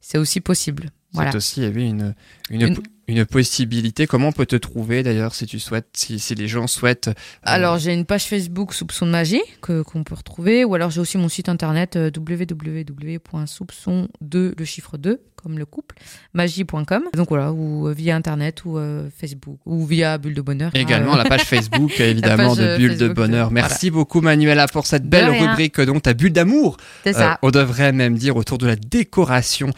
c'est 0.00 0.18
aussi 0.18 0.40
possible. 0.40 0.90
Voilà. 1.12 1.30
C'est 1.30 1.36
aussi 1.36 1.62
eh 1.62 1.68
oui, 1.68 1.88
une, 1.88 2.14
une, 2.50 2.62
Une- 2.62 2.78
une 3.10 3.24
possibilité. 3.26 4.06
Comment 4.06 4.28
on 4.28 4.32
peut 4.32 4.46
te 4.46 4.56
trouver 4.56 5.02
d'ailleurs 5.02 5.34
si 5.34 5.46
tu 5.46 5.58
souhaites, 5.58 5.88
si, 5.94 6.18
si 6.18 6.34
les 6.34 6.48
gens 6.48 6.66
souhaitent. 6.66 7.08
euh, 7.08 7.12
Alors 7.42 7.78
j'ai 7.78 7.92
une 7.92 8.04
page 8.06 8.24
Facebook 8.24 8.72
Soupçon 8.74 9.06
de 9.06 9.10
magie 9.10 9.42
que 9.60 9.82
qu'on 9.82 10.04
peut 10.04 10.14
retrouver, 10.14 10.64
ou 10.64 10.74
alors 10.74 10.90
j'ai 10.90 11.00
aussi 11.00 11.18
mon 11.18 11.28
site 11.28 11.48
internet 11.48 11.96
euh, 11.96 12.10
www.soupçon2 12.16 14.52
le 14.58 14.64
chiffre 14.64 14.96
2 14.96 15.20
comme 15.42 15.58
le 15.58 15.64
couple 15.64 15.96
magie.com. 16.34 17.04
Donc 17.14 17.30
voilà, 17.30 17.50
ou 17.52 17.88
euh, 17.88 17.92
via 17.94 18.14
internet 18.14 18.62
ou 18.66 18.78
Facebook 19.18 19.58
ou 19.64 19.86
via 19.86 20.18
Bulle 20.18 20.34
de 20.34 20.42
Bonheur. 20.42 20.70
hein, 20.74 20.78
Également 20.78 21.16
la 21.16 21.24
page 21.24 21.44
Facebook, 21.44 21.92
évidemment, 22.00 22.54
page, 22.54 22.58
de 22.58 22.76
Bulle 22.76 22.98
de 22.98 23.08
Bonheur. 23.08 23.50
Merci 23.50 23.90
beaucoup, 23.90 24.20
Manuela, 24.20 24.66
pour 24.68 24.86
cette 24.86 25.08
belle 25.08 25.30
rubrique, 25.30 25.80
donc 25.80 26.02
ta 26.02 26.12
bulle 26.12 26.32
d'amour. 26.32 26.76
C'est 27.04 27.14
ça. 27.14 27.38
on 27.42 27.50
devrait 27.50 27.92
même 27.92 28.18
dire 28.18 28.36
autour 28.36 28.58
de 28.58 28.66
la 28.66 28.76
décoration 28.76 29.70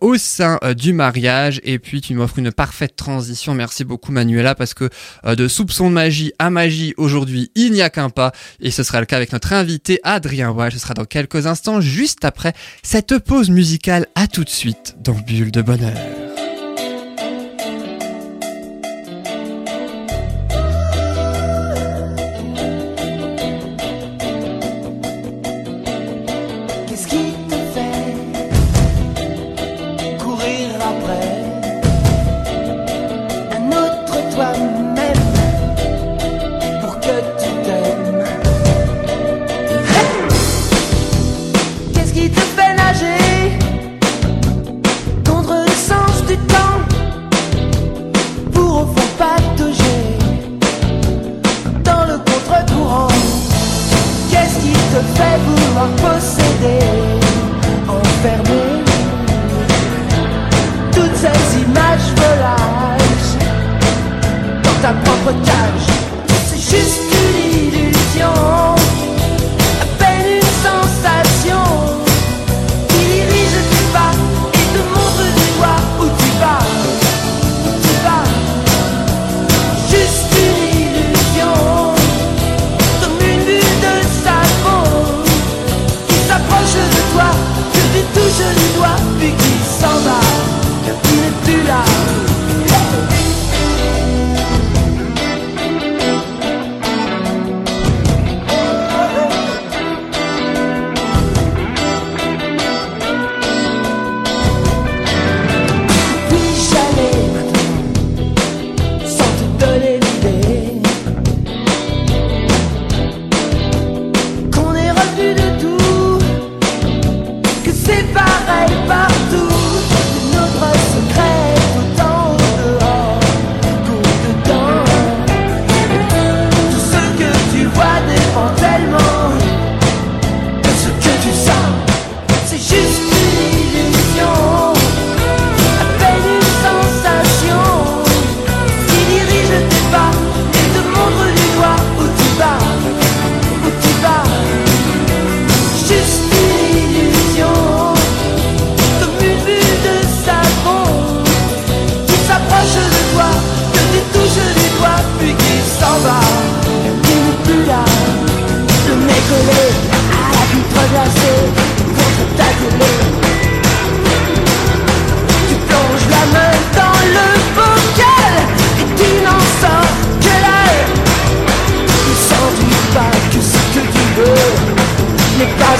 au 0.00 0.16
sein 0.16 0.58
du 0.76 0.92
mariage. 0.92 1.60
Et 1.62 1.78
puis, 1.78 2.00
tu 2.00 2.14
m'offres 2.14 2.40
une 2.40 2.50
parfaite 2.74 2.96
transition. 2.96 3.54
Merci 3.54 3.84
beaucoup, 3.84 4.10
Manuela, 4.10 4.56
parce 4.56 4.74
que 4.74 4.90
euh, 5.24 5.36
de 5.36 5.46
soupçon 5.46 5.90
de 5.90 5.94
magie 5.94 6.32
à 6.40 6.50
magie, 6.50 6.92
aujourd'hui, 6.96 7.52
il 7.54 7.70
n'y 7.70 7.82
a 7.82 7.88
qu'un 7.88 8.10
pas. 8.10 8.32
Et 8.58 8.72
ce 8.72 8.82
sera 8.82 8.98
le 8.98 9.06
cas 9.06 9.16
avec 9.16 9.32
notre 9.32 9.52
invité, 9.52 10.00
Adrien 10.02 10.50
Wall. 10.50 10.72
Ce 10.72 10.80
sera 10.80 10.92
dans 10.94 11.04
quelques 11.04 11.46
instants, 11.46 11.80
juste 11.80 12.24
après 12.24 12.52
cette 12.82 13.18
pause 13.18 13.50
musicale. 13.50 14.06
À 14.16 14.26
tout 14.26 14.42
de 14.42 14.50
suite 14.50 14.96
dans 15.00 15.14
Bulle 15.14 15.52
de 15.52 15.62
Bonheur. 15.62 16.23
Vouloir 55.00 55.88
posséder, 55.96 56.78
enfermer 57.88 58.84
toutes 60.92 61.16
ces 61.16 61.60
images 61.62 62.14
volages 62.16 63.30
dans 64.62 64.82
ta 64.82 64.94
propre 64.94 65.32
cage. 65.44 65.86
C'est 66.46 66.76
juste 66.76 67.13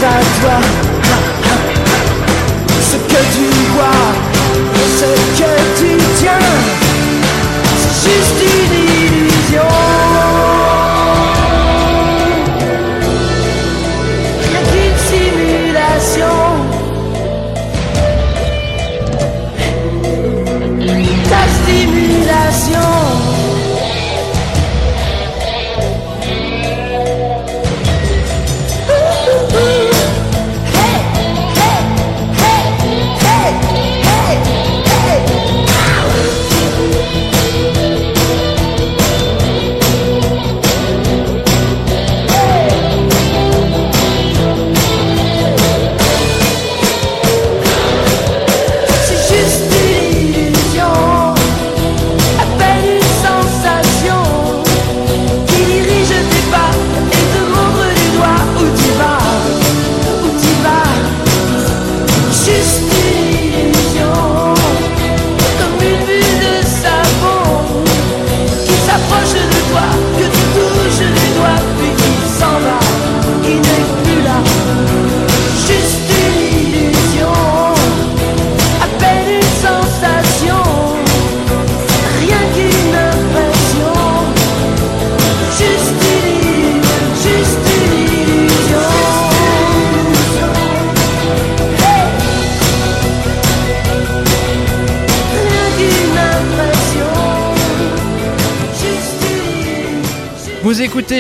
à 0.05 0.21
toi. 0.41 0.59
Ce 2.91 2.97
que 2.97 3.21
tu 3.35 3.49
vois, 3.75 4.05
ce 4.99 5.09
que 5.39 5.53
tu 5.79 5.97
tiens, 6.19 6.54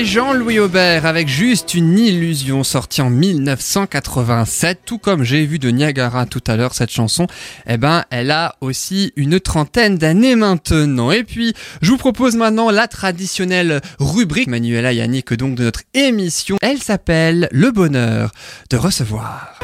Jean-Louis 0.02 0.58
Aubert 0.58 1.06
avec 1.06 1.28
juste 1.28 1.74
une 1.74 1.96
illusion 1.96 2.64
sortie 2.64 3.00
en 3.00 3.10
1987. 3.10 4.80
Tout 4.84 4.98
comme 4.98 5.22
j'ai 5.22 5.46
vu 5.46 5.60
de 5.60 5.68
Niagara 5.70 6.26
tout 6.26 6.42
à 6.48 6.56
l'heure, 6.56 6.74
cette 6.74 6.90
chanson, 6.90 7.28
eh 7.68 7.76
ben, 7.76 8.04
elle 8.10 8.32
a 8.32 8.56
aussi 8.60 9.12
une 9.14 9.38
trentaine 9.38 9.96
d'années 9.96 10.34
maintenant. 10.34 11.12
Et 11.12 11.22
puis, 11.22 11.54
je 11.80 11.90
vous 11.90 11.96
propose 11.96 12.34
maintenant 12.34 12.70
la 12.70 12.88
traditionnelle 12.88 13.80
rubrique 14.00 14.48
Manuela 14.48 14.92
Yannick 14.92 15.32
donc 15.34 15.54
de 15.54 15.64
notre 15.64 15.82
émission. 15.92 16.56
Elle 16.60 16.78
s'appelle 16.78 17.48
Le 17.52 17.70
bonheur 17.70 18.32
de 18.70 18.76
recevoir. 18.76 19.60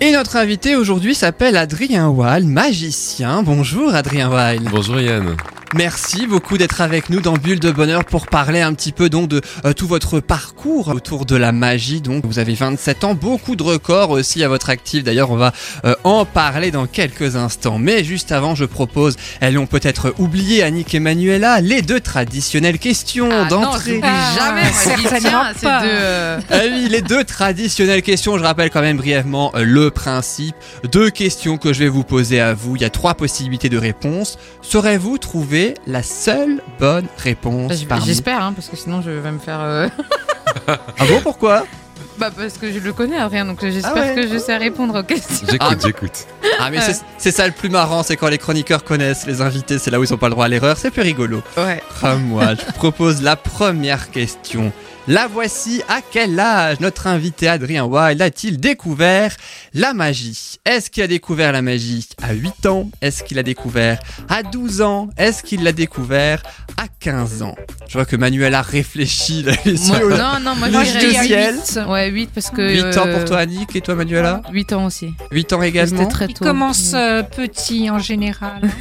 Et 0.00 0.12
notre 0.12 0.36
invité 0.36 0.76
aujourd'hui 0.76 1.14
s'appelle 1.14 1.56
Adrien 1.56 2.10
Weil, 2.10 2.44
magicien. 2.44 3.42
Bonjour 3.42 3.94
Adrien 3.94 4.28
Weil. 4.28 4.62
Bonjour 4.70 5.00
Yann. 5.00 5.36
Merci 5.74 6.28
beaucoup 6.28 6.56
d'être 6.56 6.80
avec 6.80 7.10
nous 7.10 7.20
dans 7.20 7.32
Bulle 7.32 7.58
de 7.58 7.72
Bonheur 7.72 8.04
pour 8.04 8.28
parler 8.28 8.60
un 8.60 8.72
petit 8.74 8.92
peu 8.92 9.08
donc 9.08 9.28
de 9.28 9.40
euh, 9.64 9.72
tout 9.72 9.88
votre 9.88 10.20
parcours 10.20 10.86
autour 10.86 11.26
de 11.26 11.34
la 11.34 11.50
magie. 11.50 12.00
Donc 12.00 12.24
vous 12.24 12.38
avez 12.38 12.54
27 12.54 13.02
ans, 13.02 13.14
beaucoup 13.14 13.56
de 13.56 13.62
records 13.64 14.10
aussi 14.10 14.44
à 14.44 14.48
votre 14.48 14.70
actif. 14.70 15.02
D'ailleurs, 15.02 15.32
on 15.32 15.36
va 15.36 15.52
euh, 15.84 15.96
en 16.04 16.26
parler 16.26 16.70
dans 16.70 16.86
quelques 16.86 17.34
instants. 17.34 17.78
Mais 17.78 18.04
juste 18.04 18.30
avant, 18.30 18.54
je 18.54 18.64
propose, 18.66 19.16
elles 19.40 19.58
ont 19.58 19.66
peut-être 19.66 20.14
oublié 20.18 20.62
Annick 20.62 20.94
et 20.94 21.00
Manuela, 21.00 21.60
les 21.60 21.82
deux 21.82 21.98
traditionnelles 22.00 22.78
questions 22.78 23.28
Ah 23.32 23.46
d'entrée. 23.46 24.00
jamais. 24.00 24.62
Ah, 24.62 24.72
certainement 24.72 25.42
pas. 25.60 25.82
de, 25.82 25.88
euh, 25.90 26.40
Ah 26.50 26.58
oui, 26.70 26.86
les 26.88 27.02
deux 27.02 27.24
traditionnelles 27.24 28.02
questions. 28.02 28.38
Je 28.38 28.44
rappelle 28.44 28.70
quand 28.70 28.80
même 28.80 28.98
brièvement 28.98 29.50
euh, 29.56 29.64
le 29.64 29.90
principe. 29.90 30.54
Deux 30.92 31.10
questions 31.10 31.56
que 31.56 31.72
je 31.72 31.80
vais 31.80 31.88
vous 31.88 32.04
poser 32.04 32.38
à 32.40 32.54
vous. 32.54 32.76
Il 32.76 32.82
y 32.82 32.84
a 32.84 32.90
trois 32.90 33.14
possibilités 33.14 33.68
de 33.68 33.78
réponse. 33.78 34.38
Saurez-vous 34.62 35.18
trouver 35.18 35.63
la 35.86 36.02
seule 36.02 36.60
bonne 36.78 37.06
réponse 37.16 37.72
J'espère, 38.04 38.42
hein, 38.42 38.52
parce 38.54 38.68
que 38.68 38.76
sinon 38.76 39.00
je 39.02 39.10
vais 39.10 39.32
me 39.32 39.38
faire. 39.38 39.60
euh, 39.60 39.88
Ah 40.68 41.04
bon, 41.08 41.20
pourquoi 41.22 41.64
Bah 42.18 42.30
parce 42.36 42.58
que 42.58 42.70
je 42.72 42.78
le 42.78 42.92
connais 42.92 43.16
Adrien, 43.16 43.44
donc 43.44 43.58
j'espère 43.60 43.92
Ah 43.96 44.00
ouais. 44.00 44.14
que 44.14 44.28
je 44.28 44.38
sais 44.38 44.56
répondre 44.56 45.00
aux 45.00 45.02
questions. 45.02 45.46
J'écoute, 45.50 45.68
Ah. 45.68 45.74
j'écoute. 45.84 46.26
Ah 46.60 46.70
mais 46.70 46.80
c'est- 46.80 47.02
c'est 47.18 47.32
ça 47.32 47.44
le 47.46 47.52
plus 47.52 47.70
marrant, 47.70 48.04
c'est 48.04 48.16
quand 48.16 48.28
les 48.28 48.38
chroniqueurs 48.38 48.84
connaissent 48.84 49.26
les 49.26 49.40
invités, 49.40 49.78
c'est 49.80 49.90
là 49.90 49.98
où 49.98 50.04
ils 50.04 50.14
ont 50.14 50.18
pas 50.18 50.28
le 50.28 50.34
droit 50.34 50.44
à 50.44 50.48
l'erreur, 50.48 50.76
c'est 50.76 50.92
plus 50.92 51.02
rigolo. 51.02 51.42
Ouais. 51.56 51.82
Ah, 52.04 52.14
moi, 52.14 52.54
je 52.54 52.64
vous 52.66 52.72
propose 52.72 53.20
la 53.20 53.34
première 53.34 54.12
question. 54.12 54.72
La 55.08 55.26
voici, 55.26 55.82
à 55.88 55.98
quel 56.08 56.38
âge 56.38 56.78
notre 56.80 57.08
invité 57.08 57.48
Adrien 57.48 57.84
Wild 57.84 58.22
a-t-il 58.22 58.58
découvert 58.60 59.36
la 59.74 59.92
magie 59.92 60.58
Est-ce 60.64 60.88
qu'il 60.90 61.02
a 61.02 61.06
découvert 61.06 61.52
la 61.52 61.60
magie 61.62 62.08
à 62.22 62.32
8 62.32 62.66
ans? 62.66 62.90
Est-ce 63.00 63.22
qu'il 63.24 63.38
a 63.38 63.42
découvert 63.42 63.98
à 64.28 64.42
12 64.42 64.80
ans? 64.82 65.08
Est-ce 65.18 65.42
qu'il 65.42 65.62
l'a 65.64 65.72
découvert 65.72 66.42
à 66.76 66.84
15 67.00 67.42
ans? 67.42 67.54
Je 67.88 67.94
vois 67.94 68.04
que 68.06 68.16
Manuel 68.16 68.54
a 68.54 68.62
réfléchi, 68.62 69.42
là, 69.42 69.52
Moi- 69.64 69.98
non, 70.00 70.40
non, 70.40 70.54
moi, 70.56 70.84
je 70.84 70.98
dirais 70.98 71.06
dis 71.22 71.26
ciel. 71.28 71.54
huit. 71.56 71.80
Ouais, 71.88 72.08
8 72.10 72.30
parce 72.34 72.50
que. 72.50 72.62
8 72.90 72.96
ans 72.98 73.02
pour 73.02 73.20
euh, 73.20 73.26
toi 73.26 73.38
Annick 73.38 73.74
et 73.76 73.80
toi 73.80 73.94
Manuela? 73.94 74.42
8 74.52 74.72
ans 74.72 74.84
aussi. 74.86 75.12
8 75.32 75.52
ans 75.52 75.62
également? 75.62 76.06
très 76.06 76.26
Il 76.26 76.34
tôt. 76.34 76.44
commence 76.44 76.92
euh, 76.94 77.22
petit 77.22 77.90
en 77.90 77.98
général. 77.98 78.62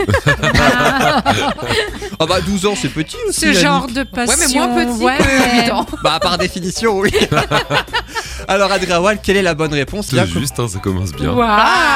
Ah 2.19 2.25
bah 2.27 2.39
12 2.41 2.65
ans 2.67 2.73
c'est 2.79 2.89
petit 2.89 3.17
aussi 3.27 3.41
Ce 3.41 3.45
Annick. 3.47 3.59
genre 3.59 3.87
de 3.87 4.03
passion. 4.03 4.37
Ouais, 4.37 4.47
mais 4.47 4.53
moins 4.53 4.85
petit 4.85 5.03
ouais. 5.03 5.17
que 5.17 5.65
8 5.65 5.71
ans. 5.71 5.85
Bah 6.03 6.19
par 6.21 6.37
définition 6.37 6.99
oui 6.99 7.11
Alors 8.47 8.71
Adrien 8.71 8.99
Wild, 9.01 9.19
quelle 9.23 9.37
est 9.37 9.41
la 9.41 9.53
bonne 9.55 9.73
réponse 9.73 10.07
Tout 10.07 10.15
Là, 10.15 10.25
juste, 10.25 10.59
hein, 10.59 10.67
ça 10.67 10.79
commence 10.79 11.11
bien. 11.11 11.31
Waouh. 11.31 11.47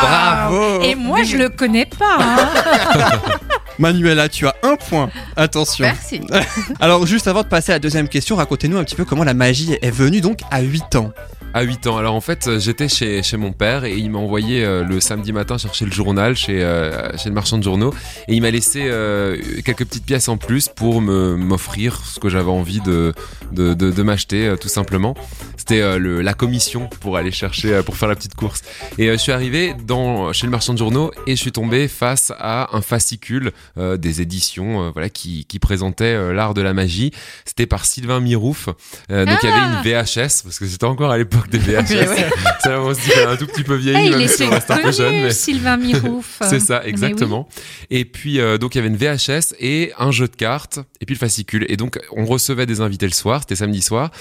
Bravo 0.02 0.82
Et 0.82 0.96
moi, 0.96 1.24
je 1.24 1.38
le 1.38 1.50
connais 1.50 1.86
pas. 1.86 2.18
hein. 2.20 3.10
Manuela, 3.80 4.30
tu 4.30 4.48
as 4.48 4.56
un 4.64 4.76
point. 4.76 5.10
Attention. 5.36 5.86
Merci. 5.86 6.22
Alors, 6.80 7.06
juste 7.06 7.28
avant 7.28 7.44
de 7.44 7.48
passer 7.48 7.72
à 7.72 7.76
la 7.76 7.80
deuxième 7.80 8.08
question, 8.10 8.36
racontez-nous 8.36 8.78
un 8.78 8.84
petit 8.84 8.96
peu 8.96 9.06
comment 9.06 9.24
la 9.24 9.34
magie 9.34 9.78
est 9.82 9.92
venue 9.92 10.22
donc 10.22 10.40
à 10.52 10.62
8 10.62 10.96
ans. 10.96 11.12
À 11.54 11.62
8 11.64 11.88
ans. 11.88 11.98
Alors 11.98 12.14
en 12.14 12.22
fait, 12.22 12.48
euh, 12.48 12.60
j'étais 12.60 12.88
chez, 12.90 13.24
chez 13.24 13.38
mon 13.38 13.52
père 13.52 13.86
et 13.86 13.96
il 13.96 14.12
m'a 14.12 14.20
envoyé 14.20 14.64
euh, 14.64 14.84
le 14.84 15.00
samedi 15.00 15.32
matin 15.32 15.58
chercher 15.58 15.86
le 15.86 15.92
journal 15.92 16.36
chez, 16.36 16.62
euh, 16.62 17.16
chez 17.18 17.30
le 17.30 17.36
marchand 17.36 17.58
de 17.58 17.64
journaux 17.64 17.94
et 18.28 18.36
il 18.36 18.42
m'a 18.42 18.52
laissé 18.52 18.82
euh, 18.84 19.38
quelques 19.64 19.86
petites 19.86 20.06
pièces 20.06 20.28
en 20.28 20.38
plus 20.38 20.68
pour 20.68 21.02
me 21.02 21.36
m'offrir 21.38 22.02
ce 22.06 22.20
que 22.20 22.28
j'avais 22.30 22.52
envie 22.52 22.82
de, 22.82 23.14
de, 23.54 23.74
de, 23.74 23.92
de 23.92 24.04
m'acheter 24.04 24.46
euh, 24.46 24.56
tout 24.58 24.68
simplement. 24.68 25.16
C'était 25.56 25.82
euh, 25.82 25.98
le- 25.98 26.22
la 26.22 26.34
commission 26.34 26.90
pour 27.00 27.18
aller 27.18 27.32
chercher, 27.32 27.74
euh, 27.76 27.82
pour 27.82 27.96
faire 27.96 28.10
la 28.10 28.16
petite 28.16 28.36
course. 28.36 28.62
Et 29.00 29.08
euh, 29.08 29.14
je 29.14 29.18
suis 29.18 29.32
arrivé 29.32 29.74
dans, 29.86 30.34
chez 30.34 30.46
le 30.46 30.52
marchand 30.52 30.74
de 30.74 30.78
journaux 30.78 31.12
et 31.28 31.36
je 31.38 31.42
suis 31.42 31.54
tombé 31.54 31.88
face 31.88 32.32
à 32.38 32.76
un 32.76 32.82
fascicule 32.82 33.52
euh, 33.78 33.98
des 33.98 34.22
éditions 34.22 34.84
euh, 34.84 34.92
voilà, 34.92 35.10
qui, 35.10 35.46
qui 35.46 35.60
présentait 35.60 36.06
euh, 36.06 36.34
l'art 36.34 36.54
de 36.54 36.62
la 36.62 36.74
magie. 36.74 37.12
C'était 37.46 37.66
par 37.66 37.86
Sylvain 37.86 38.20
Mirouf. 38.20 38.68
Donc 38.68 38.76
il 39.10 39.16
y 39.16 39.52
avait 39.52 39.76
une 39.76 39.84
VHS 39.84 40.44
parce 40.44 40.60
que 40.60 40.66
c'était 40.66 40.86
encore 40.86 41.12
à 41.12 41.18
l'époque 41.18 41.50
des 41.50 41.60
VHS. 41.60 42.08
Ouais, 42.68 42.76
ouais. 42.76 42.94
C'est 42.96 43.18
est 43.18 43.24
un 43.24 43.38
tout 43.38 43.48
petit 43.48 43.64
peu 43.64 43.76
vieilli, 43.76 44.08
il 44.08 44.14
on 44.14 44.50
reste 44.50 44.70
un 44.72 44.78
peu 44.78 44.92
jeune. 44.92 45.08
connu, 45.08 45.22
Mais... 45.24 45.32
Sylvain 45.32 45.78
Mirouf. 45.78 46.40
C'est 46.42 46.60
ça, 46.60 46.86
exactement. 46.86 47.48
Et 47.90 48.04
puis 48.04 48.40
donc 48.60 48.76
il 48.76 48.80
y 48.80 48.80
avait 48.80 48.90
une 48.90 48.98
VHS 48.98 49.54
et 49.60 49.94
un 49.98 50.12
jeu 50.12 50.28
de 50.28 50.36
cartes 50.36 50.80
et 51.00 51.06
puis 51.06 51.16
le 51.16 51.20
fascicule. 51.20 51.66
Et 51.70 51.78
donc 51.78 51.98
on 52.12 52.26
recevait 52.26 52.66
des 52.66 52.82
invités 52.82 53.06
le 53.06 53.14
soir, 53.14 53.42
c'était 53.42 53.56
samedi 53.56 53.82
soir. 53.82 54.12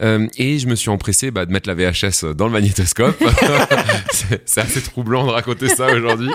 Euh, 0.00 0.26
et 0.36 0.58
je 0.58 0.66
me 0.66 0.74
suis 0.74 0.90
empressé 0.90 1.30
bah, 1.30 1.46
de 1.46 1.52
mettre 1.52 1.68
la 1.68 1.74
VHS 1.74 2.34
dans 2.34 2.46
le 2.46 2.52
magnétoscope. 2.52 3.16
c'est 4.12 4.42
c'est 4.46 4.60
assez 4.60 4.82
troublant 4.82 5.26
de 5.26 5.30
raconter 5.30 5.68
ça 5.68 5.92
aujourd'hui. 5.94 6.30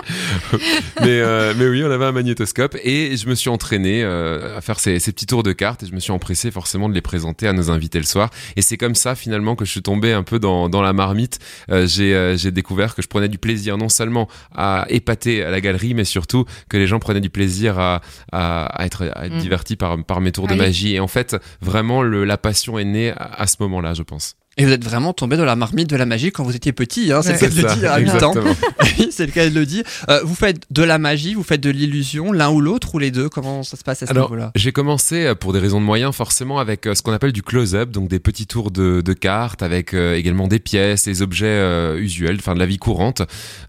mais, 1.00 1.20
euh, 1.20 1.54
mais 1.56 1.66
oui, 1.68 1.82
on 1.84 1.90
avait 1.90 2.06
un 2.06 2.12
magnétoscope 2.12 2.57
et 2.82 3.16
je 3.16 3.28
me 3.28 3.34
suis 3.34 3.48
entraîné 3.50 4.02
euh, 4.02 4.56
à 4.56 4.60
faire 4.60 4.78
ces, 4.80 4.98
ces 4.98 5.12
petits 5.12 5.26
tours 5.26 5.42
de 5.42 5.52
cartes 5.52 5.82
et 5.82 5.86
je 5.86 5.92
me 5.92 6.00
suis 6.00 6.12
empressé 6.12 6.50
forcément 6.50 6.88
de 6.88 6.94
les 6.94 7.00
présenter 7.00 7.46
à 7.48 7.52
nos 7.52 7.70
invités 7.70 7.98
le 7.98 8.04
soir. 8.04 8.30
Et 8.56 8.62
c'est 8.62 8.76
comme 8.76 8.94
ça 8.94 9.14
finalement 9.14 9.56
que 9.56 9.64
je 9.64 9.70
suis 9.70 9.82
tombé 9.82 10.12
un 10.12 10.22
peu 10.22 10.38
dans, 10.38 10.68
dans 10.68 10.82
la 10.82 10.92
marmite. 10.92 11.38
Euh, 11.70 11.86
j'ai 11.86 12.14
euh, 12.14 12.36
j'ai 12.36 12.50
découvert 12.50 12.94
que 12.94 13.02
je 13.02 13.08
prenais 13.08 13.28
du 13.28 13.38
plaisir 13.38 13.78
non 13.78 13.88
seulement 13.88 14.28
à 14.54 14.86
épater 14.88 15.42
à 15.42 15.50
la 15.50 15.60
galerie, 15.60 15.94
mais 15.94 16.04
surtout 16.04 16.44
que 16.68 16.76
les 16.76 16.86
gens 16.86 16.98
prenaient 16.98 17.20
du 17.20 17.30
plaisir 17.30 17.78
à, 17.78 18.00
à, 18.32 18.64
à 18.66 18.84
être, 18.86 19.10
à 19.14 19.26
être 19.26 19.34
Mm. 19.34 19.38
divertis 19.40 19.76
par, 19.76 20.02
par 20.04 20.20
mes 20.20 20.32
tours 20.32 20.46
de 20.46 20.52
Allez. 20.52 20.62
magie. 20.62 20.94
Et 20.94 21.00
en 21.00 21.06
fait, 21.08 21.36
vraiment, 21.60 22.02
le, 22.02 22.24
la 22.24 22.38
passion 22.38 22.78
est 22.78 22.84
née 22.84 23.10
à, 23.10 23.42
à 23.42 23.46
ce 23.46 23.56
moment-là, 23.60 23.94
je 23.94 24.02
pense. 24.02 24.34
Et 24.58 24.64
vous 24.66 24.72
êtes 24.72 24.84
vraiment 24.84 25.12
tombé 25.12 25.36
dans 25.36 25.44
la 25.44 25.56
marmite 25.56 25.88
de 25.88 25.96
la 25.96 26.04
magie 26.04 26.32
quand 26.32 26.42
vous 26.44 26.54
étiez 26.56 26.72
petit, 26.72 27.12
hein, 27.12 27.22
c'est 27.22 27.40
Ouais. 27.40 27.48
le 27.48 27.48
cas 27.48 27.48
de 27.48 27.62
le 27.74 27.80
dire 27.80 27.92
à 27.92 27.98
8 28.00 28.22
ans. 28.24 28.34
c'est 29.10 29.26
le 29.26 29.32
cas 29.32 29.48
de 29.48 29.54
le 29.54 29.64
dire. 29.64 29.84
Euh, 30.10 30.20
vous 30.24 30.34
faites 30.34 30.60
de 30.70 30.82
la 30.82 30.98
magie, 30.98 31.34
vous 31.34 31.42
faites 31.44 31.60
de 31.60 31.70
l'illusion, 31.70 32.32
l'un 32.32 32.50
ou 32.50 32.60
l'autre, 32.60 32.94
ou 32.94 32.98
les 32.98 33.10
deux 33.10 33.28
Comment 33.28 33.62
ça 33.62 33.76
se 33.76 33.84
passe 33.84 34.02
à 34.02 34.06
ce 34.06 34.12
niveau-là? 34.12 34.50
J'ai 34.56 34.72
commencé 34.72 35.26
euh, 35.26 35.34
pour 35.36 35.52
des 35.52 35.60
raisons 35.60 35.80
de 35.80 35.86
moyens 35.86 36.14
forcément 36.14 36.58
avec 36.58 36.86
euh, 36.86 36.94
ce 36.94 37.02
qu'on 37.02 37.12
appelle 37.12 37.32
du 37.32 37.42
close-up, 37.42 37.90
donc 37.90 38.08
des 38.08 38.18
petits 38.18 38.46
tours 38.46 38.70
de, 38.70 39.00
de 39.00 39.12
cartes 39.12 39.62
avec 39.62 39.94
euh, 39.94 40.14
également 40.16 40.48
des 40.48 40.58
pièces, 40.58 41.04
des 41.04 41.22
objets 41.22 41.46
euh, 41.46 41.96
usuels, 41.98 42.36
enfin 42.40 42.54
de 42.54 42.58
la 42.58 42.66
vie 42.66 42.78
courante. 42.78 43.20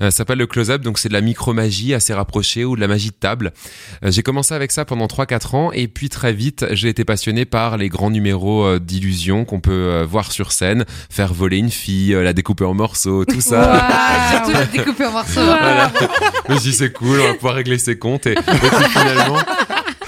Euh, 0.02 0.10
ça 0.10 0.12
s'appelle 0.12 0.40
le 0.40 0.48
close-up, 0.48 0.82
donc 0.82 0.98
c'est 0.98 1.10
de 1.10 1.14
la 1.14 1.22
micro-magie 1.22 1.94
assez 1.94 2.14
rapprochée 2.14 2.66
ou 2.66 2.76
de 2.76 2.82
la 2.82 2.88
magie 2.88 3.10
de 3.10 3.16
table. 3.20 3.54
J'ai 4.04 4.24
commencé 4.24 4.54
avec 4.56 4.72
ça 4.72 4.86
pendant 4.86 5.06
3-4 5.06 5.56
ans 5.56 5.72
et 5.72 5.88
puis 5.88 6.10
très 6.10 6.34
vite 6.34 6.66
j'ai 6.72 6.90
été 6.90 7.06
passionné 7.06 7.46
par 7.46 7.78
les 7.78 7.90
grands 7.90 8.10
numéros 8.10 8.80
d'illusion 8.80 9.46
qu'on 9.46 9.60
peut 9.60 10.02
voir 10.10 10.32
sur 10.32 10.52
scène, 10.52 10.79
faire 11.10 11.34
voler 11.34 11.58
une 11.58 11.72
fille, 11.72 12.14
euh, 12.14 12.24
la 12.24 12.34
découper 12.34 12.66
en 12.66 12.74
morceaux, 12.74 13.26
tout 13.26 13.42
ça. 13.42 13.60
Waouh. 13.60 14.32
Surtout 14.32 14.52
la 14.52 14.66
découper 14.66 15.06
en 15.06 15.12
morceaux. 15.12 15.44
Voilà. 15.44 15.92
Je 16.48 16.54
me 16.54 16.60
suis 16.60 16.72
dit, 16.72 16.76
c'est 16.76 16.94
cool, 16.94 17.20
on 17.22 17.28
va 17.28 17.34
pouvoir 17.34 17.56
régler 17.56 17.78
ses 17.78 17.98
comptes. 17.98 18.28
Et, 18.28 18.34
et 18.34 18.36
puis 18.36 18.90
finalement, 18.90 19.40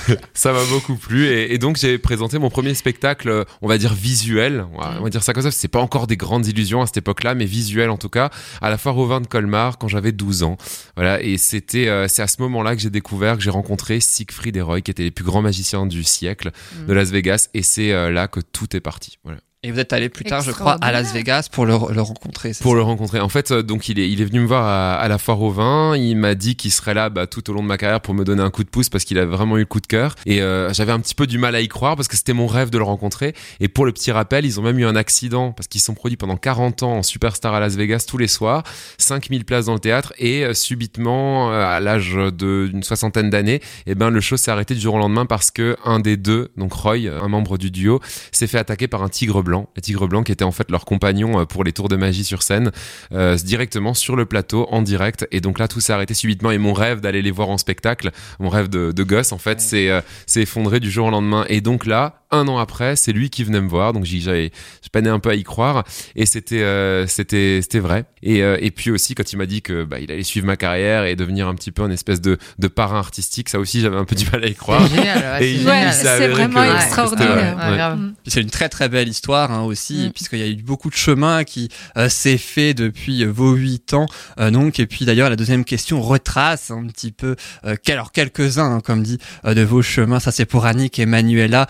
ça 0.33 0.53
m'a 0.53 0.63
beaucoup 0.65 0.95
plu. 0.95 1.25
Et, 1.27 1.53
et 1.53 1.57
donc, 1.57 1.77
j'ai 1.77 1.97
présenté 1.97 2.39
mon 2.39 2.49
premier 2.49 2.73
spectacle, 2.73 3.29
euh, 3.29 3.43
on 3.61 3.67
va 3.67 3.77
dire 3.77 3.93
visuel. 3.93 4.65
On 4.73 4.79
va, 4.79 4.95
on 4.99 5.03
va 5.03 5.09
dire 5.09 5.23
ça 5.23 5.33
comme 5.33 5.43
ça. 5.43 5.51
C'est 5.51 5.67
pas 5.67 5.79
encore 5.79 6.07
des 6.07 6.17
grandes 6.17 6.47
illusions 6.47 6.81
à 6.81 6.85
cette 6.85 6.97
époque-là, 6.97 7.35
mais 7.35 7.45
visuel 7.45 7.89
en 7.89 7.97
tout 7.97 8.09
cas, 8.09 8.29
à 8.61 8.69
la 8.69 8.77
foire 8.77 8.97
au 8.97 9.05
vin 9.05 9.21
de 9.21 9.27
Colmar 9.27 9.77
quand 9.77 9.87
j'avais 9.87 10.11
12 10.11 10.43
ans. 10.43 10.57
Voilà. 10.95 11.21
Et 11.21 11.37
c'était, 11.37 11.87
euh, 11.87 12.07
c'est 12.07 12.21
à 12.21 12.27
ce 12.27 12.41
moment-là 12.41 12.75
que 12.75 12.81
j'ai 12.81 12.89
découvert, 12.89 13.37
que 13.37 13.43
j'ai 13.43 13.49
rencontré 13.49 13.99
Siegfried 13.99 14.55
et 14.57 14.61
Roy, 14.61 14.81
qui 14.81 14.91
étaient 14.91 15.03
les 15.03 15.11
plus 15.11 15.25
grands 15.25 15.41
magiciens 15.41 15.85
du 15.85 16.03
siècle 16.03 16.51
de 16.87 16.93
Las 16.93 17.11
Vegas. 17.11 17.49
Et 17.53 17.63
c'est 17.63 17.91
euh, 17.91 18.11
là 18.11 18.27
que 18.27 18.39
tout 18.39 18.75
est 18.75 18.81
parti. 18.81 19.17
Voilà. 19.23 19.39
Et 19.63 19.71
vous 19.71 19.77
êtes 19.77 19.93
allé 19.93 20.09
plus 20.09 20.25
tard, 20.25 20.41
je 20.41 20.49
crois, 20.49 20.75
à 20.81 20.91
Las 20.91 21.13
Vegas 21.13 21.47
pour 21.51 21.67
le, 21.67 21.73
le 21.93 22.01
rencontrer. 22.01 22.51
Pour 22.59 22.71
ça 22.71 22.77
le 22.77 22.81
rencontrer. 22.81 23.19
En 23.19 23.29
fait, 23.29 23.51
euh, 23.51 23.61
donc 23.61 23.89
il 23.89 23.99
est, 23.99 24.09
il 24.09 24.19
est 24.19 24.25
venu 24.25 24.39
me 24.39 24.47
voir 24.47 24.65
à, 24.65 24.95
à 24.95 25.07
la 25.07 25.19
foire 25.19 25.39
au 25.39 25.51
vin. 25.51 25.95
Il 25.95 26.15
m'a 26.15 26.33
dit 26.33 26.55
qu'il 26.55 26.71
serait 26.71 26.95
là 26.95 27.11
bah, 27.11 27.27
tout 27.27 27.47
au 27.47 27.53
long 27.53 27.61
de 27.61 27.67
ma 27.67 27.77
carrière 27.77 28.01
pour 28.01 28.15
me 28.15 28.23
donner 28.23 28.41
un 28.41 28.49
coup 28.49 28.63
de 28.63 28.69
pouce 28.69 28.89
parce 28.89 29.03
qu'il 29.03 29.19
a 29.19 29.25
vraiment 29.27 29.57
eu 29.57 29.59
le 29.59 29.65
coup 29.67 29.79
de 29.79 29.85
cœur. 29.85 30.15
Et 30.25 30.41
euh, 30.41 30.73
j'avais 30.73 30.91
un 30.91 30.99
petit 30.99 31.13
peu 31.13 31.27
du 31.27 31.37
mal 31.37 31.53
à 31.53 31.61
y 31.61 31.67
croire 31.67 31.95
parce 31.95 32.07
que 32.07 32.17
c'était 32.17 32.33
mon 32.33 32.47
rêve 32.47 32.71
de 32.71 32.79
le 32.79 32.83
rencontrer. 32.83 33.35
Et 33.59 33.67
pour 33.67 33.85
le 33.85 33.91
petit 33.91 34.11
rappel, 34.11 34.47
ils 34.47 34.59
ont 34.59 34.63
même 34.63 34.79
eu 34.79 34.85
un 34.85 34.95
accident 34.95 35.51
parce 35.51 35.67
qu'ils 35.67 35.79
se 35.79 35.85
sont 35.85 35.93
produits 35.93 36.17
pendant 36.17 36.37
40 36.37 36.81
ans 36.81 36.93
en 36.93 37.03
superstar 37.03 37.53
à 37.53 37.59
Las 37.59 37.75
Vegas 37.75 38.05
tous 38.07 38.17
les 38.17 38.27
soirs, 38.27 38.63
5000 38.97 39.45
places 39.45 39.65
dans 39.65 39.75
le 39.75 39.79
théâtre 39.79 40.11
et 40.17 40.43
euh, 40.43 40.55
subitement, 40.55 41.51
euh, 41.51 41.63
à 41.63 41.79
l'âge 41.79 42.17
d'une 42.33 42.81
soixantaine 42.81 43.29
d'années, 43.29 43.61
eh 43.85 43.93
ben 43.93 44.09
le 44.09 44.21
show 44.21 44.37
s'est 44.37 44.49
arrêté 44.49 44.73
du 44.73 44.81
jour 44.81 44.95
au 44.95 44.97
lendemain 44.97 45.27
parce 45.27 45.51
que 45.51 45.77
un 45.85 45.99
des 45.99 46.17
deux, 46.17 46.49
donc 46.57 46.73
Roy, 46.73 47.07
un 47.07 47.27
membre 47.27 47.59
du 47.59 47.69
duo, 47.69 48.01
s'est 48.31 48.47
fait 48.47 48.57
attaquer 48.57 48.87
par 48.87 49.03
un 49.03 49.09
tigre 49.09 49.43
blanc. 49.43 49.50
Le 49.51 49.81
tigre 49.81 50.07
blanc 50.07 50.23
qui 50.23 50.31
était 50.31 50.43
en 50.43 50.51
fait 50.51 50.69
leur 50.71 50.85
compagnon 50.85 51.39
euh, 51.39 51.45
pour 51.45 51.63
les 51.63 51.71
tours 51.71 51.89
de 51.89 51.95
magie 51.95 52.23
sur 52.23 52.43
scène, 52.43 52.71
euh, 53.13 53.35
directement 53.35 53.93
sur 53.93 54.15
le 54.15 54.25
plateau, 54.25 54.67
en 54.71 54.81
direct. 54.81 55.27
Et 55.31 55.41
donc 55.41 55.59
là, 55.59 55.67
tout 55.67 55.79
s'est 55.79 55.93
arrêté 55.93 56.13
subitement. 56.13 56.51
Et 56.51 56.57
mon 56.57 56.73
rêve 56.73 57.01
d'aller 57.01 57.21
les 57.21 57.31
voir 57.31 57.49
en 57.49 57.57
spectacle, 57.57 58.11
mon 58.39 58.49
rêve 58.49 58.69
de, 58.69 58.91
de 58.91 59.03
gosse, 59.03 59.31
en 59.31 59.37
fait, 59.37 59.61
c'est 59.61 59.89
euh, 59.89 60.01
s'est 60.25 60.41
effondré 60.41 60.79
du 60.79 60.89
jour 60.89 61.07
au 61.07 61.11
lendemain. 61.11 61.45
Et 61.49 61.61
donc 61.61 61.85
là, 61.85 62.20
un 62.31 62.47
an 62.47 62.57
après, 62.57 62.95
c'est 62.95 63.11
lui 63.11 63.29
qui 63.29 63.43
venait 63.43 63.61
me 63.61 63.67
voir. 63.69 63.93
Donc 63.93 64.05
j'avais, 64.05 64.51
je 64.83 64.89
peinais 64.89 65.09
un 65.09 65.19
peu 65.19 65.29
à 65.29 65.35
y 65.35 65.43
croire. 65.43 65.83
Et 66.15 66.25
c'était, 66.25 66.61
euh, 66.61 67.07
c'était, 67.07 67.59
c'était 67.61 67.79
vrai. 67.79 68.05
Et, 68.23 68.43
euh, 68.43 68.57
et 68.61 68.71
puis 68.71 68.91
aussi, 68.91 69.15
quand 69.15 69.31
il 69.33 69.37
m'a 69.37 69.45
dit 69.45 69.61
que 69.61 69.83
bah, 69.83 69.99
il 69.99 70.11
allait 70.11 70.23
suivre 70.23 70.45
ma 70.45 70.55
carrière 70.57 71.05
et 71.05 71.15
devenir 71.15 71.47
un 71.47 71.55
petit 71.55 71.71
peu 71.71 71.83
une 71.83 71.91
espèce 71.91 72.21
de, 72.21 72.37
de 72.59 72.67
parrain 72.67 72.99
artistique, 72.99 73.49
ça 73.49 73.59
aussi, 73.59 73.81
j'avais 73.81 73.97
un 73.97 74.05
peu 74.05 74.15
du 74.15 74.25
mal 74.31 74.43
à 74.43 74.47
y 74.47 74.55
croire. 74.55 74.87
C'est 74.87 74.95
génial. 74.95 75.41
ouais, 75.41 75.91
c'est 75.91 76.07
avéré 76.07 76.31
vraiment 76.33 76.63
que- 76.63 76.75
extraordinaire. 76.75 77.57
ouais. 77.97 78.07
C'est 78.27 78.41
une 78.41 78.49
très 78.49 78.69
très 78.69 78.89
belle 78.89 79.07
histoire 79.09 79.51
hein, 79.51 79.63
aussi, 79.63 80.07
Mm. 80.07 80.11
puisqu'il 80.11 80.39
y 80.39 80.43
a 80.43 80.47
eu 80.47 80.55
beaucoup 80.63 80.89
de 80.89 80.95
chemin 80.95 81.43
qui 81.43 81.69
euh, 81.97 82.07
s'est 82.09 82.37
fait 82.37 82.73
depuis 82.73 83.25
vos 83.25 83.53
huit 83.53 83.93
ans. 83.93 84.05
euh, 84.39 84.51
donc, 84.51 84.79
et 84.79 84.85
puis 84.85 85.05
d'ailleurs, 85.05 85.29
la 85.29 85.35
deuxième 85.35 85.65
question 85.65 86.01
retrace 86.01 86.71
un 86.71 86.85
petit 86.87 87.11
peu, 87.11 87.35
euh, 87.65 87.75
quel- 87.83 87.95
alors 87.95 88.11
quelques-uns, 88.11 88.75
hein, 88.75 88.81
comme 88.83 89.03
dit, 89.03 89.17
euh, 89.45 89.53
de 89.53 89.61
vos 89.63 89.81
chemins. 89.81 90.19
Ça, 90.19 90.31
c'est 90.31 90.45
pour 90.45 90.65
Annick 90.65 90.99
et 90.99 91.05
Manuela. 91.05 91.67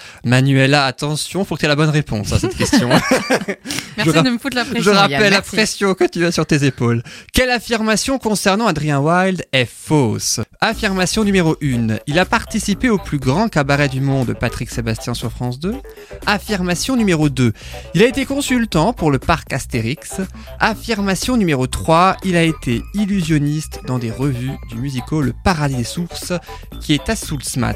Manuela, 0.51 0.85
attention, 0.85 1.45
faut 1.45 1.55
que 1.55 1.61
tu 1.61 1.65
aies 1.65 1.69
la 1.69 1.77
bonne 1.77 1.89
réponse 1.89 2.33
à 2.33 2.39
cette 2.39 2.57
question. 2.57 2.89
Merci 3.97 4.21
de 4.21 4.29
me 4.29 4.37
foutre 4.37 4.57
la 4.57 4.65
pression. 4.65 4.83
Je 4.83 4.97
rappelle 4.97 5.21
Yann, 5.21 5.31
la 5.31 5.41
pression 5.41 5.93
que 5.93 6.03
tu 6.03 6.25
as 6.25 6.31
sur 6.33 6.45
tes 6.45 6.65
épaules. 6.65 7.01
Quelle 7.33 7.49
affirmation 7.49 8.17
concernant 8.17 8.67
Adrien 8.67 8.99
Wilde 8.99 9.45
est 9.53 9.65
fausse? 9.65 10.41
Affirmation 10.59 11.23
numéro 11.23 11.55
1. 11.63 11.99
Il 12.05 12.19
a 12.19 12.25
participé 12.25 12.89
au 12.89 12.97
plus 12.97 13.17
grand 13.17 13.47
cabaret 13.47 13.87
du 13.87 14.01
monde, 14.01 14.35
Patrick 14.37 14.69
Sébastien 14.69 15.13
sur 15.13 15.31
France 15.31 15.57
2. 15.59 15.73
Affirmation 16.25 16.97
numéro 16.97 17.29
2. 17.29 17.53
Il 17.93 18.03
a 18.03 18.07
été 18.07 18.25
consultant 18.25 18.91
pour 18.91 19.09
le 19.09 19.19
parc 19.19 19.53
Astérix. 19.53 20.19
Affirmation 20.59 21.37
numéro 21.37 21.65
3. 21.65 22.17
Il 22.25 22.35
a 22.35 22.43
été 22.43 22.81
illusionniste 22.93 23.79
dans 23.87 23.99
des 23.99 24.11
revues 24.11 24.57
du 24.69 24.75
musical 24.75 25.21
Le 25.21 25.33
Paradis 25.45 25.77
des 25.77 25.83
Sources, 25.85 26.33
qui 26.81 26.93
est 26.93 27.09
à 27.09 27.15
Soulsmat. 27.15 27.75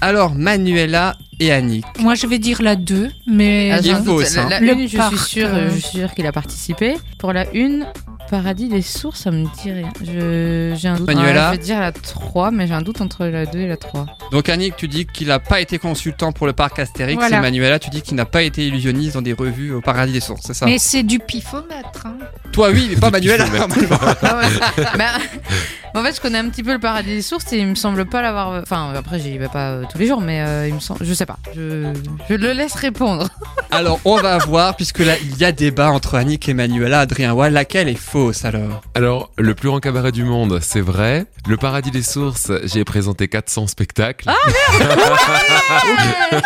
Alors 0.00 0.34
Manuela, 0.34 1.16
et 1.40 1.52
Annick. 1.52 1.84
Moi, 2.00 2.14
je 2.14 2.26
vais 2.26 2.38
dire 2.38 2.62
la 2.62 2.76
2, 2.76 3.10
mais 3.26 3.70
Ah, 3.72 3.78
Il 3.82 3.88
est 3.90 3.94
fausse, 4.04 4.36
hein. 4.36 4.46
La, 4.48 4.60
la 4.60 4.72
Le 4.74 4.80
une, 4.82 4.88
je 4.88 4.96
parc, 4.96 5.16
suis 5.16 5.40
sûr, 5.40 5.48
euh. 5.52 5.68
je 5.74 5.78
suis 5.80 5.98
sûr 5.98 6.14
qu'il 6.14 6.26
a 6.26 6.32
participé. 6.32 6.94
Pour 7.18 7.32
la 7.32 7.50
une, 7.52 7.86
Paradis 8.30 8.68
des 8.68 8.82
sources, 8.82 9.20
ça 9.20 9.30
me 9.30 9.44
dit 9.62 9.70
rien. 9.70 9.92
Je- 10.00 10.74
J'ai 10.76 10.88
un 10.88 10.96
doute. 10.96 11.06
Manuela 11.06 11.50
Ouais, 11.50 11.56
je 11.56 11.60
vais 11.60 11.64
dire 11.64 11.78
la 11.80 11.92
3, 11.92 12.50
mais 12.50 12.66
j'ai 12.66 12.74
un 12.74 12.82
doute 12.82 13.00
entre 13.00 13.26
la 13.26 13.46
2 13.46 13.60
et 13.60 13.68
la 13.68 13.76
3. 13.76 14.06
Donc 14.32 14.48
Annick, 14.48 14.76
tu 14.76 14.88
dis 14.88 15.06
qu'il 15.06 15.28
n'a 15.28 15.38
pas 15.38 15.60
été 15.60 15.78
consultant 15.78 16.32
pour 16.32 16.46
le 16.46 16.52
parc 16.52 16.78
Astérix. 16.78 17.16
Voilà. 17.18 17.38
Et 17.38 17.40
Manuela, 17.40 17.78
tu 17.78 17.90
dis 17.90 18.02
qu'il 18.02 18.14
n'a 18.16 18.24
pas 18.24 18.42
été 18.42 18.66
illusionniste 18.66 19.14
dans 19.14 19.22
des 19.22 19.34
revues 19.34 19.72
au 19.72 19.80
Paradis 19.80 20.12
des 20.12 20.20
Sources, 20.20 20.42
c'est 20.46 20.54
ça? 20.54 20.66
Mais 20.66 20.78
c'est 20.78 21.02
du 21.02 21.18
pifomètre. 21.18 22.06
hein. 22.06 22.16
Toi, 22.52 22.70
oui, 22.72 22.86
mais 22.90 22.96
pas 22.96 23.10
Manuela. 23.12 23.44
Ah 24.22 24.38
ouais. 24.38 24.84
Bah, 24.98 26.00
en 26.00 26.02
fait, 26.02 26.16
je 26.16 26.20
connais 26.20 26.38
un 26.38 26.48
petit 26.48 26.64
peu 26.64 26.72
le 26.72 26.80
paradis 26.80 27.10
des 27.10 27.22
sources 27.22 27.52
et 27.52 27.58
il 27.58 27.66
me 27.68 27.74
semble 27.76 28.04
pas 28.06 28.20
l'avoir. 28.20 28.60
Enfin, 28.62 28.92
après, 28.96 29.20
j'y 29.20 29.38
vais 29.38 29.46
pas 29.48 29.70
euh, 29.70 29.84
tous 29.88 29.96
les 29.98 30.08
jours, 30.08 30.20
mais 30.20 30.40
euh, 30.40 30.66
il 30.66 30.74
me 30.74 30.80
semble. 30.80 31.04
Je 31.04 31.14
sais 31.14 31.24
pas. 31.26 31.38
Je, 31.54 31.92
je 32.28 32.34
le 32.34 32.52
laisse 32.52 32.74
répondre. 32.74 33.28
Alors, 33.70 34.00
on 34.04 34.16
va 34.16 34.38
voir, 34.38 34.74
puisque 34.74 34.98
là, 34.98 35.12
il 35.22 35.36
y 35.38 35.44
a 35.44 35.52
débat 35.52 35.90
entre 35.92 36.16
Annick 36.16 36.48
et 36.48 36.54
Manuela. 36.54 36.98
Adrien 37.00 37.32
Wall, 37.32 37.52
laquelle 37.52 37.88
est 37.88 37.94
fausse? 37.94 38.23
Alors 38.44 38.82
Alors, 38.94 39.30
le 39.38 39.54
plus 39.54 39.68
grand 39.68 39.80
cabaret 39.80 40.12
du 40.12 40.24
monde, 40.24 40.58
c'est 40.62 40.80
vrai. 40.80 41.26
Le 41.48 41.56
paradis 41.56 41.90
des 41.90 42.02
sources, 42.02 42.50
j'ai 42.64 42.84
présenté 42.84 43.28
400 43.28 43.66
spectacles. 43.66 44.30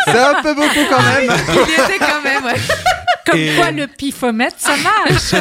C'est 0.05 0.19
un 0.19 0.41
peu 0.41 0.53
beaucoup 0.55 0.85
quand 0.89 1.01
même. 1.01 1.23
il 1.29 1.71
y 1.71 1.73
était 1.73 1.99
quand 1.99 2.21
même, 2.23 2.43
ouais. 2.45 2.59
Comme 3.29 3.39
Et- 3.39 3.55
quoi, 3.55 3.71
le 3.71 3.87
pifomètre, 3.87 4.55
ça 4.57 4.75
marche. 4.77 5.21
C'est 5.21 5.37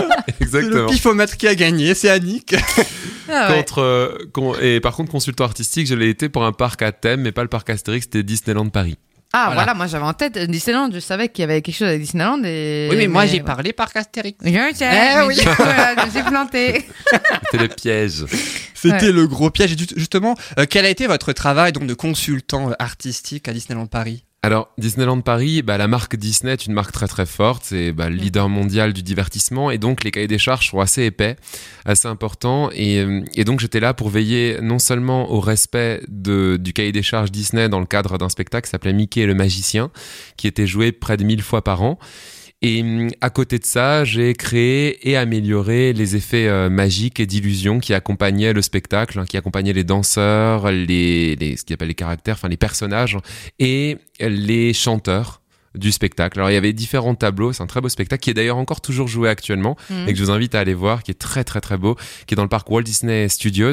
le 0.00 0.40
Exactement. 0.40 0.88
pifomètre 0.88 1.36
qui 1.36 1.48
a 1.48 1.54
gagné, 1.54 1.94
c'est 1.94 2.10
Annick. 2.10 2.54
Ah 3.30 3.48
ouais. 3.50 3.56
Contre, 3.56 3.78
euh, 3.80 4.18
con- 4.32 4.54
et 4.60 4.80
par 4.80 4.94
contre, 4.94 5.10
consultant 5.10 5.44
artistique, 5.44 5.86
je 5.86 5.94
l'ai 5.94 6.10
été 6.10 6.28
pour 6.28 6.44
un 6.44 6.52
parc 6.52 6.82
à 6.82 6.92
thème, 6.92 7.22
mais 7.22 7.32
pas 7.32 7.42
le 7.42 7.48
parc 7.48 7.70
Astérix, 7.70 8.04
c'était 8.04 8.22
Disneyland 8.22 8.68
Paris. 8.68 8.98
Ah, 9.36 9.46
Voilà. 9.46 9.54
voilà. 9.62 9.74
moi 9.74 9.86
j'avais 9.88 10.04
en 10.04 10.12
tête 10.12 10.38
Disneyland. 10.38 10.90
Je 10.92 11.00
savais 11.00 11.28
qu'il 11.28 11.42
y 11.42 11.44
avait 11.44 11.60
quelque 11.60 11.74
chose 11.74 11.88
avec 11.88 12.00
Disneyland. 12.00 12.40
Et... 12.44 12.86
Oui, 12.90 12.96
mais 12.96 13.08
moi, 13.08 13.26
j'ai 13.26 13.38
ouais. 13.38 13.42
parlé 13.42 13.72
parc 13.72 13.96
Astérix. 13.96 14.38
Je 14.44 14.50
sais, 14.74 14.88
Eh 14.88 15.26
oui. 15.26 15.36
me 15.36 16.10
suis 16.10 16.22
planté. 16.22 16.86
C'était 17.50 17.62
le 17.62 17.68
piège. 17.68 18.24
C'était 18.74 19.06
Ouais. 19.06 19.12
le 19.12 19.26
gros 19.26 19.50
piège. 19.50 19.72
Et 19.72 19.76
justement, 19.96 20.36
euh, 20.58 20.66
quel 20.70 20.84
a 20.86 20.88
été 20.88 21.06
votre 21.08 21.32
travail 21.32 21.72
donc, 21.72 21.86
de 21.86 21.94
consultant 21.94 22.70
euh, 22.70 22.74
artistique 22.78 23.48
à 23.48 23.52
Disneyland 23.52 23.86
Paris? 23.86 24.24
Alors, 24.44 24.68
Disneyland 24.76 25.22
Paris, 25.22 25.62
bah, 25.62 25.78
la 25.78 25.88
marque 25.88 26.16
Disney 26.16 26.52
est 26.52 26.66
une 26.66 26.74
marque 26.74 26.92
très 26.92 27.08
très 27.08 27.24
forte, 27.24 27.62
c'est 27.64 27.92
bah, 27.92 28.10
le 28.10 28.16
leader 28.16 28.50
mondial 28.50 28.92
du 28.92 29.02
divertissement, 29.02 29.70
et 29.70 29.78
donc 29.78 30.04
les 30.04 30.10
cahiers 30.10 30.26
des 30.26 30.36
charges 30.36 30.68
sont 30.68 30.80
assez 30.80 31.04
épais, 31.04 31.36
assez 31.86 32.08
importants, 32.08 32.68
et, 32.74 32.98
euh, 32.98 33.22
et 33.36 33.44
donc 33.44 33.60
j'étais 33.60 33.80
là 33.80 33.94
pour 33.94 34.10
veiller 34.10 34.58
non 34.60 34.78
seulement 34.78 35.32
au 35.32 35.40
respect 35.40 36.02
de, 36.08 36.58
du 36.60 36.74
cahier 36.74 36.92
des 36.92 37.02
charges 37.02 37.32
Disney 37.32 37.70
dans 37.70 37.80
le 37.80 37.86
cadre 37.86 38.18
d'un 38.18 38.28
spectacle 38.28 38.66
qui 38.66 38.70
s'appelait 38.72 38.92
Mickey 38.92 39.22
et 39.22 39.26
le 39.26 39.34
magicien, 39.34 39.90
qui 40.36 40.46
était 40.46 40.66
joué 40.66 40.92
près 40.92 41.16
de 41.16 41.24
1000 41.24 41.40
fois 41.40 41.64
par 41.64 41.80
an, 41.80 41.98
et 42.66 42.82
à 43.20 43.28
côté 43.28 43.58
de 43.58 43.64
ça, 43.66 44.04
j'ai 44.04 44.32
créé 44.32 45.06
et 45.06 45.18
amélioré 45.18 45.92
les 45.92 46.16
effets 46.16 46.48
euh, 46.48 46.70
magiques 46.70 47.20
et 47.20 47.26
d'illusion 47.26 47.78
qui 47.78 47.92
accompagnaient 47.92 48.54
le 48.54 48.62
spectacle, 48.62 49.18
hein, 49.18 49.26
qui 49.26 49.36
accompagnaient 49.36 49.74
les 49.74 49.84
danseurs, 49.84 50.72
les, 50.72 51.36
les 51.36 51.58
ce 51.58 51.64
qu'ils 51.66 51.74
appellent 51.74 51.88
les 51.88 51.94
caractères, 51.94 52.36
enfin 52.36 52.48
les 52.48 52.56
personnages 52.56 53.18
et 53.58 53.98
les 54.18 54.72
chanteurs 54.72 55.42
du 55.74 55.92
spectacle. 55.92 56.38
Alors 56.38 56.50
il 56.50 56.54
y 56.54 56.56
avait 56.56 56.72
différents 56.72 57.14
tableaux, 57.14 57.52
c'est 57.52 57.62
un 57.62 57.66
très 57.66 57.80
beau 57.80 57.88
spectacle 57.88 58.22
qui 58.22 58.30
est 58.30 58.34
d'ailleurs 58.34 58.56
encore 58.58 58.80
toujours 58.80 59.08
joué 59.08 59.28
actuellement 59.28 59.76
Mhm. 59.90 60.08
et 60.08 60.12
que 60.12 60.18
je 60.18 60.24
vous 60.24 60.30
invite 60.30 60.54
à 60.54 60.60
aller 60.60 60.74
voir, 60.74 61.02
qui 61.02 61.10
est 61.10 61.14
très 61.18 61.44
très 61.44 61.60
très 61.60 61.76
beau, 61.76 61.96
qui 62.26 62.34
est 62.34 62.36
dans 62.36 62.42
le 62.42 62.48
parc 62.48 62.70
Walt 62.70 62.82
Disney 62.82 63.28
Studios. 63.28 63.72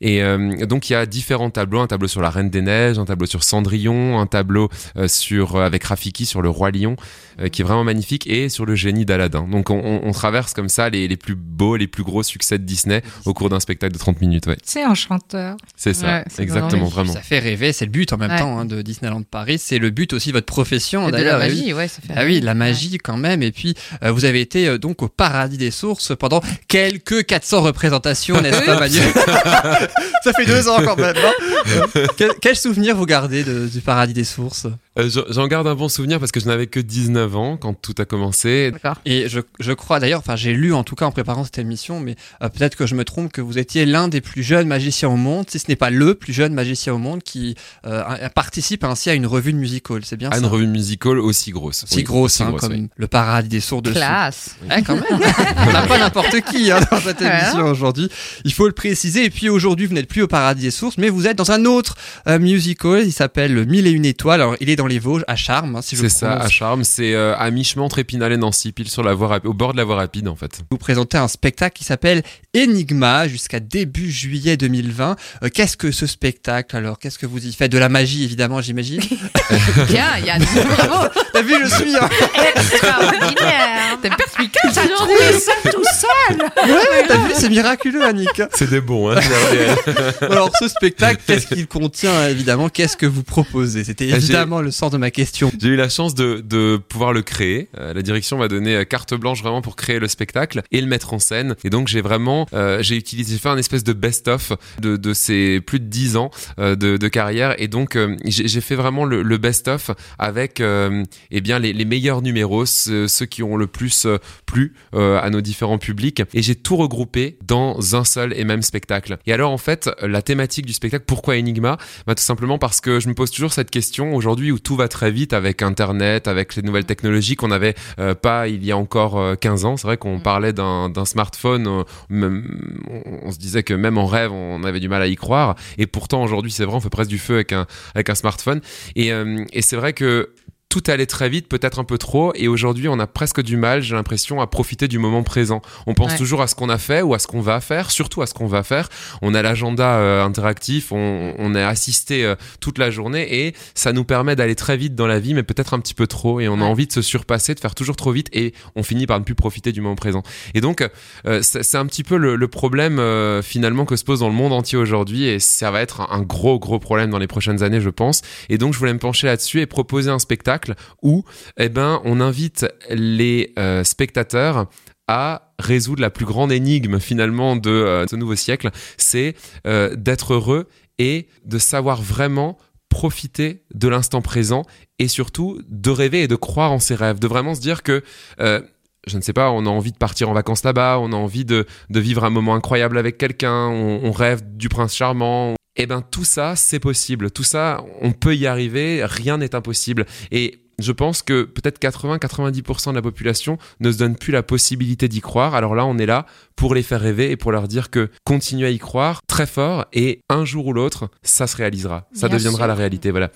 Et 0.00 0.22
euh, 0.22 0.66
donc 0.66 0.88
il 0.90 0.94
y 0.94 0.96
a 0.96 1.06
différents 1.06 1.50
tableaux, 1.50 1.80
un 1.80 1.86
tableau 1.86 2.08
sur 2.08 2.20
la 2.22 2.30
Reine 2.30 2.50
des 2.50 2.62
Neiges, 2.62 2.98
un 2.98 3.04
tableau 3.04 3.26
sur 3.26 3.42
Cendrillon, 3.44 4.18
un 4.18 4.26
tableau 4.26 4.68
euh, 4.96 5.08
sur 5.08 5.56
euh, 5.56 5.64
avec 5.66 5.84
Rafiki 5.84 6.26
sur 6.26 6.42
le 6.42 6.48
Roi 6.48 6.70
Lion, 6.70 6.96
euh, 7.40 7.48
qui 7.48 7.62
est 7.62 7.64
vraiment 7.64 7.84
magnifique, 7.84 8.26
et 8.26 8.48
sur 8.48 8.66
le 8.66 8.74
génie 8.74 9.04
d'Aladin. 9.04 9.46
Donc 9.48 9.70
on, 9.70 9.78
on- 9.78 10.00
on 10.08 10.12
traverse 10.12 10.52
comme 10.54 10.68
ça 10.68 10.88
les, 10.90 11.06
les 11.08 11.16
plus 11.16 11.34
beaux, 11.34 11.76
les 11.76 11.86
plus 11.86 12.02
gros 12.02 12.22
succès 12.22 12.58
de 12.58 12.64
Disney 12.64 13.02
au 13.24 13.34
cours 13.34 13.48
d'un 13.50 13.60
spectacle 13.60 13.92
de 13.92 13.98
30 13.98 14.20
minutes. 14.20 14.46
Ouais, 14.46 14.56
C'est 14.64 14.82
un 14.82 14.94
chanteur. 14.94 15.56
c'est 15.76 15.94
ça, 15.94 16.06
Ouais, 16.06 16.24
c'est 16.28 16.42
exactement, 16.42 16.86
vraiment 16.86 16.88
vraiment. 16.88 17.12
Ça 17.12 17.20
fait 17.20 17.38
rêver, 17.38 17.72
c'est 17.72 17.84
le 17.84 17.90
but 17.90 18.12
en 18.12 18.16
même 18.18 18.30
Ouais. 18.30 18.38
temps 18.38 18.58
hein, 18.58 18.64
de 18.64 18.82
Disneyland 18.82 19.22
Paris. 19.22 19.58
C'est 19.58 19.78
le 19.78 19.90
but 19.90 20.12
aussi 20.12 20.28
de 20.28 20.34
votre 20.34 20.46
profession 20.46 21.10
d'ailleurs. 21.10 21.41
Oui. 21.48 21.56
magie, 21.60 21.72
ouais, 21.72 21.88
ça 21.88 22.00
fait. 22.00 22.12
Ah 22.16 22.24
oui, 22.24 22.40
la 22.40 22.54
magie 22.54 22.98
quand 22.98 23.16
même. 23.16 23.42
Et 23.42 23.52
puis, 23.52 23.74
euh, 24.02 24.10
vous 24.10 24.24
avez 24.24 24.40
été 24.40 24.66
euh, 24.68 24.78
donc 24.78 25.02
au 25.02 25.08
paradis 25.08 25.56
des 25.58 25.70
sources 25.70 26.12
pendant 26.16 26.42
quelques 26.68 27.24
400 27.26 27.62
représentations, 27.62 28.40
n'est-ce 28.40 28.62
pas, 28.64 28.78
Manuel 28.78 29.12
Ça 30.24 30.32
fait 30.32 30.46
deux 30.46 30.68
ans 30.68 30.80
quand 30.84 30.96
même. 30.96 31.14
hein 31.16 32.02
quel, 32.16 32.30
quel 32.40 32.56
souvenir 32.56 32.96
vous 32.96 33.06
gardez 33.06 33.44
de- 33.44 33.66
du 33.66 33.80
paradis 33.80 34.12
des 34.14 34.24
sources? 34.24 34.66
Euh, 34.98 35.08
j'en- 35.30 35.46
garde 35.46 35.66
un 35.66 35.74
bon 35.74 35.88
souvenir 35.88 36.20
parce 36.20 36.32
que 36.32 36.38
je 36.40 36.46
n'avais 36.46 36.66
que 36.66 36.78
19 36.78 37.34
ans 37.36 37.56
quand 37.56 37.72
tout 37.72 37.94
a 37.98 38.04
commencé. 38.04 38.70
D'accord. 38.72 38.96
Et 39.06 39.28
je, 39.28 39.40
je 39.58 39.72
crois 39.72 40.00
d'ailleurs, 40.00 40.18
enfin 40.20 40.36
j'ai 40.36 40.52
lu 40.52 40.74
en 40.74 40.84
tout 40.84 40.94
cas 40.96 41.06
en 41.06 41.10
préparant 41.12 41.44
cette 41.44 41.58
émission, 41.58 41.98
mais 41.98 42.14
euh, 42.42 42.48
peut-être 42.50 42.76
que 42.76 42.86
je 42.86 42.94
me 42.94 43.04
trompe, 43.04 43.32
que 43.32 43.40
vous 43.40 43.58
étiez 43.58 43.86
l'un 43.86 44.08
des 44.08 44.20
plus 44.20 44.42
jeunes 44.42 44.68
magiciens 44.68 45.08
au 45.08 45.16
monde, 45.16 45.46
si 45.48 45.58
ce 45.58 45.64
n'est 45.68 45.76
pas 45.76 45.88
le 45.88 46.14
plus 46.14 46.34
jeune 46.34 46.52
magicien 46.52 46.92
au 46.92 46.98
monde, 46.98 47.22
qui 47.22 47.54
euh, 47.86 48.02
a- 48.06 48.28
participe 48.28 48.84
ainsi 48.84 49.08
à 49.08 49.14
une 49.14 49.26
revue 49.26 49.52
de 49.54 49.58
musical. 49.58 50.02
C'est 50.04 50.16
bien 50.18 50.28
à 50.28 50.32
ça 50.34 50.38
une 50.40 50.46
revue 50.46 50.66
musicale 50.66 51.18
aussi 51.20 51.52
grosse. 51.52 51.84
Si 51.86 51.96
Oui, 51.96 52.02
grosse, 52.02 52.32
aussi 52.34 52.42
hein, 52.42 52.48
grosse, 52.50 52.60
comme 52.60 52.72
oui. 52.72 52.88
le 52.94 53.06
paradis 53.06 53.48
des 53.48 53.60
sourds 53.60 53.80
dessus. 53.82 53.96
Classe. 53.96 54.56
Ouais, 54.68 54.82
quand 54.82 54.94
même. 54.94 55.04
On 55.68 55.72
n'a 55.72 55.82
pas 55.86 55.98
n'importe 55.98 56.38
qui 56.50 56.70
hein, 56.70 56.80
dans 56.90 57.00
cette 57.00 57.20
Ouais, 57.20 57.28
émission 57.40 57.64
aujourd'hui. 57.66 58.10
Il 58.44 58.52
faut 58.52 58.66
le 58.66 58.72
préciser. 58.74 59.24
Et 59.24 59.30
puis 59.30 59.48
aujourd'hui, 59.48 59.86
vous 59.86 59.94
n'êtes 59.94 60.08
plus 60.08 60.22
au 60.22 60.28
Paradis 60.28 60.62
des 60.62 60.70
Sources, 60.70 60.98
mais 60.98 61.08
vous 61.08 61.26
êtes 61.26 61.36
dans 61.38 61.50
un 61.50 61.64
autre 61.64 61.94
euh, 62.28 62.38
musical. 62.38 63.04
Il 63.06 63.12
s'appelle 63.12 63.64
Mille 63.66 63.86
et 63.86 63.90
une 63.90 64.04
étoiles. 64.04 64.40
Alors, 64.42 64.56
il 64.60 64.68
est 64.68 64.76
dans 64.76 64.81
les 64.86 64.98
Vosges, 64.98 65.24
à 65.28 65.36
Charmes, 65.36 65.76
hein, 65.76 65.82
si 65.82 65.96
je 65.96 66.02
C'est 66.02 66.08
ça, 66.08 66.32
à 66.32 66.34
prononce. 66.36 66.52
Charme. 66.52 66.84
C'est 66.84 67.14
euh, 67.14 67.36
à 67.36 67.50
mi-chemin 67.50 67.84
entre 67.84 67.98
Épinal 67.98 68.32
et 68.32 68.36
Nancy, 68.36 68.72
pile 68.72 68.88
sur 68.88 69.02
la 69.02 69.14
voie 69.14 69.28
rapi- 69.38 69.46
au 69.46 69.52
bord 69.54 69.72
de 69.72 69.78
la 69.78 69.84
voie 69.84 69.96
rapide 69.96 70.28
en 70.28 70.36
fait. 70.36 70.60
Vous 70.70 70.78
présentez 70.78 71.16
un 71.18 71.28
spectacle 71.28 71.76
qui 71.76 71.84
s'appelle 71.84 72.22
Enigma 72.56 73.28
jusqu'à 73.28 73.60
début 73.60 74.10
juillet 74.10 74.56
2020. 74.56 75.16
Euh, 75.42 75.48
Qu'est-ce 75.52 75.76
que 75.76 75.90
ce 75.92 76.06
spectacle 76.06 76.76
alors? 76.76 76.98
Qu'est-ce 76.98 77.18
que 77.18 77.26
vous 77.26 77.46
y 77.46 77.52
faites? 77.52 77.72
De 77.72 77.78
la 77.78 77.88
magie, 77.88 78.24
évidemment, 78.24 78.60
j'imagine. 78.60 79.00
Bien, 79.88 80.18
Yann. 80.24 80.42
Bravo. 80.76 81.08
T'as 81.32 81.42
vu, 81.42 81.54
je 81.64 81.68
suis. 81.74 81.96
hein. 81.96 82.08
Extraordinaire. 82.56 83.98
T'es 84.02 84.10
perspicace 84.10 84.74
T'as 84.74 84.84
aujourd'hui. 84.84 85.16
trouvé 85.16 85.38
ça 85.38 85.52
tout 85.70 85.82
seul 85.84 86.36
Ouais, 86.68 87.04
t'as 87.06 87.16
vu, 87.16 87.32
c'est 87.34 87.48
miraculeux, 87.48 88.04
Annick. 88.04 88.42
C'est 88.54 88.68
des 88.68 88.80
bons, 88.80 89.10
hein. 89.10 89.20
Gabriel. 89.20 89.76
Alors, 90.22 90.50
ce 90.58 90.66
spectacle, 90.68 91.22
qu'est-ce 91.26 91.46
qu'il 91.46 91.66
contient, 91.66 92.28
évidemment? 92.28 92.68
Qu'est-ce 92.68 92.96
que 92.96 93.06
vous 93.06 93.22
proposez? 93.22 93.84
C'était 93.84 94.08
j'ai- 94.08 94.16
évidemment 94.16 94.60
le 94.60 94.70
sens 94.72 94.90
de 94.90 94.98
ma 94.98 95.10
question. 95.10 95.50
J'ai 95.60 95.68
eu 95.68 95.76
la 95.76 95.88
chance 95.88 96.14
de, 96.14 96.76
pouvoir 96.88 97.12
le 97.12 97.22
créer. 97.22 97.68
Euh, 97.78 97.94
la 97.94 98.02
direction 98.02 98.38
m'a 98.38 98.48
donné 98.48 98.76
euh, 98.76 98.84
carte 98.84 99.14
blanche 99.14 99.42
vraiment 99.42 99.62
pour 99.62 99.76
créer 99.76 99.98
le 99.98 100.08
spectacle 100.08 100.62
et 100.70 100.80
le 100.80 100.86
mettre 100.86 101.14
en 101.14 101.18
scène. 101.18 101.56
Et 101.64 101.70
donc 101.70 101.88
j'ai 101.88 102.00
vraiment, 102.00 102.46
euh, 102.52 102.82
j'ai 102.82 102.96
utilisé, 102.96 103.38
fait 103.38 103.48
un 103.48 103.56
espèce 103.56 103.84
de 103.84 103.92
best-of 103.92 104.52
de, 104.80 105.12
ces 105.14 105.60
plus 105.60 105.80
de 105.80 105.86
10 105.86 106.16
ans 106.16 106.30
euh, 106.58 106.76
de, 106.76 107.08
carrière. 107.08 107.54
Et 107.60 107.68
donc 107.68 107.98
j'ai 108.24 108.60
fait 108.60 108.74
vraiment 108.74 109.04
le, 109.04 109.38
best-of 109.38 109.90
avec 110.18 110.62
eh 110.62 111.40
bien 111.40 111.58
les, 111.58 111.84
meilleurs 111.84 112.22
numéros, 112.22 112.64
ceux, 112.66 113.06
qui 113.28 113.42
ont 113.42 113.56
le 113.56 113.66
plus 113.66 114.06
plu 114.46 114.74
à 114.92 115.28
nos 115.30 115.40
différents 115.40 115.78
publics. 115.78 116.22
Et 116.32 116.42
j'ai 116.42 116.54
tout 116.54 116.76
regroupé 116.76 117.36
dans 117.46 117.96
un 117.96 118.04
seul 118.04 118.32
et 118.36 118.44
même 118.44 118.62
spectacle. 118.62 119.18
Et 119.26 119.32
alors 119.32 119.50
en 119.50 119.58
fait, 119.58 119.90
la 120.00 120.22
thématique 120.22 120.66
du 120.66 120.72
spectacle, 120.72 121.04
pourquoi 121.06 121.34
Enigma? 121.34 121.76
Bah, 122.06 122.14
Tout 122.14 122.22
simplement 122.22 122.58
parce 122.58 122.80
que 122.80 123.00
je 123.00 123.08
me 123.08 123.14
pose 123.14 123.30
toujours 123.30 123.52
cette 123.52 123.70
question 123.70 124.14
aujourd'hui 124.14 124.52
où 124.52 124.58
tout 124.62 124.76
va 124.76 124.88
très 124.88 125.10
vite 125.10 125.32
avec 125.32 125.62
Internet, 125.62 126.28
avec 126.28 126.56
les 126.56 126.62
nouvelles 126.62 126.84
technologies 126.84 127.36
qu'on 127.36 127.48
n'avait 127.48 127.74
euh, 127.98 128.14
pas 128.14 128.48
il 128.48 128.64
y 128.64 128.72
a 128.72 128.76
encore 128.76 129.18
euh, 129.18 129.34
15 129.34 129.64
ans. 129.64 129.76
C'est 129.76 129.86
vrai 129.86 129.96
qu'on 129.96 130.20
parlait 130.20 130.52
d'un 130.52 130.88
d'un 130.88 131.04
smartphone, 131.04 131.66
euh, 131.66 131.84
on, 132.10 133.02
on 133.24 133.32
se 133.32 133.38
disait 133.38 133.62
que 133.62 133.74
même 133.74 133.98
en 133.98 134.06
rêve, 134.06 134.32
on 134.32 134.62
avait 134.64 134.80
du 134.80 134.88
mal 134.88 135.02
à 135.02 135.06
y 135.06 135.16
croire. 135.16 135.56
Et 135.78 135.86
pourtant 135.86 136.22
aujourd'hui, 136.22 136.50
c'est 136.50 136.64
vrai, 136.64 136.76
on 136.76 136.80
fait 136.80 136.90
presque 136.90 137.10
du 137.10 137.18
feu 137.18 137.34
avec 137.34 137.52
un, 137.52 137.66
avec 137.94 138.10
un 138.10 138.14
smartphone. 138.14 138.60
Et, 138.96 139.12
euh, 139.12 139.44
et 139.52 139.62
c'est 139.62 139.76
vrai 139.76 139.92
que 139.92 140.30
tout 140.72 140.82
allait 140.86 141.04
très 141.04 141.28
vite, 141.28 141.48
peut-être 141.48 141.78
un 141.80 141.84
peu 141.84 141.98
trop, 141.98 142.32
et 142.34 142.48
aujourd'hui 142.48 142.88
on 142.88 142.98
a 142.98 143.06
presque 143.06 143.42
du 143.42 143.58
mal, 143.58 143.82
j'ai 143.82 143.94
l'impression, 143.94 144.40
à 144.40 144.46
profiter 144.46 144.88
du 144.88 144.98
moment 144.98 145.22
présent. 145.22 145.60
On 145.86 145.92
pense 145.92 146.12
Ouais. 146.12 146.16
toujours 146.16 146.40
à 146.40 146.46
ce 146.46 146.54
qu'on 146.54 146.70
a 146.70 146.78
fait 146.78 147.02
ou 147.02 147.12
à 147.12 147.18
ce 147.18 147.26
qu'on 147.26 147.42
va 147.42 147.60
faire, 147.60 147.90
surtout 147.90 148.22
à 148.22 148.26
ce 148.26 148.32
qu'on 148.32 148.46
va 148.46 148.62
faire. 148.62 148.88
On 149.20 149.34
a 149.34 149.42
l'agenda 149.42 149.96
euh, 149.96 150.24
interactif, 150.24 150.90
on, 150.90 151.34
on 151.38 151.54
est 151.54 151.62
assisté 151.62 152.24
euh, 152.24 152.36
toute 152.60 152.78
la 152.78 152.90
journée 152.90 153.44
et 153.46 153.54
ça 153.74 153.92
nous 153.92 154.04
permet 154.04 154.34
d'aller 154.34 154.54
très 154.54 154.78
vite 154.78 154.94
dans 154.94 155.06
la 155.06 155.18
vie, 155.18 155.34
mais 155.34 155.42
peut-être 155.42 155.74
un 155.74 155.78
petit 155.78 155.92
peu 155.92 156.06
trop, 156.06 156.40
et 156.40 156.48
on 156.48 156.54
a 156.62 156.64
envie 156.64 156.86
de 156.86 156.92
se 156.92 157.02
surpasser, 157.02 157.54
de 157.54 157.60
faire 157.60 157.74
toujours 157.74 157.96
trop 157.96 158.12
vite, 158.12 158.28
et 158.32 158.54
on 158.74 158.82
finit 158.82 159.06
par 159.06 159.18
ne 159.18 159.24
plus 159.24 159.34
profiter 159.34 159.72
du 159.72 159.82
moment 159.82 159.94
présent. 159.96 160.22
Et 160.54 160.62
donc, 160.62 160.88
euh, 161.26 161.40
c'est 161.42 161.76
un 161.76 161.84
petit 161.84 162.02
peu 162.02 162.16
le, 162.16 162.36
le 162.36 162.48
problème 162.48 162.98
finalement 163.42 163.84
que 163.84 163.96
se 163.96 164.04
pose 164.04 164.20
dans 164.20 164.28
le 164.28 164.34
monde 164.34 164.54
entier 164.54 164.78
aujourd'hui, 164.78 165.24
et 165.24 165.38
ça 165.38 165.70
va 165.70 165.82
être 165.82 166.00
un, 166.00 166.08
un 166.12 166.22
gros 166.22 166.58
gros 166.58 166.78
problème 166.78 167.10
dans 167.10 167.18
les 167.18 167.26
prochaines 167.26 167.62
années, 167.62 167.80
je 167.82 167.90
pense. 167.90 168.22
Et 168.48 168.56
donc, 168.56 168.72
je 168.72 168.78
voulais 168.78 168.94
me 168.94 168.98
pencher 168.98 169.26
là-dessus 169.26 169.60
et 169.60 169.66
proposer 169.66 170.08
un 170.10 170.18
spectacle 170.18 170.61
où, 171.02 171.24
eh 171.56 171.68
ben, 171.68 172.00
on 172.04 172.20
invite 172.20 172.66
les 172.90 173.52
euh, 173.58 173.84
spectateurs 173.84 174.66
à 175.08 175.52
résoudre 175.58 176.00
la 176.00 176.10
plus 176.10 176.24
grande 176.24 176.52
énigme 176.52 176.98
finalement 176.98 177.56
de 177.56 177.70
euh, 177.70 178.06
ce 178.06 178.16
nouveau 178.16 178.36
siècle, 178.36 178.70
c'est 178.96 179.34
euh, 179.66 179.94
d'être 179.96 180.34
heureux 180.34 180.68
et 180.98 181.28
de 181.44 181.58
savoir 181.58 182.00
vraiment 182.00 182.56
profiter 182.88 183.64
de 183.74 183.88
l'instant 183.88 184.20
présent 184.20 184.64
et 184.98 185.08
surtout 185.08 185.60
de 185.68 185.90
rêver 185.90 186.22
et 186.22 186.28
de 186.28 186.36
croire 186.36 186.72
en 186.72 186.78
ses 186.78 186.94
rêves, 186.94 187.18
de 187.18 187.26
vraiment 187.26 187.54
se 187.54 187.60
dire 187.60 187.82
que 187.82 188.02
je 188.38 189.16
ne 189.16 189.22
sais 189.22 189.32
pas, 189.32 189.50
on 189.50 189.66
a 189.66 189.68
envie 189.68 189.90
de 189.90 189.96
partir 189.96 190.28
en 190.28 190.32
vacances 190.32 190.62
là-bas, 190.62 190.98
on 191.00 191.12
a 191.12 191.16
envie 191.16 191.44
de, 191.44 191.66
vivre 191.90 192.22
un 192.24 192.30
moment 192.30 192.54
incroyable 192.54 192.98
avec 192.98 193.18
quelqu'un, 193.18 193.68
on 193.68 194.12
rêve 194.12 194.42
du 194.56 194.68
prince 194.68 194.94
charmant. 194.94 195.56
Eh 195.76 195.86
ben 195.86 196.02
tout 196.02 196.24
ça, 196.24 196.54
c'est 196.56 196.80
possible. 196.80 197.30
Tout 197.30 197.44
ça, 197.44 197.82
on 198.00 198.12
peut 198.12 198.36
y 198.36 198.46
arriver. 198.46 199.04
Rien 199.04 199.38
n'est 199.38 199.54
impossible. 199.54 200.06
Et 200.30 200.58
je 200.78 200.92
pense 200.92 201.22
que 201.22 201.44
peut-être 201.44 201.80
80-90% 201.80 202.90
de 202.90 202.94
la 202.96 203.02
population 203.02 203.58
ne 203.80 203.90
se 203.90 203.98
donne 203.98 204.16
plus 204.16 204.32
la 204.32 204.42
possibilité 204.42 205.08
d'y 205.08 205.20
croire. 205.20 205.54
Alors 205.54 205.74
là, 205.74 205.86
on 205.86 205.96
est 205.98 206.06
là 206.06 206.26
pour 206.56 206.74
les 206.74 206.82
faire 206.82 207.00
rêver 207.00 207.30
et 207.30 207.36
pour 207.36 207.52
leur 207.52 207.68
dire 207.68 207.90
que 207.90 208.10
continuez 208.24 208.66
à 208.66 208.70
y 208.70 208.78
croire 208.78 209.20
très 209.26 209.46
fort 209.46 209.86
et 209.92 210.20
un 210.28 210.44
jour 210.44 210.66
ou 210.66 210.72
l'autre, 210.72 211.10
ça 211.22 211.46
se 211.46 211.56
réalisera. 211.56 212.08
Ça 212.12 212.28
Bien 212.28 212.36
deviendra 212.36 212.60
sûr. 212.64 212.66
la 212.68 212.74
réalité. 212.74 213.10
Voilà. 213.10 213.30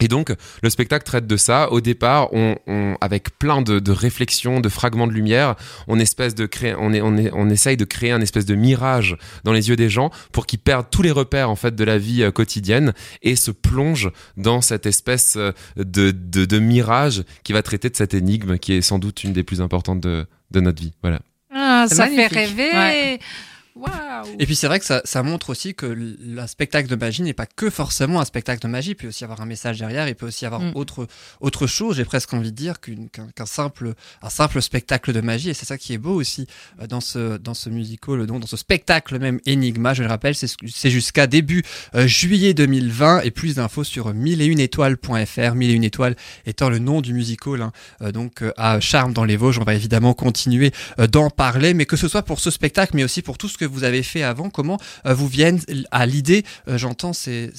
Et 0.00 0.08
donc, 0.08 0.32
le 0.62 0.70
spectacle 0.70 1.04
traite 1.04 1.26
de 1.26 1.36
ça. 1.36 1.72
Au 1.72 1.80
départ, 1.80 2.28
on, 2.32 2.56
on- 2.66 2.96
avec 3.00 3.38
plein 3.38 3.62
de, 3.62 3.78
de 3.78 3.92
réflexions, 3.92 4.60
de 4.60 4.68
fragments 4.68 5.06
de 5.06 5.12
lumière, 5.12 5.54
on 5.88 5.98
espèce 5.98 6.34
de 6.34 6.46
créer, 6.46 6.74
on, 6.78 6.92
est, 6.92 7.00
on, 7.00 7.16
est, 7.16 7.30
on 7.32 7.48
essaye 7.48 7.76
de 7.76 7.84
créer 7.84 8.10
un 8.12 8.20
espèce 8.20 8.44
de 8.46 8.54
mirage 8.54 9.16
dans 9.44 9.52
les 9.52 9.68
yeux 9.68 9.76
des 9.76 9.88
gens 9.88 10.10
pour 10.32 10.46
qu'ils 10.46 10.58
perdent 10.58 10.86
tous 10.90 11.02
les 11.02 11.10
repères 11.10 11.48
en 11.50 11.56
fait 11.56 11.74
de 11.74 11.84
la 11.84 11.98
vie 11.98 12.22
euh, 12.22 12.30
quotidienne 12.30 12.92
et 13.22 13.36
se 13.36 13.50
plongent 13.50 14.10
dans 14.36 14.60
cette 14.60 14.86
espèce 14.86 15.36
euh, 15.36 15.52
de, 15.76 16.10
de, 16.10 16.44
de 16.44 16.58
mirage 16.58 17.22
qui 17.42 17.52
va 17.52 17.62
traiter 17.62 17.88
de 17.88 17.96
cette 17.96 18.14
énigme 18.14 18.58
qui 18.58 18.74
est 18.74 18.82
sans 18.82 18.98
doute 18.98 19.24
une 19.24 19.32
des 19.32 19.42
plus 19.44 19.60
importantes 19.60 20.00
de, 20.00 20.26
de 20.50 20.60
notre 20.60 20.82
vie. 20.82 20.92
Voilà. 21.02 21.20
Ah, 21.54 21.86
ça 21.88 22.04
magnifique. 22.04 22.28
fait 22.34 22.44
rêver. 22.46 22.70
Ouais. 22.72 23.18
Waouh. 23.76 24.26
Et 24.38 24.46
puis 24.46 24.56
c'est 24.56 24.66
vrai 24.66 24.78
que 24.78 24.84
ça, 24.84 25.00
ça 25.04 25.22
montre 25.22 25.50
aussi 25.50 25.74
que 25.74 25.86
le 25.86 26.46
spectacle 26.46 26.88
de 26.88 26.96
magie 26.96 27.22
n'est 27.22 27.32
pas 27.32 27.46
que 27.46 27.70
forcément 27.70 28.20
un 28.20 28.24
spectacle 28.24 28.62
de 28.62 28.68
magie, 28.68 28.90
il 28.90 28.94
peut 28.94 29.08
aussi 29.08 29.24
avoir 29.24 29.40
un 29.40 29.46
message 29.46 29.78
derrière, 29.78 30.08
il 30.08 30.14
peut 30.14 30.26
aussi 30.26 30.44
avoir 30.44 30.66
Mm. 30.66 30.72
autre, 30.74 31.06
autre 31.40 31.66
chose, 31.66 31.96
j'ai 31.96 32.04
presque 32.04 32.32
envie 32.32 32.50
de 32.50 32.56
dire 32.56 32.76
qu'un 32.80 33.46
simple, 33.46 33.94
un 34.22 34.30
simple 34.30 34.60
spectacle 34.62 35.12
de 35.12 35.20
magie, 35.20 35.50
et 35.50 35.54
c'est 35.54 35.66
ça 35.66 35.78
qui 35.78 35.92
est 35.92 35.98
beau 35.98 36.14
aussi 36.14 36.46
euh, 36.80 36.86
dans 36.86 37.00
ce, 37.00 37.36
dans 37.38 37.54
ce 37.54 37.70
musical, 37.70 38.26
donc 38.26 38.40
dans 38.40 38.46
ce 38.46 38.56
spectacle 38.56 39.18
même 39.18 39.40
Enigma, 39.46 39.94
je 39.94 40.02
le 40.02 40.08
rappelle, 40.08 40.34
c'est 40.34 40.90
jusqu'à 40.90 41.26
début 41.26 41.62
euh, 41.94 42.06
juillet 42.06 42.54
2020, 42.54 43.20
et 43.22 43.30
plus 43.30 43.56
d'infos 43.56 43.84
sur 43.84 44.12
1001étoiles.fr, 44.12 45.54
1001 45.54 45.82
étoiles 45.82 46.16
étant 46.46 46.68
le 46.68 46.78
nom 46.78 47.00
du 47.00 47.12
musical, 47.14 47.62
hein, 47.62 47.72
euh, 48.02 48.12
donc 48.12 48.42
euh, 48.42 48.52
à 48.56 48.80
Charme 48.80 49.12
dans 49.12 49.24
les 49.24 49.36
Vosges, 49.36 49.58
on 49.58 49.64
va 49.64 49.74
évidemment 49.74 50.14
continuer 50.14 50.72
d'en 51.10 51.30
parler, 51.30 51.74
mais 51.74 51.86
que 51.86 51.96
ce 51.96 52.08
soit 52.08 52.22
pour 52.22 52.40
ce 52.40 52.50
spectacle, 52.50 52.92
mais 52.94 53.04
aussi 53.04 53.22
pour 53.22 53.38
tout 53.38 53.48
ce 53.48 53.58
que 53.58 53.64
vous 53.66 53.84
avez 53.84 54.02
fait 54.02 54.22
avant, 54.22 54.50
comment 54.50 54.78
euh, 55.06 55.14
vous 55.14 55.28
viennent 55.28 55.60
à 55.90 56.06
l'idée, 56.06 56.44
euh, 56.68 56.78
j'entends 56.78 57.12
ces, 57.12 57.52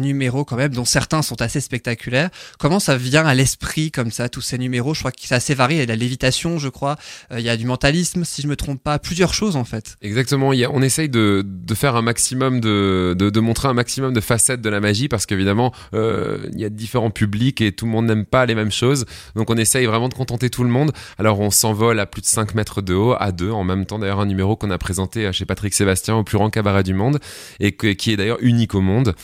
numéros 0.00 0.44
quand 0.44 0.56
même, 0.56 0.74
dont 0.74 0.84
certains 0.84 1.22
sont 1.22 1.40
assez 1.40 1.60
spectaculaires, 1.60 2.30
comment 2.58 2.80
ça 2.80 2.96
vient 2.96 3.24
à 3.26 3.34
l'esprit 3.34 3.90
comme 3.90 4.10
ça, 4.10 4.28
tous 4.28 4.40
ces 4.40 4.58
numéros, 4.58 4.94
je 4.94 5.00
crois 5.00 5.12
que 5.12 5.18
c'est 5.20 5.34
assez 5.34 5.54
varié, 5.54 5.76
il 5.76 5.80
y 5.80 5.82
a 5.82 5.86
de 5.86 5.90
la 5.90 5.96
lévitation, 5.96 6.58
je 6.58 6.68
crois, 6.68 6.96
euh, 7.32 7.40
il 7.40 7.44
y 7.44 7.48
a 7.48 7.56
du 7.56 7.66
mentalisme, 7.66 8.24
si 8.24 8.42
je 8.42 8.48
me 8.48 8.56
trompe 8.56 8.82
pas, 8.82 8.98
plusieurs 8.98 9.34
choses 9.34 9.56
en 9.56 9.64
fait. 9.64 9.96
Exactement, 10.02 10.50
on 10.50 10.82
essaye 10.82 11.08
de, 11.08 11.44
faire 11.74 11.96
un 11.96 12.02
maximum 12.02 12.60
de, 12.60 13.40
montrer 13.40 13.68
un 13.68 13.74
maximum 13.74 14.12
de 14.12 14.20
facettes 14.20 14.60
de 14.60 14.70
la 14.70 14.80
magie 14.80 15.08
parce 15.08 15.26
qu'évidemment 15.26 15.72
il 15.92 16.58
y 16.58 16.64
a 16.64 16.68
différents 16.70 17.10
publics 17.10 17.60
et 17.60 17.72
tout 17.72 17.84
le 17.84 17.92
monde 17.92 18.06
n'aime 18.06 18.24
pas 18.24 18.46
les 18.46 18.54
mêmes 18.54 18.72
choses. 18.72 19.04
Donc 19.34 19.50
on 19.50 19.56
essaye 19.56 19.86
vraiment 19.86 20.08
de 20.08 20.14
contenter 20.14 20.50
tout 20.50 20.64
le 20.64 20.70
monde. 20.70 20.92
Alors 21.18 21.40
on 21.40 21.50
s'envole 21.50 22.00
à 22.00 22.06
plus 22.06 22.22
de 22.22 22.26
5 22.26 22.54
mètres 22.54 22.82
de 22.82 22.94
haut 22.94 23.14
à 23.18 23.32
deux 23.32 23.50
en 23.50 23.64
même 23.64 23.86
temps 23.86 23.98
d'ailleurs 23.98 24.20
un 24.20 24.26
numéro 24.26 24.56
qu'on 24.56 24.70
a 24.70 24.78
présenté 24.78 25.26
chez 25.46 25.54
Patrick 25.54 25.74
Sébastien 25.74 26.16
au 26.16 26.24
plus 26.24 26.38
grand 26.38 26.50
cabaret 26.50 26.82
du 26.82 26.92
monde 26.94 27.20
et 27.60 27.72
que- 27.72 27.92
qui 27.92 28.12
est 28.12 28.16
d'ailleurs 28.16 28.38
unique 28.40 28.74
au 28.74 28.80
monde 28.80 29.14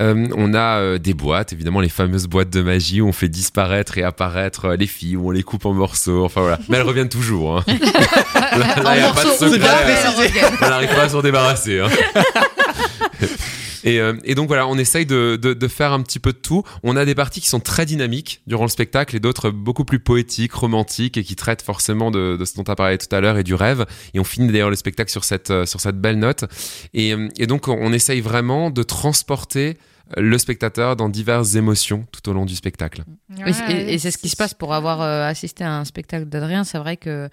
Euh, 0.00 0.26
on 0.34 0.54
a 0.54 0.78
euh, 0.80 0.98
des 0.98 1.12
boîtes, 1.12 1.52
évidemment 1.52 1.80
les 1.80 1.90
fameuses 1.90 2.26
boîtes 2.26 2.48
de 2.48 2.62
magie 2.62 3.02
où 3.02 3.08
on 3.08 3.12
fait 3.12 3.28
disparaître 3.28 3.98
et 3.98 4.02
apparaître 4.02 4.64
euh, 4.64 4.76
les 4.76 4.86
filles, 4.86 5.16
où 5.16 5.28
on 5.28 5.30
les 5.30 5.42
coupe 5.42 5.66
en 5.66 5.74
morceaux, 5.74 6.24
enfin 6.24 6.40
voilà. 6.40 6.58
Mais 6.70 6.78
elles 6.78 6.82
reviennent 6.82 7.10
toujours. 7.10 7.58
Hein. 7.58 7.64
là, 7.68 9.08
a 9.10 9.12
pas 9.12 9.22
de 9.22 9.28
secret. 9.30 9.58
On 10.62 10.68
n'arrive 10.70 10.88
pas 10.94 11.02
à 11.02 11.08
s'en 11.10 11.20
débarrasser. 11.20 11.80
hein. 11.80 11.88
Et, 13.84 14.00
euh, 14.00 14.14
et 14.24 14.34
donc 14.34 14.48
voilà, 14.48 14.66
on 14.66 14.78
essaye 14.78 15.06
de, 15.06 15.36
de, 15.40 15.54
de 15.54 15.68
faire 15.68 15.92
un 15.92 16.02
petit 16.02 16.18
peu 16.18 16.32
de 16.32 16.38
tout. 16.38 16.62
On 16.82 16.96
a 16.96 17.04
des 17.04 17.14
parties 17.14 17.40
qui 17.40 17.48
sont 17.48 17.60
très 17.60 17.86
dynamiques 17.86 18.42
durant 18.46 18.64
le 18.64 18.70
spectacle 18.70 19.16
et 19.16 19.20
d'autres 19.20 19.50
beaucoup 19.50 19.84
plus 19.84 19.98
poétiques, 19.98 20.52
romantiques 20.52 21.16
et 21.16 21.24
qui 21.24 21.36
traitent 21.36 21.62
forcément 21.62 22.10
de, 22.10 22.36
de 22.36 22.44
ce 22.44 22.54
dont 22.54 22.64
tu 22.64 22.70
as 22.70 22.76
parlé 22.76 22.98
tout 22.98 23.14
à 23.14 23.20
l'heure 23.20 23.38
et 23.38 23.44
du 23.44 23.54
rêve. 23.54 23.86
Et 24.14 24.20
on 24.20 24.24
finit 24.24 24.48
d'ailleurs 24.48 24.70
le 24.70 24.76
spectacle 24.76 25.10
sur 25.10 25.24
cette, 25.24 25.50
euh, 25.50 25.66
sur 25.66 25.80
cette 25.80 26.00
belle 26.00 26.18
note. 26.18 26.44
Et, 26.94 27.12
euh, 27.12 27.28
et 27.38 27.46
donc 27.46 27.68
on 27.68 27.92
essaye 27.92 28.20
vraiment 28.20 28.70
de 28.70 28.82
transporter 28.82 29.78
le 30.18 30.36
spectateur 30.36 30.94
dans 30.94 31.08
diverses 31.08 31.54
émotions 31.54 32.06
tout 32.12 32.28
au 32.28 32.34
long 32.34 32.44
du 32.44 32.54
spectacle. 32.54 33.04
Et, 33.46 33.94
et 33.94 33.98
c'est 33.98 34.10
ce 34.10 34.18
qui 34.18 34.28
se 34.28 34.36
passe 34.36 34.52
pour 34.52 34.74
avoir 34.74 35.00
euh, 35.00 35.24
assisté 35.26 35.64
à 35.64 35.78
un 35.78 35.84
spectacle 35.84 36.26
d'Adrien. 36.26 36.64
C'est 36.64 36.78
vrai 36.78 36.96
que 36.98 37.30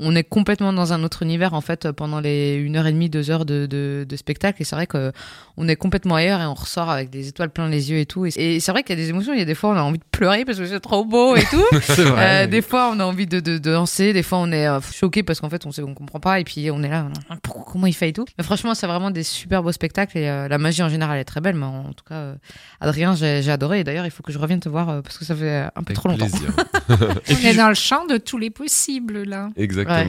on 0.00 0.14
est 0.14 0.24
complètement 0.24 0.72
dans 0.72 0.92
un 0.92 1.02
autre 1.02 1.22
univers 1.22 1.54
en 1.54 1.60
fait 1.60 1.90
pendant 1.92 2.20
les 2.20 2.54
une 2.54 2.76
heure 2.76 2.86
et 2.86 2.92
demie, 2.92 3.10
deux 3.10 3.30
heures 3.30 3.44
de, 3.44 3.66
de, 3.66 4.06
de 4.08 4.16
spectacle. 4.16 4.62
Et 4.62 4.64
c'est 4.64 4.76
vrai 4.76 4.86
que 4.86 5.12
on 5.56 5.66
est 5.68 5.76
complètement 5.76 6.14
ailleurs 6.14 6.40
et 6.40 6.46
on 6.46 6.54
ressort 6.54 6.88
avec 6.88 7.10
des 7.10 7.28
étoiles 7.28 7.50
plein 7.50 7.68
les 7.68 7.90
yeux 7.90 7.98
et 7.98 8.06
tout. 8.06 8.24
Et, 8.26 8.60
c'est 8.60 8.70
vrai 8.70 8.82
qu'il 8.84 8.96
y 8.96 9.00
a 9.00 9.04
des 9.04 9.10
émotions. 9.10 9.32
Il 9.32 9.38
y 9.38 9.42
a 9.42 9.44
des 9.44 9.54
fois 9.56 9.70
on 9.70 9.76
a 9.76 9.82
envie 9.82 9.98
de 9.98 10.04
pleurer 10.10 10.44
parce 10.44 10.58
que 10.58 10.66
c'est 10.66 10.80
trop 10.80 11.04
beau 11.04 11.36
et 11.36 11.42
tout. 11.44 11.64
Euh, 12.18 12.46
des 12.46 12.62
fois, 12.62 12.90
on 12.94 13.00
a 13.00 13.04
envie 13.04 13.26
de, 13.26 13.40
de, 13.40 13.58
de 13.58 13.72
danser. 13.72 14.12
Des 14.12 14.22
fois, 14.22 14.38
on 14.38 14.50
est 14.52 14.66
euh, 14.66 14.80
choqué 14.80 15.22
parce 15.22 15.40
qu'en 15.40 15.48
fait, 15.50 15.66
on 15.66 15.72
sait, 15.72 15.82
on 15.82 15.94
comprend 15.94 16.20
pas. 16.20 16.40
Et 16.40 16.44
puis, 16.44 16.70
on 16.70 16.82
est 16.82 16.88
là, 16.88 17.06
on- 17.30 17.36
pourquoi, 17.36 17.64
comment 17.72 17.86
il 17.86 17.92
fait 17.92 18.08
et 18.08 18.12
tout. 18.12 18.24
Mais 18.38 18.44
franchement, 18.44 18.74
c'est 18.74 18.86
vraiment 18.86 19.10
des 19.10 19.22
super 19.22 19.62
beaux 19.62 19.72
spectacles. 19.72 20.18
Et 20.18 20.28
euh, 20.28 20.48
la 20.48 20.58
magie 20.58 20.82
en 20.82 20.88
général 20.88 21.18
est 21.18 21.24
très 21.24 21.40
belle. 21.40 21.54
Mais 21.56 21.66
en, 21.66 21.92
tout 21.92 22.04
cas, 22.08 22.14
euh, 22.14 22.34
Adrien, 22.80 23.14
j'ai 23.14 23.50
adoré. 23.50 23.80
Et 23.80 23.84
d'ailleurs, 23.84 24.04
il 24.06 24.10
faut 24.10 24.22
que 24.22 24.32
je 24.32 24.38
revienne 24.38 24.60
te 24.60 24.68
voir 24.68 24.88
euh, 24.88 25.02
parce 25.02 25.18
que 25.18 25.24
ça 25.24 25.34
fait 25.34 25.66
un 25.74 25.82
peu 25.82 25.92
Avec 25.92 25.96
trop 25.96 26.08
longtemps. 26.08 26.26
On 27.30 27.46
est 27.46 27.54
dans 27.54 27.68
le 27.68 27.74
champ 27.74 28.06
de 28.06 28.16
tous 28.16 28.38
les 28.38 28.50
possibles 28.50 29.22
là. 29.24 29.50
Exactement. 29.56 29.87
Ouais. 29.88 30.06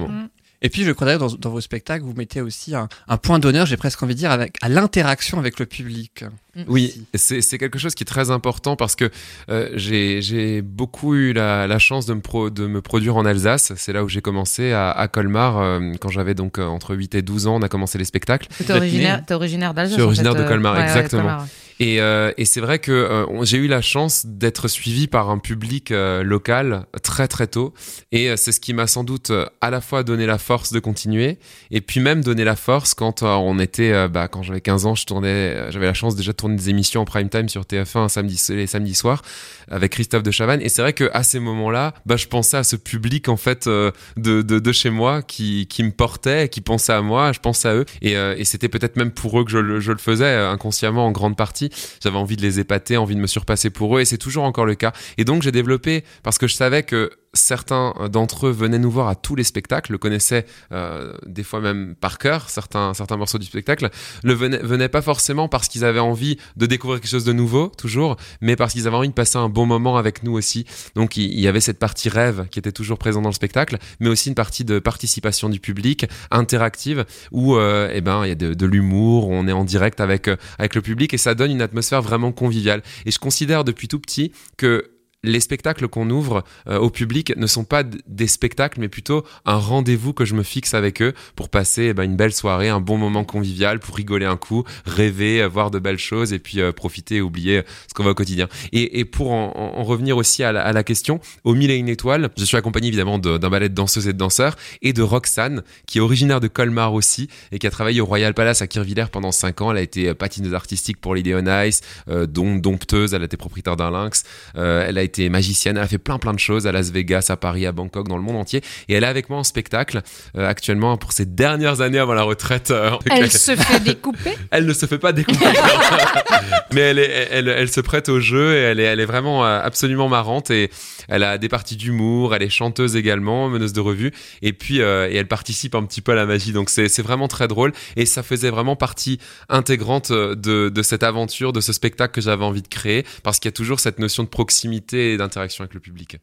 Et 0.61 0.67
puis, 0.67 0.83
je 0.83 0.91
crois 0.91 1.05
d'ailleurs, 1.05 1.21
dans, 1.29 1.35
dans 1.37 1.51
vos 1.51 1.61
spectacles, 1.61 2.03
vous 2.03 2.13
mettez 2.13 2.41
aussi 2.41 2.75
un, 2.75 2.89
un 3.07 3.15
point 3.15 3.39
d'honneur, 3.39 3.65
j'ai 3.65 3.77
presque 3.77 4.03
envie 4.03 4.13
de 4.13 4.19
dire, 4.19 4.29
avec, 4.31 4.57
à 4.61 4.67
l'interaction 4.67 5.39
avec 5.39 5.57
le 5.57 5.65
public. 5.65 6.25
Oui, 6.67 7.05
c'est 7.13 7.57
quelque 7.57 7.79
chose 7.79 7.95
qui 7.95 8.03
est 8.03 8.05
très 8.05 8.29
important 8.29 8.75
parce 8.75 8.97
que 8.97 9.09
euh, 9.49 9.69
j'ai 9.75 10.61
beaucoup 10.61 11.15
eu 11.15 11.31
la, 11.31 11.65
la 11.65 11.79
chance 11.79 12.05
de 12.05 12.13
me, 12.13 12.19
pro- 12.19 12.49
de 12.49 12.67
me 12.67 12.81
produire 12.81 13.15
en 13.15 13.23
Alsace. 13.23 13.71
C'est 13.77 13.93
là 13.93 14.03
où 14.03 14.09
j'ai 14.09 14.19
commencé 14.21 14.73
à, 14.73 14.91
à 14.91 15.07
Colmar 15.07 15.59
euh, 15.59 15.93
quand 16.01 16.09
j'avais 16.09 16.33
donc 16.33 16.59
euh, 16.59 16.65
entre 16.65 16.93
8 16.93 17.15
et 17.15 17.21
12 17.21 17.47
ans. 17.47 17.55
On 17.55 17.61
a 17.61 17.69
commencé 17.69 17.97
les 17.97 18.03
spectacles. 18.03 18.49
T'es 18.57 18.73
originaire, 18.73 19.23
originaire 19.31 19.73
d'Alsace. 19.73 19.91
Je 19.91 19.95
suis 19.95 20.03
en 20.03 20.07
originaire 20.07 20.33
fait, 20.33 20.43
de 20.43 20.47
Colmar, 20.49 20.73
ouais, 20.73 20.79
ouais, 20.79 20.85
exactement. 20.87 21.21
Colmar. 21.21 21.47
Et, 21.79 22.01
euh, 22.01 22.31
et 22.37 22.43
c'est 22.43 22.59
vrai 22.59 22.79
que 22.79 22.91
euh, 22.91 23.43
j'ai 23.43 23.57
eu 23.57 23.67
la 23.67 23.81
chance 23.81 24.25
d'être 24.25 24.67
suivi 24.67 25.07
par 25.07 25.29
un 25.29 25.37
public 25.37 25.91
euh, 25.91 26.23
local 26.23 26.85
très 27.03 27.27
très 27.27 27.47
tôt. 27.47 27.73
Et 28.11 28.35
c'est 28.35 28.51
ce 28.51 28.59
qui 28.59 28.73
m'a 28.73 28.85
sans 28.87 29.03
doute 29.03 29.31
à 29.61 29.69
la 29.69 29.79
fois 29.81 30.03
donné 30.03 30.25
la 30.25 30.37
force 30.37 30.73
de 30.73 30.79
continuer 30.79 31.37
et 31.71 31.81
puis 31.81 31.99
même 31.99 32.21
donné 32.21 32.43
la 32.43 32.55
force 32.55 32.93
quand 32.93 33.23
on 33.23 33.59
était, 33.59 34.07
bah, 34.09 34.27
quand 34.27 34.43
j'avais 34.43 34.61
15 34.61 34.85
ans, 34.85 34.95
je 34.95 35.05
tournais, 35.05 35.71
j'avais 35.71 35.85
la 35.85 35.93
chance 35.93 36.15
déjà 36.15 36.31
de 36.31 36.37
tourner 36.37 36.55
des 36.55 36.69
émissions 36.69 37.01
en 37.01 37.05
prime 37.05 37.29
time 37.29 37.47
sur 37.49 37.63
TF1 37.63 37.99
un 37.99 38.09
samedi, 38.09 38.41
les 38.49 38.67
samedis 38.67 38.95
soirs 38.95 39.21
avec 39.69 39.91
Christophe 39.91 40.23
de 40.23 40.31
Chavannes. 40.31 40.61
Et 40.61 40.69
c'est 40.69 40.81
vrai 40.81 40.93
que 40.93 41.09
à 41.13 41.23
ces 41.23 41.39
moments-là, 41.39 41.93
bah, 42.05 42.17
je 42.17 42.27
pensais 42.27 42.57
à 42.57 42.63
ce 42.63 42.75
public 42.75 43.29
en 43.29 43.37
fait 43.37 43.69
de, 44.17 44.71
chez 44.71 44.89
moi 44.89 45.21
qui, 45.21 45.67
me 45.79 45.91
portait, 45.91 46.49
qui 46.49 46.61
pensait 46.61 46.93
à 46.93 47.01
moi, 47.01 47.31
je 47.31 47.39
pensais 47.39 47.67
à 47.69 47.75
eux. 47.75 47.85
Et, 48.01 48.43
c'était 48.43 48.69
peut-être 48.69 48.97
même 48.97 49.11
pour 49.11 49.39
eux 49.39 49.45
que 49.45 49.51
je, 49.51 49.57
le- 49.57 49.79
faisais 49.97 50.33
inconsciemment 50.33 51.05
en 51.05 51.11
grande 51.11 51.35
partie. 51.37 51.68
J'avais 52.01 52.17
envie 52.17 52.35
de 52.35 52.41
les 52.41 52.59
épater, 52.59 52.97
envie 52.97 53.15
de 53.15 53.21
me 53.21 53.27
surpasser 53.27 53.69
pour 53.69 53.97
eux, 53.97 54.01
et 54.01 54.05
c'est 54.05 54.17
toujours 54.17 54.43
encore 54.43 54.65
le 54.65 54.75
cas. 54.75 54.93
Et 55.17 55.25
donc 55.25 55.41
j'ai 55.41 55.51
développé 55.51 56.03
parce 56.23 56.37
que 56.37 56.47
je 56.47 56.55
savais 56.55 56.83
que 56.83 57.11
certains 57.33 57.93
d'entre 58.11 58.47
eux 58.47 58.51
venaient 58.51 58.79
nous 58.79 58.91
voir 58.91 59.07
à 59.07 59.15
tous 59.15 59.35
les 59.35 59.43
spectacles, 59.43 59.91
le 59.91 59.97
connaissaient 59.97 60.45
euh, 60.71 61.13
des 61.25 61.43
fois 61.43 61.61
même 61.61 61.95
par 61.95 62.17
cœur, 62.17 62.49
certains, 62.49 62.93
certains 62.93 63.17
morceaux 63.17 63.37
du 63.37 63.45
spectacle, 63.45 63.89
le 64.23 64.33
venaient, 64.33 64.59
venaient 64.59 64.89
pas 64.89 65.01
forcément 65.01 65.47
parce 65.47 65.67
qu'ils 65.67 65.85
avaient 65.85 65.99
envie 65.99 66.37
de 66.57 66.65
découvrir 66.65 66.99
quelque 66.99 67.09
chose 67.09 67.25
de 67.25 67.33
nouveau, 67.33 67.71
toujours, 67.77 68.17
mais 68.41 68.55
parce 68.55 68.73
qu'ils 68.73 68.87
avaient 68.87 68.97
envie 68.97 69.09
de 69.09 69.13
passer 69.13 69.37
un 69.37 69.49
bon 69.49 69.65
moment 69.65 69.97
avec 69.97 70.23
nous 70.23 70.33
aussi. 70.33 70.65
Donc 70.95 71.17
il 71.17 71.39
il 71.39 71.43
y 71.43 71.47
avait 71.47 71.61
cette 71.61 71.79
partie 71.79 72.09
rêve 72.09 72.47
qui 72.51 72.59
était 72.59 72.73
toujours 72.73 72.97
présente 72.97 73.23
dans 73.23 73.29
le 73.29 73.33
spectacle, 73.35 73.77
mais 74.01 74.09
aussi 74.09 74.27
une 74.27 74.35
partie 74.35 74.65
de 74.65 74.79
participation 74.79 75.47
du 75.47 75.61
public, 75.61 76.05
interactive, 76.31 77.05
où 77.31 77.55
euh, 77.55 77.89
eh 77.93 78.01
ben, 78.01 78.25
il 78.25 78.29
y 78.29 78.31
a 78.31 78.35
de, 78.35 78.53
de 78.53 78.65
l'humour, 78.65 79.29
on 79.29 79.47
est 79.47 79.53
en 79.53 79.63
direct 79.63 80.01
avec, 80.01 80.27
euh, 80.27 80.35
avec 80.57 80.75
le 80.75 80.81
public, 80.81 81.13
et 81.13 81.17
ça 81.17 81.35
donne 81.35 81.51
une 81.51 81.61
atmosphère 81.61 82.01
vraiment 82.01 82.33
conviviale. 82.33 82.83
Et 83.05 83.11
je 83.11 83.19
considère 83.19 83.63
depuis 83.63 83.87
tout 83.87 83.99
petit 83.99 84.33
que 84.57 84.91
les 85.23 85.39
spectacles 85.41 85.87
qu'on 85.89 86.09
ouvre 86.09 86.43
euh, 86.67 86.77
au 86.79 86.89
public 86.89 87.33
ne 87.35 87.45
sont 87.47 87.65
pas 87.65 87.83
des 87.83 88.27
spectacles, 88.27 88.79
mais 88.79 88.87
plutôt 88.87 89.25
un 89.45 89.57
rendez-vous 89.57 90.13
que 90.13 90.23
je 90.23 90.33
me 90.33 90.43
fixe 90.43 90.73
avec 90.73 91.01
eux 91.01 91.13
pour 91.35 91.49
passer 91.49 91.87
eh 91.89 91.93
ben, 91.93 92.03
une 92.03 92.15
belle 92.15 92.33
soirée, 92.33 92.69
un 92.69 92.79
bon 92.79 92.97
moment 92.97 93.25
convivial, 93.25 93.79
pour 93.79 93.95
rigoler 93.95 94.25
un 94.25 94.37
coup, 94.37 94.63
rêver, 94.85 95.41
euh, 95.41 95.47
voir 95.49 95.71
de 95.71 95.79
belles 95.79 95.97
choses 95.97 96.31
et 96.31 96.39
puis 96.39 96.61
euh, 96.61 96.71
profiter 96.71 97.15
et 97.17 97.21
oublier 97.21 97.63
ce 97.87 97.93
qu'on 97.93 98.03
va 98.03 98.11
au 98.11 98.15
quotidien. 98.15 98.47
Et, 98.71 98.99
pour 99.05 99.31
en, 99.31 99.51
en- 99.55 99.79
en 99.79 99.83
revenir 99.83 100.15
aussi 100.17 100.43
à 100.43 100.51
la, 100.51 100.83
question, 100.83 101.19
au 101.43 101.53
Mille 101.53 101.71
et 101.71 101.75
une 101.75 101.89
étoiles, 101.89 102.29
je 102.37 102.45
suis 102.45 102.57
accompagné 102.57 102.87
évidemment 102.87 103.19
de- 103.19 103.37
d'un 103.37 103.49
ballet 103.49 103.67
de 103.69 103.73
danseuses 103.73 104.07
et 104.07 104.13
de 104.13 104.17
danseurs 104.17 104.55
et 104.81 104.93
de 104.93 105.01
Roxane, 105.01 105.63
qui 105.85 105.97
est 105.97 106.01
originaire 106.01 106.39
de 106.39 106.47
Colmar 106.47 106.93
aussi 106.93 107.27
et 107.51 107.59
qui 107.59 107.67
a 107.67 107.71
travaillé 107.71 107.99
au 107.99 108.05
Royal 108.05 108.33
Palace 108.33 108.61
à 108.61 108.67
Kirchwiller 108.67 109.05
pendant 109.11 109.31
5 109.31 109.61
ans. 109.61 109.71
Elle 109.71 109.77
a 109.77 109.81
été 109.81 110.13
patineuse 110.13 110.53
artistique 110.53 111.01
pour 111.01 111.11
on 111.13 111.63
Ice, 111.65 111.81
euh, 112.07 112.25
dompteuse, 112.25 113.13
elle 113.13 113.21
a 113.21 113.25
été 113.25 113.35
propriétaire 113.37 113.75
d'un 113.75 113.91
lynx, 113.91 114.23
elle 114.55 114.97
a 114.97 115.08
été 115.09 115.29
magicienne, 115.29 115.77
elle 115.77 115.83
a 115.83 115.87
fait 115.87 115.97
plein 115.97 116.17
plein 116.19 116.33
de 116.33 116.39
choses 116.39 116.67
à 116.67 116.71
Las 116.71 116.91
Vegas, 116.91 117.27
à 117.29 117.37
Paris, 117.37 117.65
à 117.65 117.71
Bangkok, 117.71 118.07
dans 118.07 118.17
le 118.17 118.23
monde 118.23 118.37
entier. 118.37 118.61
Et 118.87 118.93
elle 118.93 119.03
est 119.03 119.07
avec 119.07 119.29
moi 119.29 119.39
en 119.39 119.43
spectacle 119.43 120.01
euh, 120.37 120.47
actuellement 120.47 120.97
pour 120.97 121.11
ses 121.11 121.25
dernières 121.25 121.81
années 121.81 121.99
avant 121.99 122.13
la 122.13 122.23
retraite. 122.23 122.71
euh, 122.71 122.91
cas, 122.91 123.15
Elle 123.15 123.31
se 123.31 123.55
fait 123.55 123.79
découper. 123.79 124.35
elle 124.51 124.65
ne 124.65 124.73
se 124.73 124.85
fait 124.85 124.97
pas 124.99 125.11
découper. 125.11 125.45
mais 126.73 126.81
elle, 126.81 126.99
est, 126.99 127.27
elle, 127.31 127.47
elle 127.47 127.69
se 127.69 127.81
prête 127.81 128.09
au 128.09 128.19
jeu 128.19 128.55
et 128.55 128.59
elle 128.59 128.79
est, 128.79 128.83
elle 128.83 128.99
est 128.99 129.05
vraiment 129.05 129.45
euh, 129.45 129.61
absolument 129.61 130.07
marrante 130.07 130.51
et 130.51 130.69
elle 131.07 131.23
a 131.23 131.37
des 131.37 131.49
parties 131.49 131.75
d'humour, 131.75 132.35
elle 132.35 132.43
est 132.43 132.49
chanteuse 132.49 132.95
également, 132.95 133.49
meneuse 133.49 133.73
de 133.73 133.81
revue 133.81 134.11
et 134.41 134.53
puis 134.53 134.81
euh, 134.81 135.09
et 135.09 135.15
elle 135.15 135.27
participe 135.27 135.75
un 135.75 135.83
petit 135.83 136.01
peu 136.01 136.11
à 136.11 136.15
la 136.15 136.25
magie 136.25 136.51
donc 136.51 136.69
c'est 136.69 137.01
vraiment 137.01 137.27
très 137.27 137.47
drôle 137.47 137.73
et 137.95 138.05
ça 138.05 138.23
faisait 138.23 138.49
vraiment 138.49 138.75
partie 138.75 139.19
intégrante 139.49 140.11
de, 140.11 140.69
de 140.69 140.81
cette 140.83 141.03
aventure, 141.03 141.53
de 141.53 141.61
ce 141.61 141.73
spectacle 141.73 142.13
que 142.13 142.21
j'avais 142.21 142.45
envie 142.45 142.61
de 142.61 142.67
créer 142.67 143.05
parce 143.23 143.39
qu'il 143.39 143.47
y 143.49 143.53
a 143.53 143.57
toujours 143.57 143.79
cette 143.79 143.99
notion 143.99 144.23
de 144.23 144.29
proximité 144.29 144.98
et 144.99 145.17
d'interaction 145.17 145.63
avec 145.63 145.73
le 145.73 145.79
public. 145.79 146.17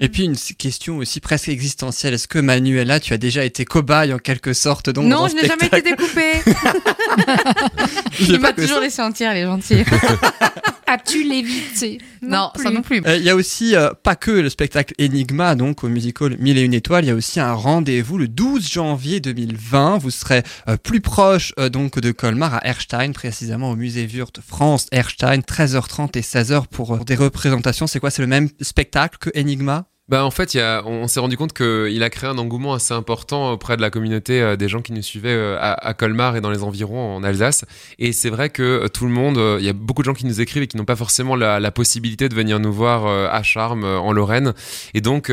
Et 0.00 0.08
puis 0.08 0.24
une 0.24 0.36
question 0.36 0.98
aussi 0.98 1.20
presque 1.20 1.48
existentielle. 1.48 2.14
Est-ce 2.14 2.28
que 2.28 2.38
Manuela, 2.38 3.00
tu 3.00 3.12
as 3.12 3.18
déjà 3.18 3.44
été 3.44 3.64
cobaye 3.64 4.12
en 4.12 4.18
quelque 4.18 4.52
sorte 4.52 4.88
Non, 4.88 5.08
dans 5.08 5.28
je 5.28 5.34
n'ai 5.34 5.46
jamais 5.46 5.66
été 5.66 5.82
découpée. 5.82 6.32
Il 8.20 8.32
pas 8.32 8.38
m'a 8.38 8.52
toujours 8.52 8.80
laissé 8.80 9.02
entière, 9.02 9.32
elle 9.32 9.38
est 9.38 9.44
gentille. 9.44 9.84
As-tu 10.88 11.24
lévité? 11.28 11.98
Non, 12.22 12.52
ça 12.54 12.70
non 12.70 12.80
plus. 12.80 13.02
Euh, 13.04 13.16
Il 13.16 13.24
y 13.24 13.30
a 13.30 13.34
aussi 13.34 13.74
euh, 13.74 13.90
pas 14.04 14.14
que 14.14 14.30
le 14.30 14.48
spectacle 14.48 14.94
Enigma, 15.00 15.56
donc 15.56 15.82
au 15.82 15.88
musical 15.88 16.36
Mille 16.38 16.58
et 16.58 16.62
une 16.62 16.74
étoiles, 16.74 17.04
il 17.04 17.08
y 17.08 17.10
a 17.10 17.14
aussi 17.14 17.40
un 17.40 17.54
rendez-vous 17.54 18.18
le 18.18 18.28
12 18.28 18.70
janvier 18.70 19.18
2020. 19.18 19.98
Vous 19.98 20.10
serez 20.10 20.42
euh, 20.68 20.76
plus 20.76 21.00
proche 21.00 21.52
euh, 21.58 21.68
donc 21.68 21.98
de 21.98 22.12
Colmar 22.12 22.54
à 22.54 22.66
Erstein, 22.66 23.12
précisément 23.12 23.70
au 23.70 23.76
musée 23.76 24.06
Wurt 24.06 24.40
France 24.46 24.86
Erstein, 24.92 25.40
13h30 25.40 26.16
et 26.16 26.20
16h 26.20 26.66
pour 26.68 26.94
euh, 26.94 26.98
des 27.04 27.16
représentations. 27.16 27.88
C'est 27.96 28.00
quoi? 28.00 28.10
C'est 28.10 28.20
le 28.20 28.28
même 28.28 28.50
spectacle 28.60 29.16
que 29.16 29.30
Enigma? 29.34 29.86
Bah 30.08 30.24
en 30.24 30.30
fait, 30.30 30.56
on, 30.84 31.08
s'est 31.08 31.18
rendu 31.18 31.36
compte 31.36 31.52
qu'il 31.52 32.02
a 32.04 32.10
créé 32.10 32.30
un 32.30 32.38
engouement 32.38 32.74
assez 32.74 32.94
important 32.94 33.50
auprès 33.50 33.76
de 33.76 33.82
la 33.82 33.90
communauté 33.90 34.40
euh, 34.40 34.54
des 34.54 34.68
gens 34.68 34.80
qui 34.80 34.92
nous 34.92 35.02
suivaient 35.02 35.34
euh, 35.34 35.58
à, 35.60 35.94
Colmar 35.94 36.36
et 36.36 36.40
dans 36.40 36.52
les 36.52 36.62
environs 36.62 37.16
en 37.16 37.24
Alsace. 37.24 37.64
Et 37.98 38.12
c'est 38.12 38.30
vrai 38.30 38.48
que 38.48 38.62
euh, 38.62 38.88
tout 38.88 39.04
le 39.04 39.10
monde, 39.10 39.36
il 39.58 39.64
y 39.64 39.68
a 39.68 39.72
beaucoup 39.72 40.02
de 40.02 40.06
gens 40.06 40.14
qui 40.14 40.24
nous 40.24 40.40
écrivent 40.40 40.62
et 40.62 40.68
qui 40.68 40.76
n'ont 40.76 40.84
pas 40.84 40.94
forcément 40.94 41.34
la, 41.34 41.70
possibilité 41.72 42.28
de 42.28 42.36
venir 42.36 42.60
nous 42.60 42.72
voir 42.72 43.06
à 43.06 43.42
Charmes, 43.42 43.84
en 43.84 44.12
Lorraine. 44.12 44.54
Et 44.94 45.00
donc, 45.00 45.32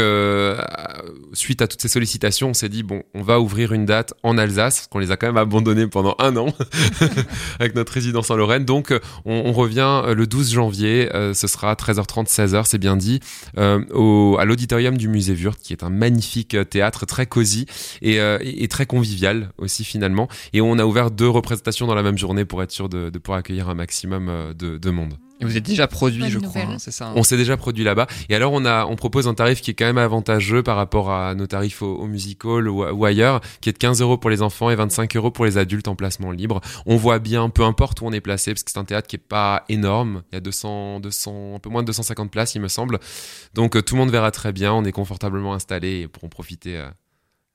suite 1.34 1.62
à 1.62 1.68
toutes 1.68 1.82
ces 1.82 1.88
sollicitations, 1.88 2.50
on 2.50 2.54
s'est 2.54 2.68
dit 2.68 2.82
bon, 2.82 3.04
on 3.14 3.22
va 3.22 3.40
ouvrir 3.40 3.72
une 3.72 3.86
date 3.86 4.16
en 4.24 4.38
Alsace, 4.38 4.78
parce 4.78 4.88
qu'on 4.88 5.00
les 5.00 5.12
a 5.12 5.18
quand 5.18 5.28
même 5.28 5.38
abandonnés 5.38 5.88
pendant 5.88 6.16
un 6.18 6.36
an 6.36 6.48
avec 7.60 7.76
notre 7.76 7.94
résidence 7.94 8.32
en 8.32 8.36
Lorraine. 8.36 8.66
Donc, 8.66 8.92
on, 9.26 9.54
revient 9.54 10.02
le 10.14 10.26
12 10.26 10.52
janvier. 10.52 11.10
ce 11.34 11.48
sera 11.48 11.76
13h30, 11.76 12.28
16h, 12.28 12.66
c'est 12.66 12.80
bien 12.80 12.98
dit 12.98 13.20
au, 13.56 14.38
à 14.40 14.46
du 14.66 15.08
musée 15.08 15.34
Wurt, 15.34 15.60
qui 15.62 15.74
est 15.74 15.84
un 15.84 15.90
magnifique 15.90 16.56
euh, 16.56 16.64
théâtre 16.64 17.06
très 17.06 17.26
cosy 17.26 17.66
et, 18.02 18.20
euh, 18.20 18.38
et 18.42 18.68
très 18.68 18.86
convivial 18.86 19.52
aussi 19.58 19.84
finalement. 19.84 20.28
Et 20.54 20.62
on 20.62 20.78
a 20.80 20.86
ouvert 20.86 21.12
deux 21.12 21.30
représentations 21.30 21.88
dans 21.88 21.96
la 21.96 22.04
même 22.04 22.18
journée 22.18 22.46
pour 22.46 22.64
être 22.64 22.72
sûr 22.72 22.90
de, 22.90 23.10
pouvoir 23.18 23.40
accueillir 23.40 23.70
un 23.70 23.76
maximum 23.76 24.30
euh, 24.30 24.54
de 24.54 24.90
monde. 24.90 25.16
Et 25.44 25.52
vous 25.52 25.58
êtes 25.58 25.66
déjà 25.66 25.88
produit, 25.88 26.30
je 26.30 26.40
crois, 26.40 26.62
hein, 26.62 26.80
c'est 26.80 26.92
ça 26.92 27.08
hein 27.08 27.14
On 27.16 27.24
s'est 27.24 27.38
déjà 27.38 27.58
produit 27.58 27.84
là-bas. 27.84 28.08
Et 28.30 28.36
alors, 28.36 28.54
on, 28.54 28.66
a, 28.66 28.86
on 28.86 28.96
propose 28.96 29.28
un 29.28 29.34
tarif 29.34 29.62
qui 29.62 29.72
est 29.72 29.74
quand 29.74 29.86
même 29.86 29.98
avantageux 29.98 30.64
par 30.64 30.76
rapport 30.76 31.12
à 31.12 31.36
nos 31.36 31.48
tarifs 31.48 31.82
au, 31.82 31.96
au 31.96 32.08
musical 32.08 32.68
ou, 32.68 32.84
ou 32.84 33.06
ailleurs, 33.06 33.42
qui 33.62 33.70
est 33.70 33.74
de 33.74 33.78
15 33.78 34.02
euros 34.02 34.18
pour 34.18 34.30
les 34.30 34.42
enfants 34.42 34.70
et 34.70 34.76
25 34.76 35.16
euros 35.16 35.32
pour 35.32 35.46
les 35.46 35.58
adultes 35.58 35.88
en 35.88 35.96
placement 35.96 36.32
libre. 36.32 36.62
On 36.86 36.96
voit 36.96 37.20
bien, 37.20 37.50
peu 37.50 37.64
importe 37.64 38.02
où 38.02 38.06
on 38.06 38.12
est 38.12 38.22
placé, 38.22 38.54
parce 38.54 38.64
que 38.64 38.72
c'est 38.72 38.80
un 38.80 38.86
théâtre 38.86 39.08
qui 39.08 39.18
est 39.18 39.20
pas 39.20 39.64
énorme. 39.70 40.24
Il 40.32 40.36
y 40.36 40.38
a 40.38 40.42
200, 40.42 41.00
200, 41.02 41.56
un 41.56 41.60
peu 41.60 41.70
moins 41.70 41.82
de 41.82 41.88
250 41.88 42.32
places, 42.32 42.56
il 42.56 42.62
me 42.62 42.68
semble. 42.68 43.00
Donc, 43.54 43.76
euh, 43.76 43.82
tout 43.82 43.96
le 43.96 44.00
monde 44.00 44.12
verra 44.12 44.32
très 44.32 44.52
bien. 44.52 44.74
On 44.74 44.86
est 44.86 44.92
confortablement 44.92 45.54
installé 45.54 46.02
et 46.02 46.08
pourront 46.08 46.30
profiter. 46.30 46.84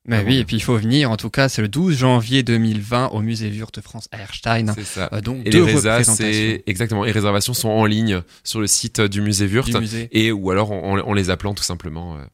Euh, 0.09 0.11
Bah 0.11 0.17
Ah 0.21 0.25
oui, 0.27 0.39
et 0.39 0.45
puis 0.45 0.57
il 0.57 0.63
faut 0.63 0.77
venir. 0.77 1.11
En 1.11 1.17
tout 1.17 1.31
cas, 1.31 1.49
c'est 1.49 1.63
le 1.63 1.69
12 1.69 1.97
janvier 1.97 2.43
2020 2.43 3.09
au 3.09 3.21
musée 3.21 3.51
Wurt 3.51 3.81
France 3.81 4.09
à 4.13 4.19
Erstein. 4.21 4.73
c'est 4.75 4.85
ça. 4.85 5.09
Euh, 5.13 5.21
donc 5.21 5.43
Et 5.47 5.51
deux 5.51 5.65
les 5.65 5.75
représentations 5.75 6.59
exactement. 6.67 7.05
Les 7.05 7.13
réservations 7.13 7.55
sont 7.55 7.69
en 7.69 7.85
ligne 7.87 8.23
sur 8.45 8.61
le 8.61 8.67
site 8.67 9.01
du 9.01 9.21
musée 9.21 9.47
Wurt. 9.47 9.69
du 9.71 9.79
musée. 9.79 10.09
Et 10.13 10.33
ou 10.33 10.51
alors 10.51 10.73
en, 10.73 10.99
en- 10.99 11.13
les 11.13 11.31
appelant 11.31 11.55
tout 11.55 11.63
simplement. 11.65 12.17
euh, 12.17 12.25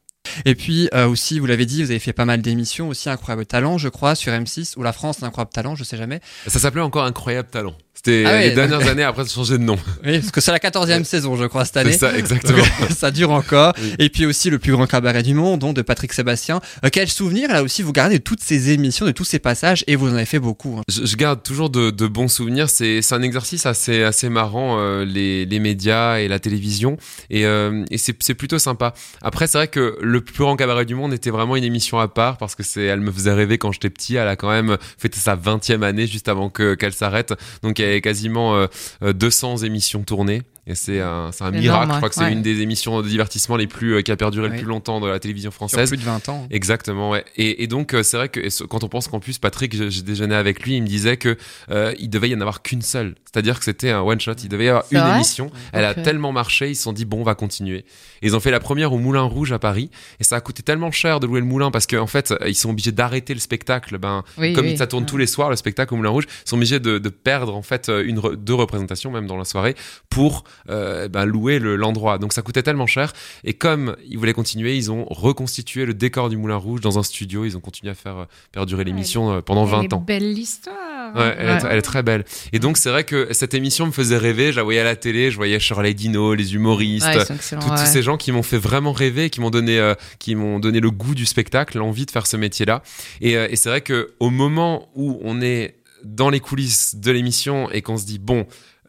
Et 0.45 0.55
puis 0.55 0.89
euh, 0.93 1.07
aussi, 1.07 1.39
vous 1.39 1.45
l'avez 1.45 1.65
dit, 1.65 1.83
vous 1.83 1.91
avez 1.91 1.99
fait 1.99 2.13
pas 2.13 2.25
mal 2.25 2.41
d'émissions, 2.41 2.87
aussi 2.89 3.09
Incroyable 3.09 3.45
Talent, 3.45 3.77
je 3.77 3.89
crois, 3.89 4.15
sur 4.15 4.31
M6, 4.33 4.73
ou 4.77 4.83
La 4.83 4.93
France, 4.93 5.21
Incroyable 5.23 5.51
Talent, 5.53 5.75
je 5.75 5.83
sais 5.83 5.97
jamais. 5.97 6.19
Ça 6.47 6.59
s'appelait 6.59 6.81
encore 6.81 7.03
Incroyable 7.05 7.49
Talent. 7.49 7.75
C'était 7.95 8.23
Ah 8.27 8.31
ouais, 8.33 8.49
les 8.49 8.55
dernières 8.55 8.87
années 8.87 9.03
après, 9.03 9.23
a 9.23 9.25
changé 9.25 9.57
de 9.57 9.63
nom. 9.63 9.77
Oui, 10.05 10.19
parce 10.19 10.31
que 10.31 10.41
c'est 10.41 10.51
la 10.51 10.59
14e 10.59 11.03
saison, 11.05 11.35
je 11.37 11.45
crois, 11.45 11.63
cette 11.65 11.73
C'est 11.75 11.79
année. 11.79 11.91
ça, 11.93 12.15
exactement. 12.17 12.57
Donc, 12.81 12.91
ça 12.95 13.09
dure 13.09 13.31
encore. 13.31 13.73
Oui. 13.81 13.95
Et 13.99 14.09
puis 14.09 14.25
aussi 14.25 14.49
le 14.49 14.59
plus 14.59 14.73
grand 14.73 14.85
cabaret 14.85 15.23
du 15.23 15.33
monde, 15.33 15.59
donc 15.61 15.75
de 15.75 15.81
Patrick 15.81 16.11
Sébastien. 16.13 16.59
Euh, 16.83 16.89
quel 16.91 17.07
souvenir, 17.07 17.49
là 17.51 17.63
aussi, 17.63 17.81
vous 17.81 17.93
gardez 17.93 18.17
de 18.19 18.23
toutes 18.23 18.41
ces 18.43 18.71
émissions, 18.71 19.05
de 19.05 19.11
tous 19.11 19.23
ces 19.23 19.39
passages, 19.39 19.83
et 19.87 19.95
vous 19.95 20.09
en 20.09 20.15
avez 20.15 20.25
fait 20.25 20.39
beaucoup. 20.39 20.77
hein. 20.77 20.83
Je, 20.89 21.05
je 21.05 21.15
garde 21.15 21.41
toujours 21.41 21.69
de, 21.69 21.89
de 21.89 22.07
bons 22.07 22.27
souvenirs. 22.27 22.69
C'est 22.69 23.01
c'est 23.01 23.15
un 23.15 23.21
exercice 23.21 23.65
assez, 23.65 24.03
assez 24.03 24.29
marrant, 24.29 24.77
euh, 24.79 25.05
les, 25.05 25.45
les 25.45 25.59
médias 25.59 26.17
et 26.19 26.27
la 26.27 26.39
télévision. 26.39 26.97
Et, 27.29 27.45
euh, 27.45 27.85
et 27.91 27.97
c'est 27.97 28.15
c'est 28.21 28.33
plutôt 28.35 28.59
sympa. 28.59 28.93
Après, 29.21 29.47
c'est 29.47 29.57
vrai 29.57 29.67
que 29.69 29.97
le 30.01 30.21
plus 30.21 30.43
grand 30.43 30.55
cabaret 30.57 30.85
du 30.85 30.95
monde 30.95 31.13
était 31.13 31.29
vraiment 31.31 31.55
une 31.55 31.63
émission 31.63 31.99
à 31.99 32.07
part 32.07 32.37
parce 32.37 32.55
que 32.55 32.63
c'est, 32.63 32.83
elle 32.83 32.99
me 33.01 33.11
faisait 33.11 33.33
rêver 33.33 33.57
quand 33.57 33.71
j'étais 33.71 33.89
petit. 33.89 34.15
Elle 34.17 34.27
a 34.27 34.35
quand 34.35 34.49
même 34.49 34.77
fêté 34.97 35.17
sa 35.19 35.35
20e 35.35 35.81
année 35.83 36.07
juste 36.07 36.27
avant 36.27 36.49
que, 36.49 36.75
qu'elle 36.75 36.93
s'arrête. 36.93 37.33
Donc, 37.63 37.79
avait 37.85 38.01
quasiment 38.01 38.55
euh, 38.55 38.67
euh, 39.03 39.13
200 39.13 39.57
émissions 39.57 40.03
tournées. 40.03 40.41
Et 40.67 40.73
c'est 40.73 40.99
un, 40.99 41.29
c'est 41.31 41.43
un 41.43 41.51
miracle. 41.51 41.83
énorme, 41.83 41.91
je 41.91 41.97
crois 41.97 42.09
que 42.09 42.15
c'est 42.15 42.21
Ouais. 42.21 42.31
une 42.33 42.41
des 42.41 42.61
émissions 42.61 42.99
de 43.03 43.07
divertissement 43.07 43.55
les 43.55 43.67
plus, 43.67 43.93
euh, 43.97 44.01
qui 44.01 44.11
a 44.11 44.17
perduré 44.17 44.49
le 44.49 44.55
plus 44.55 44.65
longtemps 44.65 44.99
de 44.99 45.05
la 45.07 45.19
télévision 45.19 45.51
Sur 45.51 45.57
française. 45.57 45.89
plus 45.89 45.97
de 45.99 46.03
20 46.03 46.27
ans. 46.29 46.47
Exactement, 46.49 47.11
ouais. 47.11 47.23
Et, 47.37 47.61
et 47.61 47.67
donc, 47.67 47.93
euh, 47.93 48.01
c'est 48.01 48.17
vrai 48.17 48.29
que 48.29 48.63
quand 48.65 48.83
on 48.83 48.87
pense 48.87 49.07
qu'en 49.07 49.19
plus, 49.19 49.37
Patrick, 49.37 49.75
j'ai 49.91 50.01
déjeuné 50.01 50.33
avec 50.33 50.63
lui, 50.63 50.77
il 50.77 50.81
me 50.81 50.87
disait 50.87 51.17
que 51.17 51.37
euh, 51.69 51.93
il 51.99 52.09
devait 52.09 52.29
y 52.29 52.35
en 52.35 52.41
avoir 52.41 52.63
qu'une 52.63 52.81
seule. 52.81 53.13
C'est-à-dire 53.31 53.59
que 53.59 53.65
c'était 53.65 53.91
un 53.91 54.01
one-shot, 54.01 54.31
il 54.41 54.49
devait 54.49 54.65
y 54.65 54.69
avoir 54.69 54.85
une 54.89 55.15
émission. 55.15 55.51
Elle 55.71 55.85
a 55.85 55.93
tellement 55.93 56.31
marché, 56.31 56.71
ils 56.71 56.75
se 56.75 56.81
sont 56.81 56.93
dit, 56.93 57.05
bon, 57.05 57.19
on 57.19 57.23
va 57.23 57.35
continuer. 57.35 57.85
Et 58.23 58.27
ils 58.27 58.35
ont 58.35 58.39
fait 58.39 58.49
la 58.49 58.59
première 58.59 58.91
au 58.91 58.97
Moulin 58.97 59.21
Rouge 59.21 59.51
à 59.51 59.59
Paris. 59.59 59.91
Et 60.19 60.23
ça 60.23 60.37
a 60.37 60.41
coûté 60.41 60.63
tellement 60.63 60.89
cher 60.89 61.19
de 61.19 61.27
louer 61.27 61.41
le 61.41 61.45
moulin 61.45 61.69
parce 61.69 61.85
qu'en 61.85 62.07
fait, 62.07 62.33
ils 62.47 62.55
sont 62.55 62.71
obligés 62.71 62.91
d'arrêter 62.91 63.35
le 63.35 63.39
spectacle. 63.39 63.99
Ben, 63.99 64.23
Oui, 64.39 64.53
comme 64.53 64.65
oui. 64.65 64.77
ça 64.77 64.87
tourne 64.87 65.05
tous 65.05 65.17
les 65.17 65.27
soirs, 65.27 65.51
le 65.51 65.57
spectacle 65.57 65.93
au 65.93 65.97
Moulin 65.97 66.09
Rouge, 66.09 66.25
ils 66.45 66.49
sont 66.49 66.55
obligés 66.55 66.79
de, 66.79 66.97
de 66.97 67.09
perdre 67.09 67.55
en 67.55 67.61
fait 67.61 67.74
une, 67.89 68.19
re- 68.19 68.35
deux 68.35 68.53
représentations, 68.53 69.11
même 69.11 69.27
dans 69.27 69.37
la 69.37 69.45
soirée, 69.45 69.75
pour 70.09 70.43
euh, 70.69 71.07
ben, 71.07 71.25
louer 71.25 71.59
le- 71.59 71.75
l'endroit. 71.75 72.17
Donc 72.17 72.33
ça 72.33 72.41
coûtait 72.41 72.63
tellement 72.63 72.87
cher. 72.87 73.13
Et 73.43 73.53
comme 73.53 73.95
ils 74.07 74.17
voulaient 74.17 74.33
continuer, 74.33 74.75
ils 74.75 74.91
ont 74.91 75.05
reconstitué 75.09 75.85
le 75.85 75.93
décor 75.93 76.29
du 76.29 76.37
Moulin 76.37 76.55
Rouge 76.57 76.81
dans 76.81 76.97
un 76.99 77.03
studio. 77.03 77.45
Ils 77.45 77.55
ont 77.57 77.59
continué 77.59 77.91
à 77.91 77.95
faire 77.95 78.17
euh, 78.17 78.25
perdurer 78.51 78.83
l'émission 78.83 79.31
euh, 79.33 79.41
pendant 79.41 79.65
Elle 79.65 79.71
20 79.71 79.81
est 79.83 79.93
ans. 79.93 80.03
belle 80.05 80.33
l'histoire. 80.33 80.75
Ouais, 81.15 81.35
elle, 81.37 81.49
Est, 81.49 81.65
elle 81.69 81.77
est 81.77 81.81
très 81.81 82.03
belle. 82.03 82.25
Et 82.53 82.59
donc 82.59 82.77
c'est 82.77 82.89
vrai 82.89 83.03
que 83.03 83.27
cette 83.31 83.53
émission 83.53 83.85
me 83.85 83.91
faisait 83.91 84.17
rêver. 84.17 84.51
Je 84.51 84.57
la 84.57 84.63
voyais 84.63 84.79
à 84.79 84.83
la 84.83 84.95
télé, 84.95 85.31
je 85.31 85.35
voyais 85.35 85.59
Shirley 85.59 85.93
Dino, 85.93 86.33
les 86.33 86.55
humoristes, 86.55 87.05
Ouais, 87.05 87.25
tous, 87.25 87.85
ces 87.85 88.01
gens 88.01 88.17
qui 88.17 88.31
m'ont 88.31 88.43
fait 88.43 88.57
vraiment 88.57 88.91
rêver, 88.91 89.29
qui 89.29 89.39
m'ont 89.41 89.49
donné, 89.51 89.79
euh, 89.79 89.93
qui 90.19 90.35
m'ont 90.35 90.59
donné 90.59 90.79
le 90.79 90.91
goût 90.91 91.13
du 91.15 91.25
spectacle, 91.25 91.77
l'envie 91.77 92.05
de 92.05 92.11
faire 92.11 92.25
ce 92.27 92.37
métier-là. 92.37 92.81
Et, 93.21 93.37
euh, 93.37 93.47
et 93.49 93.55
c'est 93.55 93.69
vrai 93.69 93.81
que 93.81 94.13
au 94.19 94.29
moment 94.29 94.89
où 94.95 95.19
on 95.23 95.41
est 95.41 95.75
dans 96.05 96.29
les 96.29 96.39
coulisses 96.39 96.95
de 96.95 97.11
l'émission 97.11 97.69
et 97.71 97.81
qu'on 97.81 97.97
se 97.97 98.05
dit 98.05 98.19
bon, 98.19 98.45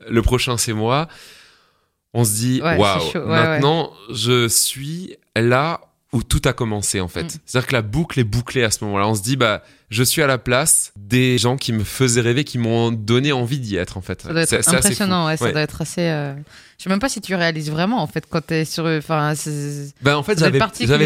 le 0.09 0.23
prochain 0.23 0.57
c'est 0.57 0.73
moi, 0.73 1.09
on 2.15 2.25
se 2.25 2.33
dit 2.35 2.61
waouh, 2.63 2.79
ouais, 3.15 3.25
maintenant 3.25 3.93
je 4.11 4.49
suis 4.49 5.17
là 5.35 5.81
où 6.13 6.23
tout 6.23 6.43
a 6.45 6.53
commencé 6.53 7.01
en 7.01 7.09
fait. 7.09 7.25
Mm. 7.25 7.39
C'est-à-dire 7.45 7.67
que 7.69 7.73
la 7.73 7.83
boucle 7.83 8.21
est 8.21 8.25
bouclée 8.25 8.63
à 8.63 8.71
ce 8.71 8.85
moment-là. 8.85 9.09
On 9.09 9.15
se 9.15 9.23
dit 9.23 9.37
bah 9.37 9.63
je 9.91 10.03
suis 10.03 10.23
à 10.23 10.27
la 10.27 10.39
place 10.39 10.93
des 10.97 11.39
gens 11.39 11.57
qui 11.57 11.73
me 11.73 11.85
faisaient 11.85 12.21
rêver, 12.21 12.45
qui 12.45 12.59
m'ont 12.59 12.93
donné 12.93 13.33
envie 13.33 13.59
d'y 13.59 13.77
être 13.77 13.97
en 13.97 14.01
fait. 14.01 14.23
Ça 14.23 14.33
doit 14.33 14.43
être 14.43 14.75
impressionnant, 14.75 15.27
ouais, 15.27 15.37
ça 15.37 15.51
doit 15.53 15.61
être 15.61 15.83
assez. 15.83 16.09
euh, 16.09 16.35
Je 16.79 16.85
sais 16.85 16.91
même 16.91 16.99
pas 16.99 17.09
si 17.09 17.21
tu 17.23 17.35
réalises 17.35 17.71
vraiment 17.71 18.03
en 18.03 18.07
fait 18.07 18.25
quand 18.29 18.45
t'es 18.45 18.65
sur. 18.67 18.85
Enfin, 18.85 19.33
Ben 20.03 20.17
en 20.17 20.23
fait, 20.23 20.39
j'avais 20.39 20.61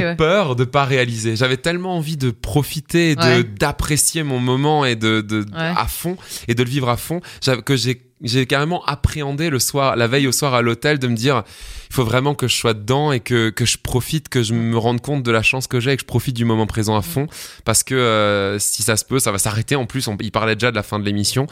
ouais. 0.04 0.16
peur 0.16 0.56
de 0.56 0.64
pas 0.64 0.84
réaliser. 0.84 1.36
J'avais 1.36 1.56
tellement 1.58 1.96
envie 1.96 2.16
de 2.16 2.30
profiter, 2.30 3.14
de 3.14 3.20
Ouais. 3.20 3.44
d'apprécier 3.44 4.22
mon 4.24 4.40
moment 4.40 4.84
et 4.84 4.96
de, 4.96 5.20
de 5.20 5.40
Ouais. 5.40 5.72
à 5.76 5.86
fond 5.86 6.16
et 6.48 6.54
de 6.54 6.62
le 6.64 6.68
vivre 6.70 6.88
à 6.88 6.96
fond, 6.96 7.20
que 7.64 7.76
j'ai 7.76 8.02
j'ai 8.22 8.46
carrément 8.46 8.84
appréhendé 8.84 9.50
le 9.50 9.58
soir, 9.58 9.96
la 9.96 10.06
veille 10.06 10.26
au 10.26 10.32
soir 10.32 10.54
à 10.54 10.62
l'hôtel, 10.62 10.98
de 10.98 11.08
me 11.08 11.14
dire 11.16 11.42
il 11.90 11.94
faut 11.94 12.04
vraiment 12.04 12.34
que 12.34 12.46
je 12.48 12.54
sois 12.56 12.74
dedans 12.74 13.12
et 13.12 13.20
que 13.20 13.50
que 13.50 13.64
je 13.64 13.78
profite, 13.78 14.28
que 14.28 14.42
je 14.42 14.54
me 14.54 14.76
rende 14.76 15.00
compte 15.00 15.22
de 15.22 15.30
la 15.30 15.42
chance 15.42 15.66
que 15.66 15.80
j'ai 15.80 15.92
et 15.92 15.96
que 15.96 16.02
je 16.02 16.06
profite 16.06 16.36
du 16.36 16.44
moment 16.44 16.66
présent 16.66 16.96
à 16.96 17.02
fond 17.02 17.26
parce 17.64 17.82
que 17.82 17.94
euh, 17.94 18.58
si 18.58 18.82
ça 18.82 18.96
se 18.96 19.04
peut, 19.04 19.18
ça 19.18 19.32
va 19.32 19.38
s'arrêter. 19.38 19.74
En 19.76 19.86
plus, 19.86 20.06
on, 20.08 20.16
il 20.20 20.30
parlait 20.32 20.54
déjà 20.54 20.70
de 20.70 20.76
la 20.76 20.82
fin 20.82 20.98
de 20.98 21.04
l'émission 21.04 21.46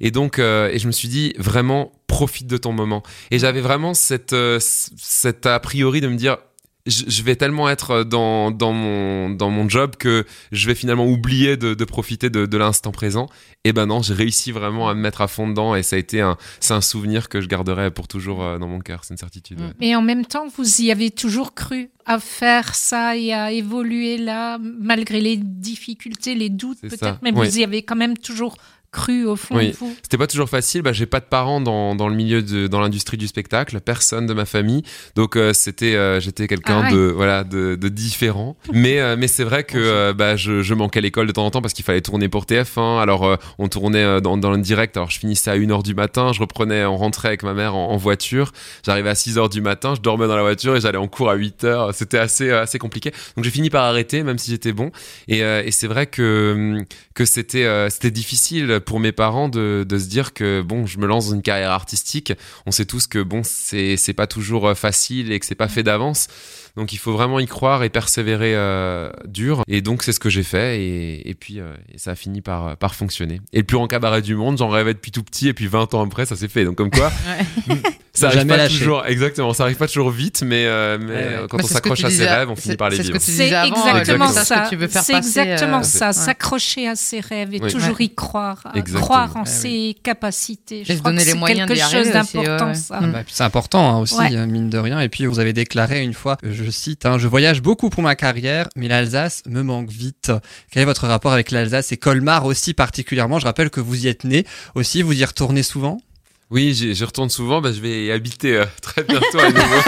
et 0.00 0.10
donc 0.10 0.38
euh, 0.38 0.68
et 0.72 0.78
je 0.78 0.86
me 0.86 0.92
suis 0.92 1.08
dit 1.08 1.34
vraiment 1.38 1.92
profite 2.06 2.46
de 2.46 2.56
ton 2.56 2.72
moment. 2.72 3.02
Et 3.30 3.38
j'avais 3.38 3.60
vraiment 3.60 3.94
cette 3.94 4.32
euh, 4.32 4.58
c- 4.60 4.90
cet 4.96 5.46
a 5.46 5.58
priori 5.60 6.00
de 6.00 6.08
me 6.08 6.16
dire 6.16 6.38
je 6.86 7.22
vais 7.22 7.34
tellement 7.34 7.70
être 7.70 8.04
dans, 8.04 8.50
dans, 8.50 8.72
mon, 8.72 9.30
dans 9.30 9.48
mon 9.48 9.68
job 9.70 9.96
que 9.96 10.26
je 10.52 10.66
vais 10.66 10.74
finalement 10.74 11.06
oublier 11.06 11.56
de, 11.56 11.72
de 11.72 11.84
profiter 11.84 12.28
de, 12.28 12.44
de 12.44 12.58
l'instant 12.58 12.92
présent. 12.92 13.26
Et 13.64 13.72
ben 13.72 13.86
non, 13.86 14.02
j'ai 14.02 14.12
réussi 14.12 14.52
vraiment 14.52 14.90
à 14.90 14.94
me 14.94 15.00
mettre 15.00 15.22
à 15.22 15.28
fond 15.28 15.48
dedans 15.48 15.74
et 15.74 15.82
ça 15.82 15.96
a 15.96 15.98
été 15.98 16.20
un, 16.20 16.36
c'est 16.60 16.74
un 16.74 16.82
souvenir 16.82 17.30
que 17.30 17.40
je 17.40 17.48
garderai 17.48 17.90
pour 17.90 18.06
toujours 18.06 18.42
euh, 18.42 18.58
dans 18.58 18.68
mon 18.68 18.80
cœur, 18.80 19.04
c'est 19.04 19.14
une 19.14 19.18
certitude. 19.18 19.60
ouais. 19.60 19.72
Mais 19.80 19.96
en 19.96 20.02
même 20.02 20.26
temps, 20.26 20.46
vous 20.58 20.82
y 20.82 20.90
avez 20.90 21.10
toujours 21.10 21.54
cru 21.54 21.88
à 22.04 22.18
faire 22.20 22.74
ça 22.74 23.16
et 23.16 23.32
à 23.32 23.50
évoluer 23.50 24.18
là, 24.18 24.58
malgré 24.58 25.22
les 25.22 25.38
difficultés, 25.38 26.34
les 26.34 26.50
doutes 26.50 26.82
peut-être, 26.82 27.18
mais 27.22 27.32
oui. 27.32 27.48
vous 27.48 27.58
y 27.60 27.64
avez 27.64 27.82
quand 27.82 27.96
même 27.96 28.18
toujours 28.18 28.56
cru 28.94 29.26
au 29.26 29.36
fond 29.36 29.56
Oui. 29.56 29.74
C'était 30.02 30.16
pas 30.16 30.26
toujours 30.26 30.48
facile. 30.48 30.82
Bah, 30.82 30.92
j'ai 30.92 31.06
pas 31.06 31.20
de 31.20 31.24
parents 31.26 31.60
dans, 31.60 31.94
dans 31.94 32.08
le 32.08 32.14
milieu 32.14 32.42
de 32.42 32.66
dans 32.68 32.80
l'industrie 32.80 33.16
du 33.16 33.26
spectacle, 33.26 33.80
personne 33.80 34.26
de 34.26 34.32
ma 34.32 34.44
famille. 34.46 34.82
Donc 35.16 35.36
euh, 35.36 35.52
c'était 35.52 35.96
euh, 35.96 36.20
j'étais 36.20 36.46
quelqu'un 36.46 36.82
Ah 36.84 36.86
ouais. 36.86 36.92
de 36.92 37.12
voilà 37.14 37.44
de, 37.44 37.74
de 37.74 37.88
différent. 37.88 38.56
Mais 38.72 39.00
euh, 39.00 39.16
mais 39.18 39.26
c'est 39.28 39.44
vrai 39.44 39.64
que 39.64 40.12
bah 40.12 40.36
je, 40.36 40.62
je 40.62 40.74
manquais 40.74 41.00
l'école 41.00 41.26
de 41.26 41.32
temps 41.32 41.44
en 41.44 41.50
temps 41.50 41.60
parce 41.60 41.74
qu'il 41.74 41.84
fallait 41.84 42.00
tourner 42.00 42.28
pour 42.28 42.44
TF1. 42.44 43.00
Alors 43.02 43.36
on 43.58 43.68
tournait 43.68 44.20
dans 44.20 44.36
dans 44.36 44.50
le 44.52 44.58
direct. 44.58 44.96
Alors 44.96 45.10
je 45.10 45.18
finissais 45.18 45.50
à 45.50 45.56
1h 45.58 45.82
du 45.82 45.94
matin, 45.94 46.32
je 46.32 46.40
reprenais 46.40 46.84
on 46.84 46.96
rentrait 46.96 47.28
avec 47.28 47.42
ma 47.42 47.52
mère 47.54 47.74
en, 47.74 47.90
en 47.90 47.96
voiture. 47.96 48.52
J'arrivais 48.86 49.10
à 49.10 49.14
6h 49.14 49.50
du 49.50 49.60
matin, 49.60 49.94
je 49.96 50.00
dormais 50.00 50.28
dans 50.28 50.36
la 50.36 50.42
voiture 50.42 50.76
et 50.76 50.80
j'allais 50.80 50.98
en 50.98 51.08
cours 51.08 51.30
à 51.30 51.36
8h. 51.36 51.92
C'était 51.92 52.18
assez 52.18 52.50
assez 52.50 52.78
compliqué. 52.78 53.10
Donc 53.36 53.44
j'ai 53.44 53.50
fini 53.50 53.70
par 53.70 53.84
arrêter 53.84 54.22
même 54.22 54.38
si 54.38 54.50
j'étais 54.52 54.72
bon. 54.72 54.90
Et, 55.28 55.40
et 55.40 55.70
c'est 55.72 55.88
vrai 55.88 56.06
que 56.06 56.84
que 57.14 57.24
c'était 57.24 57.88
c'était 57.90 58.10
difficile 58.10 58.80
pour 58.84 59.00
mes 59.00 59.12
parents 59.12 59.48
de, 59.48 59.84
de 59.88 59.98
se 59.98 60.06
dire 60.06 60.32
que 60.32 60.62
bon 60.62 60.86
je 60.86 60.98
me 60.98 61.06
lance 61.06 61.28
dans 61.28 61.34
une 61.34 61.42
carrière 61.42 61.70
artistique. 61.70 62.32
On 62.66 62.70
sait 62.70 62.84
tous 62.84 63.06
que 63.06 63.22
bon 63.22 63.42
c'est 63.44 63.96
c'est 63.96 64.12
pas 64.12 64.26
toujours 64.26 64.68
euh, 64.68 64.74
facile 64.74 65.32
et 65.32 65.40
que 65.40 65.46
c'est 65.46 65.54
pas 65.54 65.68
fait 65.68 65.82
d'avance 65.82 66.28
donc 66.76 66.92
il 66.92 66.98
faut 66.98 67.12
vraiment 67.12 67.38
y 67.40 67.46
croire 67.46 67.82
et 67.84 67.88
persévérer 67.88 68.54
euh, 68.54 69.10
dur 69.26 69.62
et 69.68 69.80
donc 69.80 70.02
c'est 70.02 70.12
ce 70.12 70.20
que 70.20 70.28
j'ai 70.30 70.42
fait 70.42 70.80
et, 70.80 71.28
et 71.28 71.34
puis 71.34 71.60
euh, 71.60 71.72
et 71.92 71.98
ça 71.98 72.12
a 72.12 72.14
fini 72.14 72.40
par 72.40 72.76
par 72.76 72.94
fonctionner 72.94 73.40
et 73.52 73.58
le 73.58 73.64
plus 73.64 73.76
grand 73.76 73.86
cabaret 73.86 74.22
du 74.22 74.34
monde 74.34 74.58
j'en 74.58 74.68
rêvais 74.68 74.94
depuis 74.94 75.10
tout 75.12 75.22
petit 75.22 75.48
et 75.48 75.54
puis 75.54 75.66
20 75.68 75.94
ans 75.94 76.04
après 76.04 76.26
ça 76.26 76.36
s'est 76.36 76.48
fait 76.48 76.64
donc 76.64 76.76
comme 76.76 76.90
quoi 76.90 77.12
ça 78.12 78.28
arrive 78.28 78.46
pas 78.46 78.56
lâché. 78.56 78.78
toujours 78.78 79.04
exactement 79.06 79.52
ça 79.52 79.64
arrive 79.64 79.76
pas 79.76 79.86
toujours 79.88 80.10
vite 80.10 80.42
mais 80.44 80.66
euh, 80.66 80.98
mais 81.00 81.14
Ouais, 81.14 81.20
euh, 81.22 81.46
quand 81.48 81.58
Bah, 81.58 81.64
on 81.64 81.68
s'accroche 81.68 82.04
à 82.04 82.10
ses 82.10 82.26
rêves 82.26 82.50
on 82.50 82.56
finit 82.56 82.76
par 82.76 82.88
les 82.90 82.98
vivre 83.00 83.16
C'est 83.20 83.44
exactement 83.46 83.96
exactement. 83.98 84.28
ça. 84.28 84.44
ce 84.44 84.54
que 84.64 84.68
tu 84.70 84.76
veux 84.76 84.88
faire 84.88 85.02
C'est 85.02 85.16
exactement 85.16 85.78
euh, 85.78 85.82
ça. 85.82 86.08
ouais. 86.08 86.12
S'accrocher 86.12 86.88
à 86.88 86.96
ses 86.96 87.20
rêves 87.20 87.54
et 87.54 87.60
Oui. 87.62 87.72
toujours 87.72 88.00
y 88.00 88.14
croire. 88.14 88.62
Exactement. 88.74 89.00
Croire 89.00 89.36
en 89.36 89.40
Ouais, 89.40 89.46
ses 89.46 89.96
capacités. 90.02 90.84
Je 90.84 90.92
Et 90.92 90.96
se 90.96 91.00
crois 91.00 91.10
que 91.12 91.16
donner 91.16 91.24
les 91.24 91.32
c'est 91.32 91.38
moyens 91.38 91.68
quelque 91.68 91.90
chose 91.90 92.12
d'important. 92.12 92.72
Mm. 93.00 93.12
Bah, 93.12 93.22
c'est 93.28 93.44
important 93.44 93.96
hein, 93.96 94.00
aussi, 94.00 94.16
mine 94.48 94.70
de 94.70 94.78
rien. 94.78 95.00
Et 95.00 95.08
puis 95.08 95.26
vous 95.26 95.38
avez 95.40 95.52
déclaré 95.52 96.02
une 96.02 96.14
fois, 96.14 96.36
je 96.42 96.63
cite, 96.70 97.06
hein, 97.06 97.18
je 97.18 97.28
voyage 97.28 97.62
beaucoup 97.62 97.90
pour 97.90 98.02
ma 98.02 98.16
carrière, 98.16 98.68
mais 98.76 98.88
l'Alsace 98.88 99.42
me 99.46 99.62
manque 99.62 99.90
vite. 99.90 100.32
Quel 100.70 100.82
est 100.82 100.86
votre 100.86 101.06
rapport 101.06 101.32
avec 101.32 101.50
l'Alsace 101.50 101.92
et 101.92 101.96
Colmar 101.96 102.44
aussi 102.46 102.74
particulièrement? 102.74 103.38
Je 103.38 103.44
rappelle 103.44 103.70
que 103.70 103.80
vous 103.80 104.04
y 104.04 104.08
êtes 104.08 104.24
né 104.24 104.44
aussi, 104.74 105.02
vous 105.02 105.18
y 105.18 105.24
retournez 105.24 105.62
souvent? 105.62 106.00
Oui, 106.50 106.74
j'y 106.74 107.04
retourne 107.04 107.30
souvent. 107.30 107.60
Bah, 107.60 107.72
je 107.72 107.80
vais 107.80 108.06
y 108.06 108.12
habiter 108.12 108.56
euh, 108.56 108.64
très 108.82 109.02
bientôt 109.02 109.38
à 109.38 109.50
nouveau. 109.50 109.80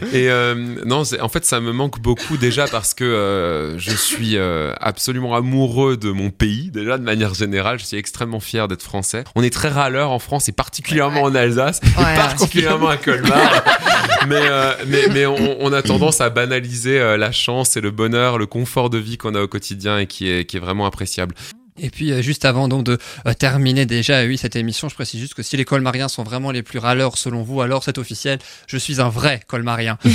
Et 0.12 0.30
euh, 0.30 0.54
non, 0.84 1.02
en 1.20 1.28
fait, 1.28 1.44
ça 1.44 1.60
me 1.60 1.72
manque 1.72 2.00
beaucoup 2.00 2.36
déjà 2.36 2.66
parce 2.66 2.94
que 2.94 3.04
euh, 3.04 3.78
je 3.78 3.90
suis 3.90 4.36
euh, 4.36 4.72
absolument 4.80 5.34
amoureux 5.34 5.96
de 5.96 6.10
mon 6.10 6.30
pays. 6.30 6.70
Déjà, 6.70 6.98
de 6.98 7.02
manière 7.02 7.34
générale, 7.34 7.78
je 7.78 7.84
suis 7.84 7.96
extrêmement 7.96 8.40
fier 8.40 8.68
d'être 8.68 8.82
français. 8.82 9.24
On 9.34 9.42
est 9.42 9.52
très 9.52 9.68
râleur 9.68 10.10
en 10.10 10.18
France 10.18 10.48
et 10.48 10.52
particulièrement 10.52 11.22
en 11.22 11.34
Alsace, 11.34 11.80
et 11.84 12.16
particulièrement 12.16 12.88
à 12.88 12.96
Colmar. 12.96 13.64
mais, 14.28 14.36
euh, 14.36 14.74
mais, 14.86 15.08
mais 15.12 15.26
on, 15.26 15.56
on 15.60 15.72
a 15.72 15.82
tendance 15.82 16.20
à 16.20 16.30
banaliser 16.30 17.16
la 17.16 17.32
chance 17.32 17.76
et 17.76 17.80
le 17.80 17.90
bonheur, 17.90 18.38
le 18.38 18.46
confort 18.46 18.90
de 18.90 18.98
vie 18.98 19.16
qu'on 19.18 19.34
a 19.34 19.42
au 19.42 19.48
quotidien 19.48 19.98
et 19.98 20.06
qui 20.06 20.30
est, 20.30 20.44
qui 20.44 20.56
est 20.56 20.60
vraiment 20.60 20.86
appréciable. 20.86 21.34
Et 21.80 21.90
puis 21.90 22.12
euh, 22.12 22.22
juste 22.22 22.44
avant 22.44 22.68
donc 22.68 22.84
de 22.84 22.98
euh, 23.26 23.34
terminer 23.34 23.86
déjà 23.86 24.24
oui 24.24 24.38
cette 24.38 24.56
émission, 24.56 24.88
je 24.88 24.94
précise 24.94 25.20
juste 25.20 25.34
que 25.34 25.42
si 25.42 25.56
les 25.56 25.64
colmariens 25.64 26.08
sont 26.08 26.22
vraiment 26.22 26.50
les 26.50 26.62
plus 26.62 26.78
râleurs 26.78 27.16
selon 27.16 27.42
vous, 27.42 27.60
alors 27.62 27.82
c'est 27.82 27.98
officiel, 27.98 28.38
je 28.66 28.76
suis 28.76 29.00
un 29.00 29.08
vrai 29.08 29.40
colmarien. 29.46 29.98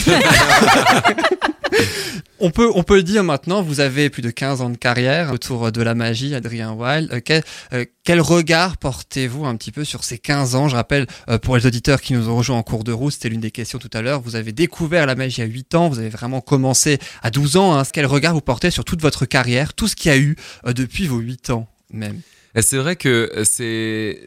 on 2.45 2.51
peut 2.51 2.69
on 2.75 2.83
peut 2.83 2.97
le 2.97 3.03
dire 3.03 3.23
maintenant, 3.23 3.63
vous 3.63 3.79
avez 3.79 4.11
plus 4.11 4.21
de 4.21 4.29
15 4.29 4.61
ans 4.61 4.69
de 4.69 4.77
carrière 4.77 5.33
autour 5.33 5.71
de 5.71 5.81
la 5.81 5.95
magie, 5.95 6.35
Adrien 6.35 6.73
Wild. 6.73 7.11
Euh, 7.11 7.19
quel, 7.19 7.43
euh, 7.73 7.85
quel 8.03 8.21
regard 8.21 8.77
portez-vous 8.77 9.45
un 9.45 9.55
petit 9.55 9.71
peu 9.71 9.83
sur 9.83 10.03
ces 10.03 10.19
15 10.19 10.53
ans? 10.53 10.67
Je 10.67 10.75
rappelle 10.75 11.07
euh, 11.27 11.39
pour 11.39 11.57
les 11.57 11.65
auditeurs 11.65 12.01
qui 12.01 12.13
nous 12.13 12.29
ont 12.29 12.37
rejoints 12.37 12.57
en 12.57 12.61
cours 12.61 12.83
de 12.83 12.91
route, 12.91 13.13
c'était 13.13 13.29
l'une 13.29 13.41
des 13.41 13.49
questions 13.49 13.79
tout 13.79 13.89
à 13.93 14.03
l'heure, 14.03 14.21
vous 14.21 14.35
avez 14.35 14.51
découvert 14.51 15.07
la 15.07 15.15
magie 15.15 15.41
à 15.41 15.45
8 15.45 15.73
ans, 15.73 15.89
vous 15.89 15.97
avez 15.97 16.09
vraiment 16.09 16.39
commencé 16.39 16.99
à 17.23 17.31
12 17.31 17.57
ans. 17.57 17.79
Hein. 17.79 17.81
Quel 17.91 18.05
regard 18.05 18.35
vous 18.35 18.41
portez 18.41 18.69
sur 18.69 18.85
toute 18.85 19.01
votre 19.01 19.25
carrière, 19.25 19.73
tout 19.73 19.87
ce 19.87 19.95
qu'il 19.95 20.11
y 20.11 20.13
a 20.13 20.17
eu 20.19 20.35
depuis 20.67 21.07
vos 21.07 21.17
8 21.17 21.49
ans 21.49 21.67
même? 21.91 22.21
Et 22.53 22.61
C'est 22.61 22.77
vrai 22.77 22.95
que 22.95 23.41
c'est 23.43 24.19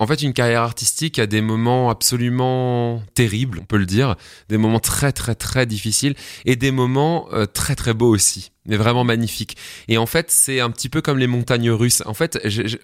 en 0.00 0.06
fait 0.06 0.22
une 0.22 0.32
carrière 0.32 0.62
artistique 0.62 1.18
a 1.18 1.26
des 1.26 1.42
moments 1.42 1.90
absolument 1.90 3.02
terribles, 3.14 3.58
on 3.60 3.66
peut 3.66 3.76
le 3.76 3.86
dire, 3.86 4.16
des 4.48 4.56
moments 4.56 4.80
très 4.80 5.12
très 5.12 5.34
très 5.34 5.66
difficiles 5.66 6.14
et 6.46 6.56
des 6.56 6.72
moments 6.72 7.28
euh, 7.32 7.44
très 7.44 7.76
très 7.76 7.92
beaux 7.92 8.08
aussi, 8.08 8.50
mais 8.64 8.76
vraiment 8.76 9.04
magnifiques. 9.04 9.58
Et 9.88 9.98
en 9.98 10.06
fait, 10.06 10.30
c'est 10.30 10.58
un 10.60 10.70
petit 10.70 10.88
peu 10.88 11.02
comme 11.02 11.18
les 11.18 11.26
montagnes 11.26 11.70
russes. 11.70 12.02
En 12.06 12.14
fait, 12.14 12.40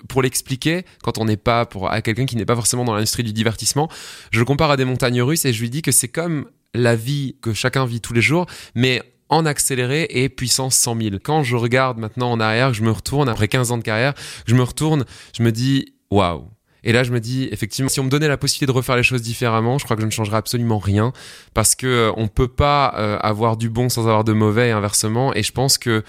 pour 0.08 0.22
l'expliquer, 0.22 0.84
quand 1.02 1.16
on 1.16 1.24
n'est 1.24 1.38
pas 1.38 1.64
pour 1.64 1.90
à 1.90 2.02
quelqu'un 2.02 2.26
qui 2.26 2.36
n'est 2.36 2.44
pas 2.44 2.54
forcément 2.54 2.84
dans 2.84 2.94
l'industrie 2.94 3.22
du 3.22 3.32
divertissement, 3.32 3.88
je 4.30 4.38
le 4.38 4.44
compare 4.44 4.70
à 4.70 4.76
des 4.76 4.84
montagnes 4.84 5.22
russes 5.22 5.46
et 5.46 5.54
je 5.54 5.60
lui 5.60 5.70
dis 5.70 5.80
que 5.80 5.92
c'est 5.92 6.08
comme 6.08 6.46
la 6.74 6.96
vie 6.96 7.36
que 7.40 7.54
chacun 7.54 7.86
vit 7.86 8.02
tous 8.02 8.12
les 8.12 8.20
jours, 8.20 8.44
mais 8.74 9.02
en 9.30 9.46
accéléré 9.46 10.06
et 10.10 10.28
puissance 10.28 10.76
100 10.76 11.00
000. 11.00 11.16
Quand 11.22 11.42
je 11.42 11.56
regarde 11.56 11.96
maintenant 11.96 12.30
en 12.30 12.40
arrière, 12.40 12.74
je 12.74 12.82
me 12.82 12.90
retourne 12.90 13.30
après 13.30 13.48
15 13.48 13.72
ans 13.72 13.78
de 13.78 13.82
carrière, 13.82 14.12
je 14.46 14.54
me 14.54 14.62
retourne, 14.62 15.06
je 15.36 15.42
me 15.42 15.50
dis 15.50 15.94
waouh. 16.10 16.50
Et 16.84 16.92
là, 16.92 17.02
je 17.02 17.12
me 17.12 17.20
dis, 17.20 17.48
effectivement, 17.50 17.88
si 17.88 18.00
on 18.00 18.04
me 18.04 18.10
donnait 18.10 18.28
la 18.28 18.36
possibilité 18.36 18.66
de 18.66 18.76
refaire 18.76 18.96
les 18.96 19.02
choses 19.02 19.22
différemment, 19.22 19.78
je 19.78 19.84
crois 19.84 19.96
que 19.96 20.02
je 20.02 20.06
ne 20.06 20.10
changerais 20.12 20.36
absolument 20.36 20.78
rien 20.78 21.12
parce 21.54 21.74
que 21.74 21.86
euh, 21.86 22.12
on 22.16 22.28
peut 22.28 22.48
pas 22.48 22.94
euh, 22.96 23.18
avoir 23.20 23.56
du 23.56 23.68
bon 23.68 23.88
sans 23.88 24.02
avoir 24.02 24.24
de 24.24 24.32
mauvais 24.32 24.68
et 24.68 24.72
inversement. 24.72 25.34
Et 25.34 25.42
je 25.42 25.52
pense 25.52 25.78
que 25.78 26.04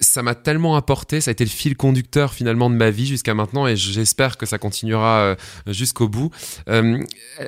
ça 0.00 0.22
m'a 0.22 0.34
tellement 0.34 0.76
apporté, 0.76 1.20
ça 1.20 1.30
a 1.30 1.32
été 1.32 1.44
le 1.44 1.50
fil 1.50 1.76
conducteur 1.76 2.34
finalement 2.34 2.68
de 2.68 2.74
ma 2.74 2.90
vie 2.90 3.06
jusqu'à 3.06 3.34
maintenant 3.34 3.66
et 3.66 3.76
j'espère 3.76 4.36
que 4.36 4.46
ça 4.46 4.58
continuera 4.58 5.20
euh, 5.20 5.36
jusqu'au 5.66 6.08
bout. 6.08 6.30
Euh, 6.68 7.02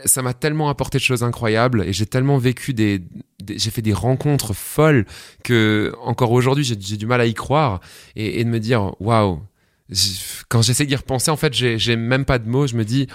ça 0.05 0.23
m'a 0.23 0.33
tellement 0.33 0.69
apporté 0.69 0.99
de 0.99 1.03
choses 1.03 1.23
incroyables 1.23 1.85
et 1.85 1.93
j'ai 1.93 2.07
tellement 2.07 2.39
vécu 2.39 2.73
des, 2.73 3.03
j'ai 3.47 3.71
fait 3.71 3.83
des 3.83 3.93
rencontres 3.93 4.55
folles 4.55 5.05
que 5.45 5.95
encore 6.03 6.33
aujourd'hui 6.33 6.65
j'ai 6.65 6.77
j'ai 6.81 6.97
du 6.97 7.07
mal 7.07 7.21
à 7.21 7.27
y 7.27 7.35
croire 7.35 7.81
et, 8.17 8.41
et 8.41 8.45
de 8.45 8.49
me 8.49 8.61
dire 8.61 8.95
waouh. 9.01 9.43
Quand 10.49 10.63
j'essaie 10.63 10.87
d'y 10.87 10.97
repenser, 10.97 11.31
en 11.31 11.37
fait, 11.37 11.53
j'ai 11.55 11.97
même 11.97 12.25
pas 12.25 12.39
de 12.39 12.49
mots. 12.49 12.67
Je 12.67 12.77
me 12.77 12.85
dis, 12.85 13.07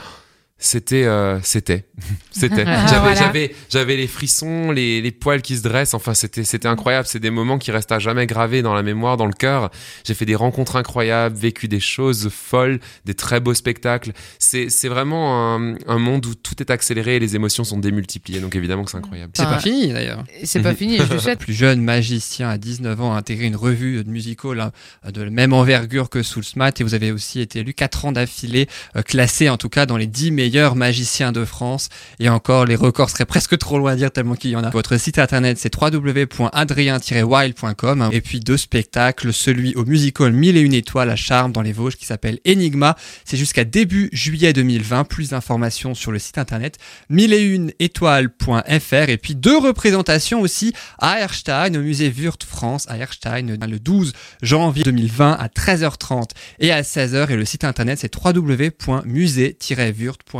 c'était, 0.59 1.03
euh, 1.05 1.39
c'était, 1.43 1.85
c'était. 2.31 2.63
Ah, 2.65 2.87
J'avais, 2.87 2.99
voilà. 2.99 3.15
j'avais, 3.15 3.55
j'avais 3.69 3.95
les 3.95 4.07
frissons, 4.07 4.71
les, 4.71 5.01
les 5.01 5.11
poils 5.11 5.41
qui 5.43 5.55
se 5.55 5.61
dressent. 5.61 5.93
Enfin, 5.93 6.15
c'était, 6.15 6.43
c'était 6.43 6.67
incroyable. 6.67 7.07
C'est 7.07 7.19
des 7.19 7.29
moments 7.29 7.59
qui 7.59 7.69
restent 7.71 7.91
à 7.91 7.99
jamais 7.99 8.25
gravés 8.25 8.63
dans 8.63 8.73
la 8.73 8.81
mémoire, 8.81 9.17
dans 9.17 9.27
le 9.27 9.33
cœur. 9.33 9.69
J'ai 10.03 10.15
fait 10.15 10.25
des 10.25 10.35
rencontres 10.35 10.75
incroyables, 10.75 11.35
vécu 11.37 11.67
des 11.67 11.79
choses 11.79 12.29
folles, 12.29 12.79
des 13.05 13.13
très 13.13 13.39
beaux 13.39 13.53
spectacles. 13.53 14.13
C'est, 14.39 14.69
c'est 14.69 14.87
vraiment 14.89 15.55
un, 15.55 15.75
un 15.87 15.99
monde 15.99 16.25
où 16.25 16.33
tout 16.33 16.55
est 16.59 16.71
accéléré 16.71 17.17
et 17.17 17.19
les 17.19 17.35
émotions 17.35 17.63
sont 17.63 17.77
démultipliées. 17.77 18.39
Donc 18.39 18.55
évidemment 18.55 18.83
que 18.83 18.89
c'est 18.89 18.97
incroyable. 18.97 19.33
C'est 19.35 19.43
pas 19.43 19.59
fini 19.59 19.93
d'ailleurs. 19.93 20.23
Et 20.41 20.47
C'est 20.47 20.61
pas 20.63 20.73
fini, 20.73 20.97
je 20.97 21.17
souhaite. 21.19 21.37
plus 21.39 21.53
jeune 21.53 21.81
magicien 21.81 22.49
à 22.49 22.57
19 22.57 22.99
ans 22.99 23.13
a 23.13 23.17
intégré 23.17 23.45
une 23.45 23.55
revue 23.55 24.03
de 24.03 24.09
musical 24.09 24.59
hein, 24.59 24.71
de 25.07 25.21
la 25.21 25.29
même 25.29 25.53
envergure 25.53 26.09
que 26.09 26.23
Soulsmat 26.23 26.71
et 26.79 26.83
vous 26.83 26.95
avez 26.95 27.11
aussi 27.11 27.41
été 27.41 27.59
élu 27.59 27.75
4 27.75 28.05
ans 28.05 28.11
d'affilée, 28.11 28.67
euh, 28.95 29.03
classé 29.03 29.49
en 29.49 29.57
tout 29.57 29.69
cas 29.69 29.85
dans 29.85 29.97
les 29.97 30.07
10 30.07 30.31
meilleurs 30.31 30.46
meilleurs 30.47 30.77
magiciens 30.77 31.33
de 31.33 31.43
France. 31.43 31.89
Et 32.19 32.29
encore, 32.29 32.63
les 32.63 32.75
records 32.75 33.09
seraient 33.09 33.25
presque 33.25 33.57
trop 33.57 33.77
loin 33.77 33.91
à 33.91 33.97
dire 33.97 34.11
tellement 34.11 34.35
qu'il 34.35 34.51
y 34.51 34.55
en 34.55 34.63
a. 34.63 34.69
Votre 34.69 34.95
site 34.95 35.19
internet, 35.19 35.57
c'est 35.57 35.75
www.adrien-wild.com. 35.75 38.09
Et 38.13 38.21
puis 38.21 38.39
deux 38.39 38.55
spectacles, 38.55 39.33
celui 39.33 39.75
au 39.75 39.83
musical 39.83 40.31
1000 40.31 40.55
et 40.55 40.61
une 40.61 40.73
étoiles 40.73 41.09
à 41.09 41.17
Charmes 41.17 41.51
dans 41.51 41.61
les 41.61 41.73
Vosges 41.73 41.97
qui 41.97 42.05
s'appelle 42.05 42.39
Enigma. 42.47 42.95
C'est 43.25 43.35
jusqu'à 43.35 43.65
début 43.65 44.07
juillet 44.13 44.53
2020. 44.53 45.03
Plus 45.03 45.31
d'informations 45.31 45.93
sur 45.93 46.13
le 46.13 46.19
site 46.19 46.37
internet 46.37 46.77
1001étoiles.fr. 47.11 49.09
Et 49.09 49.17
puis 49.17 49.35
deux 49.35 49.57
représentations 49.57 50.39
aussi 50.39 50.71
à 50.97 51.19
Erstein, 51.19 51.75
au 51.75 51.81
musée 51.81 52.09
Wurt 52.09 52.45
France, 52.45 52.85
à 52.87 52.95
Erstein, 52.97 53.57
le 53.67 53.79
12 53.79 54.13
janvier 54.41 54.83
2020 54.83 55.33
à 55.33 55.47
13h30 55.47 56.29
et 56.59 56.71
à 56.71 56.83
16h. 56.83 57.31
Et 57.31 57.35
le 57.35 57.43
site 57.43 57.65
internet, 57.65 57.99
c'est 57.99 58.15
www.musée-wurt.fr 58.15 60.36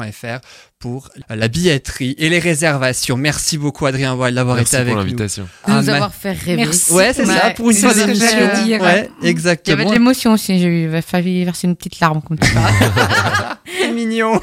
pour 0.79 1.09
la 1.29 1.47
billetterie 1.47 2.15
et 2.19 2.29
les 2.29 2.39
réservations. 2.39 3.17
Merci 3.17 3.57
beaucoup, 3.57 3.85
Adrien 3.87 4.13
Wall, 4.15 4.35
d'avoir 4.35 4.59
été 4.59 4.77
avec 4.77 4.93
pour 4.93 5.01
nous. 5.03 5.07
l'invitation. 5.09 5.43
De 5.43 5.49
Ah, 5.63 5.81
nous 5.81 5.87
ma- 5.87 5.95
avoir 5.95 6.13
fait 6.13 6.31
rêver. 6.33 6.57
Merci. 6.57 6.91
Ouais, 6.93 7.13
c'est 7.13 7.25
ça, 7.25 7.47
Ouais, 7.47 7.53
pour 7.55 7.69
une 7.71 7.75
fois 7.77 7.93
d'émission. 7.93 8.27
j'allais 8.29 8.63
dire. 8.63 8.81
Ouais, 8.81 9.09
Il 9.21 9.25
y 9.25 9.27
avait 9.27 9.29
exactement. 9.29 9.89
de 9.89 9.93
l'émotion 9.93 10.33
aussi, 10.33 10.59
j'ai 10.59 10.67
eu 10.67 11.01
failli 11.01 11.43
verser 11.45 11.67
une 11.67 11.75
petite 11.75 11.99
larme 11.99 12.21
comme 12.21 12.37
tu 12.37 12.53
parles. 12.53 12.73
C'est 13.79 13.91
mignon. 13.91 14.39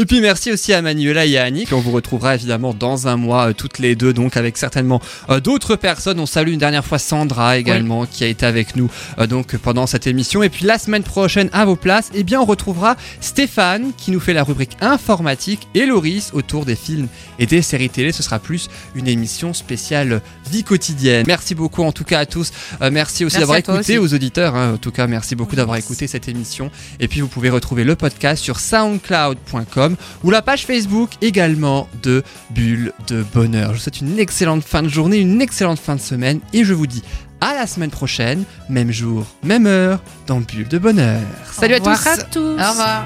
Et 0.00 0.06
puis 0.06 0.20
merci 0.20 0.52
aussi 0.52 0.72
à 0.72 0.80
Manuela 0.80 1.26
et 1.26 1.38
à 1.38 1.42
Annick. 1.42 1.72
On 1.72 1.80
vous 1.80 1.90
retrouvera 1.90 2.36
évidemment 2.36 2.72
dans 2.72 3.08
un 3.08 3.16
mois, 3.16 3.48
euh, 3.48 3.52
toutes 3.52 3.80
les 3.80 3.96
deux, 3.96 4.12
donc 4.12 4.36
avec 4.36 4.56
certainement 4.56 5.02
euh, 5.28 5.40
d'autres 5.40 5.74
personnes. 5.74 6.20
On 6.20 6.26
salue 6.26 6.52
une 6.52 6.60
dernière 6.60 6.84
fois 6.84 7.00
Sandra 7.00 7.58
également, 7.58 8.06
qui 8.06 8.22
a 8.22 8.28
été 8.28 8.46
avec 8.46 8.76
nous 8.76 8.88
euh, 9.18 9.26
donc 9.26 9.56
pendant 9.56 9.88
cette 9.88 10.06
émission. 10.06 10.44
Et 10.44 10.50
puis 10.50 10.64
la 10.66 10.78
semaine 10.78 11.02
prochaine, 11.02 11.50
à 11.52 11.64
vos 11.64 11.74
places, 11.74 12.12
eh 12.14 12.22
bien 12.22 12.40
on 12.40 12.44
retrouvera 12.44 12.96
Stéphane 13.20 13.90
qui 13.96 14.12
nous 14.12 14.20
fait 14.20 14.34
la 14.34 14.44
rubrique 14.44 14.76
informatique 14.80 15.66
et 15.74 15.84
Loris 15.84 16.30
autour 16.32 16.64
des 16.64 16.76
films 16.76 17.08
et 17.40 17.46
des 17.46 17.60
séries 17.60 17.90
télé. 17.90 18.12
Ce 18.12 18.22
sera 18.22 18.38
plus 18.38 18.68
une 18.94 19.08
émission 19.08 19.52
spéciale 19.52 20.22
vie 20.48 20.62
quotidienne. 20.62 21.24
Merci 21.26 21.56
beaucoup 21.56 21.82
en 21.82 21.90
tout 21.90 22.04
cas 22.04 22.20
à 22.20 22.26
tous. 22.26 22.52
Merci 22.92 23.24
aussi 23.24 23.38
d'avoir 23.38 23.58
écouté 23.58 23.98
aussi. 23.98 23.98
aux 23.98 24.14
auditeurs. 24.14 24.54
hein. 24.54 24.74
En 24.74 24.78
tout 24.78 24.92
cas, 24.92 25.08
merci 25.08 25.34
beaucoup 25.34 25.56
d'avoir 25.56 25.76
écouté 25.76 26.06
cette 26.06 26.28
émission. 26.28 26.70
Et 27.00 27.08
puis 27.08 27.20
vous 27.20 27.26
pouvez 27.28 27.50
retrouver 27.50 27.82
le 27.82 27.96
podcast 27.96 28.44
sur 28.44 28.60
soundcloud.com 28.60 29.87
ou 30.24 30.30
la 30.30 30.42
page 30.42 30.64
Facebook 30.66 31.10
également 31.20 31.88
de 32.02 32.22
Bulle 32.50 32.92
de 33.08 33.24
Bonheur. 33.34 33.70
Je 33.70 33.74
vous 33.74 33.82
souhaite 33.82 34.00
une 34.00 34.18
excellente 34.18 34.62
fin 34.62 34.82
de 34.82 34.88
journée, 34.88 35.18
une 35.18 35.40
excellente 35.40 35.78
fin 35.78 35.96
de 35.96 36.00
semaine 36.00 36.40
et 36.52 36.64
je 36.64 36.74
vous 36.74 36.86
dis 36.86 37.02
à 37.40 37.54
la 37.54 37.66
semaine 37.66 37.90
prochaine, 37.90 38.44
même 38.68 38.90
jour, 38.90 39.24
même 39.42 39.66
heure, 39.66 40.00
dans 40.26 40.40
Bulle 40.40 40.68
de 40.68 40.78
Bonheur. 40.78 41.20
Salut 41.52 41.74
Au 41.74 41.76
à 41.76 41.80
tous 41.80 42.06
à 42.06 42.16
tous. 42.16 42.40
Au 42.40 42.70
revoir. 42.70 43.04